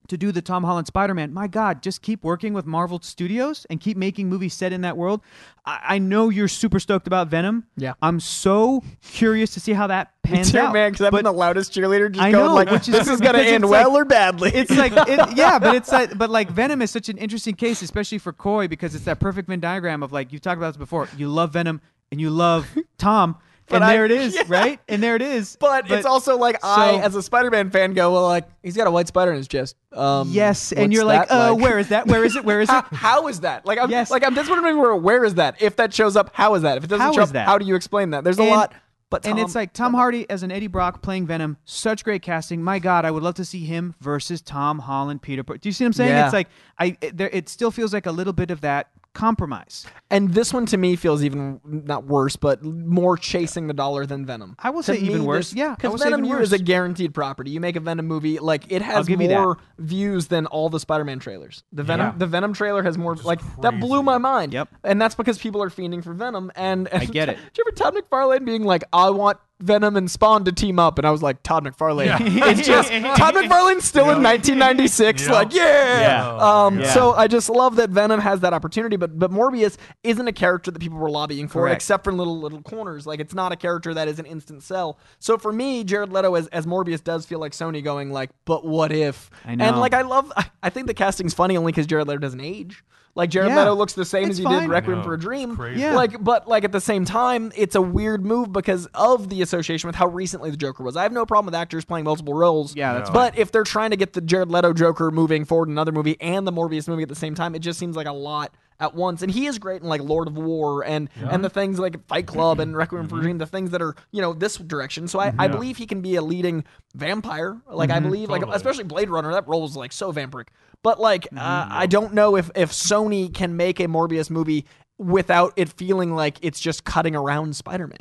to 0.09 0.17
do 0.19 0.33
the 0.33 0.43
Tom 0.43 0.65
Holland 0.65 0.87
Spider 0.87 1.15
Man, 1.15 1.33
my 1.33 1.47
God, 1.47 1.83
just 1.83 2.03
keep 2.03 2.23
working 2.25 2.53
with 2.53 2.67
Marvel 2.67 3.01
Studios 3.03 3.67
and 3.71 3.81
keep 3.81 3.97
making 3.97 4.29
movies 4.29 4.53
set 4.55 4.73
in 4.73 4.81
that 4.83 4.97
world. 4.97 5.21
I, 5.65 5.81
I 5.91 5.99
know 5.99 6.29
you're 6.29 6.49
super 6.49 6.81
stoked 6.81 7.07
about 7.07 7.29
Venom. 7.29 7.65
Yeah. 7.77 7.95
I'm 8.03 8.19
so 8.21 8.83
curious 9.03 9.55
to 9.55 9.61
see 9.61 9.73
how 9.73 9.87
that 9.87 10.13
pans 10.23 10.53
Too, 10.53 10.59
out. 10.59 10.73
man, 10.73 10.93
because 10.93 11.07
I'm 11.07 11.11
But- 11.13 11.25
the 11.25 11.33
loudest 11.33 11.73
cheerleader, 11.73 12.11
just 12.11 12.23
I 12.23 12.33
going 12.33 12.47
know, 12.49 12.55
like, 12.55 12.71
which 12.71 12.89
is- 12.89 12.95
"This 12.95 13.09
is 13.09 13.21
gonna 13.21 13.39
end 13.39 13.69
well 13.69 13.91
like- 13.93 14.03
or 14.03 14.05
badly." 14.05 14.51
it's 14.55 14.71
like 14.71 14.93
it, 15.09 15.21
yeah 15.37 15.59
but 15.59 15.75
it's 15.77 15.91
like 15.93 16.17
but 16.19 16.31
like 16.31 16.51
venom 16.51 16.83
is 16.83 16.91
such 16.91 17.09
an 17.09 17.17
interesting 17.19 17.55
case 17.55 17.81
especially 17.83 18.19
for 18.19 18.33
coy 18.33 18.67
because 18.69 18.95
it's 18.95 19.05
that 19.05 19.21
perfect 19.21 19.49
venn 19.49 19.61
diagram 19.61 20.03
of 20.03 20.13
like 20.13 20.33
you've 20.33 20.43
talked 20.43 20.59
about 20.59 20.71
this 20.71 20.77
before 20.77 21.09
you 21.17 21.29
love 21.29 21.53
venom 21.53 21.81
and 22.11 22.21
you 22.21 22.29
love 22.31 22.67
tom 22.99 23.37
But 23.69 23.77
and 23.77 23.85
I- 23.85 23.93
there 23.95 24.05
it 24.05 24.11
is 24.11 24.35
yeah. 24.37 24.43
right 24.49 24.81
and 24.89 25.03
there 25.03 25.17
it 25.17 25.23
is 25.23 25.57
But, 25.59 25.91
it's 25.91 26.05
also 26.07 26.37
like 26.37 26.63
I, 26.65 26.97
as 26.97 27.15
a 27.15 27.23
Spider-Man 27.23 27.71
fan, 27.71 27.95
go 27.95 28.13
well. 28.13 28.25
Like 28.25 28.49
he's 28.63 28.77
got 28.77 28.87
a 28.87 28.91
white 28.91 29.09
spider 29.09 29.31
in 29.31 29.37
his 29.39 29.49
chest. 29.49 29.77
Um, 29.93 30.29
yes 30.31 30.73
and 30.73 30.93
you're 30.93 31.05
like 31.05 31.31
uh 31.31 31.55
where 31.55 31.79
is 31.79 31.89
that 31.89 32.07
where 32.07 32.25
is 32.25 32.35
it 32.37 32.45
where 32.45 32.61
is 32.61 32.69
how, 32.71 32.81
it 32.81 32.85
how 32.93 33.29
is 33.29 33.41
that? 33.41 33.65
Like 33.67 33.79
I'm 33.79 33.91
Yes. 33.91 34.11
like 34.11 34.25
I'm 34.27 34.35
just 34.35 34.51
wondering 34.51 34.79
where 34.79 34.95
where 34.97 35.25
is 35.25 35.35
that? 35.37 35.61
If 35.63 35.77
that 35.77 35.95
shows 35.95 36.17
up, 36.17 36.31
how 36.35 36.55
is 36.55 36.63
that? 36.63 36.77
If 36.79 36.85
it 36.85 36.89
doesn't 36.89 37.05
How 37.07 37.13
show 37.13 37.23
up, 37.23 37.29
that? 37.31 37.47
how 37.47 37.59
do 37.59 37.65
you 37.67 37.75
explain 37.75 38.11
that? 38.11 38.25
There's 38.25 38.39
a 38.39 38.43
And- 38.43 38.51
lot. 38.51 38.75
But 39.11 39.27
and 39.27 39.39
it's 39.39 39.55
like 39.55 39.75
Tom 39.75 39.93
Hardy 39.93 40.25
as 40.31 40.43
an 40.43 40.51
Eddie 40.51 40.69
Brock 40.69 41.03
playing 41.03 41.27
Venom, 41.27 41.59
such 41.67 42.03
great 42.03 42.23
casting. 42.23 42.63
My 42.65 42.79
God, 42.79 43.05
I 43.05 43.11
would 43.11 43.23
love 43.23 43.35
to 43.35 43.45
see 43.45 43.67
him 43.67 43.95
versus 44.01 44.41
Tom 44.41 44.79
Holland, 44.79 45.21
Peter. 45.21 45.43
Do 45.43 45.59
you 45.65 45.73
see 45.75 45.85
what 45.85 45.89
I'm 45.89 45.93
saying? 45.93 46.09
Yeah. 46.13 46.25
It's 46.25 46.33
like 46.33 46.49
I 46.79 46.97
it, 47.03 47.19
there, 47.19 47.29
it 47.31 47.51
still 47.51 47.71
feels 47.71 47.93
like 47.93 48.07
a 48.07 48.11
little 48.11 48.33
bit 48.33 48.51
of 48.51 48.63
that 48.63 48.89
compromise. 49.15 49.87
and 50.11 50.35
this 50.35 50.53
one 50.53 50.67
to 50.67 50.77
me 50.77 50.97
feels 50.97 51.23
even 51.25 51.61
not 51.65 52.05
worse, 52.07 52.37
but 52.37 52.63
more 52.63 53.17
chasing 53.17 53.67
the 53.67 53.75
dollar 53.75 54.05
than 54.07 54.25
Venom. 54.27 54.57
I 54.59 54.71
will 54.71 54.83
To 54.83 54.95
say 54.95 54.99
even 54.99 55.25
worse. 55.25 55.51
this- 55.51 55.59
Yeah, 55.59 55.75
because 55.75 56.03
Venom 56.03 56.21
even 56.21 56.31
U 56.31 56.37
worse. 56.37 56.49
is 56.49 56.53
a 56.53 56.59
guaranteed 56.59 57.15
property. 57.15 57.51
You 57.51 57.61
make 57.61 57.77
a 57.77 57.81
Venom 57.81 58.07
movie, 58.07 58.39
like 58.39 58.71
it 58.71 58.83
has 58.83 59.07
give 59.07 59.19
more 59.21 59.59
views 59.79 60.27
than 60.29 60.47
all 60.47 60.69
the 60.69 60.81
Spider-Man 60.81 61.19
trailers. 61.19 61.63
The 61.73 61.83
Venom, 61.83 62.07
Yeah. 62.09 62.15
the 62.19 62.27
Venom 62.27 62.53
trailer 62.53 62.83
has 62.83 62.99
more. 62.99 63.15
Like 63.17 63.41
that 63.63 63.79
blew 63.81 64.03
my 64.03 64.19
mind. 64.19 64.53
Yep. 64.53 64.69
and 64.85 65.01
that's 65.01 65.15
because 65.15 65.39
people 65.39 65.63
are 65.63 65.71
fiending 65.71 66.03
for 66.03 66.13
Venom. 66.15 66.51
And, 66.57 66.89
and 66.89 67.03
I 67.03 67.07
get 67.07 67.29
it. 67.31 67.37
Do 67.37 67.43
you 67.59 67.65
ever 67.67 67.75
Todd 67.77 67.95
McFarlane 67.95 68.45
being 68.45 68.65
like, 68.65 68.85
"I 68.93 69.11
want 69.11 69.39
Venom 69.63 69.97
and 69.97 70.11
Spawn 70.11 70.45
to 70.45 70.53
team 70.53 70.79
up," 70.79 70.99
and 70.99 71.07
I 71.07 71.11
was 71.11 71.23
like, 71.23 71.43
Todd 71.43 71.65
McFarlane. 71.65 72.07
Yeah. 72.07 72.19
it's 72.51 72.67
just 72.67 72.91
Todd 73.17 73.35
McFarlane's 73.35 73.85
still 73.85 74.11
in 74.11 74.23
1996. 74.23 75.23
Yep. 75.23 75.31
Like, 75.31 75.55
yeah. 75.55 76.01
Yeah. 76.01 76.37
Um, 76.37 76.81
Yeah. 76.81 76.93
So 76.93 77.13
I 77.15 77.27
just 77.29 77.49
love 77.49 77.77
that 77.77 77.91
Venom 77.91 78.21
has 78.21 78.41
that 78.41 78.53
opportunity, 78.53 78.97
but 78.97 79.19
but 79.19 79.31
Morbius 79.31 79.77
isn't 80.03 80.27
a 80.27 80.33
character 80.33 80.71
that 80.71 80.79
people 80.79 80.99
were 80.99 81.11
lobbying 81.11 81.49
for, 81.49 81.63
Correct. 81.63 81.77
except 81.77 82.05
for 82.05 82.13
little 82.13 82.39
little 82.39 82.63
corners. 82.63 83.07
Like 83.07 83.21
it's 83.21 83.35
not 83.35 83.53
a 83.53 83.57
character 83.57 83.95
that 83.95 84.09
is 84.09 84.19
an 84.19 84.27
instant 84.27 84.63
sell. 84.63 84.99
So 85.19 85.39
for 85.39 85.53
me, 85.53 85.85
Jared 85.85 86.13
Leto 86.13 86.35
as, 86.35 86.47
as 86.49 86.67
Morbius 86.67 87.03
does 87.03 87.27
feel 87.27 87.39
like 87.39 87.53
Sony 87.53 87.83
going 87.83 88.11
like, 88.13 88.31
but 88.45 88.65
what 88.65 88.93
if? 88.93 89.31
I 89.45 89.55
know. 89.55 89.65
And 89.65 89.79
like 89.79 89.95
I 89.95 90.03
love, 90.03 90.33
I, 90.37 90.47
I 90.63 90.71
think 90.71 90.87
the 90.87 90.95
casting's 90.95 91.35
funny 91.35 91.57
only 91.57 91.73
because 91.73 91.87
Jared 91.87 92.09
Leto 92.09 92.19
doesn't 92.19 92.41
age. 92.41 92.85
Like 93.15 93.29
Jared 93.29 93.51
Yeah. 93.51 93.59
Leto 93.59 93.75
looks 93.75 93.93
the 93.93 94.07
same 94.07 94.25
It's 94.25 94.33
as 94.33 94.39
he 94.39 94.45
fine. 94.45 94.63
did 94.63 94.71
Requiem 94.71 95.03
for 95.03 95.13
a 95.13 95.19
Dream. 95.19 95.55
Crazy. 95.55 95.81
Yeah. 95.83 95.95
Like, 95.95 96.25
but 96.25 96.49
like 96.49 96.65
at 96.65 96.73
the 96.73 96.81
same 96.81 97.05
time, 97.05 97.53
it's 97.55 97.75
a 97.75 97.83
weird 97.83 98.25
move 98.25 98.53
because 98.53 98.87
of 98.95 99.29
the 99.29 99.43
association 99.43 99.87
with 99.89 99.97
how 99.97 100.07
recently 100.09 100.51
the 100.51 100.57
Joker 100.57 100.83
was. 100.83 100.97
I 100.97 101.03
have 101.03 101.13
no 101.13 101.27
problem 101.27 101.45
with 101.47 101.55
actors 101.55 101.85
playing 101.85 102.05
multiple 102.07 102.33
roles. 102.33 102.75
Yeah, 102.75 102.95
that's 102.95 103.11
No. 103.11 103.15
But 103.15 103.37
if 103.37 103.53
they're 103.53 103.65
trying 103.65 103.91
to 103.91 103.97
get 103.97 104.15
the 104.15 104.23
Jared 104.23 104.51
Leto 104.51 104.73
Joker 104.73 105.11
moving 105.11 105.45
forward 105.45 105.69
in 105.69 105.73
another 105.73 105.93
movie 105.93 106.19
and 106.23 106.47
the 106.47 106.53
Morbius 106.53 106.89
movie 106.89 107.03
at 107.03 107.11
the 107.11 107.15
same 107.15 107.35
time, 107.35 107.55
it 107.55 107.59
just 107.59 107.79
seems 107.79 107.97
like 107.97 108.07
a 108.07 108.13
lot 108.13 108.55
at 108.81 108.95
once. 108.95 109.21
And 109.23 109.31
he 109.31 109.45
is 109.47 109.59
great 109.59 109.83
in 109.83 109.89
like 109.89 110.01
Lord 110.01 110.27
of 110.27 110.37
War 110.39 110.83
and 110.83 111.11
and 111.21 111.45
the 111.45 111.51
things 111.51 111.79
like 111.79 112.05
Fight 112.09 112.27
Club 112.27 112.61
and 112.61 112.75
Requiem 112.75 113.03
Mm-hmm. 113.03 113.11
for 113.15 113.19
a 113.19 113.23
Dream, 113.23 113.37
the 113.37 113.47
things 113.47 113.73
that 113.73 113.83
are 113.83 113.95
you 114.13 114.23
know 114.23 114.33
this 114.33 114.57
direction. 114.57 115.07
So 115.07 115.21
I, 115.21 115.35
I 115.39 115.49
believe 115.49 115.77
he 115.77 115.85
can 115.87 116.01
be 116.01 116.17
a 116.17 116.23
leading 116.23 116.65
vampire. 116.95 117.61
Like 117.71 117.91
I 117.91 118.01
believe 118.01 118.31
like 118.31 118.43
especially 118.43 118.85
Blade 118.85 119.11
Runner, 119.11 119.33
that 119.33 119.47
role 119.47 119.61
was 119.63 119.77
like 119.77 119.93
so 119.93 120.13
vampiric. 120.13 120.47
But 120.83 121.01
like 121.01 121.25
Mm-hmm. 121.25 121.39
uh, 121.39 121.67
I 121.71 121.87
don't 121.87 122.15
know 122.15 122.37
if 122.37 122.51
if 122.55 122.73
Sony 122.73 123.33
can 123.33 123.57
make 123.57 123.81
a 123.81 123.87
Morbius 123.87 124.31
movie 124.31 124.67
without 124.99 125.53
it 125.57 125.69
feeling 125.69 126.15
like 126.15 126.39
it's 126.43 126.61
just 126.61 126.85
cutting 126.85 127.17
around 127.17 127.57
Spider-Man. 127.57 127.99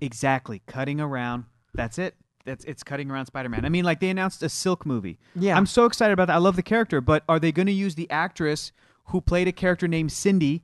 Exactly. 0.00 0.62
Cutting 0.66 1.00
around. 1.00 1.44
That's 1.74 1.98
it. 1.98 2.14
That's 2.44 2.64
it's 2.64 2.82
cutting 2.82 3.10
around 3.10 3.26
Spider-Man. 3.26 3.64
I 3.64 3.68
mean, 3.68 3.84
like 3.84 4.00
they 4.00 4.08
announced 4.10 4.42
a 4.42 4.48
Silk 4.48 4.86
movie. 4.86 5.18
Yeah. 5.34 5.56
I'm 5.56 5.66
so 5.66 5.84
excited 5.84 6.12
about 6.12 6.26
that. 6.28 6.34
I 6.34 6.38
love 6.38 6.56
the 6.56 6.62
character, 6.62 7.00
but 7.00 7.24
are 7.28 7.38
they 7.40 7.50
going 7.52 7.66
to 7.66 7.72
use 7.72 7.94
the 7.96 8.08
actress 8.10 8.72
who 9.06 9.20
played 9.20 9.48
a 9.48 9.52
character 9.52 9.88
named 9.88 10.12
Cindy 10.12 10.62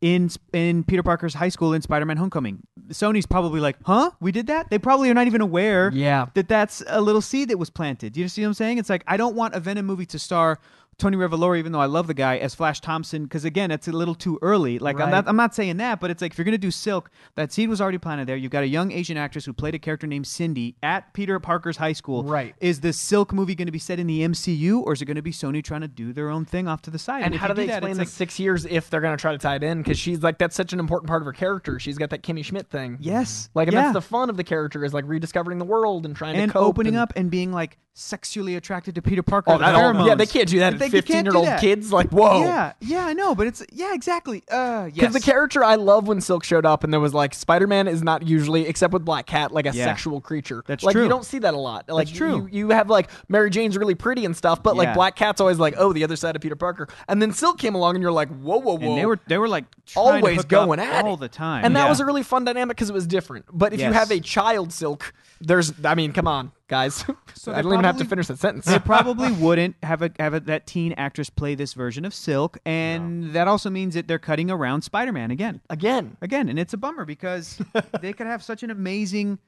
in 0.00 0.30
in 0.52 0.84
Peter 0.84 1.02
Parker's 1.02 1.34
high 1.34 1.48
school 1.48 1.72
in 1.74 1.82
Spider-Man: 1.82 2.16
Homecoming? 2.16 2.60
Sony's 2.90 3.26
probably 3.26 3.60
like, 3.60 3.76
"Huh? 3.84 4.10
We 4.20 4.32
did 4.32 4.46
that?" 4.46 4.70
They 4.70 4.78
probably 4.78 5.10
are 5.10 5.14
not 5.14 5.26
even 5.26 5.40
aware 5.40 5.90
Yeah. 5.92 6.26
that 6.34 6.48
that's 6.48 6.82
a 6.88 7.00
little 7.00 7.20
seed 7.20 7.48
that 7.50 7.58
was 7.58 7.68
planted. 7.70 8.12
Do 8.12 8.20
you 8.20 8.28
see 8.28 8.42
what 8.42 8.48
I'm 8.48 8.54
saying? 8.54 8.78
It's 8.78 8.88
like 8.88 9.02
I 9.06 9.16
don't 9.16 9.34
want 9.34 9.54
a 9.54 9.60
Venom 9.60 9.86
movie 9.86 10.06
to 10.06 10.18
star 10.18 10.58
Tony 10.98 11.16
Revolori, 11.16 11.58
even 11.60 11.70
though 11.70 11.80
I 11.80 11.86
love 11.86 12.08
the 12.08 12.14
guy, 12.14 12.38
as 12.38 12.56
Flash 12.56 12.80
Thompson, 12.80 13.22
because 13.22 13.44
again, 13.44 13.70
it's 13.70 13.86
a 13.86 13.92
little 13.92 14.16
too 14.16 14.36
early. 14.42 14.80
Like 14.80 14.98
I'm 14.98 15.10
not, 15.10 15.28
I'm 15.28 15.36
not 15.36 15.54
saying 15.54 15.76
that, 15.76 16.00
but 16.00 16.10
it's 16.10 16.20
like 16.20 16.32
if 16.32 16.38
you're 16.38 16.44
gonna 16.44 16.58
do 16.58 16.72
Silk, 16.72 17.08
that 17.36 17.52
seed 17.52 17.68
was 17.68 17.80
already 17.80 17.98
planted 17.98 18.26
there. 18.26 18.36
You've 18.36 18.50
got 18.50 18.64
a 18.64 18.68
young 18.68 18.90
Asian 18.90 19.16
actress 19.16 19.44
who 19.44 19.52
played 19.52 19.76
a 19.76 19.78
character 19.78 20.08
named 20.08 20.26
Cindy 20.26 20.74
at 20.82 21.14
Peter 21.14 21.38
Parker's 21.38 21.76
high 21.76 21.92
school. 21.92 22.24
Right. 22.24 22.52
Is 22.60 22.80
the 22.80 22.92
Silk 22.92 23.32
movie 23.32 23.54
going 23.54 23.66
to 23.66 23.72
be 23.72 23.78
set 23.78 24.00
in 24.00 24.08
the 24.08 24.22
MCU, 24.22 24.82
or 24.82 24.92
is 24.92 25.00
it 25.00 25.04
going 25.04 25.14
to 25.14 25.22
be 25.22 25.30
Sony 25.30 25.62
trying 25.62 25.82
to 25.82 25.88
do 25.88 26.12
their 26.12 26.30
own 26.30 26.44
thing 26.44 26.66
off 26.66 26.82
to 26.82 26.90
the 26.90 26.98
side? 26.98 27.22
And 27.22 27.32
how 27.34 27.46
do 27.46 27.54
they 27.54 27.66
that, 27.66 27.78
explain 27.78 27.92
the 27.94 28.00
like, 28.00 28.08
six 28.08 28.40
years 28.40 28.64
if 28.66 28.90
they're 28.90 29.00
going 29.00 29.16
to 29.16 29.20
try 29.20 29.30
to 29.30 29.38
tie 29.38 29.54
it 29.54 29.62
in? 29.62 29.78
Because 29.78 30.00
she's 30.00 30.22
like, 30.24 30.38
that's 30.38 30.56
such 30.56 30.72
an 30.72 30.80
important 30.80 31.08
part 31.08 31.22
of 31.22 31.26
her 31.26 31.32
character. 31.32 31.78
She's 31.78 31.96
got 31.96 32.10
that 32.10 32.22
Kimmy 32.24 32.44
Schmidt 32.44 32.70
thing. 32.70 32.98
Yes. 33.00 33.50
Like, 33.54 33.68
and 33.68 33.74
Yeah. 33.74 33.82
that's 33.82 33.92
the 33.94 34.00
fun 34.02 34.30
of 34.30 34.36
the 34.36 34.44
character 34.44 34.84
is 34.84 34.92
like 34.92 35.04
rediscovering 35.06 35.58
the 35.58 35.64
world 35.64 36.06
and 36.06 36.16
trying 36.16 36.34
and 36.36 36.50
to 36.50 36.58
cope. 36.58 36.66
opening 36.70 36.94
and- 36.94 37.02
up 37.02 37.12
and 37.14 37.30
being 37.30 37.52
like 37.52 37.78
sexually 37.94 38.54
attracted 38.54 38.94
to 38.94 39.02
Peter 39.02 39.24
Parker. 39.24 39.50
Oh, 39.52 39.58
that 39.58 39.74
all, 39.74 40.06
yeah, 40.06 40.14
they 40.14 40.26
can't 40.26 40.48
do 40.48 40.60
that 40.60 40.78
They- 40.78 40.87
at 40.94 41.08
you 41.08 41.14
can't 41.14 41.24
do 41.24 41.32
15 41.32 41.44
year 41.46 41.52
old 41.52 41.60
kids. 41.60 41.92
Like, 41.92 42.10
whoa. 42.10 42.42
Yeah, 42.42 42.72
yeah, 42.80 43.06
I 43.06 43.12
know, 43.12 43.34
but 43.34 43.46
it's 43.46 43.62
yeah, 43.72 43.94
exactly. 43.94 44.42
Uh, 44.50 44.86
yes. 44.86 44.94
Because 44.94 45.14
the 45.14 45.20
character 45.20 45.62
I 45.64 45.76
love 45.76 46.08
when 46.08 46.20
Silk 46.20 46.44
showed 46.44 46.66
up 46.66 46.84
and 46.84 46.92
there 46.92 47.00
was 47.00 47.14
like 47.14 47.34
Spider 47.34 47.66
Man 47.66 47.88
is 47.88 48.02
not 48.02 48.26
usually 48.26 48.66
except 48.66 48.92
with 48.92 49.04
Black 49.04 49.26
Cat 49.26 49.52
like 49.52 49.66
a 49.66 49.72
Yeah. 49.72 49.84
sexual 49.84 50.20
creature. 50.20 50.62
That's 50.66 50.84
like 50.84 50.92
true. 50.94 51.02
you 51.04 51.08
don't 51.08 51.24
see 51.24 51.38
that 51.40 51.54
a 51.54 51.58
lot. 51.58 51.88
Like 51.88 52.06
That's 52.08 52.16
true. 52.16 52.48
You, 52.50 52.68
you 52.68 52.68
have 52.70 52.90
like 52.90 53.10
Mary 53.28 53.50
Jane's 53.50 53.76
really 53.76 53.94
pretty 53.94 54.24
and 54.24 54.36
stuff, 54.36 54.62
but 54.62 54.76
like 54.76 54.94
Black 54.94 55.16
Cat's 55.16 55.40
always 55.40 55.58
like 55.58 55.74
oh 55.78 55.92
the 55.92 56.04
other 56.04 56.16
side 56.16 56.36
of 56.36 56.42
Peter 56.42 56.56
Parker. 56.56 56.88
And 57.08 57.20
then 57.20 57.32
Silk 57.32 57.58
came 57.58 57.74
along 57.74 57.96
and 57.96 58.02
you're 58.02 58.12
like 58.12 58.28
whoa 58.28 58.58
whoa 58.58 58.76
whoa. 58.76 58.88
and 58.90 58.98
they 58.98 59.06
were 59.06 59.18
they 59.26 59.38
were 59.38 59.48
like 59.48 59.64
always 59.96 60.44
going 60.44 60.80
at 60.80 61.04
all 61.04 61.14
it 61.14 61.20
the 61.20 61.28
time, 61.28 61.64
and 61.64 61.76
that 61.76 61.88
was 61.88 62.00
a 62.00 62.04
really 62.04 62.22
fun 62.22 62.44
dynamic 62.44 62.76
because 62.76 62.90
it 62.90 62.94
was 62.94 63.06
different. 63.06 63.46
But 63.52 63.72
if 63.72 63.80
you 63.80 63.92
have 63.92 64.10
a 64.10 64.20
child 64.20 64.72
Silk, 64.72 65.12
there's 65.40 65.72
I 65.84 65.94
mean 65.94 66.12
come 66.12 66.26
on 66.26 66.52
guys, 66.68 67.04
So 67.34 67.52
I 67.52 67.62
don't 67.62 67.72
even 67.72 67.84
have 67.84 67.96
to 67.98 68.04
finish 68.04 68.26
that 68.28 68.38
sentence. 68.38 68.66
they 68.66 68.78
probably 68.94 69.32
wouldn't 69.32 69.76
have 69.82 70.02
a 70.02 70.10
have 70.18 70.34
a, 70.34 70.40
that 70.40 70.66
teen 70.66 70.92
actress 70.92 71.30
play 71.30 71.54
this 71.54 71.72
version 71.74 72.04
of 72.04 72.14
Silk, 72.14 72.58
and 72.64 73.32
that 73.32 73.48
also 73.48 73.70
means 73.70 73.94
that 73.94 74.06
they're 74.08 74.18
cutting 74.18 74.50
around 74.50 74.82
Spider-Man 74.82 75.30
again, 75.30 75.60
Again, 75.70 76.16
again, 76.20 76.48
and 76.48 76.58
it's 76.58 76.72
a 76.74 76.76
bummer 76.76 77.04
because 77.04 77.60
they 78.00 78.12
could 78.12 78.26
have 78.26 78.42
such 78.42 78.62
an 78.62 78.70
amazing. 78.70 79.38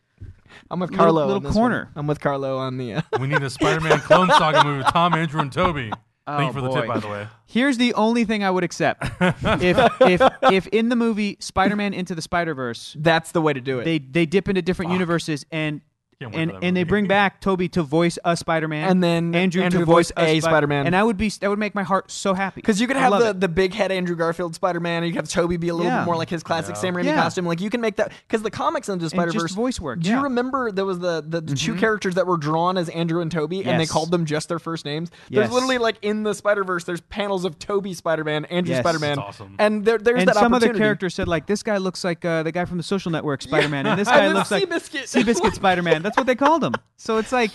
I'm 0.70 0.80
with 0.80 0.90
Little- 0.90 1.04
Carlo. 1.04 1.22
on 1.22 1.26
little 1.28 1.40
this 1.42 1.52
corner. 1.52 1.84
one. 1.84 1.92
I'm 1.96 2.06
with 2.06 2.20
Carlo 2.20 2.58
on 2.58 2.76
the. 2.76 2.94
Uh, 2.94 3.02
We 3.20 3.26
need 3.28 3.42
a 3.42 3.50
Spider-Man 3.50 4.00
clone 4.00 4.28
saga 4.28 4.64
movie 4.64 4.78
with 4.78 4.88
Tom, 4.88 5.14
Andrew, 5.14 5.40
and 5.40 5.52
Tobey. 5.52 5.90
Thank 5.90 5.96
Oh, 6.26 6.46
you 6.46 6.52
for 6.52 6.60
the 6.60 6.70
tip, 6.70 6.86
by 6.86 6.98
the 7.00 7.08
way. 7.08 7.26
Here's 7.46 7.76
the 7.78 7.94
only 7.94 8.24
thing 8.24 8.44
I 8.44 8.50
would 8.50 8.62
accept 8.62 9.02
if 9.20 9.78
if 10.02 10.22
if 10.42 10.66
in 10.68 10.88
the 10.88 10.94
movie 10.96 11.36
Spider-Man 11.40 11.92
into 11.94 12.14
the 12.14 12.22
Spider-Verse 12.22 12.96
that's 13.00 13.32
the 13.32 13.40
way 13.40 13.52
to 13.52 13.60
do 13.60 13.80
it. 13.80 13.84
they 13.84 13.98
they 13.98 14.26
dip 14.26 14.48
into 14.48 14.62
different 14.62 14.92
universes 14.92 15.44
and 15.50 15.80
Can't 15.80 15.82
wait 15.82 15.89
and 16.20 16.32
for 16.50 16.58
that 16.60 16.64
and 16.66 16.76
they 16.76 16.82
bring 16.82 17.06
back 17.06 17.40
Tobey 17.40 17.68
to 17.70 17.82
voice 17.82 18.18
a 18.24 18.36
Spider-Man 18.36 18.90
And 18.90 19.02
then 19.02 19.34
Andrew, 19.34 19.62
Andrew 19.62 19.80
to 19.80 19.86
voice 19.86 20.10
voice 20.10 20.12
a 20.18 20.40
Spi- 20.40 20.50
Spider-Man. 20.50 20.86
and 20.86 20.94
I 20.94 21.02
would 21.02 21.16
be 21.16 21.30
that 21.40 21.48
would 21.48 21.58
make 21.58 21.74
my 21.74 21.82
heart 21.82 22.10
so 22.10 22.34
happy 22.34 22.60
Because 22.60 22.78
you 22.80 22.86
can 22.86 22.96
I 22.98 23.00
have 23.00 23.18
the, 23.18 23.30
it. 23.30 23.40
the 23.40 23.48
big 23.48 23.72
head 23.72 23.90
Andrew 23.90 24.14
Garfield 24.16 24.54
Spider 24.54 24.80
Man, 24.80 25.02
and 25.02 25.06
you 25.06 25.12
can 25.12 25.24
have 25.24 25.28
Tobey 25.30 25.56
be 25.56 25.68
a 25.68 25.74
little 25.74 25.90
Yeah. 25.90 26.00
bit 26.00 26.06
more 26.06 26.16
like 26.16 26.28
his 26.28 26.42
classic 26.42 26.76
Sam 26.76 26.94
Raimi 26.94 27.04
Yeah. 27.06 27.16
costume. 27.22 27.46
Like 27.46 27.60
you 27.60 27.70
can 27.70 27.80
make 27.80 27.96
that 27.96 28.12
because 28.28 28.42
the 28.42 28.50
comics 28.50 28.88
into 28.90 29.08
Spider 29.08 29.32
Verse 29.32 29.54
voice 29.54 29.80
work, 29.80 30.00
Do 30.00 30.10
you 30.10 30.20
remember 30.22 30.70
there 30.70 30.84
was 30.84 30.98
the 30.98 31.24
the, 31.26 31.40
the 31.40 31.54
two 31.54 31.74
characters 31.74 32.14
that 32.16 32.26
were 32.26 32.36
drawn 32.36 32.76
as 32.76 32.88
Andrew 32.90 33.20
and 33.22 33.30
Tobey, 33.30 33.64
and 33.64 33.80
they 33.80 33.86
called 33.86 34.10
them 34.10 34.26
just 34.26 34.48
their 34.48 34.58
first 34.58 34.84
names? 34.84 35.10
Yes. 35.28 35.40
There's 35.44 35.52
literally 35.52 35.78
like 35.78 35.96
in 36.02 36.22
the 36.22 36.34
Spider 36.34 36.64
Verse, 36.64 36.84
there's 36.84 37.00
panels 37.02 37.44
of 37.46 37.58
Tobey 37.58 37.94
Spider 37.94 38.24
Man, 38.24 38.44
Andrew 38.46 38.74
Yes. 38.74 38.82
Spider 38.82 38.98
Man, 38.98 39.16
That's 39.16 39.28
awesome. 39.40 39.56
and 39.58 39.84
there, 39.84 39.96
there's 39.98 40.20
and 40.20 40.28
that 40.28 40.34
some 40.34 40.52
other 40.52 40.66
opportunity. 40.66 40.80
character 40.80 41.08
said 41.10 41.28
like 41.28 41.46
this 41.46 41.62
guy 41.62 41.78
looks 41.78 42.04
like 42.04 42.24
uh, 42.24 42.42
the 42.42 42.52
guy 42.52 42.64
from 42.66 42.76
the 42.76 42.82
Social 42.82 43.10
Network 43.10 43.40
Spider-Man, 43.50 43.86
and 43.86 43.98
this 43.98 44.08
guy 44.20 44.28
looks 44.32 44.50
like 44.50 44.68
Seabiscuit. 44.68 45.04
Seabiscuit 45.24 45.54
Spider-Man. 45.54 46.02
That's 46.10 46.16
what 46.18 46.26
they 46.26 46.34
called 46.34 46.62
him. 46.64 46.74
So 46.96 47.16
it's 47.18 47.32
like 47.32 47.50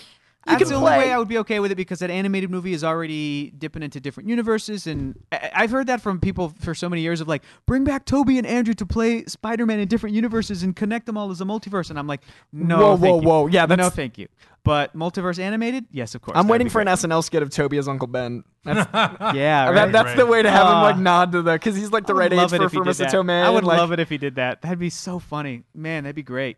that's 0.46 0.58
can 0.62 0.68
the 0.68 0.74
only 0.76 0.86
play. 0.90 0.98
way 0.98 1.12
I 1.12 1.18
would 1.18 1.26
be 1.26 1.38
okay 1.38 1.58
with 1.58 1.72
it 1.72 1.74
because 1.74 1.98
that 1.98 2.08
animated 2.10 2.50
movie 2.50 2.72
is 2.72 2.84
already 2.84 3.50
dipping 3.50 3.82
into 3.82 3.98
different 3.98 4.28
universes, 4.28 4.86
and 4.86 5.18
I- 5.32 5.50
I've 5.52 5.70
heard 5.72 5.88
that 5.88 6.00
from 6.00 6.20
people 6.20 6.52
for 6.60 6.72
so 6.72 6.88
many 6.88 7.02
years 7.02 7.20
of 7.20 7.26
like 7.26 7.42
bring 7.66 7.82
back 7.82 8.04
Tobey 8.04 8.38
and 8.38 8.46
Andrew 8.46 8.72
to 8.74 8.86
play 8.86 9.24
Spider-Man 9.24 9.80
in 9.80 9.88
different 9.88 10.14
universes 10.14 10.62
and 10.62 10.76
connect 10.76 11.06
them 11.06 11.16
all 11.18 11.32
as 11.32 11.40
a 11.40 11.44
multiverse, 11.44 11.90
and 11.90 11.98
I'm 11.98 12.06
like, 12.06 12.20
no, 12.52 12.78
Whoa, 12.78 12.96
thank 12.96 13.02
whoa, 13.02 13.20
you. 13.22 13.28
whoa. 13.28 13.46
Yeah, 13.48 13.66
no, 13.66 13.90
thank 13.90 14.18
you. 14.18 14.28
But 14.62 14.96
multiverse 14.96 15.38
animated, 15.40 15.86
yes, 15.92 16.14
of 16.14 16.22
course. 16.22 16.36
I'm 16.38 16.46
waiting 16.48 16.66
be 16.66 16.70
for 16.70 16.80
an 16.80 16.86
great. 16.86 16.98
SNL 16.98 17.22
skit 17.24 17.42
of 17.42 17.50
Tobey 17.50 17.78
as 17.78 17.86
Uncle 17.88 18.06
Ben. 18.08 18.44
That's, 18.64 18.88
Yeah, 19.34 19.70
that- 19.72 19.74
right. 19.74 19.92
that's 19.92 20.14
the 20.14 20.26
way 20.26 20.42
to 20.42 20.50
have 20.50 20.66
him 20.66 20.74
Ah. 20.74 20.82
like 20.82 20.98
nod 20.98 21.32
to 21.32 21.42
the 21.42 21.52
because 21.54 21.74
he's 21.74 21.90
like 21.90 22.06
the 22.06 22.14
right 22.14 22.32
age 22.32 22.50
for, 22.50 22.62
if 22.64 22.70
he 22.72 22.78
for 22.78 22.84
did 22.84 22.90
Mr. 22.94 22.98
that. 22.98 23.12
Tomei. 23.12 23.42
I 23.42 23.50
would 23.50 23.64
like, 23.64 23.78
love 23.78 23.90
it 23.92 23.98
if 24.00 24.08
he 24.08 24.18
did 24.18 24.36
that. 24.36 24.62
That'd 24.62 24.78
be 24.78 24.90
so 24.90 25.18
funny. 25.18 25.64
Man, 25.74 26.04
that'd 26.04 26.14
be 26.16 26.22
great. 26.22 26.56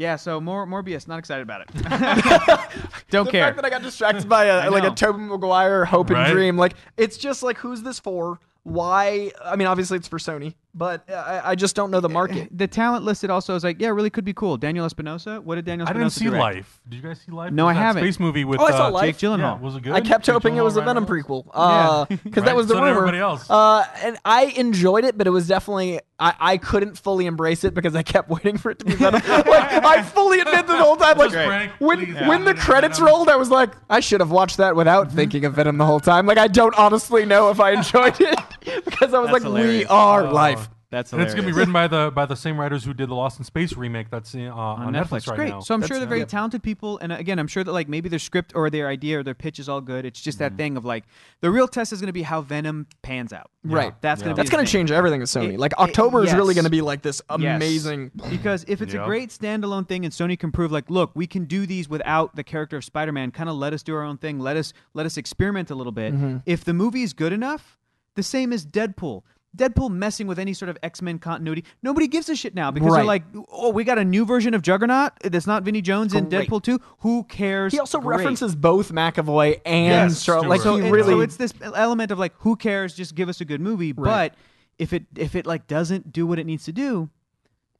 Yeah, 0.00 0.16
so 0.16 0.40
more 0.40 0.66
Morbius, 0.66 1.06
not 1.06 1.18
excited 1.18 1.42
about 1.42 1.60
it. 1.60 1.68
Don't 3.10 3.26
the 3.26 3.32
care. 3.32 3.44
fact 3.44 3.56
that 3.56 3.66
I 3.66 3.68
got 3.68 3.82
distracted 3.82 4.26
by 4.30 4.46
a, 4.46 4.60
I 4.60 4.68
like 4.68 4.82
a 4.82 4.88
know. 4.88 4.94
Tobey 4.94 5.18
Maguire 5.18 5.84
hope 5.84 6.08
and 6.08 6.16
Right. 6.16 6.32
dream, 6.32 6.56
like 6.56 6.72
it's 6.96 7.18
just 7.18 7.42
like 7.42 7.58
who's 7.58 7.82
this 7.82 7.98
for? 8.00 8.40
Why? 8.62 9.30
I 9.44 9.56
mean, 9.56 9.66
obviously 9.68 9.98
it's 9.98 10.08
for 10.08 10.18
Sony, 10.18 10.54
but 10.74 11.08
I, 11.10 11.40
I 11.50 11.54
just 11.54 11.74
don't 11.76 11.90
know 11.90 12.00
the 12.00 12.08
market. 12.08 12.48
the 12.56 12.66
talent 12.66 13.04
listed 13.04 13.30
also 13.30 13.54
is 13.54 13.64
like, 13.64 13.80
yeah, 13.80 13.88
really 13.88 14.10
could 14.10 14.24
be 14.24 14.32
cool. 14.32 14.56
Daniel 14.56 14.84
Espinosa. 14.86 15.40
What 15.40 15.56
did 15.56 15.64
Daniel 15.64 15.86
I 15.86 15.90
Espinosa 15.90 16.20
didn't 16.20 16.32
see 16.32 16.36
direct? 16.36 16.56
Life. 16.56 16.80
Did 16.88 16.96
you 16.96 17.02
guys 17.02 17.20
see 17.20 17.32
Life? 17.32 17.52
No, 17.52 17.64
was 17.66 17.70
I 17.70 17.74
that 17.74 17.80
haven't. 17.86 18.02
Space 18.04 18.20
movie 18.20 18.44
with 18.44 18.60
Oh, 18.60 18.64
I 18.64 18.70
saw 18.70 18.86
uh, 18.86 18.90
Life. 18.90 19.18
Jake 19.18 19.30
Gyllenhaal. 19.30 19.38
Yeah, 19.38 19.60
was 19.60 19.76
it 19.76 19.82
good? 19.82 19.92
I 19.92 20.00
kept 20.00 20.24
Jake 20.24 20.32
hoping 20.32 20.56
it 20.56 20.62
was 20.64 20.76
a 20.76 20.80
Venom 20.82 21.04
Ryan 21.06 21.22
prequel, 21.24 21.46
uh, 21.52 22.04
because 22.08 22.24
Right, 22.24 22.44
that 22.44 22.56
was 22.56 22.66
the 22.68 22.74
so 22.74 22.80
did 22.80 22.86
rumor. 22.86 22.96
everybody 22.98 23.18
else. 23.18 23.48
Uh, 23.50 23.84
and 24.02 24.16
I 24.24 24.44
enjoyed 24.56 25.04
it, 25.04 25.18
but 25.18 25.26
it 25.26 25.30
was 25.30 25.48
definitely 25.48 26.00
I, 26.18 26.34
I 26.38 26.56
couldn't 26.58 26.98
fully 26.98 27.26
embrace 27.26 27.64
it 27.64 27.72
because 27.74 27.96
I 27.96 28.02
kept 28.02 28.28
waiting 28.30 28.58
for 28.58 28.70
it 28.70 28.78
to 28.80 28.84
be 28.84 28.92
Venom. 28.94 29.22
like 29.28 29.46
I 29.84 30.02
fully 30.02 30.40
admit 30.40 30.66
the 30.66 30.76
whole 30.76 30.96
time, 30.96 31.16
like 31.18 31.32
Just 31.32 31.46
Frank, 31.46 31.72
when 31.78 31.98
please, 32.04 32.14
when 32.28 32.44
the 32.44 32.54
credits 32.54 32.98
Venom. 32.98 33.14
rolled, 33.14 33.28
I 33.28 33.36
was 33.36 33.50
like, 33.50 33.70
I 33.88 34.00
should 34.00 34.20
have 34.20 34.30
watched 34.30 34.58
that 34.58 34.76
without 34.76 35.10
thinking 35.10 35.44
of 35.46 35.54
Venom 35.54 35.78
the 35.78 35.86
whole 35.86 36.00
time. 36.00 36.26
Like 36.26 36.38
I 36.38 36.46
don't 36.48 36.74
honestly 36.78 37.24
know 37.24 37.50
if 37.50 37.58
I 37.60 37.70
enjoyed 37.72 38.20
it 38.20 38.38
because 38.84 39.14
I 39.14 39.18
was 39.20 39.30
That's 39.30 39.44
like, 39.44 39.52
we 39.64 39.86
are 39.86 40.26
Oh. 40.26 40.32
life. 40.32 40.59
That's 40.90 41.12
And 41.12 41.22
it's 41.22 41.34
gonna 41.34 41.46
be 41.46 41.52
written 41.52 41.72
by 41.72 41.86
the 41.86 42.10
by 42.12 42.26
the 42.26 42.34
same 42.34 42.58
writers 42.58 42.84
who 42.84 42.92
did 42.92 43.08
the 43.10 43.14
Lost 43.14 43.38
in 43.38 43.44
Space 43.44 43.74
remake 43.76 44.10
that's 44.10 44.34
uh, 44.34 44.38
on, 44.40 44.88
on 44.88 44.92
Netflix. 44.92 45.28
right 45.28 45.36
Great. 45.36 45.48
now. 45.50 45.60
So 45.60 45.72
I'm 45.72 45.82
sure 45.86 45.98
they're 45.98 46.06
very 46.08 46.20
yeah. 46.20 46.26
talented 46.26 46.64
people, 46.64 46.98
and 46.98 47.12
again, 47.12 47.38
I'm 47.38 47.46
sure 47.46 47.62
that 47.62 47.72
like 47.72 47.88
maybe 47.88 48.08
their 48.08 48.18
script 48.18 48.52
or 48.56 48.70
their 48.70 48.88
idea 48.88 49.20
or 49.20 49.22
their 49.22 49.34
pitch 49.34 49.60
is 49.60 49.68
all 49.68 49.80
good. 49.80 50.04
It's 50.04 50.20
just 50.20 50.38
Mm-hmm. 50.40 50.56
that 50.56 50.56
thing 50.60 50.76
of 50.76 50.84
like 50.84 51.04
the 51.42 51.50
real 51.50 51.68
test 51.68 51.92
is 51.92 52.00
going 52.00 52.08
to 52.08 52.12
be 52.12 52.22
how 52.22 52.40
Venom 52.40 52.88
pans 53.02 53.32
out. 53.32 53.50
Right. 53.62 53.94
That's 54.02 54.20
Yeah. 54.20 54.24
going 54.24 54.34
to 54.34 54.40
That's 54.40 54.50
the 54.50 54.56
going 54.56 54.66
to 54.66 54.70
thing. 54.72 54.80
change 54.80 54.90
everything 54.90 55.20
with 55.20 55.28
Sony. 55.30 55.54
It- 55.54 55.60
like 55.60 55.72
it- 55.72 55.78
October 55.78 56.24
is 56.24 56.34
really 56.34 56.54
going 56.54 56.64
to 56.64 56.70
be 56.70 56.80
like 56.80 57.02
this 57.02 57.22
Yes. 57.38 57.56
amazing. 57.56 58.10
Because 58.28 58.64
if 58.66 58.82
it's 58.82 58.92
Yeah. 58.94 59.02
a 59.02 59.06
great 59.06 59.28
standalone 59.30 59.86
thing 59.86 60.04
and 60.04 60.12
Sony 60.12 60.36
can 60.36 60.50
prove 60.50 60.72
like, 60.72 60.90
look, 60.90 61.12
we 61.14 61.26
can 61.28 61.44
do 61.44 61.66
these 61.66 61.88
without 61.88 62.34
the 62.34 62.42
character 62.42 62.76
of 62.78 62.84
Spider-Man, 62.84 63.30
kind 63.30 63.48
of 63.48 63.54
let 63.56 63.72
us 63.72 63.82
do 63.84 63.94
our 63.94 64.02
own 64.02 64.18
thing, 64.18 64.40
let 64.40 64.56
us 64.56 64.72
let 64.94 65.06
us 65.06 65.16
experiment 65.16 65.70
a 65.70 65.74
little 65.76 65.92
bit. 65.92 66.14
Mm-hmm. 66.14 66.38
If 66.46 66.64
the 66.64 66.74
movie 66.74 67.02
is 67.04 67.12
good 67.12 67.32
enough, 67.32 67.78
the 68.16 68.22
same 68.24 68.52
as 68.52 68.66
Deadpool. 68.66 69.22
Deadpool 69.56 69.90
messing 69.90 70.26
with 70.28 70.38
any 70.38 70.52
sort 70.54 70.68
of 70.68 70.78
X-Men 70.82 71.18
continuity. 71.18 71.64
Nobody 71.82 72.06
gives 72.06 72.28
a 72.28 72.36
shit 72.36 72.54
now 72.54 72.70
because 72.70 72.94
they're 72.94 73.04
like, 73.04 73.24
"Oh, 73.50 73.70
we 73.70 73.82
got 73.84 73.98
a 73.98 74.04
new 74.04 74.24
version 74.24 74.54
of 74.54 74.62
Juggernaut 74.62 75.12
that's 75.24 75.46
not 75.46 75.64
Vinny 75.64 75.82
Jones 75.82 76.14
in 76.14 76.28
Great. 76.28 76.48
Deadpool 76.48 76.62
2. 76.62 76.78
Who 77.00 77.24
cares?" 77.24 77.72
He 77.72 77.78
also 77.80 77.98
Great. 77.98 78.18
references 78.18 78.54
both 78.54 78.92
McAvoy 78.92 79.60
and 79.66 80.10
Yes, 80.10 80.18
Star- 80.18 80.46
like 80.46 80.60
so, 80.60 80.76
he 80.76 80.88
really 80.88 81.14
so 81.14 81.20
it's 81.20 81.36
this 81.36 81.52
element 81.62 82.12
of 82.12 82.18
like, 82.18 82.32
who 82.38 82.54
cares? 82.54 82.94
Just 82.94 83.14
give 83.16 83.28
us 83.28 83.40
a 83.40 83.44
good 83.44 83.60
movie. 83.60 83.90
But 83.92 84.34
if 84.78 84.92
it 84.92 85.06
if 85.16 85.34
it 85.34 85.46
like 85.46 85.66
doesn't 85.66 86.12
do 86.12 86.26
what 86.26 86.38
it 86.38 86.46
needs 86.46 86.64
to 86.64 86.72
do, 86.72 87.10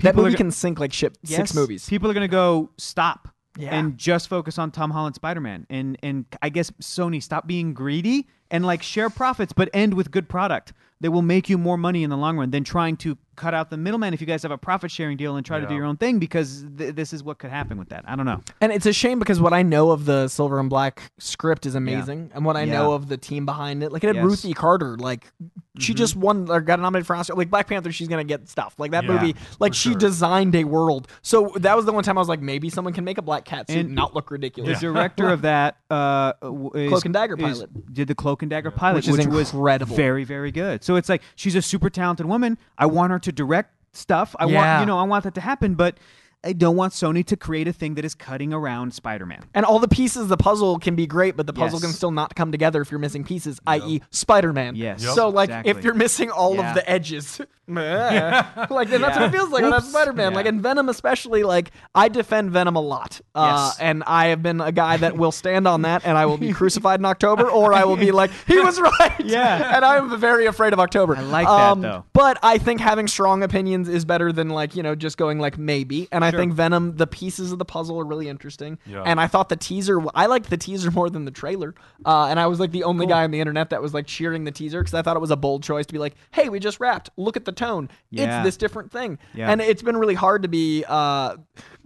that 0.01 0.17
movie 0.17 0.35
can 0.35 0.51
sink 0.51 0.81
like 0.81 0.93
ship 0.93 1.17
six 1.25 1.55
movies. 1.55 1.89
People 1.89 2.11
are 2.11 2.15
gonna 2.15 2.27
go 2.29 2.71
stop 2.79 3.29
Yeah. 3.59 3.75
and 3.77 3.97
just 3.97 4.29
focus 4.29 4.59
on 4.59 4.71
Tom 4.73 4.91
Holland 4.91 5.15
Spider 5.15 5.41
Man, 5.41 5.67
and 5.71 5.97
and 6.03 6.25
I 6.43 6.49
guess 6.49 6.71
Sony 6.83 7.23
stop 7.23 7.47
being 7.47 7.75
greedy 7.75 8.27
and 8.51 8.65
like 8.65 8.83
share 8.83 9.11
profits, 9.11 9.53
but 9.53 9.69
end 9.73 9.95
with 9.95 10.11
good 10.11 10.29
product 10.29 10.73
that 11.01 11.11
will 11.11 11.23
make 11.23 11.49
you 11.49 11.57
more 11.57 11.79
money 11.79 12.03
in 12.03 12.11
the 12.11 12.17
long 12.17 12.37
run 12.37 12.51
than 12.51 12.63
trying 12.63 12.95
to 12.95 13.17
cut 13.35 13.55
out 13.55 13.71
the 13.71 13.77
middleman 13.79 14.13
if 14.13 14.21
you 14.21 14.27
guys 14.27 14.43
have 14.43 14.51
a 14.53 14.59
profit 14.59 14.91
sharing 14.91 15.17
deal 15.17 15.35
and 15.37 15.47
try 15.47 15.59
to 15.59 15.67
do 15.67 15.75
your 15.75 15.87
own 15.87 15.97
thing 15.97 16.19
because 16.19 16.63
th- 16.77 16.95
this 16.95 17.15
is 17.15 17.23
what 17.25 17.39
could 17.39 17.49
happen 17.49 17.79
with 17.79 17.89
that. 17.89 18.05
I 18.07 18.15
don't 18.15 18.27
know. 18.27 18.43
And 18.61 18.71
it's 18.71 18.85
a 18.85 18.93
shame 18.93 19.19
because 19.19 19.41
what 19.41 19.55
I 19.55 19.63
know 19.63 19.93
of 19.93 20.05
the 20.05 20.29
Silver 20.29 20.61
and 20.61 20.69
Black 20.69 21.01
script 21.17 21.65
is 21.65 21.75
amazing, 21.75 22.33
and 22.35 22.45
what 22.45 22.55
I 22.57 22.65
Yeah. 22.65 22.75
know 22.75 22.93
of 22.93 23.09
the 23.09 23.17
team 23.17 23.47
behind 23.47 23.83
it, 23.83 23.93
like 23.93 24.05
it 24.05 24.09
had 24.09 24.17
Yes. 24.17 24.21
Mm-hmm. 24.25 24.29
Ruthie 24.31 24.53
Carter, 24.53 24.99
like 24.99 25.33
she 25.79 25.95
just 25.95 26.17
won 26.17 26.51
or 26.51 26.61
got 26.61 26.81
nominated 26.81 27.07
for 27.07 27.17
Oscar. 27.17 27.33
Like 27.35 27.49
Black 27.49 27.67
Panther, 27.67 27.91
she's 27.93 28.09
gonna 28.09 28.25
get 28.25 28.47
stuff. 28.47 28.75
Like 28.77 28.91
that 28.91 29.05
Yeah, 29.05 29.13
movie, 29.13 29.35
like 29.59 29.73
she 29.73 29.91
sure. 29.93 29.99
designed 29.99 30.55
a 30.55 30.65
world. 30.65 31.09
So 31.23 31.51
that 31.61 31.75
was 31.75 31.87
the 31.87 31.93
one 31.95 32.05
time 32.05 32.19
I 32.19 32.21
was 32.21 32.29
like, 32.29 32.43
maybe 32.43 32.69
someone 32.69 32.93
can 32.93 33.05
make 33.05 33.17
a 33.17 33.23
black 33.23 33.47
cat 33.47 33.71
suit 33.71 33.79
and 33.79 33.87
And 33.87 33.95
not 33.95 34.15
look 34.15 34.31
ridiculous. 34.31 34.81
The 34.81 34.89
director 34.93 35.31
of 35.31 35.41
that 35.43 35.79
uh, 35.89 36.35
is, 36.75 36.91
Cloak 36.91 37.07
and 37.07 37.15
Dagger 37.15 37.37
is- 37.39 37.41
pilot. 37.61 37.95
did 37.95 38.07
the 38.09 38.15
Cloak 38.15 38.40
and 38.43 38.51
Dagger 38.51 38.71
pilot, 38.71 38.97
Which 38.97 39.09
is 39.09 39.27
was 39.29 39.53
incredible. 39.55 39.97
very 39.97 40.25
very 40.25 40.51
good. 40.51 40.83
So 40.85 40.97
it's 40.97 41.09
like 41.09 41.23
she's 41.35 41.55
a 41.55 41.63
super 41.63 41.91
talented 41.91 42.27
woman. 42.27 42.59
I 42.79 42.87
want 42.87 43.13
her 43.13 43.19
to 43.21 43.33
direct 43.33 43.75
stuff. 43.93 44.35
I 44.39 44.47
Yeah. 44.47 44.57
want 44.77 44.81
you 44.83 44.87
know 44.87 44.99
I 44.99 45.03
want 45.05 45.25
that 45.25 45.35
to 45.35 45.41
happen, 45.41 45.75
but 45.75 45.97
I 46.43 46.55
don't 46.55 46.75
want 46.77 46.95
Sony 46.95 47.25
to 47.27 47.37
create 47.37 47.69
a 47.69 47.73
thing 47.73 47.95
that 47.97 48.05
is 48.05 48.15
cutting 48.15 48.53
around 48.55 48.95
Spider-Man. 48.95 49.43
And 49.55 49.67
all 49.67 49.79
the 49.79 49.89
pieces 49.89 50.23
of 50.23 50.29
the 50.29 50.39
puzzle 50.39 50.79
can 50.79 50.97
be 50.97 51.07
great, 51.07 51.37
but 51.37 51.47
the 51.47 51.53
puzzle 51.53 51.79
Yes. 51.79 51.85
can 51.87 51.93
still 51.93 52.11
not 52.13 52.35
come 52.35 52.51
together 52.51 52.81
if 52.81 52.91
you're 52.91 52.99
missing 53.01 53.25
pieces, 53.25 53.61
i.e., 53.67 54.01
Spider 54.11 54.53
Man. 54.55 54.75
Yes. 54.75 55.03
Yep. 55.05 55.13
So, 55.15 55.29
like, 55.29 55.51
Exactly. 55.51 55.71
if 55.71 55.85
you're 55.85 55.93
missing 55.95 56.31
all 56.31 56.55
Yeah. 56.57 56.71
of 56.71 56.75
the 56.75 56.89
edges, 56.91 57.41
like, 57.69 58.89
then 58.89 59.01
that's 59.01 59.17
what 59.19 59.23
it 59.23 59.33
feels 59.33 59.51
like 59.51 59.63
when 59.63 59.71
that's 59.71 59.89
Spider 59.89 60.13
Man. 60.13 60.33
Yeah. 60.33 60.37
Like, 60.37 60.47
in 60.47 60.61
Venom, 60.61 60.89
especially, 60.89 61.43
like, 61.43 61.71
I 61.95 62.09
defend 62.09 62.51
Venom 62.53 62.77
a 62.77 62.81
lot. 62.81 63.21
Uh, 63.35 63.49
Yes. 63.71 63.79
And 63.81 64.03
I 64.07 64.27
have 64.29 64.43
been 64.43 64.61
a 64.61 64.73
guy 64.73 64.97
that 64.99 65.17
will 65.17 65.33
stand 65.33 65.67
on 65.69 65.83
that, 65.83 66.03
and 66.05 66.17
I 66.17 66.27
will 66.27 66.39
be 66.39 66.53
crucified 66.61 67.01
in 67.01 67.05
October, 67.05 67.49
or 67.51 67.73
I 67.73 67.85
will 67.85 67.97
be 67.97 68.13
like, 68.21 68.31
he 68.47 68.59
was 68.61 68.81
right. 68.81 69.21
Yeah. 69.25 69.77
And 69.77 69.85
I'm 69.85 70.19
very 70.19 70.47
afraid 70.47 70.73
of 70.73 70.81
October. 70.81 71.17
I 71.17 71.21
like 71.23 71.47
that, 71.47 71.53
Um, 71.73 71.81
though. 71.81 72.05
But 72.13 72.39
I 72.43 72.59
think 72.59 72.81
having 72.81 73.09
strong 73.09 73.43
opinions 73.43 73.89
is 73.89 74.05
better 74.05 74.33
than, 74.33 74.49
like, 74.49 74.75
you 74.75 74.83
know, 74.83 74.95
just 74.95 75.17
going, 75.19 75.39
like, 75.39 75.59
maybe. 75.59 76.09
And 76.13 76.25
I 76.25 76.30
Sure. 76.31 76.41
think 76.41 76.53
Venom, 76.55 76.97
the 76.97 77.07
pieces 77.07 77.53
of 77.53 77.59
the 77.59 77.65
puzzle 77.65 77.99
are 78.01 78.05
really 78.05 78.29
interesting. 78.29 78.79
Yeah. 78.87 79.03
And 79.05 79.21
I 79.21 79.27
thought 79.27 79.49
the 79.49 79.57
teaser, 79.57 80.03
I 80.15 80.27
liked 80.27 80.51
the 80.51 80.57
teaser 80.57 80.91
more 80.91 81.11
than 81.11 81.25
the 81.25 81.31
trailer. 81.31 81.75
Uh, 82.05 82.27
and 82.27 82.39
I 82.41 82.47
was 82.47 82.61
like 82.61 82.73
the 82.73 82.85
only 82.85 83.07
guy 83.07 83.25
on 83.25 83.31
the 83.31 83.41
internet 83.41 83.71
that 83.71 83.83
was 83.83 83.95
like 83.95 84.07
cheering 84.07 84.45
the 84.45 84.53
teaser 84.53 84.81
because 84.81 84.95
I 84.95 85.03
thought 85.03 85.17
it 85.17 85.21
was 85.21 85.31
a 85.31 85.37
bold 85.37 85.63
choice 85.63 85.87
to 85.87 85.93
be 85.93 85.99
like, 85.99 86.15
hey, 86.33 86.49
we 86.49 86.61
just 86.61 86.81
wrapped. 86.81 87.11
Look 87.17 87.37
at 87.37 87.45
the 87.45 87.53
tone. 87.53 87.89
Yeah. 88.11 88.39
It's 88.39 88.45
this 88.45 88.57
different 88.57 88.91
thing. 88.93 89.19
Yeah. 89.35 89.51
And 89.51 89.61
it's 89.61 89.83
been 89.83 89.97
really 89.97 90.15
hard 90.15 90.43
to 90.43 90.49
be 90.49 90.85
uh, 90.89 91.37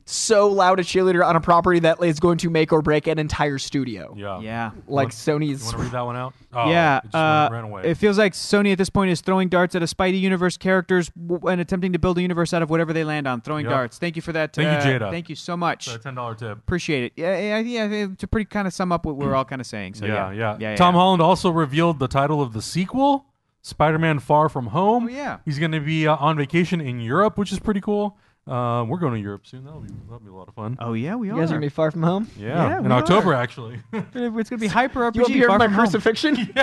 so 0.06 0.48
loud 0.48 0.78
a 0.80 0.82
cheerleader 0.82 1.24
on 1.26 1.34
a 1.34 1.40
property 1.40 1.78
that 1.80 2.02
is 2.02 2.20
going 2.20 2.36
to 2.38 2.50
make 2.50 2.72
or 2.72 2.82
break 2.82 3.06
an 3.06 3.18
entire 3.18 3.56
studio. 3.58 4.14
Yeah. 4.18 4.40
Yeah. 4.40 4.70
Like 4.86 5.08
You 5.08 5.12
Sony's. 5.12 5.64
want 5.64 5.76
to 5.76 5.82
read 5.82 5.92
that 5.92 6.02
one 6.04 6.16
out? 6.16 6.34
Oh, 6.56 6.70
yeah, 6.70 6.98
it 6.98 7.02
just 7.06 7.14
uh, 7.16 7.48
ran 7.50 7.64
away. 7.64 7.82
it 7.82 7.94
feels 7.96 8.16
like 8.16 8.32
Sony 8.32 8.70
at 8.70 8.78
this 8.78 8.88
point 8.88 9.10
is 9.10 9.20
throwing 9.20 9.48
darts 9.48 9.74
at 9.74 9.82
a 9.82 9.86
Spidey 9.86 10.20
universe 10.20 10.56
characters 10.56 11.10
w- 11.20 11.48
and 11.50 11.60
attempting 11.60 11.92
to 11.94 11.98
build 11.98 12.16
a 12.16 12.22
universe 12.22 12.54
out 12.54 12.62
of 12.62 12.70
whatever 12.70 12.92
they 12.92 13.02
land 13.02 13.26
on. 13.26 13.40
Throwing 13.40 13.64
Yep. 13.64 13.72
darts. 13.74 13.98
Thank 13.98 14.14
you 14.14 14.22
for 14.22 14.30
that. 14.34 14.52
Thank 14.54 14.66
you, 14.84 14.92
uh, 14.92 15.00
Jada. 15.00 15.10
Thank 15.10 15.28
you 15.28 15.34
so 15.34 15.56
much. 15.56 15.88
a 15.92 15.98
ten 15.98 16.14
dollar 16.14 16.36
tip. 16.36 16.56
Appreciate 16.56 17.02
it. 17.06 17.12
Yeah, 17.16 17.58
yeah, 17.58 17.86
yeah. 17.88 18.06
To 18.18 18.26
pretty 18.28 18.44
kind 18.44 18.68
of 18.68 18.72
sum 18.72 18.92
up 18.92 19.04
what 19.04 19.16
we're 19.16 19.34
all 19.34 19.44
kind 19.44 19.60
of 19.60 19.66
saying. 19.66 19.94
So 19.94 20.06
yeah, 20.06 20.30
yeah, 20.30 20.56
yeah, 20.60 20.70
yeah. 20.70 20.76
Tom 20.76 20.94
yeah. 20.94 21.00
Holland 21.00 21.20
also 21.22 21.50
revealed 21.50 21.98
the 21.98 22.06
title 22.06 22.40
of 22.40 22.52
the 22.52 22.62
sequel, 22.62 23.26
Spider-Man: 23.62 24.20
Far 24.20 24.48
From 24.48 24.66
Home. 24.68 25.06
Oh, 25.06 25.08
yeah. 25.08 25.38
he's 25.44 25.58
going 25.58 25.72
to 25.72 25.80
be 25.80 26.06
uh, 26.06 26.14
on 26.14 26.36
vacation 26.36 26.80
in 26.80 27.00
Europe, 27.00 27.36
which 27.36 27.50
is 27.50 27.58
pretty 27.58 27.80
cool. 27.80 28.16
Uh, 28.46 28.84
we're 28.86 28.98
going 28.98 29.14
to 29.14 29.20
Europe 29.20 29.46
soon. 29.46 29.64
That'll 29.64 29.80
be 29.80 29.88
that'll 30.04 30.18
be 30.20 30.28
a 30.28 30.34
lot 30.34 30.48
of 30.48 30.54
fun. 30.54 30.76
Oh 30.80 30.92
yeah, 30.92 31.14
we 31.14 31.28
You 31.28 31.34
are. 31.34 31.40
guys 31.40 31.50
are 31.50 31.54
going 31.54 31.62
to 31.62 31.66
be 31.66 31.70
far 31.70 31.90
from 31.90 32.02
home? 32.02 32.28
yeah, 32.36 32.48
yeah, 32.68 32.78
in 32.78 32.84
we 32.84 32.90
October 32.90 33.32
actually. 33.32 33.80
it's 33.92 34.50
gonna 34.50 34.60
be 34.60 34.66
hyper 34.66 35.00
RPG. 35.00 35.14
You 35.14 35.20
will 35.22 35.28
be 35.28 35.34
here 35.34 35.48
far 35.48 35.58
for 35.58 35.58
my 35.60 35.64
from 35.66 35.74
home. 35.74 35.84
crucifixion? 35.84 36.36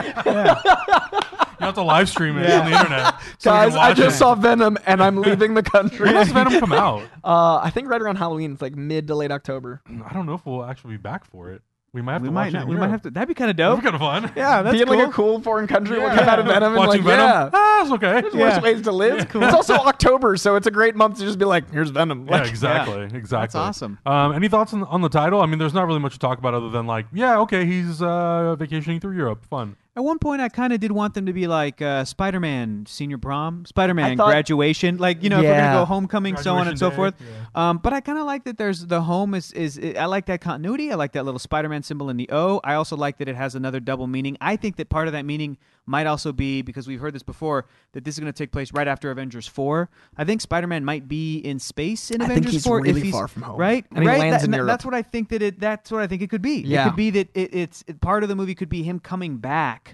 have 1.59 1.75
to 1.75 1.82
live 1.84 2.09
stream 2.09 2.38
it 2.38 2.49
on 2.51 2.69
the 2.71 2.77
internet. 2.77 3.15
So 3.38 3.51
Guys, 3.51 3.75
I 3.75 3.93
just 3.93 4.15
it. 4.15 4.19
saw 4.19 4.36
Venom 4.36 4.77
and 4.86 5.01
I'm 5.01 5.17
leaving 5.21 5.53
the 5.53 5.63
country. 5.63 6.05
When 6.05 6.13
does 6.15 6.29
Venom 6.32 6.59
come 6.59 6.73
out? 6.73 7.03
uh, 7.23 7.59
I 7.63 7.69
think 7.71 7.88
right 7.88 8.01
around 8.01 8.17
Halloween. 8.17 8.53
It's 8.53 8.61
like 8.61 8.75
mid 8.75 9.07
to 9.07 9.15
late 9.15 9.32
October. 9.32 9.82
I 9.88 10.13
don't 10.13 10.25
know 10.25 10.34
if 10.34 10.45
we'll 10.45 10.63
actually 10.65 10.91
be 10.93 11.01
back 11.01 11.25
for 11.25 11.51
it. 11.51 11.61
We 11.94 12.02
might 12.02 12.14
have 12.14 12.22
We 12.22 12.30
to 12.30 12.32
might 12.32 12.46
watch 12.46 12.54
not, 12.54 12.62
it. 12.64 12.68
we 12.70 12.76
might 12.78 12.89
have 12.89 13.02
to. 13.02 13.10
That'd 13.12 13.28
be 13.28 13.34
kind 13.34 13.50
of 13.52 13.58
dope. 13.58 13.84
That'd 13.84 14.00
be 14.00 14.00
kind 14.00 14.22
of 14.24 14.24
fun. 14.30 14.34
Yeah, 14.38 14.62
that's 14.62 14.74
Being 14.78 14.88
cool. 14.88 14.98
like 14.98 15.08
a 15.10 15.12
cool 15.12 15.42
foreign 15.42 15.68
country 15.68 15.98
will 16.00 16.08
Yeah. 16.08 16.16
come 16.20 16.30
out 16.30 16.39
of 16.39 16.46
Venom 16.46 16.72
and 16.72 16.78
Watching 16.78 17.04
like, 17.04 17.18
Venom. 17.18 17.26
yeah. 17.26 17.50
Ah, 17.54 17.82
it's 17.82 17.92
okay. 17.92 18.22
There's 18.22 18.34
Yeah. 18.34 18.54
worse 18.56 18.64
ways 18.64 18.82
to 18.84 18.92
live. 18.94 19.20
It's 19.36 19.54
also 19.54 19.74
October, 19.74 20.38
so 20.38 20.56
it's 20.56 20.68
a 20.68 20.72
great 20.72 20.96
month 20.96 21.18
to 21.18 21.26
just 21.26 21.38
be 21.38 21.44
like, 21.44 21.70
here's 21.70 21.89
Venom. 21.89 22.28
Yeah, 22.28 22.32
Like, 22.38 22.48
exactly, 22.50 23.04
exactly. 23.04 23.28
That's 23.30 23.56
awesome. 23.56 24.00
Um, 24.06 24.32
any 24.32 24.48
thoughts 24.48 24.74
on, 24.74 24.84
on 24.86 25.02
the 25.02 25.10
title? 25.10 25.42
I 25.42 25.48
mean, 25.48 25.60
there's 25.60 25.74
not 25.74 25.86
really 25.86 26.00
much 26.00 26.14
to 26.14 26.20
talk 26.20 26.38
about 26.38 26.54
other 26.54 26.70
than 26.70 26.88
like, 26.88 27.08
yeah, 27.12 27.39
okay, 27.39 27.66
he's 27.66 28.02
uh, 28.02 28.56
vacationing 28.56 29.02
through 29.02 29.18
Europe. 29.18 29.46
Fun. 29.50 29.76
At 29.94 30.06
one 30.06 30.20
point, 30.20 30.42
I 30.42 30.48
kind 30.48 30.72
of 30.72 30.80
did 30.80 30.94
want 30.94 31.16
them 31.16 31.26
to 31.26 31.34
be 31.34 31.48
like 31.48 31.82
uh, 31.82 32.06
Spider-Man 32.06 32.86
senior 32.88 33.18
prom, 33.18 33.66
Spider-Man 33.66 34.16
thought- 34.16 34.30
graduation, 34.30 34.96
like 34.98 35.22
you 35.22 35.30
know, 35.30 35.39
if 35.39 35.44
we're 35.46 35.54
gonna 35.58 35.80
go 35.80 35.84
homecoming, 35.86 36.38
so 36.38 36.56
on 36.56 36.70
and 36.70 36.80
so 36.80 36.89
Graduation 36.89 37.18
forth. 37.26 37.44
day, 37.44 37.46
Um, 37.56 37.78
but 37.80 37.92
I 37.92 38.00
kind 38.00 38.18
of 38.18 38.26
like 38.26 38.46
that. 38.46 38.58
There's 38.58 38.86
the 38.86 39.02
home 39.02 39.34
is 39.34 39.52
is 39.52 39.78
I 40.00 40.06
like 40.06 40.28
that 40.28 40.39
continuity. 40.39 40.94
I 40.94 40.96
like 40.96 41.12
that 41.12 41.26
little 41.26 41.39
Spider-Man 41.39 41.84
symbol 41.84 42.10
in 42.10 42.16
the 42.16 42.30
O. 42.32 42.62
I 42.64 42.76
also 42.76 42.96
like 42.96 43.18
that 43.18 43.28
it 43.28 43.36
has 43.36 43.54
another 43.54 43.82
double 43.82 44.08
meaning. 44.08 44.38
I 44.39 44.56
think 44.56 44.78
that 44.78 44.88
part 44.88 45.08
of 45.08 45.12
that 45.14 45.26
meaning 45.26 45.58
might 45.86 46.08
also 46.08 46.32
be 46.32 46.62
because 46.62 46.88
we've 46.88 47.02
heard 47.02 47.14
this 47.14 47.24
before 47.24 47.66
that 47.92 48.06
this 48.06 48.16
is 48.16 48.20
going 48.20 48.32
to 48.32 48.38
take 48.38 48.52
place 48.54 48.72
right 48.72 48.88
after 48.88 49.12
Avengers 49.12 49.48
four. 49.48 49.89
I 50.16 50.24
think 50.24 50.39
Spider-Man 50.39 50.86
might 50.86 51.10
be 51.10 51.39
in 51.39 51.60
space 51.60 52.12
in 52.12 52.22
I 52.22 52.28
think 52.28 52.32
Avengers 52.38 52.54
he's 52.54 52.64
four 52.64 52.80
really 52.82 53.00
if 53.02 53.04
he's 53.08 53.12
far 53.14 53.28
from 53.28 53.42
home. 53.42 53.58
right. 53.60 53.84
And 53.92 54.04
he 54.04 54.08
right. 54.08 54.20
lands 54.20 54.38
That- 54.38 54.46
in 54.46 54.52
that- 54.52 54.58
Europe. 54.58 54.68
That's 54.70 54.86
what 54.86 54.94
I 54.94 55.02
think 55.02 55.30
that 55.30 55.42
it. 55.42 55.60
That's 55.60 55.92
what 55.92 56.02
I 56.02 56.08
think 56.08 56.22
it 56.22 56.30
could 56.30 56.42
be. 56.42 56.60
It 56.60 56.66
Yeah. 56.68 56.86
could 56.86 56.96
be 56.96 57.10
that 57.10 57.28
it, 57.34 57.54
it's 57.54 57.84
it, 57.88 58.00
part 58.00 58.24
of 58.24 58.30
the 58.30 58.36
movie 58.38 58.56
could 58.56 58.70
be 58.70 58.84
him 58.84 59.00
coming 59.00 59.36
back 59.38 59.91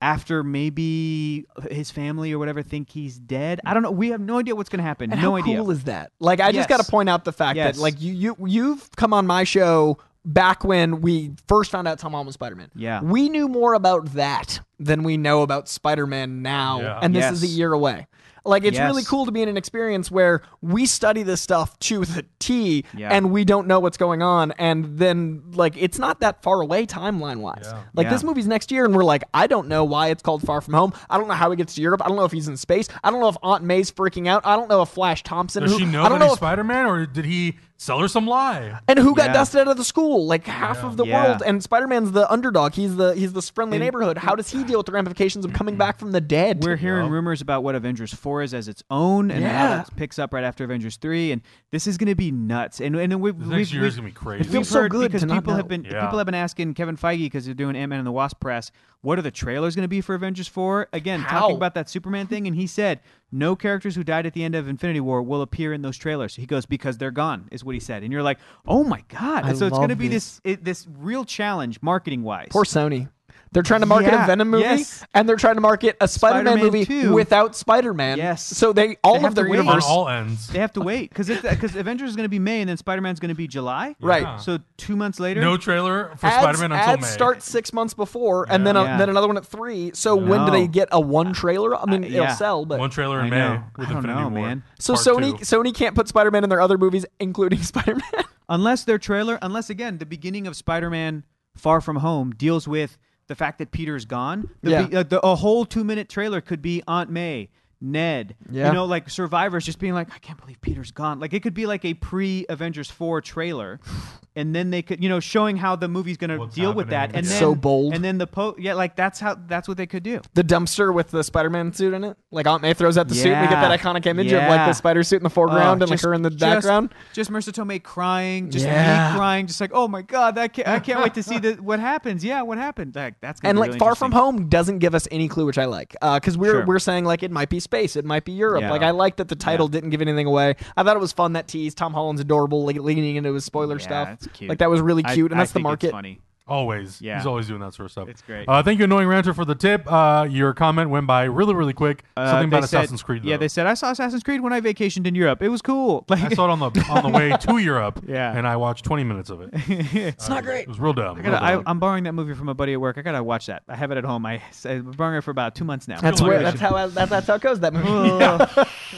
after 0.00 0.42
maybe 0.44 1.46
his 1.70 1.90
family 1.90 2.32
or 2.32 2.38
whatever 2.38 2.62
think 2.62 2.90
he's 2.90 3.18
dead. 3.18 3.60
I 3.64 3.74
don't 3.74 3.82
know. 3.82 3.90
We 3.90 4.10
have 4.10 4.20
no 4.20 4.38
idea 4.38 4.54
what's 4.54 4.68
going 4.68 4.78
to 4.78 4.84
happen. 4.84 5.10
And 5.12 5.20
no 5.20 5.32
how 5.32 5.36
idea. 5.36 5.56
cool 5.58 5.70
is 5.70 5.84
that? 5.84 6.12
Like, 6.20 6.40
I 6.40 6.52
just 6.52 6.68
got 6.68 6.80
to 6.80 6.90
point 6.90 7.08
out 7.08 7.24
the 7.24 7.32
fact 7.32 7.56
Yes. 7.56 7.76
that 7.76 7.82
like 7.82 8.00
you 8.00 8.12
you 8.12 8.36
you've 8.46 8.88
come 8.96 9.12
on 9.12 9.26
my 9.26 9.44
show 9.44 9.98
back 10.24 10.62
when 10.64 11.00
we 11.00 11.32
first 11.46 11.70
found 11.70 11.88
out 11.88 11.98
Tom 11.98 12.12
Holland 12.12 12.26
was 12.26 12.34
Spider 12.34 12.54
Man. 12.56 12.70
Yeah. 12.74 13.00
we 13.02 13.28
knew 13.28 13.48
more 13.48 13.74
about 13.74 14.12
that 14.12 14.60
than 14.78 15.02
we 15.02 15.16
know 15.16 15.42
about 15.42 15.68
Spider 15.68 16.06
Man 16.06 16.42
now, 16.42 16.80
Yeah. 16.80 16.98
and 17.02 17.14
this 17.14 17.30
is 17.32 17.42
a 17.42 17.46
year 17.46 17.72
away. 17.72 18.06
Like 18.48 18.64
it's 18.64 18.78
really 18.78 19.04
cool 19.04 19.26
to 19.26 19.30
be 19.32 19.42
in 19.42 19.48
an 19.48 19.56
experience 19.56 20.10
where 20.10 20.42
we 20.62 20.86
study 20.86 21.22
this 21.22 21.40
stuff 21.40 21.78
to 21.80 22.04
the 22.04 22.24
T 22.38 22.84
Yeah. 22.96 23.10
and 23.14 23.30
we 23.30 23.44
don't 23.44 23.66
know 23.66 23.78
what's 23.80 23.96
going 23.98 24.22
on 24.22 24.52
and 24.52 24.98
then 24.98 25.42
like 25.52 25.74
it's 25.76 25.98
not 25.98 26.20
that 26.20 26.42
far 26.42 26.60
away 26.60 26.86
timeline 26.86 27.40
wise. 27.40 27.60
Yeah. 27.64 27.82
Like 27.94 28.04
Yeah. 28.06 28.10
this 28.10 28.24
movie's 28.24 28.46
next 28.46 28.72
year 28.72 28.84
and 28.84 28.94
we're 28.96 29.04
like 29.04 29.22
I 29.34 29.46
don't 29.46 29.68
know 29.68 29.84
why 29.84 30.08
it's 30.08 30.22
called 30.22 30.42
Far 30.42 30.60
From 30.60 30.74
Home. 30.74 30.92
I 31.10 31.18
don't 31.18 31.28
know 31.28 31.34
how 31.34 31.50
he 31.50 31.56
gets 31.56 31.74
to 31.74 31.82
Europe. 31.82 32.02
I 32.04 32.08
don't 32.08 32.16
know 32.16 32.24
if 32.24 32.32
he's 32.32 32.48
in 32.48 32.56
space. 32.56 32.88
I 33.04 33.10
don't 33.10 33.20
know 33.20 33.28
if 33.28 33.36
Aunt 33.42 33.62
May's 33.64 33.92
freaking 33.92 34.26
out. 34.28 34.46
I 34.46 34.56
don't 34.56 34.68
know 34.68 34.82
if 34.82 34.88
Flash 34.88 35.22
Thompson 35.22 35.62
Does 35.62 35.72
who- 35.72 35.78
she 35.80 35.84
know 35.84 36.02
I 36.02 36.08
don't 36.08 36.18
that 36.18 36.24
know 36.24 36.30
he's 36.30 36.38
Spider 36.38 36.64
Man, 36.64 36.86
or 36.86 37.06
did 37.06 37.24
he 37.26 37.56
sell 37.78 38.00
her 38.00 38.08
some 38.08 38.26
lie? 38.26 38.78
and 38.88 38.98
who 38.98 39.14
got 39.14 39.28
Yeah. 39.28 39.32
dusted 39.34 39.60
out 39.62 39.68
of 39.68 39.76
the 39.76 39.84
school? 39.84 40.26
Like 40.26 40.46
half 40.46 40.82
of 40.84 40.96
the 40.96 41.06
Yeah. 41.06 41.24
world. 41.28 41.42
And 41.46 41.62
Spider-Man's 41.62 42.10
the 42.12 42.30
underdog. 42.30 42.74
He's 42.74 42.96
the 42.96 43.14
he's 43.14 43.32
the 43.32 43.40
friendly 43.42 43.76
And- 43.76 43.84
neighborhood. 43.84 44.18
How 44.18 44.34
does 44.34 44.50
he 44.50 44.64
deal 44.64 44.78
with 44.78 44.86
the 44.86 44.92
ramifications 44.92 45.44
of 45.44 45.52
coming 45.52 45.76
back 45.76 45.98
from 45.98 46.12
the 46.12 46.20
dead? 46.20 46.62
We're 46.64 46.76
hearing 46.76 47.06
Yeah. 47.06 47.12
rumors 47.12 47.40
about 47.40 47.62
what 47.62 47.74
Avengers 47.74 48.12
4 48.12 48.42
is 48.42 48.52
as 48.52 48.68
its 48.68 48.82
own 48.90 49.30
and 49.30 49.44
how 49.44 49.50
Yeah. 49.50 49.76
that 49.78 49.96
picks 49.96 50.18
up 50.18 50.34
right 50.34 50.44
after 50.44 50.64
Avengers 50.64 50.96
3 50.96 51.32
and 51.32 51.40
this 51.70 51.86
is 51.86 51.96
going 51.98 52.08
to 52.08 52.14
be 52.14 52.30
nuts. 52.30 52.80
And 52.80 52.96
and 52.96 53.20
we 53.20 53.30
This 53.30 53.38
we've, 53.40 53.48
next 53.48 53.72
year 53.72 53.82
we've, 53.82 53.88
is 53.88 53.96
gonna 53.96 54.08
be 54.08 54.12
crazy. 54.12 54.48
It 54.48 54.52
feels 54.52 54.68
so 54.68 54.88
good 54.88 55.10
because 55.12 55.24
people 55.30 55.54
have 55.54 55.68
been 55.68 55.84
Yeah. 55.84 56.02
people 56.02 56.18
have 56.18 56.26
been 56.26 56.34
asking 56.34 56.74
Kevin 56.74 56.96
Feige 56.96 57.20
because 57.20 57.44
they're 57.46 57.54
doing 57.54 57.76
Ant 57.76 57.90
Man 57.90 57.98
and 58.00 58.06
the 58.06 58.12
Wasp 58.12 58.40
press. 58.40 58.70
What 59.00 59.16
are 59.16 59.22
the 59.22 59.30
trailers 59.30 59.76
going 59.76 59.84
to 59.84 59.88
be 59.88 60.00
for 60.00 60.16
Avengers 60.16 60.48
four? 60.48 60.88
Again, 60.92 61.20
How? 61.20 61.40
talking 61.40 61.56
about 61.56 61.74
that 61.74 61.88
Superman 61.88 62.26
thing, 62.26 62.48
and 62.48 62.56
he 62.56 62.66
said 62.66 62.98
no 63.30 63.56
characters 63.56 63.94
who 63.94 64.04
died 64.04 64.26
at 64.26 64.32
the 64.32 64.42
end 64.42 64.54
of 64.54 64.68
Infinity 64.68 65.00
War 65.00 65.22
will 65.22 65.42
appear 65.42 65.72
in 65.72 65.82
those 65.82 65.96
trailers. 65.96 66.36
He 66.36 66.46
goes 66.46 66.66
because 66.66 66.98
they're 66.98 67.10
gone, 67.10 67.48
is 67.50 67.64
what 67.64 67.74
he 67.74 67.80
said, 67.80 68.02
and 68.02 68.12
you're 68.12 68.22
like, 68.22 68.38
oh 68.66 68.84
my 68.84 69.02
god! 69.08 69.44
I 69.44 69.50
And 69.50 69.58
so 69.58 69.66
it's 69.66 69.76
going 69.76 69.90
to 69.90 69.96
be 69.96 70.08
this. 70.08 70.40
this 70.40 70.54
it, 70.54 70.64
this 70.64 70.86
real 70.98 71.24
challenge 71.24 71.80
marketing 71.82 72.22
wise. 72.22 72.48
Poor 72.50 72.64
Sony. 72.64 73.08
They're 73.52 73.62
trying 73.62 73.80
to 73.80 73.86
market 73.86 74.12
Yeah, 74.12 74.24
a 74.24 74.26
Venom 74.26 74.50
movie, 74.50 74.62
yes. 74.64 75.04
and 75.14 75.28
they're 75.28 75.36
trying 75.36 75.54
to 75.54 75.60
market 75.60 75.96
a 76.00 76.06
Spider-Man, 76.08 76.58
Spider-Man 76.58 76.64
movie 76.64 76.84
2. 76.84 77.12
without 77.12 77.56
Spider-Man. 77.56 78.18
Yes. 78.18 78.44
So 78.44 78.72
they 78.72 78.96
all 79.02 79.20
They 79.20 79.26
of 79.26 79.34
their 79.34 79.44
to 79.46 79.50
on 79.52 79.56
universe. 79.64 79.84
all 79.86 80.08
ends. 80.08 80.48
They 80.48 80.58
have 80.58 80.72
to 80.74 80.80
wait 80.80 81.08
because 81.10 81.28
because 81.28 81.74
Avengers 81.76 82.10
is 82.10 82.16
going 82.16 82.24
to 82.24 82.28
be 82.30 82.38
May 82.38 82.60
and 82.60 82.68
then 82.68 82.76
Spider 82.76 83.00
Man's 83.00 83.20
going 83.20 83.30
to 83.30 83.34
be 83.34 83.46
July. 83.48 83.94
Right. 84.00 84.40
So 84.40 84.58
two 84.76 84.96
months 84.96 85.18
later. 85.20 85.40
No 85.40 85.56
trailer 85.56 86.12
for 86.16 86.26
ads, 86.26 86.36
Spider 86.42 86.58
Man 86.58 86.72
until 86.72 86.90
ads 86.94 87.02
May. 87.02 87.08
start 87.08 87.42
six 87.42 87.72
months 87.72 87.94
before, 87.94 88.46
and 88.50 88.66
then 88.66 88.76
a, 88.76 88.82
Yeah. 88.84 88.96
then 88.98 89.08
another 89.08 89.26
one 89.28 89.36
at 89.36 89.46
three. 89.46 89.92
So 89.94 90.14
when 90.16 90.44
do 90.44 90.50
they 90.52 90.66
get 90.66 90.88
a 90.92 91.00
one 91.00 91.32
trailer? 91.32 91.76
I 91.76 91.86
mean, 91.86 92.04
Uh, 92.04 92.08
it'll 92.08 92.28
sell, 92.36 92.64
but 92.66 92.78
One 92.78 92.90
trailer 92.90 93.20
in 93.20 93.26
I 93.26 93.30
May 93.30 93.38
know. 93.38 93.62
with 93.76 93.88
I 93.88 93.92
don't 93.92 93.96
Infinity 94.04 94.20
know, 94.20 94.28
War. 94.28 94.46
man. 94.48 94.62
so 94.78 94.94
Sony 94.94 95.38
two. 95.38 95.44
Sony 95.44 95.74
can't 95.74 95.94
put 95.94 96.06
Spider-Man 96.08 96.44
in 96.44 96.50
their 96.50 96.60
other 96.60 96.76
movies, 96.78 97.06
including 97.18 97.62
Spider-Man. 97.62 98.24
unless 98.48 98.84
their 98.84 98.98
trailer, 98.98 99.38
unless 99.42 99.70
again 99.70 99.98
the 99.98 100.06
beginning 100.06 100.46
of 100.46 100.54
Spider-Man: 100.56 101.24
Far 101.56 101.80
From 101.80 101.96
Home 101.96 102.30
deals 102.32 102.68
with 102.68 102.98
the 103.28 103.34
fact 103.34 103.58
that 103.58 103.70
Peter's 103.70 104.04
gone. 104.04 104.50
The 104.62 104.70
Yeah. 104.70 104.82
be- 104.86 104.96
uh, 104.96 105.02
the, 105.04 105.20
a 105.20 105.34
whole 105.36 105.64
two-minute 105.64 106.08
trailer 106.08 106.40
could 106.40 106.60
be 106.60 106.82
Aunt 106.88 107.10
May 107.10 107.50
Ned. 107.80 108.34
Yeah. 108.50 108.68
You 108.68 108.72
know, 108.74 108.84
like 108.86 109.08
survivors 109.08 109.64
just 109.64 109.78
being 109.78 109.94
like, 109.94 110.12
I 110.12 110.18
can't 110.18 110.40
believe 110.40 110.60
Peter's 110.60 110.90
gone. 110.90 111.20
Like 111.20 111.32
it 111.32 111.42
could 111.42 111.54
be 111.54 111.66
like 111.66 111.84
a 111.84 111.94
pre 111.94 112.44
Avengers 112.48 112.90
4 112.90 113.20
trailer. 113.20 113.80
And 114.38 114.54
then 114.54 114.70
they 114.70 114.82
could, 114.82 115.02
you 115.02 115.08
know, 115.08 115.18
showing 115.20 115.56
how 115.56 115.74
the 115.74 115.88
movie's 115.88 116.16
going 116.16 116.30
to 116.30 116.38
What's 116.38 116.54
deal 116.54 116.72
with 116.72 116.90
that, 116.90 117.08
and 117.10 117.18
It's 117.18 117.30
then 117.30 117.38
so 117.40 117.54
bold. 117.56 117.92
and 117.94 118.04
then 118.04 118.18
the 118.18 118.26
po, 118.26 118.54
yeah, 118.58 118.74
like 118.74 118.94
that's 118.94 119.18
how 119.18 119.36
that's 119.48 119.66
what 119.66 119.76
they 119.76 119.86
could 119.86 120.04
do. 120.04 120.20
The 120.34 120.44
dumpster 120.44 120.94
with 120.94 121.10
the 121.10 121.24
Spider-Man 121.24 121.72
suit 121.72 121.92
in 121.92 122.04
it, 122.04 122.16
like 122.30 122.46
Aunt 122.46 122.62
May 122.62 122.72
throws 122.72 122.96
out 122.96 123.08
the 123.08 123.14
suit, 123.16 123.32
and 123.32 123.40
we 123.42 123.48
get 123.52 123.60
that 123.60 123.80
iconic 123.80 124.06
image 124.06 124.30
of 124.32 124.42
like 124.42 124.68
the 124.68 124.72
spider 124.74 125.02
suit 125.02 125.16
in 125.16 125.22
the 125.24 125.30
foreground 125.30 125.82
Oh, 125.82 125.84
and 125.84 125.90
like 125.90 126.00
her 126.02 126.14
in 126.14 126.22
the 126.22 126.30
just- 126.30 126.40
background. 126.40 126.94
Just 127.12 127.30
Marisa 127.32 127.50
Tomei 127.52 127.82
crying, 127.82 128.50
just 128.50 128.64
Yeah. 128.64 129.10
me 129.12 129.18
crying, 129.18 129.46
just 129.48 129.60
like, 129.60 129.70
oh 129.74 129.88
my 129.88 130.02
god, 130.02 130.36
that 130.36 130.52
can't, 130.52 130.68
I 130.68 130.78
can't 130.78 131.02
wait 131.02 131.14
to 131.14 131.22
see 131.22 131.38
the, 131.38 131.54
what 131.54 131.80
happens. 131.80 132.22
Yeah, 132.24 132.42
what 132.42 132.58
happened? 132.58 132.94
Like 132.94 133.20
that's 133.20 133.40
gonna 133.40 133.50
and 133.50 133.56
be 133.56 133.60
like 133.60 133.68
really 133.70 133.78
Far 133.80 133.94
From. 133.96 134.12
Home 134.12 134.48
doesn't 134.48 134.78
give 134.78 134.94
us 134.94 135.08
any 135.10 135.26
clue, 135.26 135.46
which 135.46 135.58
I 135.58 135.64
like, 135.64 135.96
uh, 136.00 136.20
because 136.20 136.38
we're 136.38 136.50
Sure. 136.52 136.64
we're 136.66 136.78
saying 136.78 137.04
like 137.04 137.22
it 137.24 137.30
might 137.32 137.48
be 137.48 137.58
space, 137.60 137.96
it 137.96 138.04
might 138.04 138.24
be 138.24 138.32
Europe. 138.32 138.62
Yeah. 138.62 138.70
Like 138.70 138.82
I 138.82 138.90
like 138.92 139.16
that 139.16 139.28
the 139.28 139.36
title 139.36 139.66
didn't 139.68 139.90
give 139.90 140.00
anything 140.00 140.26
away. 140.26 140.54
I 140.76 140.82
thought 140.84 140.94
it 140.96 141.00
was 141.00 141.12
fun 141.12 141.32
that 141.32 141.48
tease. 141.48 141.74
Tom 141.74 141.92
Holland's 141.92 142.20
adorable, 142.20 142.64
like 142.64 142.76
leaning 142.78 143.16
into 143.16 143.34
his 143.34 143.44
spoiler 143.44 143.78
Yeah, 143.78 143.84
stuff. 144.16 144.18
Cute. 144.32 144.48
Like 144.48 144.58
that 144.58 144.70
was 144.70 144.80
really 144.80 145.04
I- 145.04 145.14
cute, 145.14 145.30
and 145.32 145.40
I 145.40 145.42
that's 145.42 145.52
the 145.52 145.60
market. 145.60 145.90
funny. 145.90 146.20
Always. 146.48 147.00
Yeah. 147.02 147.18
He's 147.18 147.26
always 147.26 147.46
doing 147.46 147.60
that 147.60 147.74
sort 147.74 147.84
of 147.86 147.92
stuff. 147.92 148.08
It's 148.08 148.22
great. 148.22 148.48
Uh, 148.48 148.62
thank 148.62 148.78
you, 148.78 148.84
Annoying 148.84 149.06
Ranter, 149.08 149.34
for 149.34 149.44
the 149.44 149.54
tip. 149.54 149.90
Uh, 149.90 150.26
your 150.28 150.54
comment 150.54 150.90
went 150.90 151.06
by 151.06 151.24
really, 151.24 151.54
really 151.54 151.72
quick. 151.74 152.04
Uh, 152.16 152.30
Something 152.30 152.48
about 152.48 152.68
said- 152.68 152.80
Assassin's 152.80 153.02
Creed. 153.02 153.24
Yeah, 153.24 153.36
they 153.36 153.48
said 153.48 153.66
I 153.66 153.74
saw 153.74 153.90
Assassin's 153.90 154.22
Creed 154.22 154.40
when 154.40 154.52
I 154.52 154.60
vacationed 154.60 155.06
in 155.06 155.14
Europe. 155.14 155.42
It 155.42 155.48
was 155.50 155.62
cool. 155.62 156.04
Like 156.08 156.22
I 156.24 156.28
saw 156.30 156.46
it 156.46 156.50
on 156.50 156.58
the 156.60 156.86
on 156.90 157.02
the 157.02 157.10
way 157.16 157.30
to 157.40 157.58
Europe. 157.58 158.02
Yeah. 158.08 158.34
And 158.36 158.46
I 158.46 158.56
watched 158.56 158.84
20 158.86 159.04
minutes 159.04 159.28
of 159.30 159.42
it. 159.42 159.50
It's 159.94 160.28
not 160.28 160.42
great. 160.44 160.62
It 160.62 160.68
was 160.68 160.80
real 160.80 160.92
dumb. 160.94 161.18
I 161.18 161.20
real 161.20 161.30
gotta, 161.32 161.44
I, 161.44 161.52
dumb. 161.52 161.62
I'm 161.66 161.78
borrowing 161.78 162.04
that 162.04 162.12
movie 162.14 162.32
from 162.34 162.48
a 162.48 162.54
buddy 162.54 162.72
at 162.72 162.80
work. 162.80 162.96
I 162.96 163.02
gotta 163.02 163.22
watch 163.22 163.46
that. 163.46 163.62
I 163.68 163.76
have 163.76 163.90
it 163.90 163.98
at 163.98 164.04
home. 164.04 164.24
I, 164.24 164.40
I'm 164.64 164.90
borrowing 164.92 165.18
it 165.18 165.20
for 165.24 165.30
about 165.30 165.54
two 165.54 165.64
months 165.64 165.86
now. 165.88 166.00
That's 166.00 166.22
where 166.22 166.42
that's 166.42 166.52
should- 166.58 166.60
how 166.60 166.86
that's, 166.88 167.10
that's 167.10 167.26
how 167.26 167.34
it 167.34 167.42
goes. 167.42 167.60
That 167.60 167.74
movie. 167.74 167.88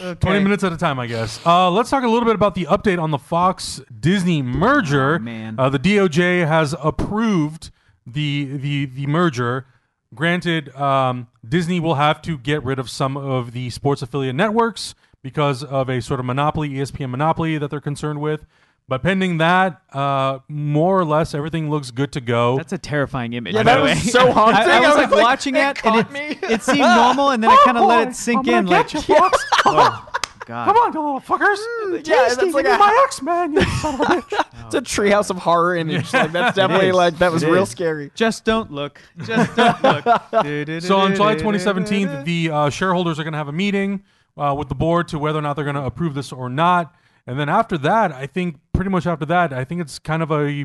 Okay. 0.01 0.14
20 0.20 0.40
minutes 0.40 0.62
at 0.64 0.72
a 0.72 0.76
time, 0.76 0.98
I 1.01 1.07
guess. 1.07 1.44
Uh, 1.44 1.70
let's 1.70 1.90
talk 1.90 2.05
a 2.05 2.09
little 2.09 2.24
bit 2.26 2.34
about 2.34 2.55
the 2.55 2.66
update 2.66 3.03
on 3.03 3.11
the 3.11 3.18
Fox 3.18 3.80
Disney 3.98 4.42
merger. 4.42 5.16
Oh, 5.16 5.18
man. 5.18 5.57
Uh, 5.59 5.68
the 5.68 5.78
DOJ 5.78 6.46
has 6.46 6.74
approved 6.82 7.39
the 8.07 8.45
the 8.57 8.86
the 8.86 9.07
merger. 9.07 9.66
Granted, 10.12 10.74
um, 10.74 11.28
Disney 11.49 11.78
will 11.78 11.95
have 11.95 12.20
to 12.22 12.36
get 12.36 12.64
rid 12.64 12.80
of 12.80 12.91
some 12.91 13.16
of 13.16 13.53
the 13.53 13.70
sports 13.70 14.03
affiliate 14.03 14.34
networks 14.34 14.95
because 15.22 15.62
of 15.62 15.88
a 15.88 16.01
sort 16.03 16.18
of 16.18 16.26
monopoly, 16.26 16.70
ESPN 16.70 17.11
monopoly 17.11 17.59
that 17.59 17.70
they're 17.70 17.80
concerned 17.80 18.20
with. 18.20 18.45
But 18.88 19.05
pending 19.05 19.38
that, 19.38 19.82
uh, 19.93 20.41
more 20.49 20.99
or 20.99 21.05
less 21.05 21.32
everything 21.32 21.70
looks 21.70 21.93
good 21.93 22.11
to 22.12 22.20
go. 22.20 22.57
That's 22.57 22.72
a 22.72 22.78
terrifying 22.78 23.34
image. 23.34 23.55
Yeah, 23.55 23.62
by 23.62 23.74
that 23.74 23.76
the 23.76 23.82
was 23.84 24.11
so 24.11 24.32
haunting. 24.32 24.68
I, 24.68 24.68
I 24.68 24.76
I 24.78 24.80
was 24.80 24.88
was 24.88 24.97
like 24.97 25.11
like, 25.12 25.22
watching 25.22 25.55
it 25.55 25.78
it, 25.78 25.86
and 25.86 25.97
it, 26.01 26.11
me. 26.11 26.38
it 26.43 26.62
seemed 26.62 26.80
normal, 26.80 27.30
and 27.30 27.41
then 27.41 27.51
I 27.51 27.62
kind 27.64 27.78
of 27.78 27.86
let 27.86 28.09
it 28.09 28.16
sink 28.16 28.49
in. 28.49 28.66
Like, 28.66 28.93
you, 28.93 29.01
Fox. 29.01 29.45
oh, 29.64 30.09
God. 30.51 30.64
Come 30.66 30.76
on, 30.76 30.92
you 30.92 31.01
little 31.01 31.20
fuckers. 31.20 32.07
yeah, 32.07 32.28
that's 32.34 32.53
like 32.55 32.66
a- 32.66 32.76
my 32.78 33.03
X 33.07 33.22
Man, 33.22 33.53
you 33.53 33.62
son 33.80 33.94
of 33.94 34.01
a 34.01 34.05
bitch. 34.05 34.66
It's 34.66 34.74
a 34.74 34.80
treehouse 34.82 35.30
of 35.30 35.36
horror 35.38 35.76
image. 35.76 36.12
Like 36.12 36.32
that's 36.32 36.57
definitely 36.57 36.90
like 36.92 37.18
that 37.18 37.30
was 37.32 37.42
It 37.44 37.51
real 37.51 37.62
is. 37.62 37.68
scary. 37.70 38.11
Just 38.14 38.44
don't 38.44 38.70
look. 38.72 39.01
Just 39.24 39.55
don't 39.57 39.82
look. 39.82 40.05
So 40.82 40.98
on 40.98 41.14
July 41.14 41.34
2017, 41.34 42.24
the 42.24 42.51
uh, 42.51 42.70
shareholders 42.70 43.18
are 43.20 43.22
going 43.24 43.32
to 43.32 43.38
have 43.38 43.48
a 43.48 43.53
meeting 43.53 44.03
uh, 44.36 44.55
with 44.59 44.68
the 44.68 44.74
board 44.74 45.07
to 45.09 45.18
whether 45.18 45.38
or 45.38 45.42
not 45.42 45.55
they're 45.55 45.64
going 45.64 45.76
to 45.76 45.84
approve 45.84 46.14
this 46.14 46.32
or 46.32 46.48
not. 46.48 46.94
And 47.26 47.38
then 47.38 47.48
after 47.48 47.78
that, 47.78 48.11
I 48.12 48.26
think 48.26 48.57
pretty 48.72 48.90
much 48.90 49.07
after 49.07 49.26
that, 49.26 49.53
I 49.53 49.64
think 49.64 49.80
it's 49.80 49.98
kind 49.98 50.22
of 50.22 50.30
a 50.32 50.64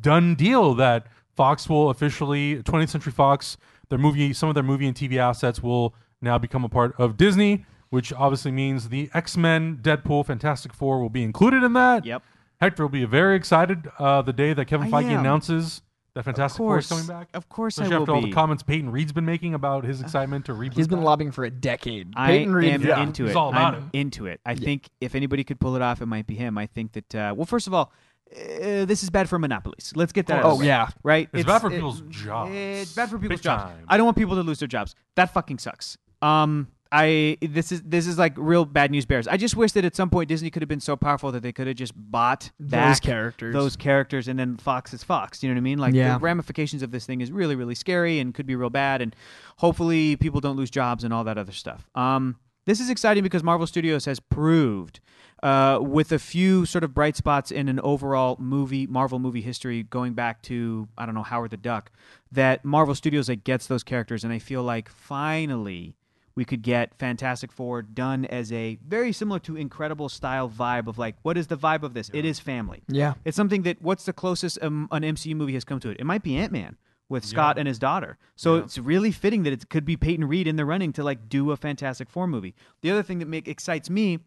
done 0.00 0.34
deal 0.36 0.74
that 0.74 1.06
Fox 1.34 1.68
will 1.68 1.90
officially 1.90 2.62
20th 2.62 2.90
Century 2.90 3.12
Fox, 3.12 3.56
their 3.88 3.98
movie, 3.98 4.32
some 4.32 4.48
of 4.48 4.54
their 4.54 4.62
movie 4.64 4.86
and 4.86 4.96
TV 4.96 5.16
assets 5.16 5.62
will 5.62 5.94
now 6.20 6.36
become 6.38 6.64
a 6.64 6.68
part 6.68 6.94
of 6.98 7.16
Disney, 7.16 7.64
which 7.90 8.12
obviously 8.12 8.50
means 8.52 8.88
the 8.88 9.10
X 9.14 9.36
Men, 9.36 9.78
Deadpool, 9.82 10.26
Fantastic 10.26 10.72
Four 10.74 11.00
will 11.00 11.10
be 11.10 11.22
included 11.22 11.62
in 11.62 11.72
that. 11.74 12.04
Yep. 12.04 12.22
Hector 12.60 12.82
will 12.84 12.88
be 12.90 13.04
very 13.04 13.36
excited 13.36 13.88
uh, 13.98 14.20
the 14.22 14.32
day 14.32 14.52
that 14.52 14.64
Kevin 14.66 14.92
I 14.92 15.02
Feige 15.02 15.10
am. 15.10 15.20
announces 15.20 15.82
that 16.14 16.24
Fantastic 16.24 16.58
Four 16.58 16.78
is 16.78 16.88
course. 16.88 17.06
coming 17.06 17.20
back. 17.20 17.28
Of 17.34 17.48
course 17.48 17.78
I 17.78 17.82
Especially 17.84 17.96
will 17.96 18.02
after 18.02 18.12
all 18.14 18.20
be. 18.22 18.28
the 18.30 18.34
comments 18.34 18.62
Peyton 18.64 18.90
Reed's 18.90 19.12
been 19.12 19.24
making 19.26 19.54
about 19.54 19.84
his 19.84 20.00
excitement 20.00 20.46
to 20.46 20.52
reboot. 20.52 20.74
He's 20.74 20.88
been 20.88 20.98
that. 20.98 21.04
lobbying 21.04 21.30
for 21.30 21.44
a 21.44 21.50
decade. 21.50 22.12
I 22.16 22.26
Peyton 22.28 22.52
Reed. 22.54 22.72
am 22.72 22.82
yeah, 22.82 23.00
into 23.02 23.24
he's 23.24 23.30
it. 23.32 23.36
all 23.36 23.50
about 23.50 23.74
I'm 23.74 23.90
it. 23.92 23.98
into 23.98 24.26
it. 24.26 24.40
I 24.44 24.54
think 24.56 24.88
if 25.00 25.14
anybody 25.14 25.44
could 25.44 25.60
pull 25.60 25.76
it 25.76 25.82
off, 25.82 26.02
it 26.02 26.06
might 26.06 26.26
be 26.26 26.34
him. 26.34 26.58
I 26.58 26.66
think 26.66 26.92
that. 26.92 27.14
Uh, 27.14 27.34
well, 27.36 27.46
first 27.46 27.68
of 27.68 27.74
all, 27.74 27.92
uh, 28.34 28.84
this 28.84 29.02
is 29.04 29.10
bad 29.10 29.28
for 29.28 29.38
monopolies. 29.38 29.92
Let's 29.94 30.12
get 30.12 30.26
that. 30.26 30.38
out 30.40 30.44
of 30.44 30.52
Oh 30.52 30.54
the 30.56 30.60
way, 30.62 30.66
yeah. 30.66 30.88
right. 31.04 31.28
It's 31.32 31.44
bad 31.44 31.60
for 31.60 31.70
people's 31.70 32.00
jobs. 32.10 32.50
It's 32.52 32.92
bad 32.94 33.08
for 33.08 33.18
people's 33.18 33.38
Big 33.38 33.44
jobs. 33.44 33.62
time. 33.62 33.84
I 33.86 33.96
don't 33.96 34.04
want 34.04 34.16
people 34.18 34.34
to 34.34 34.42
lose 34.42 34.58
their 34.58 34.68
jobs. 34.68 34.96
That 35.14 35.32
fucking 35.32 35.58
sucks. 35.58 35.96
Um, 36.20 36.66
I 36.90 37.36
this 37.42 37.70
is 37.70 37.82
this 37.82 38.06
is 38.06 38.18
like 38.18 38.32
real 38.36 38.64
bad 38.64 38.90
news 38.90 39.04
bears. 39.04 39.28
I 39.28 39.36
just 39.36 39.56
wish 39.56 39.72
that 39.72 39.84
at 39.84 39.94
some 39.94 40.08
point 40.08 40.28
Disney 40.28 40.48
could 40.50 40.62
have 40.62 40.68
been 40.68 40.80
so 40.80 40.96
powerful 40.96 41.30
that 41.32 41.42
they 41.42 41.52
could 41.52 41.66
have 41.66 41.76
just 41.76 41.92
bought 41.94 42.50
back 42.58 43.02
characters. 43.02 43.52
those 43.52 43.76
characters, 43.76 44.26
and 44.26 44.38
then 44.38 44.56
Fox 44.56 44.94
is 44.94 45.02
Fox. 45.04 45.42
You 45.42 45.50
know 45.50 45.54
what 45.54 45.58
I 45.58 45.62
mean? 45.62 45.78
Like 45.78 45.92
Yeah. 45.94 46.14
the 46.14 46.20
ramifications 46.20 46.82
of 46.82 46.90
this 46.90 47.04
thing 47.04 47.20
is 47.20 47.30
really, 47.30 47.56
really 47.56 47.74
scary 47.74 48.18
and 48.20 48.32
could 48.32 48.46
be 48.46 48.56
real 48.56 48.70
bad. 48.70 49.02
And 49.02 49.14
hopefully, 49.58 50.16
people 50.16 50.40
don't 50.40 50.56
lose 50.56 50.70
jobs 50.70 51.04
and 51.04 51.12
all 51.12 51.24
that 51.24 51.36
other 51.36 51.52
stuff. 51.52 51.88
Um, 51.94 52.36
this 52.64 52.80
is 52.80 52.88
exciting 52.90 53.22
because 53.22 53.42
Marvel 53.42 53.66
Studios 53.66 54.04
has 54.06 54.18
proved, 54.20 55.00
uh, 55.42 55.78
with 55.82 56.10
a 56.12 56.18
few 56.18 56.64
sort 56.66 56.84
of 56.84 56.92
bright 56.94 57.16
spots 57.16 57.50
in 57.50 57.68
an 57.68 57.80
overall 57.80 58.36
movie 58.40 58.86
Marvel 58.86 59.18
movie 59.18 59.40
history, 59.42 59.82
going 59.82 60.14
back 60.14 60.40
to 60.44 60.88
I 60.96 61.04
don't 61.06 61.14
know 61.14 61.22
Howard 61.22 61.50
the 61.50 61.56
Duck, 61.58 61.90
that 62.32 62.64
Marvel 62.64 62.94
Studios 62.94 63.28
like 63.28 63.44
gets 63.44 63.66
those 63.66 63.82
characters, 63.82 64.24
and 64.24 64.32
I 64.32 64.38
feel 64.38 64.62
like 64.62 64.88
finally 64.88 65.94
we 66.38 66.44
could 66.44 66.62
get 66.62 66.94
Fantastic 66.94 67.50
Four 67.50 67.82
done 67.82 68.24
as 68.24 68.52
a 68.52 68.78
very 68.86 69.10
similar 69.10 69.40
to 69.40 69.56
Incredible 69.56 70.08
style 70.08 70.48
vibe 70.48 70.86
of 70.86 70.96
like, 70.96 71.16
what 71.22 71.36
is 71.36 71.48
the 71.48 71.56
vibe 71.56 71.82
of 71.82 71.94
this? 71.94 72.12
It 72.14 72.24
is 72.24 72.38
family. 72.38 72.84
Yeah. 72.86 73.14
It's 73.24 73.36
something 73.36 73.62
that 73.62 73.82
what's 73.82 74.04
the 74.04 74.12
closest 74.12 74.56
um, 74.62 74.86
an 74.92 75.02
MCU 75.02 75.34
movie 75.34 75.54
has 75.54 75.64
come 75.64 75.80
to 75.80 75.90
it? 75.90 75.96
It 75.98 76.06
might 76.06 76.22
be 76.22 76.36
Ant 76.36 76.52
Man 76.52 76.76
with 77.08 77.24
Scott 77.24 77.58
and 77.58 77.66
his 77.66 77.80
daughter. 77.80 78.18
So 78.36 78.54
it's 78.54 78.78
really 78.78 79.10
fitting 79.10 79.42
that 79.42 79.52
it 79.52 79.68
could 79.68 79.84
be 79.84 79.96
Peyton 79.96 80.28
Reed 80.28 80.46
in 80.46 80.54
the 80.54 80.64
running 80.64 80.92
to 80.92 81.02
like 81.02 81.28
do 81.28 81.50
a 81.50 81.56
Fantastic 81.56 82.08
Four 82.08 82.28
movie. 82.28 82.54
The 82.82 82.92
other 82.92 83.02
thing 83.02 83.18
that 83.18 83.26
make 83.26 83.48
excites 83.48 83.90
me. 83.90 84.20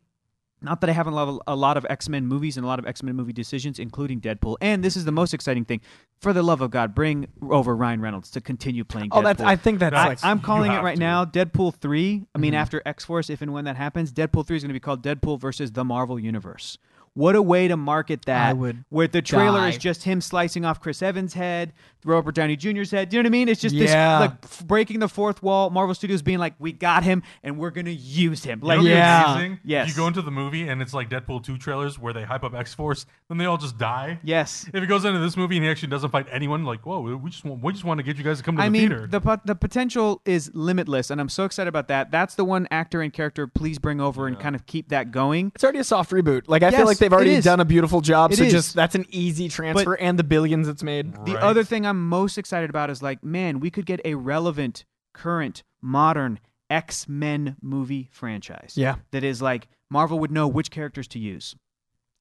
Not 0.64 0.82
that 0.82 0.90
I 0.90 0.94
haven't 0.94 1.14
loved 1.16 1.42
a 1.48 1.56
lot 1.56 1.76
of 1.78 1.86
X 1.90 2.08
Men 2.08 2.28
movies 2.28 2.56
and 2.56 2.64
a 2.64 2.68
lot 2.68 2.78
of 2.80 2.86
X 2.86 3.02
Men 3.02 3.16
movie 3.16 3.34
decisions, 3.34 3.80
including 3.80 4.22
Deadpool. 4.22 4.58
And 4.62 4.84
this 4.84 4.96
is 4.96 5.06
the 5.06 5.12
most 5.12 5.34
exciting 5.34 5.66
thing. 5.66 5.82
For 6.20 6.34
the 6.34 6.44
love 6.44 6.62
of 6.62 6.70
God, 6.70 6.94
bring 6.94 7.28
over 7.42 7.76
Ryan 7.76 8.00
Reynolds 8.00 8.30
to 8.32 8.42
continue 8.42 8.84
playing 8.84 9.10
Oh, 9.12 9.22
Deadpool. 9.22 9.24
that's. 9.24 9.42
I 9.42 9.56
think 9.56 9.80
that's 9.80 9.96
I- 9.96 10.08
like. 10.10 10.20
I'm 10.24 10.40
calling 10.40 10.72
it 10.72 10.82
right 10.84 10.94
to. 10.96 11.00
now. 11.00 11.26
Deadpool 11.26 11.74
three. 11.76 12.14
I 12.14 12.18
Mm-hmm. 12.18 12.42
mean, 12.42 12.54
after 12.54 12.82
X 12.86 13.04
Force, 13.06 13.30
if 13.32 13.42
and 13.42 13.52
when 13.54 13.66
that 13.66 13.76
happens, 13.76 14.14
Deadpool 14.14 14.46
three 14.46 14.58
is 14.58 14.64
going 14.64 14.70
to 14.70 14.74
be 14.74 14.80
called 14.80 15.02
Deadpool 15.04 15.40
versus 15.40 15.72
the 15.72 15.84
Marvel 15.84 16.20
Universe. 16.20 16.78
What 17.14 17.36
a 17.36 17.42
way 17.42 17.68
to 17.68 17.76
market 17.76 18.24
that! 18.26 18.50
I 18.50 18.54
would 18.54 18.86
where 18.90 19.08
the 19.08 19.22
trailer 19.22 19.60
die. 19.60 19.70
is 19.70 19.78
just 19.78 20.04
him 20.04 20.22
slicing 20.22 20.64
off 20.64 20.80
Chris 20.80 21.02
Evans' 21.02 21.34
head, 21.34 21.74
Robert 22.06 22.36
Downey 22.36 22.56
Jr.'s 22.56 22.90
head. 22.92 23.10
Do 23.10 23.18
you 23.18 23.22
know 23.24 23.28
what 23.28 23.32
I 23.32 23.38
mean? 23.38 23.50
It's 23.50 23.60
just 23.60 23.76
Yeah. 23.76 23.84
this 24.20 24.22
like 24.30 24.32
f- 24.44 24.66
breaking 24.66 25.00
the 25.00 25.10
fourth 25.10 25.44
wall. 25.44 25.70
Marvel 25.72 25.94
Studios 25.94 26.22
being 26.22 26.38
like, 26.40 26.54
"We 26.58 26.72
got 26.72 27.04
him, 27.04 27.22
and 27.44 27.58
we're 27.58 27.72
going 27.72 27.86
to 27.86 27.92
use 27.94 28.46
him." 28.46 28.60
You 28.62 28.68
Like, 28.70 28.78
know 28.80 28.86
Yeah. 28.86 29.34
amazing? 29.36 29.60
Yes. 29.66 29.90
You 29.90 29.94
go 29.96 30.08
into 30.08 30.22
the 30.22 30.32
movie 30.32 30.70
and 30.70 30.82
it's 30.82 30.94
like 30.94 31.10
Deadpool 31.10 31.44
2 31.44 31.58
trailers 31.58 32.00
where 32.00 32.14
they 32.14 32.24
hype 32.24 32.46
up 32.46 32.54
X 32.56 32.74
Force, 32.74 33.06
then 33.28 33.38
they 33.38 33.46
all 33.46 33.58
just 33.58 33.78
die. 33.78 34.20
yes. 34.24 34.66
If 34.74 34.82
it 34.82 34.88
goes 34.88 35.04
into 35.04 35.20
this 35.20 35.36
movie 35.36 35.58
and 35.58 35.66
he 35.66 35.70
actually 35.70 35.90
doesn't 35.90 36.12
fight 36.12 36.28
anyone, 36.32 36.64
like, 36.64 36.86
whoa, 36.86 37.02
we 37.02 37.30
just 37.30 37.44
want, 37.44 37.62
we 37.62 37.74
just 37.74 37.84
want 37.84 37.98
to 37.98 38.04
get 38.04 38.18
you 38.18 38.24
guys 38.24 38.38
to 38.38 38.44
come 38.46 38.56
to 38.56 38.62
I 38.62 38.68
the 38.68 38.72
mean, 38.72 38.88
theater. 38.90 39.08
the 39.08 39.20
pot- 39.20 39.46
the 39.46 39.56
potential 39.56 40.22
is 40.24 40.50
limitless, 40.54 41.10
and 41.12 41.20
I'm 41.20 41.28
so 41.30 41.44
excited 41.44 41.68
about 41.68 41.90
that. 41.90 42.10
That's 42.10 42.36
the 42.36 42.46
one 42.46 42.70
actor 42.72 43.02
and 43.02 43.12
character. 43.12 43.48
Please 43.48 43.80
bring 43.80 44.00
over 44.00 44.28
and 44.28 44.40
kind 44.40 44.56
of 44.56 44.66
keep 44.66 44.88
that 44.90 45.12
going. 45.12 45.52
It's 45.56 45.64
already 45.66 45.80
a 45.80 45.84
soft 45.84 46.12
reboot. 46.12 46.44
Like 46.48 46.64
I 46.64 46.68
Yes, 46.70 46.78
feel 46.78 46.86
like 46.86 47.01
they've 47.02 47.12
already 47.12 47.42
done 47.42 47.60
a 47.60 47.66
beautiful 47.66 48.00
job. 48.00 48.32
It 48.32 48.38
so 48.38 48.44
is. 48.44 48.52
just 48.54 48.76
that's 48.76 48.96
an 48.96 49.06
easy 49.10 49.50
transfer, 49.50 49.96
and 49.96 50.18
the 50.18 50.24
billions 50.24 50.68
it's 50.70 50.84
made. 50.84 51.14
The 51.26 51.34
Right. 51.34 51.44
other 51.44 51.64
thing 51.64 51.86
I'm 51.86 52.08
most 52.08 52.38
excited 52.38 52.70
about 52.70 52.90
is 52.90 53.02
like, 53.02 53.24
man, 53.24 53.60
we 53.60 53.70
could 53.70 53.86
get 53.86 54.00
a 54.06 54.16
relevant, 54.16 54.86
current, 55.14 55.64
modern 55.82 56.40
X 56.70 57.08
Men 57.10 57.58
movie 57.62 58.08
franchise. 58.12 58.74
Yeah. 58.76 58.96
That 59.12 59.24
is 59.24 59.42
like, 59.42 59.68
Marvel 59.90 60.20
would 60.20 60.32
know 60.32 60.48
which 60.48 60.72
characters 60.72 61.08
to 61.10 61.20
use, 61.20 61.56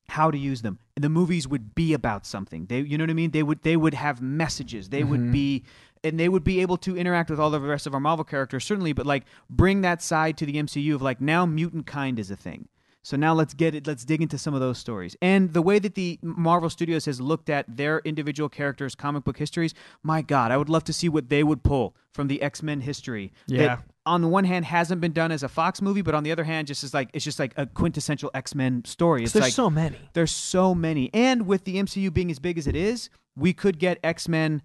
how 0.09 0.31
to 0.31 0.37
use 0.37 0.62
them. 0.62 0.81
And 0.97 1.05
the 1.05 1.09
movies 1.09 1.47
would 1.47 1.74
be 1.74 1.95
about 1.95 2.26
something. 2.26 2.66
They, 2.66 2.81
you 2.81 2.99
know 2.99 3.05
what 3.05 3.11
I 3.11 3.14
mean? 3.14 3.31
They 3.31 3.45
would, 3.45 3.62
they 3.62 3.76
would 3.76 3.95
have 3.95 4.20
messages. 4.20 4.89
They 4.89 5.05
would 5.05 5.20
mm-hmm. 5.20 5.33
be, 5.33 5.64
and 6.03 6.18
they 6.18 6.28
would 6.28 6.43
be 6.43 6.61
able 6.62 6.78
to 6.78 6.97
interact 6.97 7.31
with 7.31 7.39
all 7.39 7.51
the 7.51 7.61
rest 7.61 7.87
of 7.87 7.95
our 7.95 8.01
Marvel 8.01 8.24
characters, 8.24 8.64
certainly, 8.64 8.93
but 8.93 9.07
like 9.07 9.24
bring 9.49 9.83
that 9.83 10.03
side 10.03 10.37
to 10.39 10.47
the 10.47 10.55
MCU 10.55 10.95
of 10.97 11.03
like, 11.03 11.20
now 11.20 11.47
mutant 11.47 11.87
kind 11.87 12.18
is 12.18 12.31
a 12.31 12.37
thing. 12.37 12.68
So 13.03 13.16
now 13.16 13.32
let's 13.32 13.55
get 13.55 13.74
it. 13.74 13.86
Let's 13.86 14.05
dig 14.05 14.20
into 14.20 14.36
some 14.36 14.53
of 14.53 14.61
those 14.61 14.78
stories 14.78 15.16
and 15.22 15.53
the 15.53 15.62
way 15.62 15.78
that 15.78 15.94
the 15.94 16.18
Marvel 16.22 16.68
Studios 16.68 17.07
has 17.07 17.20
looked 17.20 17.48
at 17.48 17.64
their 17.68 18.01
individual 18.05 18.48
characters' 18.48 18.94
comic 18.94 19.24
book 19.24 19.38
histories. 19.38 19.72
My 20.03 20.20
God, 20.20 20.53
I 20.53 20.59
would 20.59 20.68
love 20.68 20.84
to 20.84 20.92
see 20.92 21.09
what 21.09 21.30
they 21.30 21.42
would 21.42 21.62
pull 21.62 21.94
from 22.12 22.28
the 22.28 22.42
X 22.42 22.62
Men 22.62 22.82
history. 22.82 23.32
Yeah. 23.46 23.59
That 23.59 23.82
on 24.05 24.20
the 24.20 24.28
one 24.28 24.44
hand 24.44 24.64
hasn't 24.66 25.01
been 25.01 25.12
done 25.12 25.32
as 25.32 25.42
a 25.42 25.48
Fox 25.48 25.80
movie, 25.80 26.03
but 26.03 26.14
on 26.14 26.24
the 26.24 26.32
other 26.32 26.44
hand, 26.44 26.66
just 26.66 26.84
is 26.84 26.92
like 26.92 27.09
it's 27.14 27.24
just 27.24 27.38
like 27.38 27.55
a 27.57 27.66
quintessential 27.66 28.30
X 28.34 28.55
Men 28.55 28.84
story. 28.84 29.22
It's 29.22 29.32
There's 29.32 29.44
like 29.44 29.53
so 29.53 29.70
many. 29.70 29.98
there's 30.12 30.32
so 30.32 30.74
many, 30.74 31.11
and 31.14 31.46
with 31.46 31.64
the 31.64 31.76
MCU 31.76 32.12
being 32.12 32.30
as 32.30 32.38
big 32.38 32.59
as 32.59 32.66
it 32.66 32.76
is, 32.76 33.09
we 33.36 33.53
could 33.53 33.78
get 33.78 33.98
X 34.05 34.28
Men. 34.28 34.62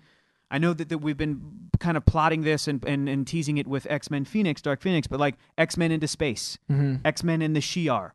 I 0.52 0.58
know 0.58 0.74
that, 0.74 0.90
that 0.90 1.00
we've 1.00 1.18
been 1.18 1.70
kind 1.80 1.98
of 1.98 2.06
plotting 2.06 2.44
this 2.44 2.68
and, 2.68 2.86
and, 2.86 3.10
and 3.10 3.26
teasing 3.26 3.58
it 3.58 3.66
with 3.66 3.88
X 3.90 4.12
Men 4.12 4.26
Phoenix, 4.26 4.62
Dark 4.62 4.82
Phoenix, 4.82 5.08
but 5.08 5.20
like 5.20 5.36
X 5.58 5.78
Men 5.78 5.92
into 5.92 6.08
space, 6.08 6.58
mm-hmm. 6.70 6.96
X 7.06 7.24
Men 7.24 7.42
in 7.42 7.54
the 7.54 7.62
Shi'ar. 7.62 8.12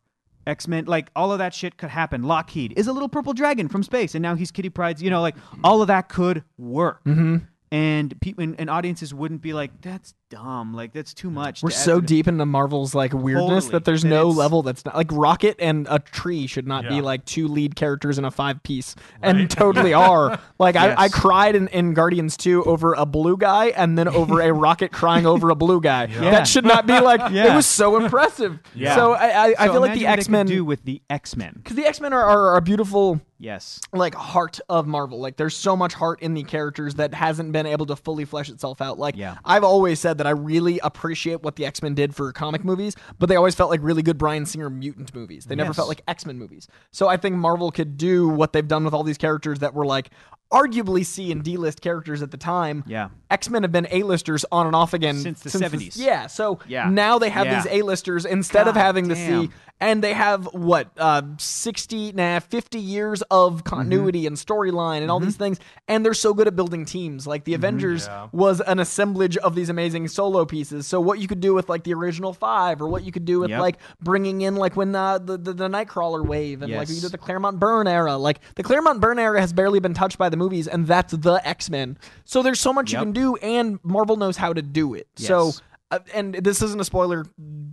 X 0.47 0.67
Men, 0.67 0.85
like 0.85 1.09
all 1.15 1.31
of 1.31 1.39
that 1.39 1.53
shit 1.53 1.77
could 1.77 1.89
happen. 1.89 2.23
Lockheed 2.23 2.73
is 2.77 2.87
a 2.87 2.93
little 2.93 3.09
purple 3.09 3.33
dragon 3.33 3.67
from 3.67 3.83
space, 3.83 4.15
and 4.15 4.21
now 4.21 4.35
he's 4.35 4.51
Kitty 4.51 4.69
Pryde's. 4.69 5.01
You 5.01 5.09
know, 5.09 5.21
like 5.21 5.35
all 5.63 5.81
of 5.81 5.87
that 5.87 6.09
could 6.09 6.43
work, 6.57 7.03
mm-hmm. 7.03 7.37
and 7.71 8.19
people 8.21 8.43
and, 8.43 8.59
and 8.59 8.69
audiences 8.69 9.13
wouldn't 9.13 9.41
be 9.41 9.53
like, 9.53 9.81
"That's 9.81 10.13
dumb. 10.31 10.73
Like 10.73 10.93
that's 10.93 11.13
too 11.13 11.29
much." 11.29 11.61
We're 11.61 11.69
to 11.69 11.75
so 11.77 11.99
to 12.01 12.05
deep 12.07 12.27
into 12.27 12.45
Marvel's 12.47 12.95
like 12.95 13.13
weirdness 13.13 13.65
Totally. 13.65 13.71
that 13.73 13.85
there's 13.85 14.01
That 14.01 14.09
no 14.09 14.21
it's- 14.29 14.37
level 14.37 14.63
that's 14.63 14.83
not 14.85 14.95
like 14.95 15.11
Rocket 15.11 15.57
and 15.59 15.85
a 15.91 15.99
tree 15.99 16.47
should 16.47 16.65
not 16.65 16.87
be 16.89 17.01
like 17.01 17.25
two 17.25 17.47
lead 17.47 17.75
characters 17.75 18.17
in 18.17 18.25
a 18.25 18.31
five 18.31 18.63
piece 18.63 18.95
Right. 19.21 19.35
and 19.35 19.49
totally 19.61 19.93
are. 19.93 20.39
Like 20.57 20.75
I, 20.75 20.95
I 20.97 21.09
cried 21.09 21.55
in, 21.55 21.67
in 21.67 21.93
Guardians 21.93 22.35
2 22.37 22.63
over 22.63 22.93
a 22.93 23.05
blue 23.05 23.37
guy 23.37 23.67
and 23.67 23.97
then 23.97 24.07
over 24.07 24.41
a 24.41 24.51
rocket 24.65 24.91
crying 24.91 25.25
over 25.27 25.49
a 25.51 25.55
blue 25.55 25.81
guy. 25.81 26.07
That 26.07 26.47
should 26.47 26.65
not 26.65 26.87
be 26.87 26.99
like 26.99 27.31
it 27.31 27.53
was 27.53 27.67
so 27.67 28.01
impressive. 28.01 28.59
Yeah. 28.73 28.95
So 28.95 29.13
I 29.13 29.27
I, 29.51 29.55
I 29.59 29.67
feel 29.67 29.81
like 29.81 29.93
the 29.93 30.07
X 30.07 30.29
Men 30.29 30.45
do 30.47 30.63
with 30.65 30.83
the 30.85 31.01
X 31.09 31.35
Men. 31.35 31.53
because 31.57 31.75
the 31.75 31.85
X 31.85 31.99
Men 31.99 32.13
are, 32.13 32.23
are 32.23 32.55
a 32.57 32.61
beautiful 32.61 33.19
Yes. 33.43 33.81
like 33.91 34.13
heart 34.13 34.59
of 34.69 34.85
Marvel. 34.85 35.19
Like 35.19 35.35
there's 35.35 35.57
so 35.57 35.75
much 35.75 35.93
heart 35.95 36.21
in 36.21 36.35
the 36.35 36.43
characters 36.43 36.95
that 36.95 37.11
hasn't 37.15 37.51
been 37.51 37.65
able 37.65 37.87
to 37.87 37.95
fully 37.95 38.23
flesh 38.23 38.49
itself 38.49 38.81
out. 38.81 38.99
Like 38.99 39.15
Yeah. 39.17 39.37
I've 39.43 39.63
always 39.63 39.99
said 39.99 40.19
that 40.21 40.27
I 40.27 40.31
really 40.31 40.77
appreciate 40.83 41.41
what 41.41 41.55
the 41.55 41.65
X-Men 41.65 41.95
did 41.95 42.13
for 42.13 42.31
comic 42.31 42.63
movies, 42.63 42.95
but 43.17 43.27
they 43.27 43.35
always 43.35 43.55
felt 43.55 43.71
like 43.71 43.79
really 43.81 44.03
good 44.03 44.19
Bryan 44.19 44.45
Singer 44.45 44.69
mutant 44.69 45.15
movies. 45.15 45.45
They 45.45 45.55
never 45.55 45.69
Yes. 45.69 45.77
felt 45.77 45.87
like 45.87 46.03
X-Men 46.07 46.37
movies. 46.37 46.67
So 46.91 47.07
I 47.07 47.17
think 47.17 47.35
Marvel 47.37 47.71
could 47.71 47.97
do 47.97 48.27
what 48.29 48.53
they've 48.53 48.67
done 48.67 48.85
with 48.85 48.93
all 48.93 49.01
these 49.03 49.17
characters 49.17 49.57
that 49.59 49.73
were 49.73 49.85
like 49.87 50.11
arguably 50.51 51.05
C 51.05 51.31
and 51.31 51.43
D 51.43 51.57
list 51.57 51.81
characters 51.81 52.21
at 52.21 52.31
the 52.31 52.37
time. 52.37 52.83
Yeah. 52.87 53.09
X-Men 53.29 53.63
have 53.63 53.71
been 53.71 53.87
A-listers 53.91 54.43
on 54.51 54.67
and 54.67 54.75
off 54.75 54.93
again 54.93 55.15
Since 55.17 55.41
the 55.41 55.49
70s. 55.49 55.97
yeah, 55.97 56.27
so 56.27 56.59
Yeah. 56.67 56.89
now 56.89 57.17
they 57.19 57.29
have 57.29 57.45
Yeah. 57.45 57.61
these 57.63 57.71
A-listers 57.81 58.25
instead 58.25 58.67
of 58.67 58.75
God 58.75 58.81
having 58.81 59.07
the 59.07 59.15
damn. 59.15 59.45
C 59.47 59.51
and 59.79 60.03
they 60.03 60.13
have 60.13 60.45
what 60.53 60.89
uh 60.97 61.21
60 61.37 62.11
nah 62.11 62.39
50 62.39 62.79
years 62.79 63.21
of 63.31 63.63
continuity 63.63 64.27
and 64.27 64.35
storyline 64.37 65.01
and 65.01 65.09
all 65.09 65.19
these 65.19 65.35
things 65.37 65.59
and 65.87 66.05
they're 66.05 66.13
so 66.13 66.33
good 66.33 66.47
at 66.47 66.55
building 66.55 66.85
teams 66.85 67.25
like 67.25 67.45
the 67.45 67.53
avengers 67.53 68.05
Yeah. 68.07 68.27
was 68.31 68.61
an 68.61 68.79
assemblage 68.79 69.37
of 69.37 69.55
these 69.55 69.69
amazing 69.69 70.07
solo 70.07 70.45
pieces 70.45 70.85
so 70.87 70.99
what 71.01 71.19
you 71.19 71.27
could 71.27 71.39
do 71.39 71.53
with 71.53 71.67
like 71.69 71.83
the 71.83 71.93
original 71.93 72.33
five 72.33 72.81
or 72.81 72.87
what 72.87 73.03
you 73.03 73.11
could 73.11 73.25
do 73.25 73.39
with 73.39 73.49
Yep. 73.49 73.59
like 73.59 73.77
bringing 74.01 74.41
in 74.41 74.55
like 74.55 74.75
when 74.75 74.93
uh, 74.95 75.17
the, 75.17 75.37
the 75.37 75.53
the 75.53 75.67
nightcrawler 75.67 76.25
wave 76.25 76.61
and 76.61 76.71
like 76.73 76.89
you 76.89 77.01
did 77.01 77.11
the 77.11 77.17
Claremont 77.17 77.59
Byrne 77.59 77.87
era 77.87 78.17
like 78.17 78.39
the 78.55 78.63
Claremont 78.63 78.99
Byrne 79.01 79.19
era 79.19 79.39
has 79.41 79.51
barely 79.53 79.79
been 79.79 79.93
touched 79.93 80.17
by 80.17 80.29
the 80.29 80.37
movies 80.41 80.67
and 80.67 80.87
that's 80.87 81.13
the 81.13 81.35
x-men. 81.47 81.97
So 82.25 82.41
there's 82.41 82.59
so 82.59 82.73
much 82.73 82.91
you 82.91 82.99
can 82.99 83.11
do 83.11 83.35
and 83.37 83.79
marvel 83.83 84.17
knows 84.17 84.37
how 84.37 84.53
to 84.53 84.61
do 84.61 84.93
it. 84.93 85.07
So 85.15 85.51
uh, 85.91 85.99
and 86.13 86.33
this 86.35 86.61
isn't 86.61 86.79
a 86.79 86.85
spoiler, 86.85 87.25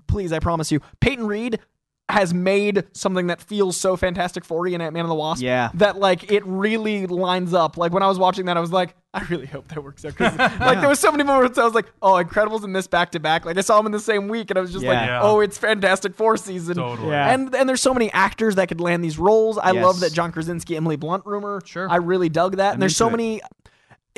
please, 0.06 0.32
I 0.32 0.40
promise 0.40 0.72
you. 0.72 0.80
Peyton 1.00 1.26
Reed 1.26 1.60
has 2.10 2.32
made 2.32 2.84
something 2.94 3.26
that 3.26 3.38
feels 3.40 3.76
so 3.76 3.94
Fantastic 3.94 4.42
Four 4.44 4.66
and 4.66 4.80
Ant 4.82 4.94
Man 4.94 5.02
and 5.04 5.10
the 5.10 5.14
Wasp. 5.14 5.42
Yeah. 5.42 5.70
That 5.74 5.98
like 5.98 6.32
it 6.32 6.42
really 6.46 7.06
lines 7.06 7.52
up. 7.52 7.76
Like 7.76 7.92
when 7.92 8.02
I 8.02 8.08
was 8.08 8.18
watching 8.18 8.46
that, 8.46 8.56
I 8.56 8.60
was 8.60 8.72
like, 8.72 8.94
I 9.12 9.22
really 9.24 9.44
hope 9.46 9.68
that 9.68 9.84
works 9.84 10.04
out. 10.06 10.16
'Cause, 10.16 10.36
like 10.38 10.80
there 10.80 10.88
was 10.88 10.98
so 11.00 11.10
many 11.10 11.22
moments 11.24 11.58
I 11.58 11.64
was 11.64 11.74
like, 11.74 11.86
oh, 12.00 12.14
Incredibles 12.14 12.64
and 12.64 12.74
this 12.74 12.86
back 12.86 13.10
to 13.10 13.20
back. 13.20 13.44
Like 13.44 13.58
I 13.58 13.60
saw 13.60 13.76
them 13.76 13.86
in 13.86 13.92
the 13.92 14.00
same 14.00 14.28
week, 14.28 14.50
and 14.50 14.56
I 14.58 14.62
was 14.62 14.72
just 14.72 14.84
like, 14.86 14.94
Yeah. 14.94 15.06
Yeah. 15.06 15.20
oh, 15.22 15.40
it's 15.40 15.58
Fantastic 15.58 16.14
Four 16.14 16.38
season. 16.38 16.76
Totally. 16.76 17.10
Yeah. 17.10 17.30
And 17.34 17.54
and 17.54 17.68
there's 17.68 17.82
so 17.82 17.92
many 17.92 18.10
actors 18.12 18.54
that 18.54 18.68
could 18.68 18.80
land 18.80 19.04
these 19.04 19.18
roles. 19.18 19.58
I 19.58 19.72
Yes. 19.72 19.84
love 19.84 20.00
that 20.00 20.12
John 20.14 20.32
Krasinski, 20.32 20.76
Emily 20.76 20.96
Blunt 20.96 21.26
rumor. 21.26 21.60
Sure. 21.66 21.90
I 21.90 21.96
really 21.96 22.30
dug 22.30 22.56
that. 22.56 22.72
and 22.72 22.80
there's 22.80 22.96
so 22.96 23.08
it. 23.08 23.12
many 23.12 23.40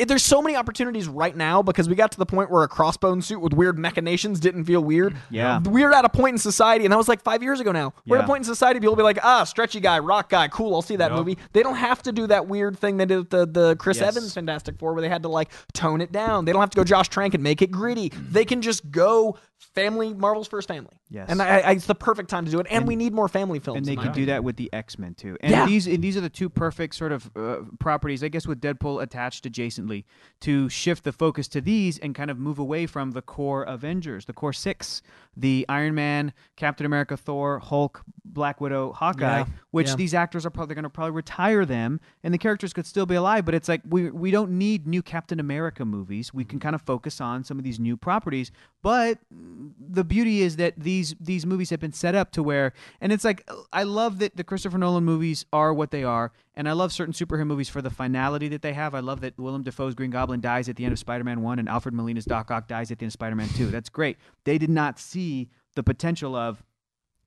it, 0.00 0.08
there's 0.08 0.24
so 0.24 0.40
many 0.42 0.56
opportunities 0.56 1.08
right 1.08 1.36
now 1.36 1.62
because 1.62 1.88
we 1.88 1.94
got 1.94 2.10
to 2.12 2.18
the 2.18 2.26
point 2.26 2.50
where 2.50 2.62
a 2.62 2.68
crossbone 2.68 3.22
suit 3.22 3.40
with 3.40 3.52
weird 3.52 3.78
machinations 3.78 4.40
didn't 4.40 4.64
feel 4.64 4.82
weird. 4.82 5.16
Yeah. 5.30 5.60
We're 5.60 5.92
at 5.92 6.04
a 6.04 6.08
point 6.08 6.34
in 6.34 6.38
society, 6.38 6.84
and 6.84 6.92
that 6.92 6.96
was 6.96 7.08
like 7.08 7.22
five 7.22 7.42
years 7.42 7.60
ago 7.60 7.72
now. 7.72 7.92
We're 8.06 8.18
at 8.18 8.24
a 8.24 8.26
point 8.26 8.40
in 8.40 8.44
society, 8.44 8.80
people 8.80 8.92
will 8.92 8.96
be 8.96 9.02
like, 9.02 9.18
ah, 9.22 9.44
stretchy 9.44 9.80
guy, 9.80 9.98
rock 9.98 10.28
guy, 10.30 10.48
cool, 10.48 10.74
I'll 10.74 10.82
see 10.82 10.96
that 10.96 11.10
Yep. 11.10 11.18
movie. 11.18 11.38
They 11.52 11.62
don't 11.62 11.76
have 11.76 12.02
to 12.04 12.12
do 12.12 12.26
that 12.28 12.46
weird 12.46 12.78
thing 12.78 12.96
they 12.96 13.06
did 13.06 13.18
with 13.18 13.30
the, 13.30 13.46
the 13.46 13.76
Chris 13.76 13.98
Yes. 14.00 14.16
Evans 14.16 14.34
Fantastic 14.34 14.78
Four 14.78 14.92
where 14.94 15.02
they 15.02 15.08
had 15.08 15.22
to 15.22 15.28
like 15.28 15.50
tone 15.74 16.00
it 16.00 16.10
down. 16.12 16.44
They 16.44 16.52
don't 16.52 16.60
have 16.60 16.70
to 16.70 16.76
go 16.76 16.84
Josh 16.84 17.08
Trank 17.08 17.34
and 17.34 17.42
make 17.42 17.62
it 17.62 17.70
gritty. 17.70 18.08
They 18.30 18.44
can 18.44 18.62
just 18.62 18.90
go 18.90 19.36
family, 19.74 20.14
Marvel's 20.14 20.48
first 20.48 20.68
family. 20.68 20.98
Yes. 21.10 21.28
And 21.28 21.40
I, 21.42 21.58
I, 21.60 21.70
it's 21.72 21.86
the 21.86 21.94
perfect 21.94 22.30
time 22.30 22.44
to 22.46 22.50
do 22.50 22.60
it. 22.60 22.66
And, 22.70 22.86
we 22.88 22.96
need 22.96 23.12
more 23.12 23.28
family 23.28 23.58
films. 23.58 23.76
and 23.76 23.86
they 23.86 24.00
could 24.00 24.12
do 24.12 24.26
that 24.26 24.42
with 24.42 24.56
the 24.56 24.72
X 24.72 24.98
Men 24.98 25.14
too. 25.14 25.36
And 25.40 25.50
Yeah. 25.50 25.66
these 25.66 25.86
and 25.86 26.02
these 26.02 26.16
are 26.16 26.20
the 26.20 26.30
two 26.30 26.48
perfect 26.48 26.94
sort 26.94 27.12
of 27.12 27.30
uh, 27.36 27.58
properties, 27.78 28.24
I 28.24 28.28
guess, 28.28 28.46
with 28.46 28.60
Deadpool 28.60 29.02
attached 29.02 29.44
adjacently 29.44 30.04
to 30.40 30.68
shift 30.68 31.04
the 31.04 31.12
focus 31.12 31.46
to 31.48 31.60
these 31.60 31.98
and 31.98 32.14
kind 32.14 32.30
of 32.30 32.38
move 32.38 32.58
away 32.58 32.86
from 32.86 33.12
the 33.12 33.22
core 33.22 33.62
Avengers, 33.64 34.24
the 34.24 34.32
core 34.32 34.52
six, 34.52 35.02
the 35.36 35.66
Iron 35.68 35.94
Man, 35.94 36.32
Captain 36.56 36.86
America, 36.86 37.16
Thor, 37.16 37.58
Hulk, 37.58 38.02
Black 38.24 38.60
Widow, 38.60 38.92
Hawkeye. 38.92 39.38
Yeah. 39.38 39.46
Which 39.70 39.88
Yeah. 39.88 39.96
these 39.96 40.14
actors 40.14 40.44
are 40.44 40.50
probably 40.50 40.74
going 40.74 40.84
to 40.84 40.90
probably 40.90 41.12
retire 41.12 41.64
them, 41.64 42.00
and 42.22 42.34
the 42.34 42.38
characters 42.38 42.72
could 42.72 42.86
still 42.86 43.06
be 43.06 43.14
alive. 43.14 43.44
But 43.44 43.54
it's 43.54 43.68
like 43.68 43.82
we 43.88 44.10
we 44.10 44.30
don't 44.30 44.52
need 44.52 44.86
new 44.86 45.02
Captain 45.02 45.40
America 45.40 45.84
movies. 45.84 46.34
We 46.34 46.44
can 46.44 46.58
mm-hmm. 46.58 46.64
kind 46.64 46.74
of 46.74 46.82
focus 46.82 47.20
on 47.20 47.44
some 47.44 47.58
of 47.58 47.64
these 47.64 47.78
new 47.78 47.96
properties. 47.96 48.50
But 48.82 49.18
the 49.30 50.04
beauty 50.04 50.42
is 50.42 50.56
that 50.56 50.74
these 50.76 51.14
these 51.20 51.46
movies 51.46 51.70
have 51.70 51.80
been 51.80 51.92
set 51.92 52.14
up 52.14 52.32
to 52.32 52.42
where 52.42 52.72
and 53.00 53.12
it's 53.12 53.24
like 53.24 53.48
I 53.72 53.82
love 53.82 54.18
that 54.18 54.36
the 54.36 54.44
Christopher 54.44 54.78
Nolan 54.78 55.04
movies 55.04 55.44
are 55.52 55.72
what 55.72 55.90
they 55.90 56.04
are 56.04 56.32
and 56.54 56.68
I 56.68 56.72
love 56.72 56.92
certain 56.92 57.14
superhero 57.14 57.46
movies 57.46 57.68
for 57.68 57.80
the 57.80 57.90
finality 57.90 58.48
that 58.48 58.62
they 58.62 58.72
have. 58.72 58.94
I 58.94 59.00
love 59.00 59.20
that 59.20 59.38
Willem 59.38 59.62
Dafoe's 59.62 59.94
Green 59.94 60.10
Goblin 60.10 60.40
dies 60.40 60.68
at 60.68 60.76
the 60.76 60.84
end 60.84 60.92
of 60.92 60.98
Spider-Man 60.98 61.42
1 61.42 61.58
and 61.58 61.68
Alfred 61.68 61.94
Molina's 61.94 62.24
Doc 62.24 62.50
Ock 62.50 62.68
dies 62.68 62.90
at 62.90 62.98
the 62.98 63.04
end 63.04 63.10
of 63.10 63.14
Spider-Man 63.14 63.48
2. 63.50 63.66
That's 63.66 63.88
great. 63.88 64.18
They 64.44 64.58
did 64.58 64.70
not 64.70 64.98
see 64.98 65.48
the 65.74 65.82
potential 65.82 66.34
of 66.34 66.62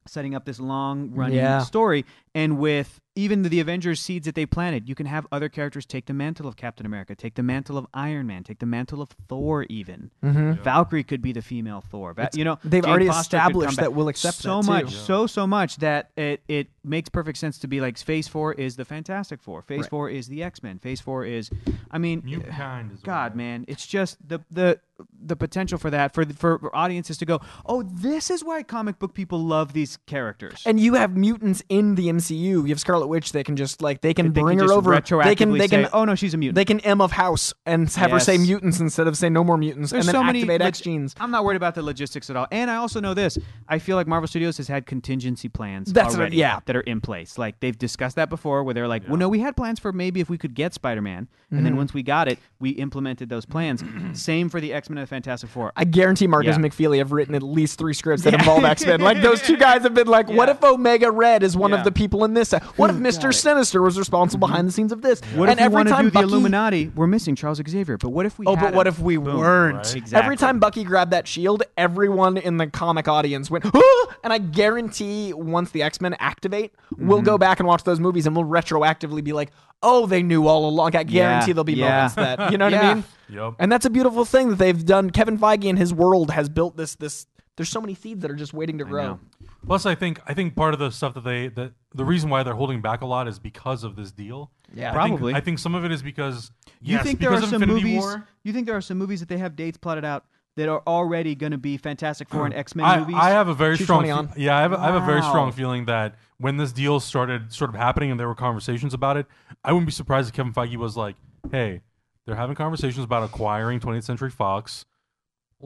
setting 0.05 0.35
up 0.35 0.45
this 0.45 0.59
long 0.59 1.11
running 1.13 1.37
Yeah. 1.37 1.59
story 1.59 2.05
and 2.35 2.57
with 2.57 2.99
even 3.15 3.43
the 3.43 3.59
Avengers 3.59 3.99
seeds 4.01 4.25
that 4.25 4.33
they 4.33 4.47
planted, 4.47 4.89
you 4.89 4.95
can 4.95 5.05
have 5.05 5.27
other 5.31 5.47
characters 5.47 5.85
take 5.85 6.07
the 6.07 6.15
mantle 6.15 6.47
of 6.47 6.55
Captain 6.55 6.83
America, 6.83 7.13
take 7.15 7.35
the 7.35 7.43
mantle 7.43 7.77
of 7.77 7.85
Iron 7.93 8.25
Man, 8.25 8.43
take 8.43 8.57
the 8.57 8.65
mantle 8.65 9.03
of 9.03 9.09
Thor 9.29 9.67
even. 9.69 10.09
Mm-hmm. 10.25 10.63
Valkyrie 10.63 11.03
could 11.03 11.21
be 11.21 11.31
the 11.31 11.43
female 11.43 11.81
Thor. 11.91 12.13
Va- 12.15 12.31
you 12.33 12.43
know, 12.43 12.57
they've 12.63 12.81
Jane 12.81 12.89
already 12.89 13.05
Foster 13.05 13.37
established 13.37 13.77
that 13.77 13.93
we'll 13.93 14.07
accept 14.07 14.37
so 14.37 14.55
that, 14.55 14.61
too. 14.63 14.67
much, 14.67 14.93
Yeah. 14.93 14.99
so 15.01 15.27
so 15.27 15.45
much 15.45 15.77
that 15.77 16.09
it 16.17 16.41
it 16.47 16.69
makes 16.83 17.07
perfect 17.07 17.37
sense 17.37 17.59
to 17.59 17.67
be 17.67 17.79
like 17.81 17.99
Phase 17.99 18.27
Four 18.27 18.53
is 18.53 18.77
the 18.77 18.85
Fantastic 18.85 19.43
Four, 19.43 19.61
Phase 19.61 19.81
Right. 19.81 19.89
Four 19.91 20.09
is 20.09 20.27
the 20.27 20.41
X 20.41 20.63
Men, 20.63 20.79
Phase 20.79 20.99
Four 20.99 21.23
is, 21.25 21.51
I 21.91 21.99
mean, 21.99 22.23
Mutant 22.25 22.51
kind 22.55 22.91
is 22.93 23.01
God, 23.01 23.33
what- 23.33 23.37
man, 23.37 23.65
it's 23.67 23.85
just 23.85 24.17
the 24.27 24.39
the 24.49 24.79
the 25.23 25.35
potential 25.35 25.77
for 25.77 25.89
that 25.91 26.13
for 26.15 26.25
for 26.25 26.75
audiences 26.75 27.17
to 27.17 27.25
go, 27.25 27.41
oh, 27.67 27.83
this 27.83 28.29
is 28.31 28.43
why 28.43 28.63
comic 28.63 28.97
book 28.97 29.13
people 29.13 29.39
love 29.39 29.73
these 29.73 29.97
characters. 30.07 30.63
And 30.65 30.79
you 30.79 30.95
have 30.95 31.15
mutants 31.15 31.61
in 31.69 31.93
the 31.95 32.07
MCU. 32.09 32.22
You 32.31 32.63
have 32.65 32.79
Scarlet 32.79 33.07
Witch. 33.07 33.31
They 33.31 33.43
can 33.43 33.55
just 33.55 33.81
like 33.81 34.01
they 34.01 34.13
can 34.13 34.27
They 34.33 34.39
can 34.39 34.43
bring 34.45 34.57
her 34.59 34.65
just 34.65 34.73
over. 34.73 34.91
retroactively 34.91 35.23
They 35.23 35.35
can 35.35 35.51
they 35.53 35.67
say, 35.67 35.83
can 35.83 35.89
oh 35.93 36.05
no, 36.05 36.15
she's 36.15 36.33
a 36.33 36.37
mutant. 36.37 36.55
they 36.55 36.65
can 36.65 36.79
M 36.81 37.01
of 37.01 37.11
House 37.11 37.53
and 37.65 37.89
have 37.91 38.11
her 38.11 38.19
say 38.19 38.35
Yes. 38.35 38.47
mutants 38.47 38.79
instead 38.79 39.07
of 39.07 39.17
say 39.17 39.29
no 39.29 39.43
more 39.43 39.57
mutants, 39.57 39.91
There's 39.91 40.07
and 40.07 40.15
then 40.15 40.21
so 40.21 40.23
many 40.23 40.39
activate 40.39 40.61
log- 40.61 40.67
X 40.67 40.81
genes. 40.81 41.15
I'm 41.19 41.31
not 41.31 41.43
worried 41.45 41.57
about 41.57 41.75
the 41.75 41.81
logistics 41.83 42.29
at 42.29 42.35
all. 42.35 42.47
And 42.51 42.69
I 42.71 42.75
also 42.77 42.99
know 42.99 43.13
this. 43.13 43.37
I 43.67 43.79
feel 43.79 43.95
like 43.97 44.07
Marvel 44.07 44.27
Studios 44.27 44.57
has 44.57 44.67
had 44.67 44.85
contingency 44.85 45.49
plans 45.49 45.91
That's 45.91 46.13
what- 46.13 46.19
already 46.19 46.37
yeah. 46.37 46.59
that 46.65 46.75
are 46.75 46.81
in 46.81 47.01
place. 47.01 47.37
Like 47.37 47.59
they've 47.59 47.77
discussed 47.77 48.15
that 48.15 48.29
before 48.29 48.63
where 48.63 48.73
they're 48.73 48.87
like, 48.87 49.03
well, 49.07 49.17
no, 49.17 49.29
we 49.29 49.39
had 49.39 49.55
plans 49.57 49.79
for 49.79 49.91
maybe 49.91 50.19
if 50.19 50.29
we 50.29 50.37
could 50.37 50.53
get 50.53 50.73
Spider-Man. 50.73 51.17
And 51.17 51.27
Mm-hmm. 51.59 51.63
then 51.65 51.75
once 51.77 51.93
we 51.93 52.01
got 52.01 52.27
it, 52.27 52.39
we 52.59 52.71
implemented 52.71 53.29
those 53.29 53.45
plans. 53.45 53.83
Same 54.13 54.49
for 54.49 54.59
the 54.59 54.73
X-Men 54.73 54.97
and 54.97 55.05
the 55.05 55.09
Fantastic 55.09 55.49
Four. 55.51 55.71
I 55.75 55.83
guarantee 55.83 56.25
Markus 56.25 56.57
Yeah. 56.57 56.63
McFeely 56.63 56.97
have 56.97 57.11
written 57.11 57.35
at 57.35 57.43
least 57.43 57.77
three 57.77 57.93
scripts 57.93 58.23
that 58.23 58.33
involve 58.39 58.63
X 58.63 58.85
Men. 58.85 59.01
Like 59.01 59.21
those 59.21 59.39
two 59.41 59.55
guys 59.57 59.83
have 59.83 59.93
been 59.93 60.07
like, 60.07 60.27
what 60.29 60.49
if 60.49 60.63
Omega 60.63 61.11
Red 61.11 61.43
is 61.43 61.55
one 61.55 61.69
Yeah. 61.71 61.77
of 61.77 61.83
the 61.83 61.91
people 61.91 62.12
in 62.23 62.33
this? 62.33 62.53
What 62.75 62.89
if 62.89 62.95
Mister. 62.97 63.31
Sinister 63.31 63.81
was 63.81 63.97
responsible 63.97 64.47
behind 64.47 64.67
the 64.67 64.71
scenes 64.71 64.91
of 64.91 65.01
this? 65.01 65.21
what 65.35 65.49
and 65.49 65.59
if 65.59 65.63
we 65.63 65.65
every 65.65 65.75
want 65.75 65.87
to 65.87 65.93
time 65.93 66.05
do 66.05 66.11
the 66.11 66.19
Illuminati? 66.19 66.91
We're 66.95 67.07
missing 67.07 67.35
Charles 67.35 67.59
Xavier. 67.67 67.97
But 67.97 68.09
what 68.09 68.25
if 68.25 68.37
we 68.37 68.45
Oh, 68.45 68.55
had 68.55 68.65
but 68.67 68.73
what 68.75 68.87
him? 68.87 68.93
if 68.93 68.99
we 68.99 69.17
Boom. 69.17 69.37
weren't? 69.39 69.77
Right. 69.77 69.95
Exactly. 69.95 70.23
Every 70.23 70.37
time 70.37 70.59
Bucky 70.59 70.83
grabbed 70.83 71.11
that 71.11 71.27
shield, 71.27 71.63
everyone 71.77 72.37
in 72.37 72.57
the 72.57 72.67
comic 72.67 73.07
audience 73.07 73.49
went, 73.49 73.65
"Ah!" 73.73 74.15
and 74.23 74.31
I 74.31 74.37
guarantee 74.37 75.33
once 75.33 75.71
the 75.71 75.81
X 75.83 75.99
Men 76.01 76.15
activate, 76.19 76.73
we'll 76.97 77.17
Mm-hmm. 77.17 77.25
go 77.25 77.37
back 77.37 77.59
and 77.59 77.67
watch 77.67 77.83
those 77.83 77.99
movies 77.99 78.25
and 78.27 78.35
we'll 78.35 78.45
retroactively 78.45 79.23
be 79.23 79.33
like, 79.33 79.51
oh, 79.81 80.05
they 80.05 80.23
knew 80.23 80.47
all 80.47 80.67
along. 80.69 80.95
I 80.95 81.03
guarantee 81.03 81.15
Yeah, 81.17 81.53
there'll 81.53 81.63
be 81.63 81.73
yeah. 81.73 81.89
moments 81.89 82.15
that, 82.15 82.51
you 82.51 82.57
know 82.57 82.65
what 82.65 82.73
Yeah. 82.73 82.89
I 82.91 82.93
mean? 82.95 83.03
Yep. 83.29 83.53
And 83.59 83.71
that's 83.71 83.85
a 83.85 83.89
beautiful 83.89 84.23
thing 84.25 84.49
that 84.49 84.57
they've 84.57 84.85
done. 84.85 85.09
Kevin 85.09 85.37
Feige 85.37 85.67
and 85.69 85.77
his 85.77 85.93
world 85.93 86.31
has 86.31 86.47
built 86.49 86.77
this, 86.77 86.95
this, 86.95 87.25
there's 87.57 87.69
so 87.69 87.81
many 87.81 87.93
seeds 87.95 88.21
that 88.21 88.31
are 88.31 88.35
just 88.35 88.53
waiting 88.53 88.77
to 88.77 88.85
grow. 88.85 89.19
Know. 89.63 89.67
Plus, 89.67 89.85
I 89.85 89.95
think 89.95 90.19
I 90.27 90.33
think 90.33 90.55
part 90.55 90.73
of 90.73 90.79
the 90.79 90.89
stuff 90.91 91.13
that 91.15 91.23
they 91.23 91.47
that 91.49 91.73
the 91.93 92.05
reason 92.05 92.29
why 92.29 92.43
they're 92.43 92.53
holding 92.55 92.81
back 92.81 93.01
a 93.01 93.05
lot 93.05 93.27
is 93.27 93.39
because 93.39 93.83
of 93.83 93.95
this 93.95 94.11
deal. 94.11 94.51
Yeah. 94.73 94.89
I 94.89 95.03
think- 95.05 95.17
Probably. 95.19 95.33
I 95.35 95.39
think 95.39 95.59
some 95.59 95.75
of 95.75 95.85
it 95.85 95.91
is 95.91 96.01
because 96.01 96.51
You 96.81 96.95
yes, 96.95 97.03
think 97.03 97.19
there 97.19 97.29
because 97.29 97.43
are 97.43 97.45
of 97.45 97.49
some 97.51 97.63
Infinity 97.63 97.85
movies? 97.85 98.01
War. 98.03 98.27
You 98.43 98.53
think 98.53 98.65
there 98.67 98.75
are 98.77 98.81
some 98.81 98.97
movies 98.97 99.19
that 99.19 99.29
they 99.29 99.37
have 99.37 99.55
dates 99.55 99.77
plotted 99.77 100.03
out 100.05 100.25
that 100.55 100.69
are 100.69 100.83
already 100.85 101.33
going 101.35 101.51
to 101.51 101.57
be 101.57 101.77
Fantastic 101.77 102.29
Four 102.29 102.45
and 102.45 102.53
hmm. 102.53 102.59
X 102.59 102.75
Men 102.75 102.85
I, 102.85 102.99
movies? 102.99 103.15
I 103.17 103.29
have 103.31 103.47
a 103.47 103.53
very 103.53 103.77
strong 103.77 104.03
220 104.03 104.35
fe- 104.35 104.45
yeah 104.45 104.57
I 104.57 104.61
have, 104.61 104.73
a, 104.73 104.79
I 104.79 104.85
have 104.85 104.95
a 105.01 105.05
very 105.05 105.21
Wow. 105.21 105.29
strong 105.29 105.51
feeling 105.51 105.85
that 105.85 106.15
when 106.37 106.57
this 106.57 106.71
deal 106.71 106.99
started 106.99 107.51
sort 107.53 107.69
of 107.69 107.75
happening 107.75 108.11
and 108.11 108.19
there 108.19 108.27
were 108.27 108.35
conversations 108.35 108.93
about 108.93 109.17
it 109.17 109.25
I 109.63 109.71
wouldn't 109.71 109.87
be 109.87 109.91
surprised 109.93 110.29
if 110.29 110.35
Kevin 110.35 110.53
Feige 110.53 110.75
was 110.77 110.95
like 110.97 111.15
hey 111.51 111.81
They're 112.25 112.35
having 112.35 112.55
conversations 112.55 113.03
about 113.03 113.23
acquiring 113.23 113.79
20th 113.79 114.03
Century 114.03 114.29
Fox. 114.29 114.85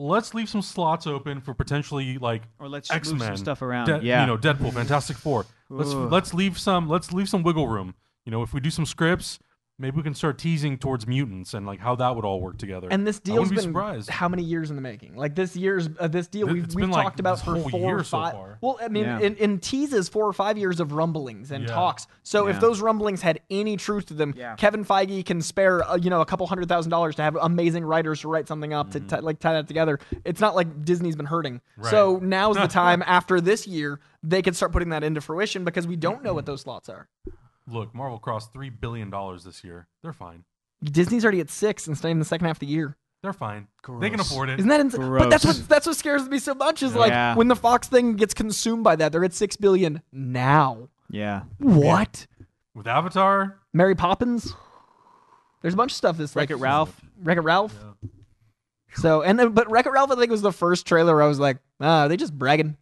Let's 0.00 0.32
leave 0.32 0.48
some 0.48 0.62
slots 0.62 1.08
open 1.08 1.40
for 1.40 1.54
potentially 1.54 2.18
like 2.18 2.42
Or 2.60 2.68
let's 2.68 2.88
move 2.88 2.96
X-Men 2.98 3.18
some 3.20 3.36
stuff 3.36 3.62
around. 3.62 3.86
De- 3.86 4.00
yeah. 4.06 4.20
you 4.20 4.26
know, 4.28 4.38
Deadpool, 4.38 4.72
Fantastic 4.72 5.16
Four. 5.16 5.44
Let's 5.68 5.90
Ugh. 5.90 6.10
let's 6.10 6.32
leave 6.32 6.56
some 6.56 6.88
let's 6.88 7.12
leave 7.12 7.28
some 7.28 7.42
wiggle 7.42 7.66
room. 7.66 7.94
You 8.24 8.30
know, 8.30 8.42
if 8.42 8.54
we 8.54 8.60
do 8.60 8.70
some 8.70 8.86
scripts, 8.86 9.40
maybe 9.78 9.96
we 9.96 10.02
can 10.02 10.14
start 10.14 10.38
teasing 10.38 10.76
towards 10.76 11.06
mutants 11.06 11.54
and 11.54 11.66
like 11.66 11.78
how 11.78 11.94
that 11.96 12.16
would 12.16 12.24
all 12.24 12.40
work 12.40 12.58
together. 12.58 12.88
And 12.90 13.06
this 13.06 13.18
I 13.18 13.20
deal's 13.24 13.50
wouldn't 13.50 13.72
be 13.72 13.72
been 13.72 14.02
how 14.08 14.28
many 14.28 14.42
years 14.42 14.70
in 14.70 14.76
the 14.76 14.82
making? 14.82 15.16
Like 15.16 15.34
this 15.34 15.54
year's 15.54 15.88
uh, 16.00 16.08
this 16.08 16.26
deal 16.26 16.46
we've, 16.46 16.66
we've 16.66 16.76
been, 16.76 16.90
like, 16.90 17.04
talked 17.04 17.20
about 17.20 17.38
for 17.40 17.56
four 17.70 17.80
year 17.80 17.98
or 17.98 18.04
so 18.04 18.18
five. 18.18 18.32
far. 18.32 18.58
Well, 18.60 18.78
I 18.82 18.88
mean, 18.88 19.04
Yeah. 19.04 19.20
in, 19.20 19.36
in 19.36 19.58
teases, 19.60 20.08
four 20.08 20.26
or 20.26 20.32
five 20.32 20.58
years 20.58 20.80
of 20.80 20.92
rumblings 20.92 21.50
and 21.52 21.64
Yeah. 21.64 21.74
talks. 21.74 22.06
So 22.22 22.48
if 22.48 22.58
those 22.60 22.80
rumblings 22.80 23.22
had 23.22 23.40
any 23.50 23.76
truth 23.76 24.06
to 24.06 24.14
them, 24.14 24.34
Yeah. 24.36 24.56
Kevin 24.56 24.84
Feige 24.84 25.24
can 25.24 25.40
spare 25.40 25.82
uh, 25.88 25.96
you 25.96 26.10
know 26.10 26.20
a 26.20 26.26
couple 26.26 26.46
hundred 26.46 26.68
thousand 26.68 26.90
dollars 26.90 27.14
to 27.16 27.22
have 27.22 27.36
amazing 27.40 27.84
writers 27.84 28.20
to 28.22 28.28
write 28.28 28.48
something 28.48 28.72
up 28.72 28.90
to 28.92 29.00
t- 29.00 29.20
like 29.20 29.38
tie 29.38 29.52
that 29.52 29.68
together. 29.68 29.98
It's 30.24 30.40
not 30.40 30.54
like 30.56 30.84
Disney's 30.84 31.16
been 31.16 31.26
hurting. 31.26 31.60
So 31.90 32.16
Mm-hmm. 32.16 32.28
Now's 32.28 32.56
the 32.56 32.66
time 32.68 33.02
after 33.06 33.40
this 33.40 33.66
year 33.66 34.00
they 34.22 34.42
can 34.42 34.54
start 34.54 34.72
putting 34.72 34.88
that 34.90 35.04
into 35.04 35.20
fruition 35.20 35.64
because 35.64 35.86
we 35.86 35.94
don't 35.96 36.22
know 36.24 36.34
what 36.34 36.46
those 36.46 36.62
slots 36.62 36.88
are. 36.88 37.06
Look, 37.70 37.94
Marvel 37.94 38.18
crossed 38.18 38.52
three 38.52 38.70
billion 38.70 39.10
dollars 39.10 39.44
this 39.44 39.62
year. 39.64 39.88
They're 40.02 40.12
fine. 40.12 40.44
Disney's 40.82 41.24
already 41.24 41.40
at 41.40 41.50
six 41.50 41.86
and 41.86 41.96
staying 41.98 42.12
in 42.12 42.18
the 42.18 42.24
second 42.24 42.46
half 42.46 42.56
of 42.56 42.60
the 42.60 42.66
year. 42.66 42.96
They're 43.22 43.32
fine. 43.32 43.66
They 44.00 44.10
can 44.10 44.20
afford 44.20 44.48
it. 44.48 44.60
Isn't 44.60 44.68
that 44.68 44.80
insane? 44.80 45.10
But 45.10 45.28
that's 45.28 45.44
what 45.44 45.60
that's 45.68 45.86
what 45.86 45.96
scares 45.96 46.28
me 46.28 46.38
so 46.38 46.54
much 46.54 46.82
is 46.84 46.94
like 46.94 47.10
Yeah. 47.10 47.34
when 47.34 47.48
the 47.48 47.56
Fox 47.56 47.88
thing 47.88 48.14
gets 48.14 48.32
consumed 48.32 48.84
by 48.84 48.94
that, 48.96 49.10
they're 49.10 49.24
at 49.24 49.32
six 49.34 49.56
billion 49.56 50.02
now. 50.12 50.88
yeah. 51.10 51.42
What? 51.58 52.26
With 52.74 52.86
Avatar, 52.86 53.58
Mary 53.72 53.96
Poppins? 53.96 54.54
There's 55.62 55.74
a 55.74 55.76
bunch 55.76 55.90
of 55.90 55.96
stuff 55.96 56.16
that's 56.16 56.36
like 56.36 56.50
Wreck 56.50 56.58
It 56.58 56.62
Ralph. 56.62 57.00
Wreck 57.20 57.38
It 57.38 57.40
Ralph. 57.40 57.74
So 58.94 59.22
and 59.22 59.36
then, 59.38 59.50
but 59.50 59.68
Wreck 59.68 59.86
It 59.86 59.90
Ralph 59.90 60.12
I 60.12 60.14
think 60.14 60.30
was 60.30 60.42
the 60.42 60.52
first 60.52 60.86
trailer 60.86 61.14
where 61.16 61.24
I 61.24 61.28
was 61.28 61.40
like, 61.40 61.58
ah, 61.80 62.02
are 62.04 62.08
they 62.08 62.16
just 62.16 62.38
bragging? 62.38 62.76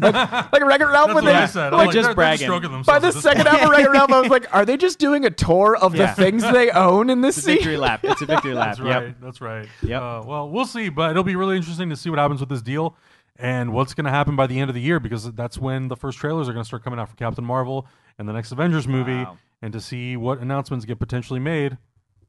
Like, 0.00 0.14
like 0.52 0.64
Wreck 0.64 0.80
It 0.80 0.84
Ralph 0.86 1.08
that's 1.08 1.14
when 1.14 1.24
what 1.24 1.32
they 1.32 1.34
I 1.34 1.46
said. 1.46 1.72
I'm 1.72 1.78
like, 1.78 1.86
like, 1.88 1.94
just 1.94 1.94
they're, 1.94 2.02
they're 2.04 2.14
bragging. 2.14 2.46
stroking 2.46 2.82
by 2.82 2.98
the 2.98 3.10
second 3.12 3.44
point. 3.44 3.56
half 3.56 3.64
of 3.64 3.70
Wreck 3.70 3.84
It 3.84 3.90
Ralph, 3.90 4.10
I 4.12 4.20
was 4.20 4.30
like, 4.30 4.54
are 4.54 4.64
they 4.64 4.76
just 4.76 4.98
doing 4.98 5.24
a 5.24 5.30
tour 5.30 5.76
of 5.76 5.94
Yeah. 5.94 6.06
the 6.14 6.22
things 6.22 6.42
they 6.42 6.70
own 6.70 7.10
in 7.10 7.20
this 7.20 7.38
It's 7.38 7.46
a 7.46 7.50
victory 7.54 7.76
lap. 7.76 8.00
It's 8.04 8.22
a 8.22 8.26
victory 8.26 8.54
lap. 8.54 8.76
That's 8.76 8.78
Yep. 8.80 9.02
right. 9.02 9.20
That's 9.20 9.40
right. 9.40 9.68
Yep. 9.82 10.00
Uh, 10.02 10.22
well, 10.26 10.48
we'll 10.48 10.66
see, 10.66 10.88
but 10.88 11.10
it'll 11.10 11.24
be 11.24 11.36
really 11.36 11.56
interesting 11.56 11.90
to 11.90 11.96
see 11.96 12.10
what 12.10 12.18
happens 12.18 12.40
with 12.40 12.48
this 12.48 12.62
deal 12.62 12.96
and 13.36 13.72
what's 13.72 13.94
going 13.94 14.04
to 14.04 14.10
happen 14.10 14.36
by 14.36 14.46
the 14.46 14.60
end 14.60 14.70
of 14.70 14.74
the 14.74 14.80
year 14.80 15.00
because 15.00 15.32
that's 15.32 15.58
when 15.58 15.88
the 15.88 15.96
first 15.96 16.18
trailers 16.18 16.48
are 16.48 16.52
going 16.52 16.62
to 16.62 16.66
start 16.68 16.84
coming 16.84 16.98
out 17.00 17.08
for 17.08 17.16
Captain 17.16 17.44
Marvel 17.44 17.86
and 18.18 18.28
the 18.28 18.32
next 18.32 18.52
Avengers 18.52 18.86
movie, 18.86 19.24
Wow. 19.24 19.38
and 19.62 19.72
to 19.72 19.80
see 19.80 20.16
what 20.16 20.38
announcements 20.38 20.84
get 20.84 20.98
potentially 20.98 21.40
made. 21.40 21.78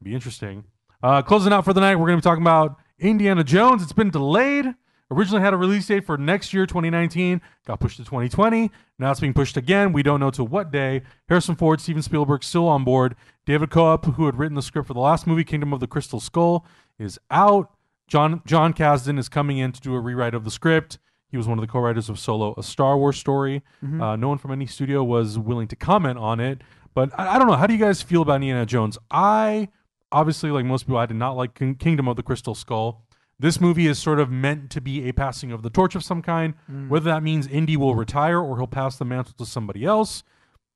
Be 0.02 0.14
interesting. 0.16 0.64
Uh, 1.04 1.22
closing 1.22 1.52
out 1.54 1.66
for 1.66 1.74
the 1.74 1.82
night, 1.82 1.96
we're 1.98 2.08
going 2.08 2.18
to 2.18 2.22
be 2.22 2.28
talking 2.28 2.42
about 2.44 2.78
Indiana 3.00 3.44
Jones. 3.44 3.84
It's 3.84 3.92
been 3.94 4.10
delayed. 4.10 4.74
Originally 5.14 5.42
had 5.42 5.54
a 5.54 5.58
release 5.58 5.88
date 5.88 6.06
for 6.06 6.18
next 6.18 6.54
year, 6.54 6.66
2019. 6.66 7.42
Got 7.66 7.80
pushed 7.80 7.98
to 7.98 8.04
2020. 8.04 8.72
Now 9.00 9.12
it's 9.12 9.20
being 9.20 9.34
pushed 9.34 9.58
again. 9.58 9.94
We 9.94 10.04
don't 10.04 10.20
know 10.20 10.32
to 10.32 10.44
what 10.44 10.72
day. 10.72 11.02
Harrison 11.30 11.56
Ford, 11.56 11.80
Steven 11.82 12.02
Spielberg 12.02 12.44
still 12.44 12.68
on 12.68 12.84
board. 12.84 13.16
David 13.46 13.70
Koepp, 13.70 14.16
who 14.16 14.26
had 14.26 14.38
written 14.38 14.56
the 14.56 14.62
script 14.62 14.88
for 14.88 14.94
the 14.94 15.00
last 15.00 15.28
movie, 15.28 15.44
Kingdom 15.44 15.74
of 15.74 15.80
the 15.80 15.88
Crystal 15.88 16.20
Skull, 16.20 16.66
is 17.00 17.20
out. 17.32 17.72
John 18.08 18.42
Jon 18.46 18.74
Kasdan 18.74 19.18
is 19.18 19.30
coming 19.30 19.58
in 19.58 19.72
to 19.72 19.80
do 19.82 19.94
a 19.96 20.00
rewrite 20.00 20.34
of 20.34 20.44
the 20.44 20.52
script. 20.52 21.00
He 21.28 21.38
was 21.38 21.48
one 21.48 21.58
of 21.58 21.62
the 21.66 21.72
co-writers 21.72 22.10
of 22.10 22.20
Solo, 22.20 22.54
a 22.58 22.64
Star 22.64 22.98
Wars 22.98 23.18
story. 23.18 23.64
Uh, 24.02 24.16
no 24.16 24.28
one 24.30 24.38
from 24.38 24.52
any 24.52 24.66
studio 24.68 25.04
was 25.04 25.40
willing 25.40 25.68
to 25.70 25.76
comment 25.76 26.20
on 26.20 26.40
it. 26.40 26.62
But 26.94 27.10
I, 27.20 27.36
I 27.36 27.40
don't 27.40 27.48
know. 27.48 27.56
How 27.56 27.66
do 27.66 27.74
you 27.74 27.80
guys 27.80 28.02
feel 28.04 28.22
about 28.22 28.36
Indiana 28.36 28.66
Jones? 28.68 28.98
I 29.10 29.70
obviously, 30.12 30.52
like 30.52 30.66
most 30.66 30.84
people, 30.86 30.98
I 30.98 31.08
did 31.08 31.18
not 31.18 31.32
like 31.36 31.56
King- 31.56 31.76
Kingdom 31.76 32.08
of 32.08 32.18
the 32.18 32.24
Crystal 32.24 32.54
Skull. 32.54 33.04
This 33.44 33.60
movie 33.60 33.88
is 33.88 34.00
sort 34.00 34.22
of 34.22 34.32
meant 34.32 34.70
to 34.72 34.80
be 34.80 35.10
a 35.10 35.12
passing 35.12 35.52
of 35.52 35.64
the 35.64 35.70
torch 35.70 35.96
of 35.96 36.04
some 36.04 36.22
kind. 36.22 36.54
Whether 36.88 37.12
that 37.12 37.22
means 37.24 37.46
Indy 37.46 37.76
will 37.76 37.94
retire 37.94 38.40
or 38.40 38.56
he'll 38.58 38.68
pass 38.68 38.96
the 38.96 39.04
mantle 39.04 39.34
to 39.38 39.46
somebody 39.46 39.84
else, 39.84 40.24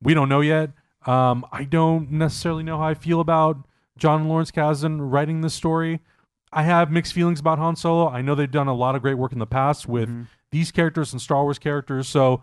we 0.02 0.14
don't 0.14 0.28
know 0.28 0.42
yet. 0.42 0.72
Um, 1.06 1.46
I 1.54 1.64
don't 1.64 2.12
necessarily 2.12 2.64
know 2.64 2.78
how 2.78 2.84
I 2.88 2.94
feel 2.94 3.22
about 3.22 3.66
John 3.98 4.28
Lawrence 4.28 4.52
Kasdan 4.52 4.98
writing 5.00 5.40
this 5.40 5.54
story. 5.54 6.02
I 6.52 6.64
have 6.64 6.92
mixed 6.92 7.14
feelings 7.14 7.40
about 7.40 7.58
Han 7.58 7.78
Solo. 7.78 8.10
I 8.10 8.22
know 8.22 8.36
they've 8.36 8.52
done 8.52 8.68
a 8.68 8.74
lot 8.76 8.96
of 8.96 9.02
great 9.02 9.18
work 9.18 9.32
in 9.32 9.40
the 9.40 9.48
past 9.48 9.88
with 9.88 10.10
these 10.52 10.70
characters 10.72 11.14
and 11.14 11.22
Star 11.22 11.44
Wars 11.44 11.60
characters. 11.60 12.10
So 12.10 12.42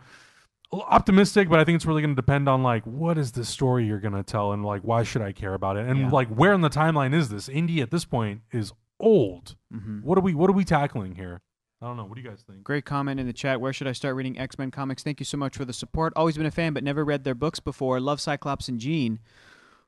optimistic, 0.73 1.49
but 1.51 1.61
I 1.61 1.65
think 1.65 1.77
it's 1.77 1.87
really 1.87 2.01
going 2.03 2.15
to 2.15 2.21
depend 2.21 2.49
on 2.49 2.63
like 2.63 2.85
what 2.85 3.19
is 3.19 3.33
this 3.33 3.49
story 3.49 3.85
you're 3.87 4.01
going 4.01 4.15
to 4.15 4.23
tell 4.23 4.53
and 4.53 4.65
like 4.65 4.83
why 4.83 5.03
should 5.03 5.23
I 5.23 5.33
care 5.33 5.55
about 5.55 5.77
it 5.77 5.87
and 5.87 5.99
Yeah. 6.01 6.11
like 6.11 6.29
where 6.29 6.53
in 6.53 6.63
the 6.63 6.71
timeline 6.71 7.15
is 7.15 7.29
this? 7.29 7.49
Indy 7.49 7.81
at 7.81 7.91
this 7.91 8.05
point 8.05 8.41
is 8.53 8.73
old. 9.05 9.57
Mm-hmm. 9.73 10.01
What 10.01 10.19
are 10.19 10.23
we 10.23 10.35
what 10.35 10.51
are 10.51 10.55
we 10.55 10.65
tackling 10.65 11.15
here? 11.15 11.43
I 11.83 11.87
don't 11.87 11.97
know. 11.97 12.05
What 12.05 12.15
do 12.17 12.23
you 12.23 12.29
guys 12.29 12.43
think? 12.49 12.65
Great 12.65 12.85
comment 12.87 13.21
in 13.21 13.27
the 13.27 13.33
chat. 13.33 13.61
Where 13.61 13.73
should 13.73 13.87
I 13.87 13.93
start 13.93 14.17
reading 14.17 14.39
X 14.39 14.59
Men 14.59 14.71
comics? 14.71 15.03
Thank 15.03 15.21
you 15.21 15.27
so 15.27 15.37
much 15.37 15.57
for 15.57 15.65
the 15.65 15.73
support. 15.73 16.13
Always 16.17 16.37
been 16.37 16.47
a 16.47 16.51
fan, 16.51 16.73
but 16.73 16.83
never 16.83 17.05
read 17.05 17.25
their 17.25 17.35
books 17.35 17.61
before. 17.61 18.01
Love 18.01 18.21
Cyclops 18.21 18.69
and 18.69 18.81
Jean. 18.81 19.19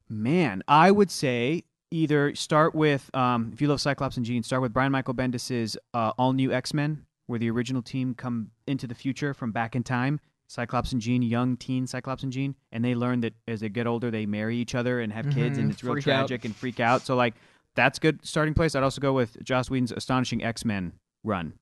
Man, 0.08 0.62
I 0.68 0.90
would 0.90 1.10
say 1.10 1.64
either 1.90 2.34
start 2.34 2.74
with, 2.74 3.08
um, 3.14 3.50
if 3.52 3.60
you 3.60 3.68
love 3.68 3.80
Cyclops 3.80 4.16
and 4.16 4.26
Jean, 4.26 4.42
start 4.42 4.60
with 4.62 4.72
Brian 4.72 4.92
Michael 4.92 5.14
Bendis's 5.14 5.76
uh, 5.94 6.12
All 6.18 6.32
New 6.32 6.52
X 6.52 6.74
Men, 6.74 7.06
where 7.26 7.38
the 7.38 7.50
original 7.50 7.82
team 7.82 8.14
come 8.14 8.50
into 8.66 8.86
the 8.86 8.94
future 8.94 9.32
from 9.34 9.52
back 9.52 9.74
in 9.74 9.82
time. 9.82 10.20
Cyclops 10.48 10.92
and 10.92 11.00
Jean, 11.00 11.22
young 11.22 11.56
teen 11.56 11.86
Cyclops 11.88 12.22
and 12.22 12.32
Jean, 12.32 12.54
and 12.70 12.84
they 12.84 12.94
learn 12.94 13.20
that 13.22 13.34
as 13.48 13.60
they 13.60 13.68
get 13.68 13.88
older, 13.88 14.12
they 14.12 14.26
marry 14.26 14.56
each 14.56 14.76
other 14.76 15.00
and 15.00 15.12
have 15.12 15.28
kids, 15.30 15.58
and 15.58 15.72
it's 15.72 15.82
real 15.82 15.94
Freak 15.94 16.06
out. 16.06 16.28
tragic 16.28 16.44
and 16.44 16.54
freak 16.54 16.78
out. 16.78 17.02
So, 17.02 17.16
like, 17.16 17.34
that's 17.77 17.99
good 17.99 18.24
starting 18.27 18.55
place. 18.55 18.74
I'd 18.74 18.83
also 18.83 19.01
go 19.01 19.12
with 19.12 19.43
Joss 19.45 19.70
Whedon's 19.70 19.93
Astonishing 19.93 20.43
X 20.43 20.64
Men 20.64 20.93
run. 21.22 21.55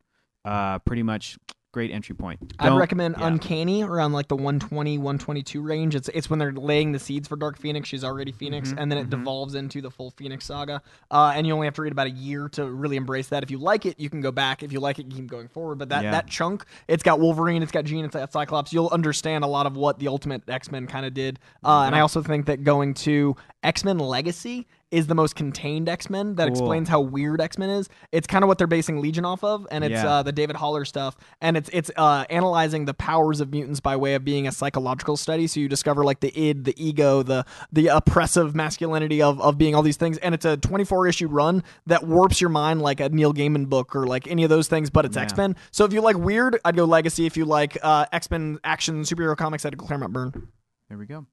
Uh, 0.44 0.78
pretty 0.80 1.02
much 1.02 1.38
great 1.72 1.90
entry 1.90 2.14
point. 2.14 2.38
I'd 2.60 2.72
recommend 2.72 3.16
yeah. 3.18 3.26
Uncanny 3.26 3.82
around 3.82 4.12
like 4.12 4.28
the 4.28 4.36
120, 4.36 4.96
122 4.96 5.60
range. 5.60 5.96
It's 5.96 6.08
it's 6.14 6.30
when 6.30 6.38
they're 6.38 6.52
laying 6.52 6.92
the 6.92 7.00
seeds 7.00 7.26
for 7.26 7.34
Dark 7.34 7.58
Phoenix. 7.58 7.88
She's 7.88 8.04
already 8.04 8.30
Phoenix, 8.30 8.72
Mhm, 8.72 8.78
and 8.80 8.92
then 8.92 8.98
it 8.98 9.10
devolves 9.10 9.56
into 9.56 9.80
the 9.80 9.90
full 9.90 10.12
Phoenix 10.12 10.44
saga. 10.44 10.82
Uh, 11.10 11.32
and 11.34 11.46
you 11.48 11.52
only 11.52 11.66
have 11.66 11.74
to 11.74 11.82
read 11.82 11.90
about 11.90 12.06
a 12.06 12.10
year 12.10 12.48
to 12.50 12.70
really 12.70 12.96
embrace 12.96 13.26
that. 13.30 13.42
If 13.42 13.50
you 13.50 13.58
like 13.58 13.86
it, 13.86 13.98
you 13.98 14.08
can 14.08 14.20
go 14.20 14.30
back. 14.30 14.62
If 14.62 14.70
you 14.70 14.78
like 14.78 15.00
it, 15.00 15.06
you 15.06 15.16
keep 15.16 15.26
going 15.28 15.48
forward. 15.48 15.78
But 15.78 15.88
that 15.88 16.04
Yeah. 16.04 16.10
that 16.12 16.28
chunk, 16.28 16.64
it's 16.86 17.02
got 17.02 17.18
Wolverine, 17.18 17.60
it's 17.60 17.72
got 17.72 17.84
Jean, 17.86 18.04
it's 18.04 18.14
got 18.14 18.30
Cyclops. 18.30 18.72
You'll 18.72 18.90
understand 18.92 19.42
a 19.42 19.48
lot 19.48 19.66
of 19.66 19.76
what 19.76 19.98
the 19.98 20.06
Ultimate 20.06 20.48
X 20.48 20.70
Men 20.70 20.86
kind 20.86 21.04
of 21.06 21.12
did. 21.12 21.40
Uh, 21.64 21.84
and 21.86 21.96
I 21.96 22.00
also 22.00 22.22
think 22.22 22.46
that 22.46 22.62
going 22.62 22.94
to 22.94 23.34
X 23.64 23.82
Men 23.82 23.98
Legacy 23.98 24.68
is 24.94 25.08
the 25.08 25.14
most 25.14 25.34
contained 25.34 25.88
X 25.88 26.08
Men 26.08 26.36
that 26.36 26.44
Cool. 26.44 26.52
explains 26.52 26.88
how 26.88 27.00
weird 27.00 27.40
X 27.40 27.58
Men 27.58 27.68
is. 27.70 27.88
It's 28.12 28.26
kind 28.26 28.44
of 28.44 28.48
what 28.48 28.58
they're 28.58 28.66
basing 28.66 29.00
Legion 29.00 29.24
off 29.24 29.42
of, 29.42 29.66
and 29.70 29.82
it's 29.84 29.92
Yeah. 29.92 30.08
uh, 30.08 30.22
the 30.22 30.32
David 30.32 30.56
Haller 30.56 30.84
stuff, 30.84 31.16
and 31.40 31.56
it's 31.56 31.68
it's 31.72 31.90
uh, 31.96 32.24
analyzing 32.30 32.84
the 32.84 32.94
powers 32.94 33.40
of 33.40 33.50
mutants 33.50 33.80
by 33.80 33.96
way 33.96 34.14
of 34.14 34.24
being 34.24 34.46
a 34.46 34.52
psychological 34.52 35.16
study. 35.16 35.46
So 35.46 35.60
you 35.60 35.68
discover 35.68 36.04
like 36.04 36.20
the 36.20 36.32
id, 36.38 36.64
the 36.64 36.74
ego, 36.82 37.22
the 37.22 37.44
the 37.72 37.88
oppressive 37.88 38.54
masculinity 38.54 39.20
of 39.20 39.40
of 39.40 39.58
being 39.58 39.74
all 39.74 39.82
these 39.82 39.96
things, 39.96 40.16
and 40.18 40.34
it's 40.34 40.44
a 40.44 40.56
24 40.56 41.06
issue 41.08 41.26
run 41.28 41.62
that 41.86 42.06
warps 42.06 42.40
your 42.40 42.50
mind 42.50 42.80
like 42.80 43.00
a 43.00 43.08
Neil 43.08 43.34
Gaiman 43.34 43.68
book 43.68 43.96
or 43.96 44.06
like 44.06 44.28
any 44.28 44.44
of 44.44 44.50
those 44.50 44.68
things, 44.68 44.90
but 44.90 45.04
it's 45.04 45.16
Yeah. 45.16 45.22
X 45.22 45.36
Men. 45.36 45.56
So 45.72 45.84
if 45.84 45.92
you 45.92 46.00
like 46.00 46.16
weird, 46.16 46.58
I'd 46.64 46.76
go 46.76 46.84
Legacy. 46.84 47.26
If 47.26 47.36
you 47.36 47.44
like 47.44 47.76
uh, 47.82 48.06
X 48.12 48.30
Men 48.30 48.58
action 48.62 49.02
superhero 49.02 49.36
comics, 49.36 49.64
I'd 49.66 49.76
go 49.76 49.84
Claremont 49.84 50.12
Byrne. 50.12 50.48
There 50.94 51.00
we 51.00 51.06
go. 51.06 51.26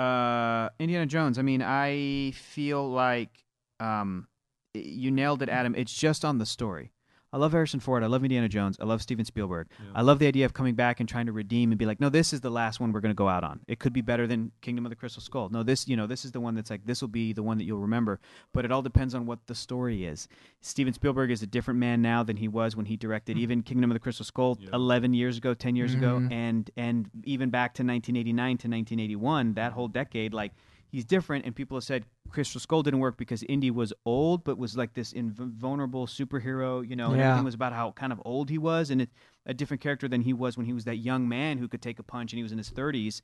Uh, 0.00 0.68
Indiana 0.78 1.04
Jones. 1.04 1.36
I 1.36 1.42
mean, 1.42 1.62
I 1.62 2.30
feel 2.30 2.88
like 2.88 3.44
um, 3.80 4.28
you 4.72 5.10
nailed 5.10 5.42
it, 5.42 5.48
Adam. 5.48 5.74
It's 5.74 5.92
just 5.92 6.24
on 6.24 6.38
the 6.38 6.46
story. 6.46 6.92
I 7.32 7.36
love 7.36 7.52
Harrison 7.52 7.78
Ford. 7.78 8.02
I 8.02 8.06
love 8.08 8.24
Indiana 8.24 8.48
Jones. 8.48 8.76
I 8.80 8.84
love 8.84 9.00
Steven 9.02 9.24
Spielberg. 9.24 9.68
I 9.94 10.02
love 10.02 10.18
the 10.18 10.26
idea 10.26 10.46
of 10.46 10.52
coming 10.52 10.74
back 10.74 10.98
and 10.98 11.08
trying 11.08 11.26
to 11.26 11.32
redeem 11.32 11.70
and 11.70 11.78
be 11.78 11.86
like, 11.86 12.00
no, 12.00 12.08
this 12.08 12.32
is 12.32 12.40
the 12.40 12.50
last 12.50 12.80
one 12.80 12.90
we're 12.92 13.00
going 13.00 13.12
to 13.14 13.16
go 13.16 13.28
out 13.28 13.44
on. 13.44 13.60
It 13.68 13.78
could 13.78 13.92
be 13.92 14.00
better 14.00 14.26
than 14.26 14.50
Kingdom 14.62 14.84
of 14.84 14.90
the 14.90 14.96
Crystal 14.96 15.22
Skull. 15.22 15.48
No, 15.48 15.62
this, 15.62 15.86
you 15.86 15.96
know, 15.96 16.08
this 16.08 16.24
is 16.24 16.32
the 16.32 16.40
one 16.40 16.56
that's 16.56 16.70
like 16.70 16.84
this 16.86 17.00
will 17.00 17.08
be 17.08 17.32
the 17.32 17.42
one 17.44 17.58
that 17.58 17.64
you'll 17.64 17.78
remember. 17.78 18.18
But 18.52 18.64
it 18.64 18.72
all 18.72 18.82
depends 18.82 19.14
on 19.14 19.26
what 19.26 19.46
the 19.46 19.54
story 19.54 20.04
is. 20.04 20.26
Steven 20.60 20.92
Spielberg 20.92 21.30
is 21.30 21.42
a 21.42 21.46
different 21.46 21.78
man 21.78 22.02
now 22.02 22.24
than 22.24 22.36
he 22.36 22.48
was 22.48 22.74
when 22.74 22.86
he 22.86 22.96
directed 22.96 23.38
even 23.38 23.62
Kingdom 23.62 23.90
of 23.92 23.94
the 23.94 24.00
Crystal 24.00 24.24
Skull 24.24 24.58
Yeah. 24.60 24.70
11 24.74 25.14
years 25.14 25.36
ago, 25.38 25.54
10 25.54 25.76
years 25.76 25.94
ago, 25.94 26.18
Mhm. 26.18 26.32
and 26.32 26.70
and 26.76 27.10
even 27.24 27.50
back 27.50 27.74
to 27.74 27.84
1989 27.84 28.58
to 28.58 28.68
1981, 28.68 29.54
that 29.54 29.72
whole 29.72 29.88
decade, 29.88 30.34
like 30.34 30.52
he's 30.90 31.04
different. 31.04 31.44
And 31.46 31.54
people 31.54 31.76
have 31.76 31.84
said 31.84 32.04
Crystal 32.30 32.60
Skull 32.60 32.82
didn't 32.82 33.00
work 33.00 33.16
because 33.16 33.42
Indy 33.44 33.70
was 33.70 33.92
old, 34.04 34.44
but 34.44 34.58
was 34.58 34.76
like 34.76 34.94
this 34.94 35.12
invulnerable 35.12 36.06
superhero, 36.06 36.86
you 36.88 36.94
know, 36.96 37.12
and 37.12 37.20
Yeah. 37.20 37.28
everything 37.28 37.44
was 37.44 37.54
about 37.54 37.72
how 37.72 37.92
kind 37.92 38.12
of 38.12 38.20
old 38.24 38.50
he 38.50 38.58
was, 38.58 38.90
and 38.90 39.02
it, 39.02 39.10
a 39.46 39.54
different 39.54 39.80
character 39.80 40.06
than 40.08 40.22
he 40.22 40.32
was 40.32 40.56
when 40.56 40.66
he 40.66 40.72
was 40.72 40.84
that 40.84 40.96
young 40.96 41.28
man 41.28 41.58
who 41.58 41.66
could 41.68 41.82
take 41.82 41.98
a 41.98 42.02
punch 42.02 42.32
and 42.32 42.38
he 42.38 42.42
was 42.42 42.52
in 42.52 42.58
his 42.58 42.70
30s. 42.70 43.22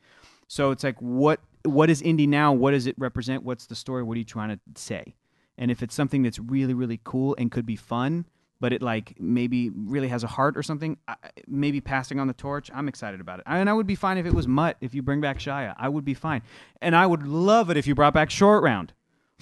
So 0.48 0.70
it's 0.70 0.84
like, 0.84 1.00
what 1.00 1.40
what 1.64 1.90
is 1.90 2.00
Indy 2.02 2.26
now? 2.26 2.52
What 2.52 2.70
does 2.70 2.86
it 2.86 2.94
represent? 2.98 3.42
What's 3.42 3.66
the 3.66 3.74
story? 3.74 4.02
What 4.02 4.14
are 4.14 4.18
you 4.18 4.24
trying 4.24 4.50
to 4.50 4.60
say? 4.80 5.14
And 5.58 5.70
if 5.70 5.82
it's 5.82 5.94
something 5.94 6.22
that's 6.22 6.38
really 6.38 6.74
really 6.74 7.00
cool 7.02 7.34
and 7.38 7.50
could 7.50 7.66
be 7.66 7.76
fun, 7.76 8.26
but 8.60 8.72
it 8.72 8.82
like 8.82 9.14
maybe 9.18 9.70
really 9.70 10.08
has 10.08 10.24
a 10.24 10.26
heart 10.26 10.56
or 10.56 10.62
something, 10.62 10.96
I- 11.06 11.16
maybe 11.46 11.80
passing 11.80 12.18
on 12.18 12.26
the 12.26 12.32
torch, 12.32 12.70
I'm 12.74 12.88
excited 12.88 13.20
about 13.20 13.40
it. 13.40 13.44
And 13.46 13.68
I 13.68 13.72
would 13.72 13.86
be 13.86 13.94
fine 13.94 14.18
if 14.18 14.26
it 14.26 14.34
was 14.34 14.48
Mutt. 14.48 14.76
If 14.80 14.94
you 14.94 15.02
bring 15.02 15.20
back 15.20 15.38
Shia, 15.38 15.74
I 15.78 15.88
would 15.88 16.04
be 16.04 16.14
fine. 16.14 16.42
And 16.80 16.96
I 16.96 17.06
would 17.06 17.26
love 17.26 17.70
it 17.70 17.76
if 17.76 17.86
you 17.86 17.94
brought 17.94 18.14
back 18.14 18.30
Short 18.30 18.62
Round. 18.62 18.92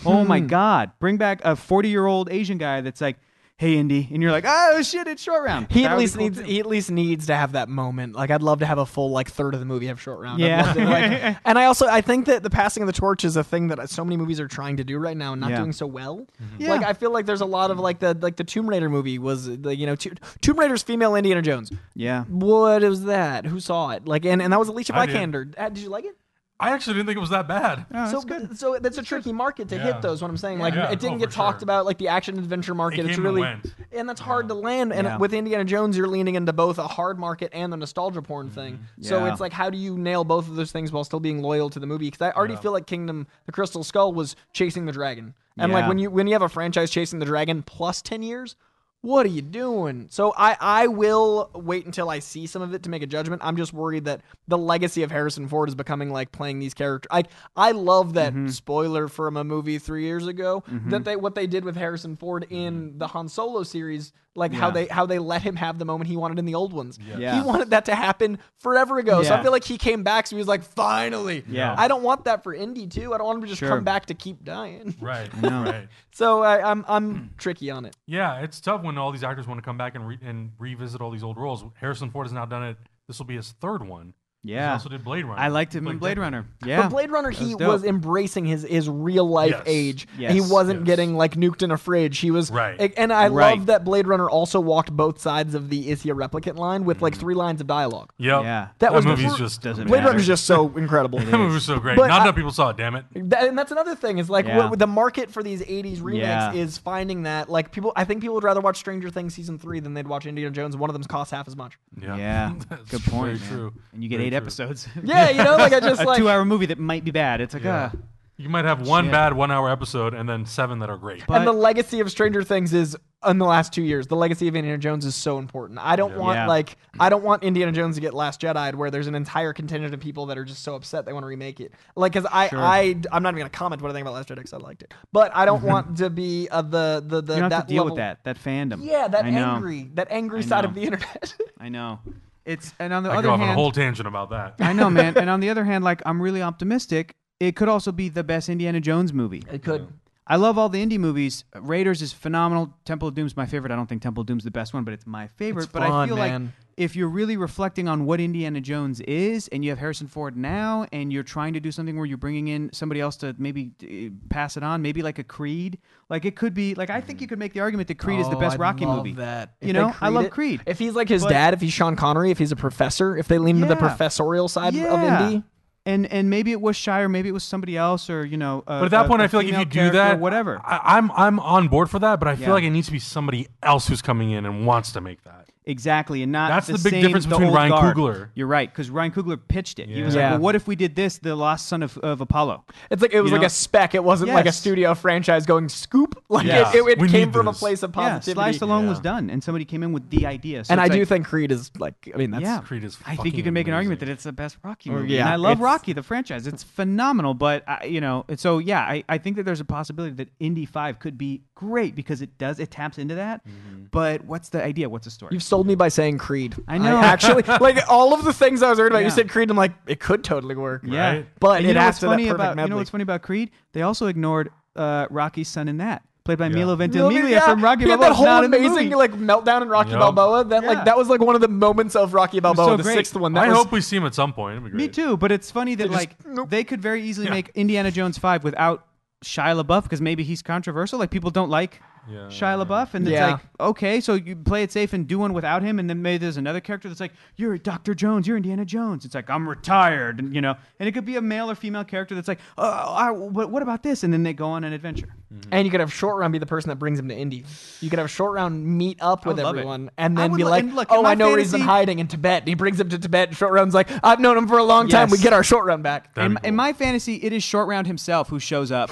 Oh 0.05 0.25
my 0.25 0.41
hmm. 0.41 0.49
God! 0.49 0.91
Bring 0.99 1.17
back 1.17 1.41
a 1.45 1.55
forty-year-old 1.55 2.29
Asian 2.31 2.59
guy 2.59 2.81
that's 2.81 3.01
like, 3.01 3.16
"Hey, 3.56 3.76
Indy," 3.76 4.09
and 4.12 4.20
you're 4.22 4.32
like, 4.32 4.44
"Oh 4.47 4.82
shit, 4.82 5.06
it's 5.06 5.22
short 5.22 5.44
round." 5.44 5.70
He 5.70 5.82
That 5.82 5.93
at 5.93 5.98
least 5.98 6.14
cool, 6.16 6.24
needs 6.24 6.39
too. 6.39 6.44
he 6.44 6.59
at 6.60 6.66
least 6.66 6.90
needs 6.90 7.26
to 7.26 7.36
have 7.36 7.52
that 7.52 7.68
moment. 7.68 8.14
Like 8.16 8.31
I'd 8.31 8.43
love 8.43 8.59
to 8.60 8.66
have 8.66 8.78
a 8.78 8.86
full 8.86 9.10
like 9.10 9.31
third 9.31 9.55
of 9.55 9.60
the 9.60 9.66
movie 9.66 9.86
have 9.86 10.01
short 10.01 10.18
round. 10.20 10.40
Yeah. 10.40 10.72
to, 10.72 10.85
like- 10.85 11.36
and 11.44 11.59
I 11.59 11.66
also 11.66 11.86
I 11.86 12.01
think 12.01 12.26
that 12.26 12.43
the 12.43 12.51
passing 12.51 12.82
of 12.82 12.86
the 12.89 12.93
torch 12.93 13.24
is 13.24 13.36
a 13.36 13.44
thing 13.44 13.68
that 13.68 13.89
so 13.90 14.05
many 14.05 14.16
movies 14.16 14.40
are 14.40 14.48
trying 14.48 14.76
to 14.78 14.85
do 14.85 14.98
right 14.98 15.16
now 15.16 15.32
and 15.32 15.40
not 15.40 15.51
Yeah. 15.51 15.59
doing 15.59 15.72
so 15.72 15.86
well. 15.86 16.26
Yeah. 16.59 16.70
Like 16.70 16.82
I 16.82 16.93
feel 16.94 17.12
like 17.12 17.26
there's 17.26 17.40
a 17.43 17.47
lot 17.47 17.70
of 17.70 17.78
like 17.78 18.01
the 18.01 18.14
like 18.20 18.36
the 18.36 18.44
Tomb 18.44 18.68
Raider 18.68 18.89
movie 18.90 19.18
was 19.18 19.47
the 19.59 19.74
you 19.76 19.86
know 19.86 19.94
To- 19.97 20.14
Tomb 20.40 20.59
Raider's 20.59 20.82
female 20.82 21.14
Indiana 21.14 21.43
Jones. 21.43 21.70
Yeah. 21.94 22.24
What 22.24 22.82
was 22.82 23.05
that? 23.05 23.47
Who 23.47 23.60
saw 23.60 23.90
it? 23.90 24.06
Like 24.06 24.24
and, 24.24 24.43
and 24.43 24.52
that 24.52 24.59
was 24.59 24.68
Alicia 24.68 24.97
I 24.97 25.06
did. 25.06 25.14
Vikander. 25.16 25.55
Uh, 25.56 25.68
did 25.68 25.78
you 25.78 25.90
like 25.90 26.05
it? 26.05 26.16
I 26.65 26.70
actually 26.70 26.95
didn't 26.95 27.07
think 27.07 27.16
it 27.16 27.20
was 27.20 27.31
that 27.31 27.47
bad. 27.47 27.86
Oh, 27.95 28.07
so 28.07 28.12
that's 28.12 28.24
good. 28.24 28.59
so 28.59 28.78
that's 28.81 28.99
a 28.99 29.03
tricky 29.03 29.32
market 29.32 29.69
to 29.69 29.77
Yeah. 29.77 29.85
hit 29.85 30.03
those. 30.03 30.23
What 30.23 30.31
I'm 30.31 30.36
saying, 30.36 30.59
like 30.59 30.74
Yeah. 30.74 30.91
it 30.91 30.99
didn't 31.01 31.16
Oh, 31.16 31.19
get 31.19 31.31
talked 31.31 31.61
sure. 31.61 31.65
about 31.65 31.85
like 31.86 31.99
the 31.99 32.09
action 32.09 32.39
adventure 32.39 32.74
market. 32.74 33.01
It 33.01 33.07
it's 33.07 33.16
came 33.16 33.27
and 33.27 33.35
really 33.36 33.41
went. 33.49 33.74
and 33.93 34.09
that's 34.09 34.20
hard 34.20 34.49
to 34.49 34.55
land. 34.55 34.93
And 34.93 35.07
Yeah. 35.07 35.16
with 35.19 35.35
Indiana 35.35 35.65
Jones, 35.65 35.97
you're 35.97 36.09
leaning 36.09 36.35
into 36.35 36.53
both 36.53 36.78
a 36.78 36.86
hard 36.89 37.19
market 37.19 37.51
and 37.53 37.73
the 37.73 37.77
nostalgia 37.77 38.23
porn 38.23 38.47
mm-hmm. 38.47 38.55
thing. 38.55 38.78
So 39.03 39.24
Yeah. 39.24 39.32
it's 39.32 39.41
like, 39.41 39.53
how 39.53 39.70
do 39.70 39.78
you 39.78 39.99
nail 39.99 40.24
both 40.24 40.49
of 40.49 40.57
those 40.57 40.73
things 40.73 40.91
while 40.93 41.05
still 41.05 41.20
being 41.20 41.43
loyal 41.43 41.70
to 41.70 41.78
the 41.78 41.86
movie? 41.86 42.07
Because 42.11 42.23
I 42.23 42.31
already 42.31 42.57
feel 42.57 42.73
like 42.73 42.86
Kingdom, 42.86 43.27
the 43.47 43.53
Crystal 43.53 43.85
Skull, 43.85 44.12
was 44.12 44.36
chasing 44.53 44.86
the 44.86 44.93
dragon. 44.93 45.35
And 45.57 45.73
like 45.73 45.86
when 45.86 45.99
you 45.99 46.11
when 46.11 46.27
you 46.27 46.32
have 46.32 46.43
a 46.43 46.49
franchise 46.49 46.91
chasing 46.91 47.19
the 47.20 47.27
dragon 47.27 47.62
plus 47.62 48.03
ten 48.03 48.23
years. 48.23 48.57
What 49.05 49.26
are 49.26 49.28
you 49.31 49.43
doing? 49.43 50.06
So 50.10 50.32
I, 50.36 50.56
I 50.59 50.86
will 50.86 51.51
wait 51.55 51.85
until 51.85 52.09
I 52.09 52.20
see 52.20 52.47
some 52.47 52.62
of 52.62 52.72
it 52.72 52.82
to 52.85 52.89
make 52.90 53.02
a 53.02 53.06
judgment. 53.06 53.43
I'm 53.44 53.56
just 53.56 53.74
worried 53.74 54.06
that 54.06 54.22
the 54.48 54.56
legacy 54.56 55.02
of 55.02 55.10
Harrison 55.10 55.47
Ford 55.47 55.68
is 55.68 55.74
becoming 55.74 56.09
like 56.10 56.32
playing 56.32 56.59
these 56.59 56.72
characters. 56.72 57.09
I 57.10 57.24
I 57.55 57.72
love 57.72 58.14
that 58.14 58.32
Mm-hmm. 58.32 58.48
spoiler 58.48 59.09
from 59.09 59.36
a 59.36 59.44
movie 59.44 59.78
three 59.78 60.05
years 60.05 60.26
ago 60.26 60.64
that 60.86 61.05
they 61.05 61.16
what 61.16 61.35
they 61.35 61.47
did 61.47 61.64
with 61.66 61.76
Harrison 61.76 62.16
Ford 62.16 62.47
in 62.48 62.97
the 62.98 63.06
Han 63.09 63.28
Solo 63.28 63.62
series, 63.62 64.12
like 64.35 64.52
how 64.55 64.68
Mm-hmm. 64.68 64.74
They 64.74 64.86
how 64.86 65.05
they 65.06 65.18
let 65.18 65.43
him 65.43 65.56
have 65.56 65.78
the 65.78 65.85
moment 65.85 66.09
he 66.09 66.16
wanted 66.16 66.39
in 66.39 66.47
the 66.47 66.55
old 66.55 66.72
ones. 66.72 66.98
Yeah. 67.18 67.36
He 67.40 67.47
wanted 67.47 67.70
that 67.70 67.85
to 67.85 67.94
happen 67.94 68.39
forever 68.59 68.98
ago. 68.98 69.22
So 69.22 69.35
I 69.35 69.43
feel 69.43 69.52
like 69.52 69.64
he 69.64 69.76
came 69.76 70.02
back. 70.02 70.26
So 70.26 70.36
he 70.36 70.39
was 70.39 70.48
like, 70.48 70.62
finally. 70.62 71.44
Yeah. 71.48 71.74
I 71.76 71.89
don't 71.89 72.02
want 72.02 72.24
that 72.24 72.43
for 72.43 72.55
Indy 72.55 72.86
too. 72.86 73.12
I 73.12 73.18
don't 73.18 73.26
want 73.26 73.36
him 73.39 73.43
to 73.43 73.48
just 73.48 73.59
Sure. 73.60 73.68
come 73.68 73.85
back 73.85 74.06
to 74.06 74.14
keep 74.14 74.43
dying. 74.44 74.94
Right. 75.01 75.28
know. 75.43 75.62
Right. 75.64 75.89
So 76.12 76.43
I, 76.43 76.70
I'm 76.70 76.85
I'm 76.89 77.31
tricky 77.36 77.70
on 77.70 77.85
it. 77.85 77.94
Yeah, 78.06 78.40
it's 78.40 78.60
tough 78.60 78.82
when 78.82 78.94
all 78.99 79.12
these 79.12 79.25
actors 79.25 79.47
want 79.47 79.59
to 79.59 79.65
come 79.65 79.79
back 79.79 79.95
and 79.95 80.07
re- 80.07 80.19
and 80.23 80.53
revisit 80.59 81.01
all 81.01 81.11
these 81.11 81.23
old 81.23 81.37
roles. 81.37 81.65
Harrison 81.81 82.11
Ford 82.11 82.27
has 82.27 82.33
now 82.33 82.47
done 82.47 82.62
it. 82.62 82.77
This 83.07 83.19
will 83.19 83.27
be 83.27 83.37
his 83.37 83.53
third 83.61 83.87
one. 83.87 84.15
He 84.45 84.53
Yeah. 84.53 84.73
also 84.75 84.89
did 84.91 85.03
Blade 85.03 85.25
Runner. 85.25 85.41
I 85.41 85.49
liked 85.49 85.75
him 85.75 85.85
Like 85.87 85.95
in 85.95 85.99
Blade 85.99 86.19
Deadpool. 86.19 86.21
Runner. 86.21 86.47
Yeah. 86.66 86.83
But 86.83 86.91
Blade 86.91 87.11
Runner, 87.11 87.31
he 87.31 87.47
was 87.47 87.57
dope. 87.57 87.69
was 87.69 87.85
embracing 87.85 88.45
his 88.45 88.62
his 88.62 88.89
real 88.89 89.27
life 89.29 89.51
Yes. 89.53 89.62
age. 89.66 90.09
Yes. 90.19 90.33
He 90.35 90.41
wasn't 90.41 90.81
Yes. 90.81 90.87
getting 90.87 91.15
like 91.16 91.35
nuked 91.35 91.62
in 91.62 91.71
a 91.71 91.79
fridge. 91.79 92.19
He 92.19 92.31
was 92.31 92.51
Right. 92.51 92.93
And 92.99 93.12
I 93.12 93.29
Right. 93.29 93.57
love 93.57 93.66
that 93.66 93.85
Blade 93.85 94.07
Runner 94.07 94.29
also 94.29 94.61
walked 94.61 94.93
both 94.93 95.19
sides 95.21 95.55
of 95.55 95.71
the 95.71 95.89
is 95.91 96.03
he 96.03 96.11
a 96.11 96.15
replicant 96.15 96.57
line 96.59 96.85
with 96.85 97.01
like 97.01 97.15
mm. 97.15 97.19
three 97.21 97.35
lines 97.35 97.61
of 97.62 97.66
dialogue. 97.66 98.11
Yep. 98.19 98.43
Yeah. 98.43 98.69
That 98.81 98.93
was 98.93 99.05
the 99.05 99.11
movie's 99.11 99.33
fir- 99.33 99.39
just 99.39 99.62
Doesn't 99.62 99.87
Blade 99.87 99.99
matter. 100.01 100.09
Runner's 100.11 100.27
just 100.27 100.45
so 100.45 100.71
incredible. 100.77 101.19
That 101.25 101.39
movie 101.39 101.55
was 101.55 101.65
so 101.65 101.79
great. 101.81 101.97
But 101.97 102.09
Not 102.09 102.21
I- 102.21 102.25
enough 102.25 102.37
people 102.37 102.51
saw 102.51 102.69
it. 102.69 102.77
Damn 102.77 102.97
it. 102.97 103.05
That, 103.31 103.49
and 103.49 103.57
that's 103.59 103.73
another 103.73 103.95
thing 103.95 104.19
is 104.19 104.29
like 104.29 104.47
Yeah. 104.47 104.69
what, 104.69 104.79
the 104.79 104.87
market 104.87 105.31
for 105.31 105.43
these 105.43 105.62
80s 105.62 106.03
remakes 106.03 106.25
Yeah. 106.27 106.53
is 106.53 106.77
finding 106.77 107.23
that 107.23 107.49
like 107.49 107.73
people 107.73 107.93
I 107.97 108.05
think 108.05 108.21
people 108.21 108.35
would 108.35 108.45
rather 108.45 108.61
watch 108.61 108.77
Stranger 108.77 109.09
Things 109.09 109.33
season 109.35 109.59
3 109.59 109.81
than 109.81 109.95
they'd 109.95 110.07
watch 110.07 110.27
Indiana 110.27 110.51
Jones. 110.53 110.77
One 110.77 110.91
of 110.91 110.95
them 110.95 111.03
costs 111.05 111.31
half 111.33 111.49
as 111.49 111.57
much. 111.57 111.79
Yeah. 111.99 112.16
Yeah. 112.16 112.53
Good 112.91 113.05
point. 113.05 113.39
Very 113.39 113.49
true. 113.49 113.73
And 113.93 114.03
you 114.03 114.09
get 114.11 114.19
Very 114.19 114.34
eight 114.35 114.36
episodes. 114.36 114.89
Yeah, 115.02 115.31
you 115.31 115.43
know, 115.44 115.56
like 115.56 115.73
I 115.73 115.81
just 115.81 115.98
like 115.98 116.06
a 116.06 116.11
like 116.11 116.19
two-hour 116.19 116.44
movie 116.44 116.66
that 116.66 116.78
might 116.78 117.05
be 117.05 117.11
bad. 117.11 117.40
It's 117.40 117.55
like, 117.55 117.65
Yeah. 117.65 117.90
ah. 117.94 117.98
You 118.36 118.48
might 118.48 118.65
have 118.65 118.89
one 118.89 119.05
Shit. 119.05 119.12
bad 119.12 119.32
one-hour 119.35 119.70
episode 119.70 120.12
and 120.12 120.28
then 120.28 120.44
seven 120.44 120.81
that 120.81 120.90
are 120.90 120.97
great. 120.97 121.24
But- 121.24 121.36
and 121.39 121.47
the 121.47 121.52
legacy 121.52 122.01
of 122.01 122.11
Stranger 122.11 122.43
Things 122.43 122.74
is 122.74 122.97
in 123.24 123.39
the 123.39 123.44
last 123.44 123.73
two 123.73 123.82
years. 123.82 124.09
The 124.09 124.16
legacy 124.16 124.48
of 124.48 124.56
Indiana 124.56 124.77
Jones 124.77 125.05
is 125.06 125.15
so 125.15 125.39
important. 125.39 125.78
I 125.81 125.94
don't 125.94 126.11
Yeah. 126.11 126.19
want 126.19 126.36
Yeah. 126.39 126.47
like 126.48 126.77
I 126.98 127.11
don't 127.11 127.23
want 127.23 127.44
Indiana 127.44 127.70
Jones 127.70 127.94
to 127.94 128.01
get 128.01 128.12
Last 128.12 128.40
Jedi, 128.40 128.74
where 128.74 128.90
there's 128.90 129.06
an 129.06 129.15
entire 129.15 129.52
contingent 129.52 129.94
of 129.94 130.01
people 130.01 130.27
that 130.27 130.36
are 130.36 130.44
just 130.44 130.65
so 130.65 130.74
upset 130.74 131.06
they 131.06 131.12
want 131.12 131.23
to 131.23 131.28
remake 131.28 131.61
it. 131.61 131.70
Like, 131.94 132.11
because 132.12 132.28
I 132.31 132.48
Sure. 132.48 132.59
I 132.59 132.97
I'm 133.12 133.23
not 133.23 133.28
even 133.35 133.39
gonna 133.39 133.51
comment 133.51 133.81
what 133.82 133.93
I 133.93 133.94
think 133.94 134.02
about 134.05 134.15
Last 134.15 134.28
Jedi 134.31 134.35
because 134.39 134.52
I 134.52 134.56
liked 134.59 134.82
it, 134.82 134.93
but 135.12 135.31
I 135.32 135.44
don't 135.44 135.62
want 135.73 135.97
to 135.98 136.11
be 136.11 136.48
uh, 136.51 136.61
the 136.62 137.05
the 137.06 137.20
the 137.23 137.35
you 137.35 137.40
don't 137.40 137.51
that 137.51 137.55
have 137.56 137.66
to 137.69 137.73
deal 137.73 137.85
level. 137.85 137.94
with 137.94 137.98
that. 138.02 138.24
That 138.24 138.36
fandom. 138.36 138.85
Yeah, 138.85 139.06
that 139.06 139.27
I 139.27 139.31
know. 139.31 139.55
angry 139.55 139.90
that 139.94 140.09
angry 140.11 140.40
I 140.40 140.43
side 140.43 140.65
know. 140.65 140.70
of 140.70 140.74
the 140.74 140.82
internet. 140.82 141.36
I 141.61 141.69
know. 141.69 142.01
It's 142.45 142.75
and 142.79 142.93
on 142.93 143.03
the 143.03 143.11
I 143.11 143.15
other 143.16 143.29
go 143.29 143.31
off 143.31 143.35
on 143.35 143.43
a 143.43 143.47
hand, 143.47 143.59
whole 143.59 143.73
tangent 143.73 144.07
about 144.07 144.31
that. 144.31 144.55
I 144.59 144.73
know, 144.73 144.91
man. 144.91 145.15
And 145.16 145.31
on 145.31 145.41
the 145.41 145.51
other 145.51 145.65
hand, 145.65 145.85
like 145.85 146.03
I'm 146.05 146.21
really 146.21 146.43
optimistic. 146.43 147.15
It 147.41 147.57
could 147.57 147.69
also 147.69 147.91
be 147.93 148.09
the 148.09 148.25
best 148.25 148.49
Indiana 148.49 148.81
Jones 148.81 149.12
movie. 149.12 149.43
it 149.51 149.62
could. 149.62 149.89
I 150.26 150.36
love 150.36 150.56
all 150.56 150.70
the 150.70 150.80
Indy 150.80 150.96
movies. 150.96 151.44
Raiders 151.55 152.01
is 152.01 152.12
phenomenal. 152.14 152.72
Temple 152.86 153.09
of 153.09 153.14
Doom's 153.14 153.36
my 153.36 153.44
favorite. 153.44 153.70
I 153.72 153.76
don't 153.76 153.86
think 153.88 154.01
Temple 154.01 154.22
of 154.22 154.26
Doom's 154.26 154.44
the 154.44 154.51
best 154.51 154.72
one, 154.72 154.82
but 154.84 154.94
it's 154.94 155.06
my 155.06 155.26
favorite. 155.26 155.64
It's 155.64 155.72
but 155.72 155.82
I 155.82 155.88
fun, 155.88 156.09
feel 156.09 156.16
like 156.16 156.40
if 156.78 156.96
you're 156.96 157.09
really 157.10 157.36
reflecting 157.36 157.88
on 157.88 158.06
what 158.06 158.20
Indiana 158.20 158.60
Jones 158.62 159.01
is, 159.01 159.48
and 159.48 159.62
you 159.62 159.70
have 159.70 159.78
Harrison 159.78 160.09
Ford 160.09 160.34
now, 160.34 160.86
and 160.92 161.12
you're 161.12 161.22
trying 161.22 161.52
to 161.52 161.60
do 161.60 161.70
something 161.70 161.94
where 161.96 162.06
you're 162.06 162.16
bringing 162.16 162.48
in 162.48 162.72
somebody 162.72 163.02
else 163.02 163.16
to 163.18 163.36
maybe 163.38 163.72
uh, 163.82 164.14
pass 164.30 164.56
it 164.56 164.62
on, 164.62 164.80
maybe 164.80 165.02
like 165.02 165.18
a 165.18 165.24
Creed, 165.24 165.76
like 166.09 166.24
it 166.24 166.36
could 166.36 166.55
be 166.55 166.74
like 166.74 166.88
I 166.88 167.02
think 167.02 167.20
you 167.20 167.26
could 167.26 167.38
make 167.38 167.52
the 167.52 167.60
argument 167.60 167.88
that 167.88 167.98
Creed 167.98 168.18
is 168.18 168.28
the 168.30 168.36
Oh, 168.36 168.40
best 168.40 168.55
I'd 168.55 168.60
Rocky 168.60 168.86
love 168.86 168.96
movie. 168.98 169.12
That 169.12 169.51
You 169.60 169.68
they 169.68 169.72
know, 169.74 169.94
I 170.01 170.09
love 170.09 170.24
it- 170.24 170.30
Creed. 170.32 170.62
If 170.66 170.78
he's 170.78 170.94
like 170.94 171.09
his 171.10 171.22
But- 171.22 171.28
dad, 171.30 171.52
if 171.55 171.60
he's 171.60 171.72
Sean 171.74 171.96
Connery, 171.96 172.30
if 172.30 172.38
he's 172.38 172.51
a 172.51 172.56
professor, 172.56 173.14
if 173.16 173.28
they 173.28 173.36
lean 173.38 173.60
to 173.60 173.66
the 173.66 173.76
professorial 173.76 174.48
side 174.48 174.68
of 174.68 174.80
Yeah. 174.80 175.40
And 175.86 176.06
and 176.06 176.31
maybe 176.31 176.51
it 176.52 176.61
was 176.62 176.77
Shia, 176.78 177.11
maybe 177.11 177.28
it 177.28 177.32
was 177.32 177.44
somebody 177.44 177.77
else, 177.77 178.09
or 178.09 178.24
you 178.24 178.39
know. 178.39 178.61
A, 178.66 178.81
But 178.81 178.85
at 178.86 178.90
that 178.93 179.05
a- 179.05 179.09
point, 179.09 179.20
I 179.20 179.28
feel 179.28 179.40
like 179.40 179.48
if 179.52 179.59
you 179.59 179.65
do 179.66 179.90
that, 179.90 180.19
whatever. 180.19 180.61
I, 180.65 180.97
I'm 180.97 181.11
I'm 181.12 181.39
on 181.40 181.69
board 181.69 181.90
for 181.90 181.98
that. 181.98 182.19
But 182.20 182.28
I 182.28 182.36
feel 182.36 182.48
Yeah. 182.48 182.52
like 182.55 182.65
it 182.65 182.70
needs 182.70 182.86
to 182.86 182.93
be 182.93 182.98
somebody 182.98 183.48
else 183.62 183.86
who's 183.89 184.01
coming 184.01 184.31
in 184.31 184.47
and 184.47 184.66
wants 184.66 184.93
to 184.93 185.02
make 185.02 185.23
that. 185.24 185.48
Exactly, 185.66 186.23
and 186.23 186.31
not 186.31 186.51
That's 186.51 186.66
the, 186.66 186.74
the 186.74 186.78
big 186.85 186.93
same- 186.93 187.03
difference 187.05 187.24
between 187.24 187.51
Ryan 187.51 187.70
guard. 187.70 187.97
Coogler. 187.97 188.28
You're 188.35 188.47
right, 188.47 188.70
because 188.70 188.91
Ryan 188.91 189.12
Coogler 189.12 189.41
pitched 189.49 189.78
it. 189.78 189.89
He 189.89 190.03
was 190.03 190.15
Yeah. 190.15 190.23
like, 190.24 190.31
"Well, 190.32 190.41
what 190.41 190.55
if 190.57 190.66
we 190.66 190.77
did 190.77 190.95
this, 190.95 191.16
the 191.19 191.35
lost 191.35 191.66
son 191.69 191.82
of, 191.82 191.97
of 191.99 192.20
Apollo?" 192.20 192.65
It's 192.91 193.01
like 193.01 193.15
it 193.15 193.20
was 193.23 193.31
You 193.31 193.36
like 193.36 193.43
know? 193.43 193.47
a 193.47 193.51
spec. 193.51 193.95
It 193.95 194.05
wasn't 194.05 194.32
like 194.32 194.45
a 194.45 194.53
studio 194.53 194.95
franchise 194.95 195.47
going 195.47 195.69
scoop. 195.70 196.23
Like 196.35 196.47
Yeah. 196.47 196.70
it, 196.74 196.77
it, 196.77 196.89
it 196.89 196.99
came 197.11 197.28
need 197.28 197.32
from 197.32 197.47
a 197.49 197.53
place 197.53 197.82
of 197.82 197.91
Yeah, 197.97 198.11
positivity. 198.19 198.59
Sly 198.59 198.66
Stallone 198.66 198.89
was 198.89 198.99
done, 199.01 199.31
and 199.31 199.43
somebody 199.43 199.65
came 199.65 199.82
in 199.82 199.93
with 199.93 200.11
the 200.11 200.27
idea. 200.27 200.65
So 200.65 200.73
and 200.73 200.81
I 200.81 200.89
do 200.89 200.99
like, 201.01 201.09
think 201.09 201.27
Creed 201.27 201.51
is 201.53 201.70
like. 201.78 201.95
I 202.12 202.16
mean, 202.19 202.31
that's 202.32 202.43
yeah, 202.43 202.61
Creed 202.61 202.82
is 202.85 202.99
I 203.07 203.16
think 203.16 203.36
you 203.36 203.43
can 203.43 203.55
make 203.55 203.69
an 203.69 203.73
argument 203.74 204.01
that 204.01 204.09
it's 204.09 204.24
the 204.24 204.32
best 204.32 204.59
Rocky 204.65 204.91
Or, 204.91 205.01
movie. 205.01 205.15
yeah, 205.15 205.20
and 205.20 205.28
I 205.31 205.36
love 205.36 205.61
Rocky, 205.61 205.93
the 205.93 206.03
franchise. 206.03 206.47
It's 206.47 206.62
phenomenal, 206.62 207.32
but 207.35 207.62
I, 207.69 207.85
you 207.85 208.01
know, 208.01 208.24
so 208.36 208.59
yeah, 208.59 208.81
I, 208.81 209.05
I 209.09 209.16
think 209.19 209.36
that 209.36 209.45
there's 209.45 209.61
a 209.61 209.65
possibility 209.65 210.15
that 210.16 210.28
Indy 210.41 210.66
Five 210.66 210.99
could 210.99 211.16
be 211.16 211.43
great 211.55 211.95
because 211.95 212.20
it 212.20 212.36
does 212.36 212.59
it 212.59 212.70
taps 212.70 212.99
into 212.99 213.15
that. 213.15 213.47
Mm-hmm. 213.47 213.85
But 213.93 214.24
what's 214.24 214.49
the 214.49 214.62
idea? 214.62 214.89
What's 214.89 215.05
the 215.05 215.11
story? 215.12 215.31
You've 215.32 215.43
sold 215.55 215.66
me 215.66 215.74
by 215.74 215.89
saying 215.89 216.18
Creed. 216.18 216.55
I 216.66 216.78
know. 216.78 216.97
actually, 216.98 217.43
like 217.60 217.78
all 217.89 218.12
of 218.12 218.24
the 218.24 218.32
things 218.32 218.62
I 218.62 218.70
was 218.70 218.78
worried 218.78 218.93
about, 218.93 219.05
you 219.05 219.10
said 219.10 219.28
Creed. 219.28 219.51
I'm 219.51 219.56
like, 219.56 219.72
it 219.86 220.01
could 220.01 220.24
totally 220.24 220.55
work. 220.56 220.82
Yeah, 220.85 221.12
Right? 221.12 221.28
But 221.40 221.59
And 221.59 221.66
it 221.66 221.68
you 221.68 221.74
know 221.74 221.81
adds 221.81 221.86
what's 221.97 222.01
to 222.01 222.06
that 222.06 222.10
funny 222.12 222.24
perfect 222.24 222.35
about 222.40 222.51
you 222.51 222.56
medley. 222.56 222.70
know 222.70 222.76
what's 222.76 222.90
funny 222.90 223.02
about 223.02 223.22
Creed? 223.22 223.51
They 223.72 223.82
also 223.82 224.06
ignored 224.09 224.51
uh, 224.76 225.06
Rocky's 225.10 225.48
son 225.48 225.68
in 225.68 225.76
that, 225.78 226.02
played 226.24 226.39
by 226.39 226.48
Yeah. 226.48 226.56
Milo 226.56 226.72
You 226.72 226.76
Ventimiglia 226.78 227.28
yeah, 227.31 227.40
from 227.47 227.62
Rocky 227.62 227.85
he 227.85 227.90
had 227.90 228.01
Balboa. 228.01 228.09
that 228.10 228.16
whole 228.16 228.26
not 228.26 228.44
in 228.44 228.51
the 228.51 228.56
amazing 228.59 228.85
movie. 228.85 228.94
like 228.97 229.12
meltdown 229.12 229.62
in 229.62 229.68
Rocky 229.68 229.90
Yep. 229.90 230.01
Balboa. 230.01 230.44
That 230.44 230.62
Yeah. 230.64 230.68
like 230.70 230.85
that 230.86 230.97
was 230.97 231.09
like 231.09 231.20
one 231.20 231.35
of 231.36 231.40
the 231.40 231.48
moments 231.48 231.94
of 231.94 232.12
Rocky 232.14 232.40
Balboa, 232.40 232.64
so 232.66 232.76
the 232.76 232.82
great. 232.82 232.94
sixth 232.97 233.14
one. 233.16 233.32
That 233.35 233.44
I 233.44 233.48
was, 233.48 233.56
hope 233.59 233.70
we 233.72 233.81
see 233.81 233.97
him 233.97 234.05
at 234.06 234.14
some 234.14 234.32
point. 234.32 234.56
It'd 234.59 234.64
be 234.64 234.70
Me 234.76 234.85
great. 234.89 234.93
too, 234.94 235.16
but 235.16 235.31
it's 235.31 235.51
funny 235.51 235.74
that 235.76 235.85
just- 235.85 235.94
like 235.94 236.26
nope. 236.26 236.51
they 236.51 236.64
could 236.64 236.81
very 236.82 237.02
easily 237.05 237.26
Yeah. 237.28 237.35
make 237.35 237.51
Indiana 237.55 237.90
Jones 237.93 238.18
five 238.18 238.43
without 238.43 238.85
Shia 239.24 239.62
LaBeouf 239.62 239.85
because 239.85 240.01
maybe 240.01 240.24
he's 240.24 240.43
controversial. 240.43 240.98
Like 240.98 241.10
people 241.10 241.31
don't 241.31 241.51
like 241.51 241.81
Yeah. 242.09 242.26
Shia 242.28 242.64
LaBeouf, 242.64 242.94
and 242.94 243.06
it's 243.09 243.20
like 243.20 243.40
okay, 243.60 244.01
so 244.01 244.14
you 244.14 244.36
play 244.36 244.62
it 244.62 244.72
safe 244.72 244.93
and 244.93 245.06
do 245.06 245.18
one 245.18 245.32
without 245.32 245.62
him, 245.62 245.78
and 245.78 245.89
then 245.89 246.02
maybe 246.02 246.18
there's 246.18 246.36
another 246.36 246.60
character 246.60 246.89
that's 246.89 247.01
like 247.01 247.12
you're 247.36 247.56
Doctor 247.59 247.94
Jones, 247.94 248.26
you're 248.26 248.36
Indiana 248.36 248.64
Jones. 248.64 249.05
It's 249.05 249.14
like 249.14 249.31
I'm 249.31 249.48
retired, 249.48 250.18
and 250.18 250.35
you 250.35 250.40
know, 250.40 250.55
and 250.78 250.89
it 250.89 250.93
could 250.93 251.05
be 251.05 251.16
a 251.16 251.22
male 251.22 251.51
or 251.51 251.55
female 251.55 251.85
character 251.85 252.14
that's 252.14 252.28
like, 252.28 252.40
oh, 252.59 252.64
I, 252.68 253.12
but 253.12 253.51
what 253.51 253.62
about 253.62 253.82
this? 253.82 254.02
And 254.02 254.12
then 254.12 254.22
they 254.22 254.32
go 254.32 254.48
on 254.48 254.64
an 254.64 254.72
adventure. 254.72 255.14
And 255.52 255.65
you 255.66 255.70
could 255.70 255.81
have 255.81 255.93
short 255.93 256.16
round 256.16 256.32
be 256.32 256.39
the 256.39 256.47
person 256.47 256.69
that 256.70 256.77
brings 256.77 256.98
him 256.98 257.09
to 257.09 257.15
Indy. 257.15 257.44
You 257.81 257.90
could 257.90 257.98
have 257.98 258.11
short 258.11 258.32
round 258.35 258.65
meet 258.65 258.98
up 259.01 259.27
with 259.27 259.36
would 259.36 259.44
love 259.44 259.56
it. 259.56 259.59
everyone, 259.61 259.90
and 259.98 260.16
then 260.16 260.32
be 260.35 260.44
lo- 260.44 260.51
like, 260.51 260.65
look, 260.65 260.89
"Oh, 260.90 261.05
I 261.05 261.15
know 261.15 261.28
where 261.28 261.39
he's 261.39 261.52
been 261.52 261.61
hiding 261.61 261.98
in 261.98 262.06
Tibet." 262.09 262.43
And 262.43 262.48
he 262.48 262.55
brings 262.55 262.78
him 262.81 262.89
to 262.89 262.98
Tibet. 262.98 263.28
And 263.28 263.36
short 263.36 263.52
round's 263.52 263.74
like, 263.74 263.89
"I've 264.02 264.20
known 264.20 264.36
him 264.36 264.48
for 264.48 264.59
a 264.59 264.65
long 264.65 264.89
time. 264.89 265.11
We 265.11 265.19
get 265.19 265.32
our 265.32 265.44
short 265.44 265.66
round 265.66 265.82
back." 265.82 266.11
In, 266.16 266.36
cool. 266.36 266.47
in 266.48 266.56
my 266.56 266.73
fantasy, 266.73 267.16
it 267.16 267.32
is 267.32 267.43
Short 267.43 267.69
Round 267.69 267.86
himself 267.86 268.28
who 268.28 268.39
shows 268.39 268.70
up 268.73 268.90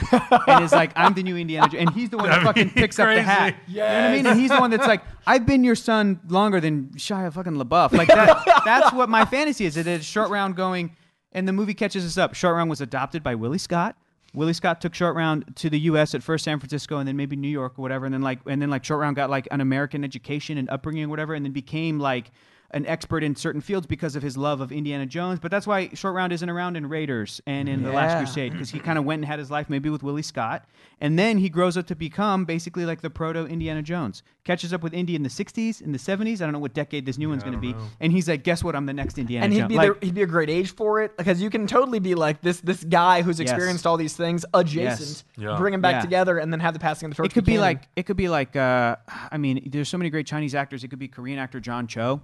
and 0.49 0.65
is 0.65 0.73
like, 0.73 0.93
"I'm 0.97 1.15
the 1.15 1.23
new 1.23 1.37
Indiana," 1.37 1.69
and 1.77 1.91
he's 1.91 2.11
the 2.11 2.17
one 2.19 2.29
that 2.29 2.43
fucking 2.43 2.69
be 2.69 2.75
picks 2.75 2.99
up 2.99 3.07
the 3.09 3.15
crazy. 3.15 3.25
hat. 3.25 3.55
You 3.69 3.79
know 3.79 3.85
what 3.87 3.95
I 3.95 4.13
mean? 4.13 4.27
And 4.27 4.41
he's 4.41 4.51
the 4.51 4.61
one 4.61 4.71
that's 4.71 4.87
like, 4.87 5.03
"I've 5.27 5.47
been 5.47 5.65
your 5.65 5.75
son 5.77 6.21
longer 6.29 6.61
than 6.61 6.91
Shia 6.97 7.33
fucking 7.33 7.55
LaBeouf." 7.55 7.93
Like 7.93 8.09
that. 8.09 8.63
that's 8.65 8.93
what 8.93 9.09
my 9.09 9.25
fantasy 9.25 9.65
is. 9.65 9.77
It 9.77 9.87
is 9.87 10.05
Short 10.05 10.31
Round 10.31 10.55
going, 10.57 10.97
and 11.33 11.47
the 11.49 11.53
movie 11.53 11.75
catches 11.75 12.05
us 12.05 12.19
up. 12.19 12.35
Short 12.35 12.57
Round 12.57 12.69
was 12.69 12.81
adopted 12.81 13.23
by 13.23 13.35
Willie 13.35 13.59
Scott. 13.59 13.97
Willie 14.35 14.55
Scott 14.55 14.81
took 14.81 14.95
Short 14.95 15.15
Round 15.15 15.57
to 15.57 15.69
the 15.69 15.79
U.S. 15.81 16.15
at 16.15 16.23
first 16.23 16.45
San 16.45 16.59
Francisco, 16.59 16.99
and 16.99 17.07
then 17.07 17.17
maybe 17.17 17.37
New 17.37 17.49
York 17.49 17.79
or 17.79 17.83
whatever, 17.83 18.07
and 18.07 18.15
then 18.15 18.23
like, 18.23 18.41
and 18.47 18.63
then 18.63 18.71
like 18.71 18.85
Short 18.85 19.01
Round 19.01 19.15
got 19.15 19.29
like 19.29 19.47
an 19.51 19.61
American 19.61 20.05
education 20.05 20.57
and 20.57 20.71
upbringing 20.71 21.05
or 21.05 21.09
whatever, 21.09 21.35
and 21.35 21.45
then 21.45 21.53
became 21.53 21.99
like 21.99 22.31
an 22.75 22.87
expert 22.87 23.23
in 23.23 23.37
certain 23.37 23.61
fields 23.61 23.87
because 23.87 24.17
of 24.17 24.23
his 24.23 24.37
love 24.37 24.61
of 24.61 24.73
Indiana 24.73 25.05
Jones. 25.05 25.39
But 25.41 25.51
that's 25.51 25.67
why 25.67 25.91
Short 25.91 26.15
Round 26.15 26.33
isn't 26.33 26.49
around 26.49 26.77
in 26.77 26.89
Raiders 26.89 27.41
and 27.47 27.69
in 27.69 27.83
The 27.83 27.93
Last 27.93 28.17
Crusade 28.17 28.53
because 28.53 28.71
he 28.71 28.79
kind 28.79 28.99
of 28.99 29.05
went 29.05 29.19
and 29.21 29.27
had 29.27 29.39
his 29.39 29.51
life 29.51 29.69
maybe 29.69 29.91
with 29.91 30.03
Willie 30.03 30.23
Scott, 30.23 30.65
and 31.01 31.19
then 31.19 31.39
he 31.39 31.49
grows 31.49 31.77
up 31.77 31.87
to 31.89 31.95
become 31.95 32.45
basically 32.45 32.85
like 32.87 33.01
the 33.03 33.11
proto 33.11 33.45
Indiana 33.47 33.83
Jones. 33.83 34.23
Catches 34.45 34.73
up 34.73 34.83
with 34.83 34.93
Indy 34.93 35.15
in 35.15 35.23
the 35.23 35.29
'60s, 35.29 35.81
in 35.81 35.93
the 35.93 35.99
'70s. 35.99 36.41
I 36.41 36.45
don't 36.47 36.53
know 36.53 36.59
what 36.59 36.75
decade 36.75 37.07
this 37.07 37.17
new 37.19 37.29
one's 37.29 37.43
going 37.45 37.55
to 37.55 37.61
be. 37.61 37.75
And 38.01 38.11
he's 38.13 38.29
like, 38.29 38.43
guess 38.43 38.65
what? 38.65 38.75
I'm 38.75 38.87
the 38.87 38.93
next 38.93 39.17
Indiana 39.19 39.45
and 39.45 39.53
he'd 39.53 39.61
Jones. 39.61 39.69
be 39.69 39.77
Like, 39.77 40.01
the, 40.01 40.07
he'd 40.07 40.15
be 40.15 40.23
a 40.23 40.27
great 40.27 40.51
age 40.51 40.75
for 40.75 41.01
it 41.03 41.17
because 41.17 41.41
you 41.41 41.49
can 41.51 41.67
totally 41.69 42.01
be 42.01 42.15
like 42.17 42.41
this 42.41 42.61
this 42.61 42.83
guy 42.83 43.23
who's 43.23 43.39
experienced 43.39 43.87
all 43.87 43.97
these 43.97 44.17
things 44.17 44.45
adjacent, 44.55 45.25
Yeah. 45.37 45.57
bring 45.59 45.75
him 45.75 45.81
back 45.81 45.97
Yeah. 45.97 46.01
together, 46.01 46.39
and 46.39 46.53
then 46.53 46.59
have 46.61 46.73
the 46.75 46.81
passing 46.81 47.07
of 47.07 47.11
the 47.13 47.17
torch. 47.17 47.31
it 47.31 47.35
could 47.35 47.45
be 47.45 47.59
like 47.59 47.83
it 47.97 48.05
could 48.07 48.17
be 48.17 48.29
like 48.29 48.57
uh, 48.57 48.97
I 49.31 49.37
mean, 49.37 49.69
there's 49.71 49.89
so 49.89 49.99
many 49.99 50.11
great 50.11 50.27
Chinese 50.27 50.55
actors. 50.55 50.83
It 50.83 50.89
could 50.89 50.99
be 50.99 51.09
Korean 51.09 51.39
actor 51.39 51.61
John 51.61 51.87
Cho. 51.87 52.23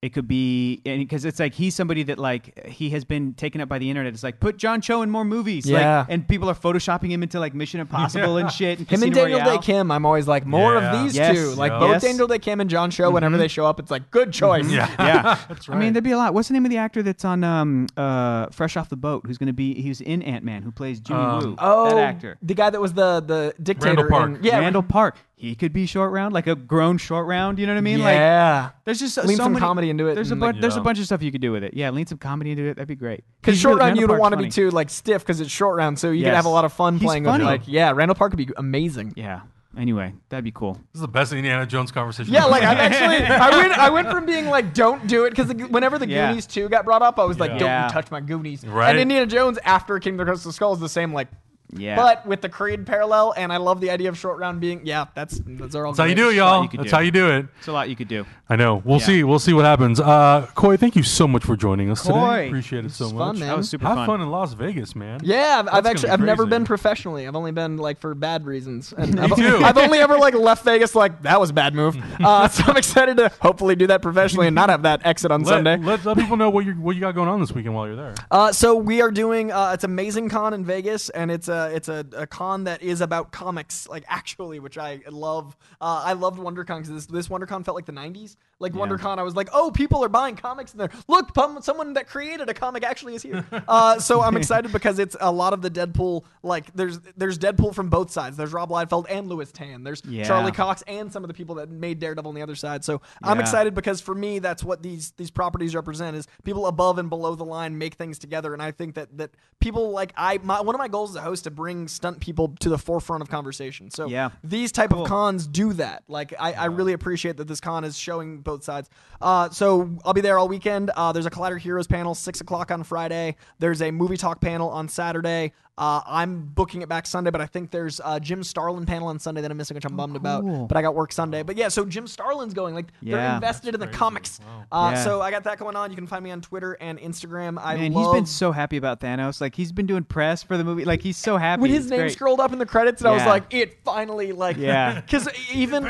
It 0.00 0.10
could 0.10 0.28
be 0.28 0.76
because 0.84 1.24
it's 1.24 1.40
like 1.40 1.54
he's 1.54 1.74
somebody 1.74 2.04
that 2.04 2.20
like 2.20 2.68
he 2.68 2.90
has 2.90 3.04
been 3.04 3.34
taken 3.34 3.60
up 3.60 3.68
by 3.68 3.80
the 3.80 3.90
internet. 3.90 4.14
It's 4.14 4.22
like 4.22 4.38
put 4.38 4.56
John 4.56 4.80
Cho 4.80 5.02
in 5.02 5.10
more 5.10 5.24
movies, 5.24 5.66
like, 5.68 5.80
Yeah. 5.80 6.06
and 6.08 6.26
people 6.28 6.48
are 6.48 6.54
photoshopping 6.54 7.10
him 7.10 7.24
into 7.24 7.40
like 7.40 7.52
Mission 7.52 7.80
Impossible 7.80 8.36
and 8.36 8.48
shit. 8.58 8.78
And 8.78 8.88
him 8.88 9.02
and 9.02 9.12
Daniel 9.12 9.40
Royale. 9.40 9.56
Dae 9.56 9.60
Kim. 9.66 9.90
I'm 9.90 10.06
always 10.06 10.28
like 10.28 10.46
more 10.46 10.74
Yeah. 10.76 10.92
of 10.94 11.02
these 11.02 11.16
Yes. 11.16 11.34
two, 11.34 11.48
like 11.56 11.72
Yeah. 11.72 11.78
both 11.80 11.90
Yes. 11.94 12.02
Daniel 12.02 12.28
Dae 12.28 12.38
Kim 12.38 12.60
and 12.60 12.70
John 12.70 12.92
Cho. 12.92 13.10
Whenever 13.10 13.36
they 13.36 13.48
show 13.48 13.66
up, 13.66 13.80
it's 13.80 13.90
like 13.90 14.08
good 14.12 14.32
choice. 14.32 14.70
Yeah, 14.70 14.88
Yeah, 15.00 15.36
that's 15.48 15.68
I 15.68 15.74
mean, 15.74 15.94
there'd 15.94 16.04
be 16.04 16.12
a 16.12 16.16
lot. 16.16 16.32
What's 16.32 16.46
the 16.46 16.54
name 16.54 16.64
of 16.64 16.70
the 16.70 16.76
actor 16.78 17.02
that's 17.02 17.24
on 17.24 17.42
um 17.42 17.88
uh 17.96 18.46
Fresh 18.52 18.76
Off 18.76 18.90
the 18.90 18.96
Boat? 18.96 19.24
Who's 19.26 19.36
going 19.36 19.48
to 19.48 19.52
be? 19.52 19.74
He's 19.82 20.00
in 20.00 20.22
Ant 20.22 20.44
Man. 20.44 20.62
Who 20.62 20.70
plays 20.70 21.00
Jimmy 21.00 21.18
Um, 21.18 21.40
Woo? 21.42 21.56
Oh, 21.58 21.96
that 21.96 21.98
actor. 22.14 22.38
the 22.40 22.54
guy 22.54 22.70
that 22.70 22.80
was 22.80 22.92
the 22.92 23.20
the 23.20 23.52
dictator. 23.60 23.96
Randall 24.04 24.08
Park. 24.16 24.30
in- 24.36 24.44
yeah, 24.44 24.58
Randall 24.60 24.82
Park. 24.84 25.16
He 25.40 25.54
could 25.54 25.72
be 25.72 25.86
short 25.86 26.10
round, 26.12 26.34
like 26.34 26.46
a 26.48 26.56
grown 26.56 26.98
short 26.98 27.26
round. 27.26 27.58
You 27.58 27.66
know 27.66 27.72
what 27.74 27.78
I 27.78 27.82
mean? 27.82 28.00
Like 28.00 28.14
yeah. 28.16 28.70
There's 28.84 28.98
just 28.98 29.16
Lean 29.18 29.36
so 29.36 29.44
some 29.44 29.52
many, 29.52 29.60
comedy 29.60 29.88
into 29.90 30.08
it 30.08 30.14
There's 30.16 30.30
a 30.30 30.34
and, 30.34 30.40
bu- 30.40 30.46
like- 30.46 30.60
there's 30.60 30.76
a 30.76 30.80
bunch 30.80 30.98
of 30.98 31.04
stuff 31.04 31.22
you 31.22 31.30
could 31.30 31.40
do 31.40 31.52
with 31.52 31.62
it. 31.62 31.74
Yeah, 31.74 31.90
lean 31.90 32.06
some 32.06 32.18
comedy 32.18 32.50
into 32.50 32.64
it. 32.64 32.74
That'd 32.74 32.88
be 32.88 32.96
great. 32.96 33.22
Because 33.40 33.58
short 33.58 33.78
round, 33.78 33.98
you 33.98 34.06
don't 34.08 34.18
want 34.18 34.32
to 34.32 34.36
be 34.38 34.50
too 34.50 34.70
like 34.70 34.90
stiff 34.90 35.22
because 35.22 35.40
it's 35.40 35.50
short 35.50 35.76
round, 35.76 35.98
so 35.98 36.10
you 36.10 36.22
can 36.24 36.32
Yes. 36.32 36.36
have 36.36 36.44
a 36.46 36.48
lot 36.50 36.64
of 36.64 36.72
fun 36.72 36.94
He's 36.98 37.04
playing 37.04 37.24
funny. 37.24 37.44
with 37.44 37.50
like 37.52 37.62
yeah, 37.66 37.92
Randall 37.92 38.16
Park 38.16 38.32
could 38.32 38.38
be 38.38 38.48
amazing. 38.56 39.12
Yeah. 39.16 39.42
Anyway, 39.76 40.12
that'd 40.30 40.44
be 40.44 40.50
cool. 40.50 40.72
this 40.74 40.80
is 40.96 41.00
the 41.02 41.06
best 41.08 41.32
Indiana 41.32 41.64
Jones 41.66 41.92
conversation. 41.92 42.32
Yeah, 42.34 42.46
like 42.46 42.64
I'm 42.64 42.78
actually 42.78 43.18
I 43.26 43.50
went 43.50 43.72
I 43.78 43.90
went 43.90 44.10
from 44.10 44.26
being 44.26 44.46
like 44.48 44.74
don't 44.74 45.06
do 45.06 45.24
it 45.26 45.30
because 45.30 45.52
whenever 45.68 45.98
the 45.98 46.08
Yeah. 46.08 46.30
Goonies 46.30 46.46
two 46.46 46.68
got 46.68 46.84
brought 46.84 47.02
up, 47.02 47.18
I 47.20 47.24
was 47.24 47.38
like 47.38 47.50
Yeah. 47.52 47.58
don't 47.58 47.68
Yeah. 47.68 47.86
you 47.86 47.92
touch 47.92 48.10
my 48.10 48.20
Goonies. 48.20 48.66
Right. 48.66 48.90
And 48.90 48.98
Indiana 48.98 49.26
Jones 49.26 49.58
after 49.64 49.98
Kingdom 50.00 50.20
of 50.20 50.26
the 50.26 50.32
Crystal 50.32 50.50
Skull 50.52 50.72
is 50.72 50.80
the 50.80 50.88
same 50.88 51.12
like. 51.12 51.28
Yeah. 51.76 51.96
But 51.96 52.24
with 52.26 52.40
the 52.40 52.48
Creed 52.48 52.86
parallel, 52.86 53.34
and 53.36 53.52
I 53.52 53.58
love 53.58 53.80
the 53.80 53.90
idea 53.90 54.08
of 54.08 54.16
short 54.16 54.38
round 54.38 54.60
being 54.60 54.80
yeah, 54.86 55.06
that's 55.14 55.40
that's 55.44 55.74
our 55.74 55.84
all. 55.84 55.92
that's 55.92 55.98
how 55.98 56.04
you 56.06 56.14
do 56.14 56.30
it, 56.30 56.36
y'all. 56.36 56.62
you 56.64 56.70
That's 56.72 56.90
do. 56.90 56.96
how 56.96 57.02
you 57.02 57.10
do 57.10 57.30
it. 57.30 57.46
It's 57.58 57.68
a 57.68 57.72
lot 57.72 57.90
you 57.90 57.96
could 57.96 58.08
do. 58.08 58.24
I 58.48 58.56
know. 58.56 58.80
We'll 58.84 58.98
Yeah. 59.00 59.04
see. 59.06 59.24
We'll 59.24 59.38
see 59.38 59.52
what 59.52 59.66
happens. 59.66 60.00
Uh, 60.00 60.46
Coy, 60.54 60.78
thank 60.78 60.96
you 60.96 61.02
so 61.02 61.28
much 61.28 61.44
for 61.44 61.56
joining 61.56 61.90
us 61.90 62.00
Coy. 62.02 62.12
today. 62.14 62.46
Appreciate 62.48 62.86
it 62.86 62.92
so 62.92 63.10
much. 63.10 63.18
fun, 63.18 63.38
man. 63.38 63.48
That 63.48 63.56
was 63.58 63.68
super 63.68 63.86
Have 63.86 63.96
fun. 63.96 64.06
fun 64.06 64.20
in 64.22 64.30
Las 64.30 64.54
Vegas, 64.54 64.96
man. 64.96 65.20
Yeah, 65.22 65.58
I've, 65.60 65.68
I've 65.74 65.86
actually 65.86 66.08
I've 66.10 66.20
never 66.20 66.46
been 66.46 66.64
professionally. 66.64 67.26
I've 67.28 67.36
only 67.36 67.52
been 67.52 67.76
like 67.76 68.00
for 68.00 68.14
bad 68.14 68.46
reasons. 68.46 68.92
And 68.98 69.14
Me 69.16 69.20
I've, 69.22 69.36
too. 69.36 69.56
I've 69.62 69.76
only 69.76 69.98
ever 69.98 70.16
like 70.16 70.32
left 70.34 70.64
Vegas 70.64 70.94
like 70.94 71.22
that 71.22 71.38
was 71.38 71.50
a 71.50 71.54
bad 71.54 71.74
move. 71.74 71.96
Uh, 72.24 72.48
so 72.48 72.64
I'm 72.66 72.76
excited 72.78 73.18
to 73.18 73.30
hopefully 73.42 73.76
do 73.76 73.86
that 73.88 74.00
professionally 74.00 74.46
and 74.46 74.54
not 74.54 74.70
have 74.70 74.82
that 74.82 75.02
exit 75.04 75.30
on 75.30 75.42
Let, 75.42 75.48
Sunday. 75.56 75.76
let, 75.76 76.04
let 76.06 76.16
people 76.16 76.36
know 76.38 76.48
what 76.48 76.64
you 76.64 76.72
what 76.72 76.94
you 76.96 77.00
got 77.00 77.14
going 77.14 77.28
on 77.28 77.40
this 77.40 77.52
weekend 77.52 77.74
while 77.74 77.86
you're 77.86 77.96
there. 77.96 78.14
Uh, 78.30 78.50
so 78.52 78.74
we 78.74 79.02
are 79.02 79.10
doing 79.10 79.52
uh, 79.52 79.72
it's 79.74 79.84
Amazing 79.84 80.30
Con 80.30 80.54
in 80.54 80.64
Vegas, 80.64 81.10
and 81.10 81.30
it's 81.30 81.48
a 81.48 81.57
it's 81.66 81.88
a, 81.88 82.06
a 82.16 82.26
con 82.26 82.64
that 82.64 82.82
is 82.82 83.00
about 83.00 83.32
comics, 83.32 83.88
like 83.88 84.04
actually, 84.08 84.58
which 84.60 84.78
I 84.78 85.00
love. 85.10 85.56
Uh, 85.80 86.02
I 86.04 86.12
loved 86.14 86.38
WonderCon 86.38 86.82
because 86.82 86.90
this 86.90 87.06
this 87.06 87.28
WonderCon 87.28 87.64
felt 87.64 87.74
like 87.74 87.86
the 87.86 87.92
'90s. 87.92 88.36
Like 88.60 88.72
WonderCon, 88.72 89.18
I 89.18 89.22
was 89.22 89.36
like, 89.36 89.48
oh, 89.52 89.70
people 89.70 90.02
are 90.04 90.08
buying 90.08 90.34
comics 90.34 90.72
in 90.72 90.78
there. 90.78 90.90
Look, 91.06 91.30
someone 91.62 91.92
that 91.92 92.08
created 92.08 92.48
a 92.48 92.54
comic 92.54 92.82
actually 92.84 93.14
is 93.14 93.22
here. 93.22 93.44
Uh, 93.68 93.98
so 93.98 94.22
I'm 94.22 94.36
excited 94.36 94.72
because 94.72 94.98
it's 94.98 95.14
a 95.20 95.30
lot 95.30 95.52
of 95.52 95.60
the 95.62 95.70
Deadpool. 95.70 96.24
Like 96.42 96.72
there's 96.74 96.98
there's 97.16 97.38
Deadpool 97.38 97.74
from 97.74 97.88
both 97.90 98.10
sides. 98.10 98.36
There's 98.36 98.52
Rob 98.52 98.70
Liefeld 98.70 99.06
and 99.10 99.28
Lewis 99.28 99.52
Tan. 99.52 99.84
There's 99.84 100.02
Yeah. 100.06 100.24
Charlie 100.24 100.52
Cox 100.52 100.82
and 100.88 101.12
some 101.12 101.22
of 101.22 101.28
the 101.28 101.34
people 101.34 101.56
that 101.56 101.68
made 101.70 101.98
Daredevil 101.98 102.28
on 102.28 102.34
the 102.34 102.42
other 102.42 102.54
side. 102.54 102.84
So 102.84 103.02
I'm 103.22 103.38
excited 103.40 103.74
because 103.74 104.00
for 104.00 104.14
me, 104.14 104.38
that's 104.38 104.64
what 104.64 104.82
these 104.82 105.10
these 105.12 105.30
properties 105.30 105.74
represent: 105.74 106.16
is 106.16 106.26
people 106.44 106.66
above 106.66 106.98
and 106.98 107.10
below 107.10 107.34
the 107.34 107.44
line 107.44 107.76
make 107.78 107.94
things 107.94 108.18
together. 108.18 108.52
And 108.54 108.62
I 108.62 108.70
think 108.70 108.94
that 108.94 109.16
that 109.18 109.30
people 109.60 109.90
like 109.90 110.12
I 110.16 110.38
my 110.42 110.60
one 110.62 110.74
of 110.74 110.78
my 110.78 110.88
goals 110.88 111.10
as 111.10 111.16
a 111.16 111.20
host 111.22 111.44
to 111.44 111.50
bring 111.50 111.88
stunt 111.88 112.20
people 112.20 112.54
to 112.60 112.68
the 112.70 112.78
forefront 112.78 113.22
of 113.22 113.28
conversation. 113.28 113.90
So 113.90 114.06
Yeah. 114.08 114.30
these 114.42 114.72
type 114.72 114.90
Cool. 114.90 115.02
of 115.02 115.08
cons 115.08 115.46
do 115.46 115.72
that. 115.74 116.04
Like 116.08 116.32
I, 116.38 116.52
I 116.54 116.64
really 116.66 116.92
appreciate 116.94 117.36
that 117.36 117.48
this 117.48 117.60
con 117.60 117.84
is 117.84 117.98
showing 117.98 118.40
both 118.48 118.64
sides. 118.64 118.88
Uh, 119.20 119.50
so 119.50 119.90
I'll 120.04 120.14
be 120.14 120.22
there 120.22 120.38
all 120.38 120.48
weekend. 120.48 120.90
Uh, 120.96 121.12
there's 121.12 121.26
a 121.26 121.30
Collider 121.30 121.58
Heroes 121.58 121.86
panel 121.86 122.14
six 122.14 122.40
o'clock 122.40 122.70
on 122.70 122.82
Friday. 122.82 123.36
There's 123.58 123.82
a 123.82 123.90
movie 123.90 124.16
talk 124.16 124.40
panel 124.40 124.70
on 124.70 124.88
Saturday. 124.88 125.52
Uh, 125.78 126.00
I'm 126.06 126.40
booking 126.42 126.82
it 126.82 126.88
back 126.88 127.06
Sunday, 127.06 127.30
but 127.30 127.40
I 127.40 127.46
think 127.46 127.70
there's 127.70 128.00
a 128.04 128.18
Jim 128.18 128.42
Starlin 128.42 128.84
panel 128.84 129.06
on 129.08 129.20
Sunday 129.20 129.40
that 129.42 129.50
I'm 129.50 129.56
missing, 129.56 129.76
which 129.76 129.84
I'm 129.84 129.96
bummed 129.96 130.16
Oh, 130.16 130.20
cool. 130.40 130.54
about. 130.56 130.68
But 130.68 130.76
I 130.76 130.82
got 130.82 130.96
work 130.96 131.12
Sunday. 131.12 131.44
But 131.44 131.56
yeah, 131.56 131.68
so 131.68 131.84
Jim 131.84 132.06
Starlin's 132.08 132.52
going. 132.52 132.74
Like 132.74 132.86
they're 133.00 133.34
invested 133.34 133.74
in 133.74 133.80
the 133.80 133.86
comics. 133.86 134.40
Wow. 134.72 134.86
Uh, 134.88 134.90
Yeah. 134.94 135.04
So 135.04 135.22
I 135.22 135.30
got 135.30 135.44
that 135.44 135.58
going 135.58 135.76
on. 135.76 135.90
You 135.90 135.96
can 135.96 136.08
find 136.08 136.24
me 136.24 136.32
on 136.32 136.40
Twitter 136.40 136.76
and 136.80 136.98
Instagram. 136.98 137.58
I 137.62 137.76
Man, 137.76 137.92
love 137.92 138.12
he's 138.14 138.20
been 138.22 138.26
so 138.26 138.50
happy 138.50 138.76
about 138.76 139.00
Thanos. 139.00 139.40
Like 139.40 139.54
he's 139.54 139.70
been 139.70 139.86
doing 139.86 140.02
press 140.02 140.42
for 140.42 140.56
the 140.56 140.64
movie. 140.64 140.84
Like 140.84 141.00
he's 141.00 141.16
so 141.16 141.36
happy. 141.36 141.62
when 141.62 141.70
his 141.70 141.84
It's 141.84 141.90
name 141.90 142.00
great. 142.00 142.12
scrolled 142.12 142.40
up 142.40 142.52
in 142.52 142.58
the 142.58 142.66
credits, 142.66 143.00
and 143.00 143.08
I 143.08 143.12
was 143.14 143.24
like, 143.24 143.54
it 143.54 143.78
finally 143.84 144.32
like 144.32 144.56
Yeah. 144.56 145.00
because 145.00 145.28
even 145.54 145.88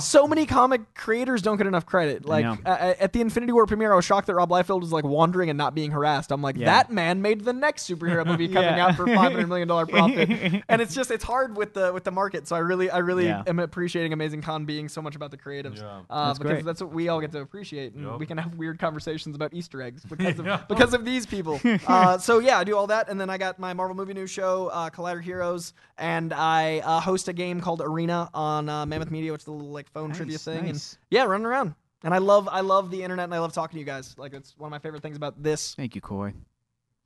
so 0.00 0.26
many 0.26 0.44
comic 0.44 0.94
creators 0.94 1.40
don't 1.40 1.56
get 1.56 1.66
enough 1.66 1.86
credit. 1.86 2.26
Like 2.26 2.44
uh, 2.44 2.94
at 3.00 3.14
the 3.14 3.22
Infinity 3.22 3.52
War 3.52 3.64
premiere, 3.66 3.92
I 3.92 3.96
was 3.96 4.04
shocked 4.04 4.26
that 4.26 4.34
Rob 4.34 4.50
Liefeld 4.50 4.80
was 4.82 4.92
like 4.92 5.04
wandering 5.04 5.48
and 5.48 5.56
not 5.56 5.74
being 5.74 5.92
harassed. 5.92 6.30
I'm 6.30 6.42
like, 6.42 6.56
Yeah. 6.58 6.66
that 6.66 6.90
man 6.92 7.22
made 7.22 7.44
the 7.44 7.52
next 7.54 7.88
superhero 7.88 8.26
movie 8.26 8.48
coming 8.52 8.76
Yeah. 8.76 8.86
out 8.88 8.96
for 8.96 9.06
500 9.32 9.48
million 9.48 9.68
dollar 9.68 9.86
profit, 9.86 10.28
and 10.68 10.80
it's 10.82 10.94
just 10.94 11.10
it's 11.10 11.24
hard 11.24 11.56
with 11.56 11.74
the 11.74 11.92
with 11.92 12.04
the 12.04 12.10
market. 12.10 12.46
So 12.48 12.56
I 12.56 12.60
really 12.60 12.90
I 12.90 12.98
really 12.98 13.26
Yeah. 13.26 13.42
am 13.46 13.58
appreciating 13.58 14.12
Amazing 14.12 14.42
Con 14.42 14.64
being 14.64 14.88
so 14.88 15.00
much 15.02 15.16
about 15.16 15.30
the 15.30 15.36
creatives, 15.36 15.78
Yeah. 15.78 16.00
uh, 16.10 16.26
That's 16.28 16.38
because 16.38 16.52
great. 16.52 16.64
that's 16.64 16.80
what 16.82 16.92
we 16.92 17.08
all 17.08 17.20
get 17.20 17.32
to 17.32 17.40
appreciate, 17.40 17.94
and 17.94 18.04
Yup. 18.04 18.18
we 18.18 18.26
can 18.26 18.38
have 18.38 18.54
weird 18.56 18.78
conversations 18.78 19.36
about 19.36 19.54
Easter 19.54 19.80
eggs 19.82 20.04
because 20.08 20.38
of 20.38 20.46
Yeah. 20.46 20.62
because 20.68 20.94
of 20.94 21.04
these 21.04 21.26
people. 21.26 21.60
uh, 21.86 22.18
so 22.18 22.38
yeah, 22.38 22.58
I 22.58 22.64
do 22.64 22.76
all 22.76 22.86
that, 22.88 23.08
and 23.08 23.20
then 23.20 23.30
I 23.30 23.38
got 23.38 23.58
my 23.58 23.72
Marvel 23.72 23.96
Movie 23.96 24.14
News 24.14 24.30
show, 24.30 24.68
uh, 24.68 24.90
Collider 24.90 25.22
Heroes, 25.22 25.72
and 25.98 26.32
I 26.32 26.78
uh, 26.80 27.00
host 27.00 27.28
a 27.28 27.32
game 27.32 27.60
called 27.60 27.80
Arena 27.82 28.30
on 28.34 28.68
uh, 28.68 28.86
Mammoth 28.86 29.10
Media, 29.10 29.32
which 29.32 29.42
is 29.42 29.46
a 29.48 29.52
little 29.52 29.70
like 29.70 29.90
phone 29.90 30.12
trivia 30.12 30.38
thing, 30.38 30.64
nice. 30.66 30.92
and 30.92 30.98
yeah, 31.10 31.24
running 31.24 31.46
around. 31.46 31.74
And 32.02 32.14
I 32.14 32.18
love 32.18 32.48
I 32.50 32.60
love 32.60 32.90
the 32.90 33.02
internet, 33.02 33.24
and 33.24 33.34
I 33.34 33.38
love 33.40 33.52
talking 33.52 33.76
to 33.76 33.78
you 33.80 33.84
guys. 33.84 34.14
Like 34.18 34.32
it's 34.32 34.56
one 34.56 34.68
of 34.68 34.70
my 34.70 34.78
favorite 34.78 35.02
things 35.02 35.16
about 35.18 35.42
this. 35.42 35.74
Thank 35.74 35.94
you, 35.94 36.00
Coy. 36.00 36.32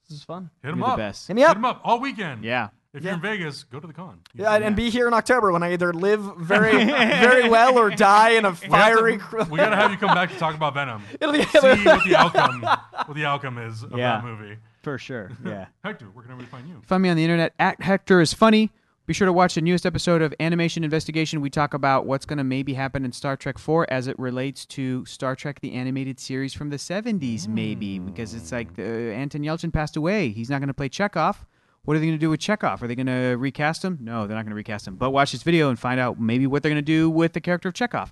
This 0.09 0.18
is 0.18 0.24
fun. 0.24 0.51
Hit 0.62 0.70
him 0.72 0.78
You're 0.78 0.86
the 0.89 0.93
up. 0.93 0.98
best. 0.98 1.28
Hit 1.28 1.35
me 1.35 1.43
up. 1.43 1.48
Hit 1.48 1.51
up. 1.52 1.56
him 1.56 1.64
up 1.64 1.81
all 1.85 2.01
weekend. 2.01 2.44
Yeah. 2.44 2.68
If 2.93 3.02
Yeah. 3.02 3.10
you're 3.10 3.14
in 3.16 3.20
Vegas, 3.22 3.64
go 3.64 3.81
to 3.81 3.86
the 3.86 3.93
con. 3.93 4.20
Yeah, 4.35 4.52
and- 4.55 4.62
and 4.64 4.76
be 4.76 4.89
here 4.90 5.09
in 5.09 5.14
October 5.14 5.51
when 5.51 5.62
I 5.64 5.72
either 5.72 5.93
live 5.93 6.20
very 6.36 6.85
very 6.85 7.48
well 7.48 7.76
or 7.78 7.90
die 7.90 8.31
in 8.31 8.44
a 8.44 8.51
We 8.51 8.55
have 8.55 8.60
to- 8.60 8.68
fiery. 8.70 9.18
we 9.51 9.56
gotta 9.59 9.74
have 9.76 9.90
you 9.90 9.97
come 9.97 10.14
back 10.14 10.31
to 10.31 10.39
talk 10.39 10.55
about 10.55 10.74
Venom. 10.74 11.02
It'll 11.20 11.32
be 11.32 11.43
See 11.44 11.59
what 11.85 12.05
the 12.05 12.14
outcome, 12.16 12.62
what 13.06 13.14
the 13.14 13.24
outcome 13.24 13.59
is 13.59 13.82
of 13.82 13.93
Yeah. 13.93 14.16
that 14.20 14.24
movie. 14.24 14.59
For 14.82 14.98
sure. 14.98 15.31
Yeah. 15.44 15.66
Hector, 15.82 16.05
where 16.06 16.22
can 16.22 16.32
everybody 16.32 16.51
find 16.56 16.68
you? 16.68 16.82
Find 16.86 17.02
me 17.02 17.09
on 17.09 17.16
the 17.16 17.24
internet 17.24 17.55
at 17.59 17.81
Hector 17.82 18.20
is 18.20 18.32
funny. 18.35 18.70
Be 19.06 19.12
sure 19.12 19.26
to 19.26 19.32
watch 19.35 19.55
the 19.55 19.60
newest 19.60 19.85
episode 19.85 20.22
of 20.22 20.32
Animation 20.40 20.82
Investigation. 20.82 21.43
We 21.43 21.51
talk 21.51 21.74
about 21.74 22.06
what's 22.06 22.24
going 22.24 22.39
to 22.39 22.44
maybe 22.44 22.72
happen 22.72 23.05
in 23.05 23.12
Star 23.12 23.36
Trek 23.36 23.59
4 23.59 23.86
as 23.90 24.06
it 24.09 24.18
relates 24.18 24.64
to 24.66 25.05
Star 25.05 25.36
Trek 25.36 25.60
the 25.60 25.74
animated 25.74 26.18
series 26.18 26.55
from 26.55 26.70
the 26.70 26.76
70s, 26.78 27.47
maybe 27.47 27.98
because 27.98 28.32
it's 28.32 28.51
like 28.51 28.76
the, 28.76 28.82
Anton 29.14 29.43
Yelchin 29.43 29.70
passed 29.70 29.97
away. 29.98 30.31
He's 30.31 30.48
not 30.48 30.60
going 30.60 30.68
to 30.68 30.74
play 30.74 30.89
Chekov. 30.89 31.36
What 31.85 31.98
are 31.98 32.01
they 32.01 32.06
going 32.06 32.18
to 32.18 32.20
do 32.20 32.31
with 32.31 32.40
Chekov? 32.40 32.81
Are 32.81 32.86
they 32.86 32.94
going 32.94 33.06
to 33.09 33.36
recast 33.36 33.85
him? 33.85 33.98
No, 34.01 34.26
they're 34.26 34.36
not 34.36 34.44
going 34.44 34.52
to 34.52 34.56
recast 34.56 34.86
him. 34.86 34.97
But 34.97 35.10
watch 35.10 35.32
this 35.32 35.43
video 35.43 35.68
and 35.68 35.78
find 35.78 36.01
out 36.01 36.18
maybe 36.18 36.47
what 36.47 36.62
they're 36.62 36.70
going 36.72 36.82
to 36.82 36.82
do 36.82 37.10
with 37.10 37.35
the 37.35 37.43
character 37.43 37.68
of 37.68 37.74
Chekov. 37.74 38.10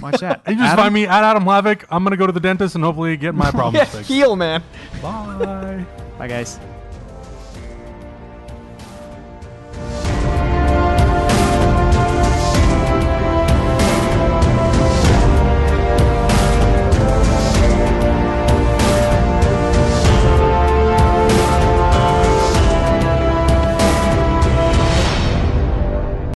Watch 0.00 0.20
that. 0.20 0.42
You 0.48 0.54
just 0.54 0.64
Adam? 0.72 0.76
find 0.84 0.94
me 0.94 1.04
at 1.06 1.24
Adam 1.24 1.42
Hlavik. 1.42 1.84
I'm 1.90 2.04
gonna 2.04 2.16
go 2.16 2.26
to 2.26 2.32
the 2.32 2.40
dentist 2.40 2.74
and 2.74 2.82
hopefully 2.82 3.18
get 3.18 3.34
my 3.34 3.50
problems 3.50 3.76
yeah, 3.76 3.84
fixed. 3.84 4.08
heal, 4.08 4.34
man. 4.34 4.62
Bye. 5.02 5.84
Bye, 6.16 6.28
guys. 6.28 6.58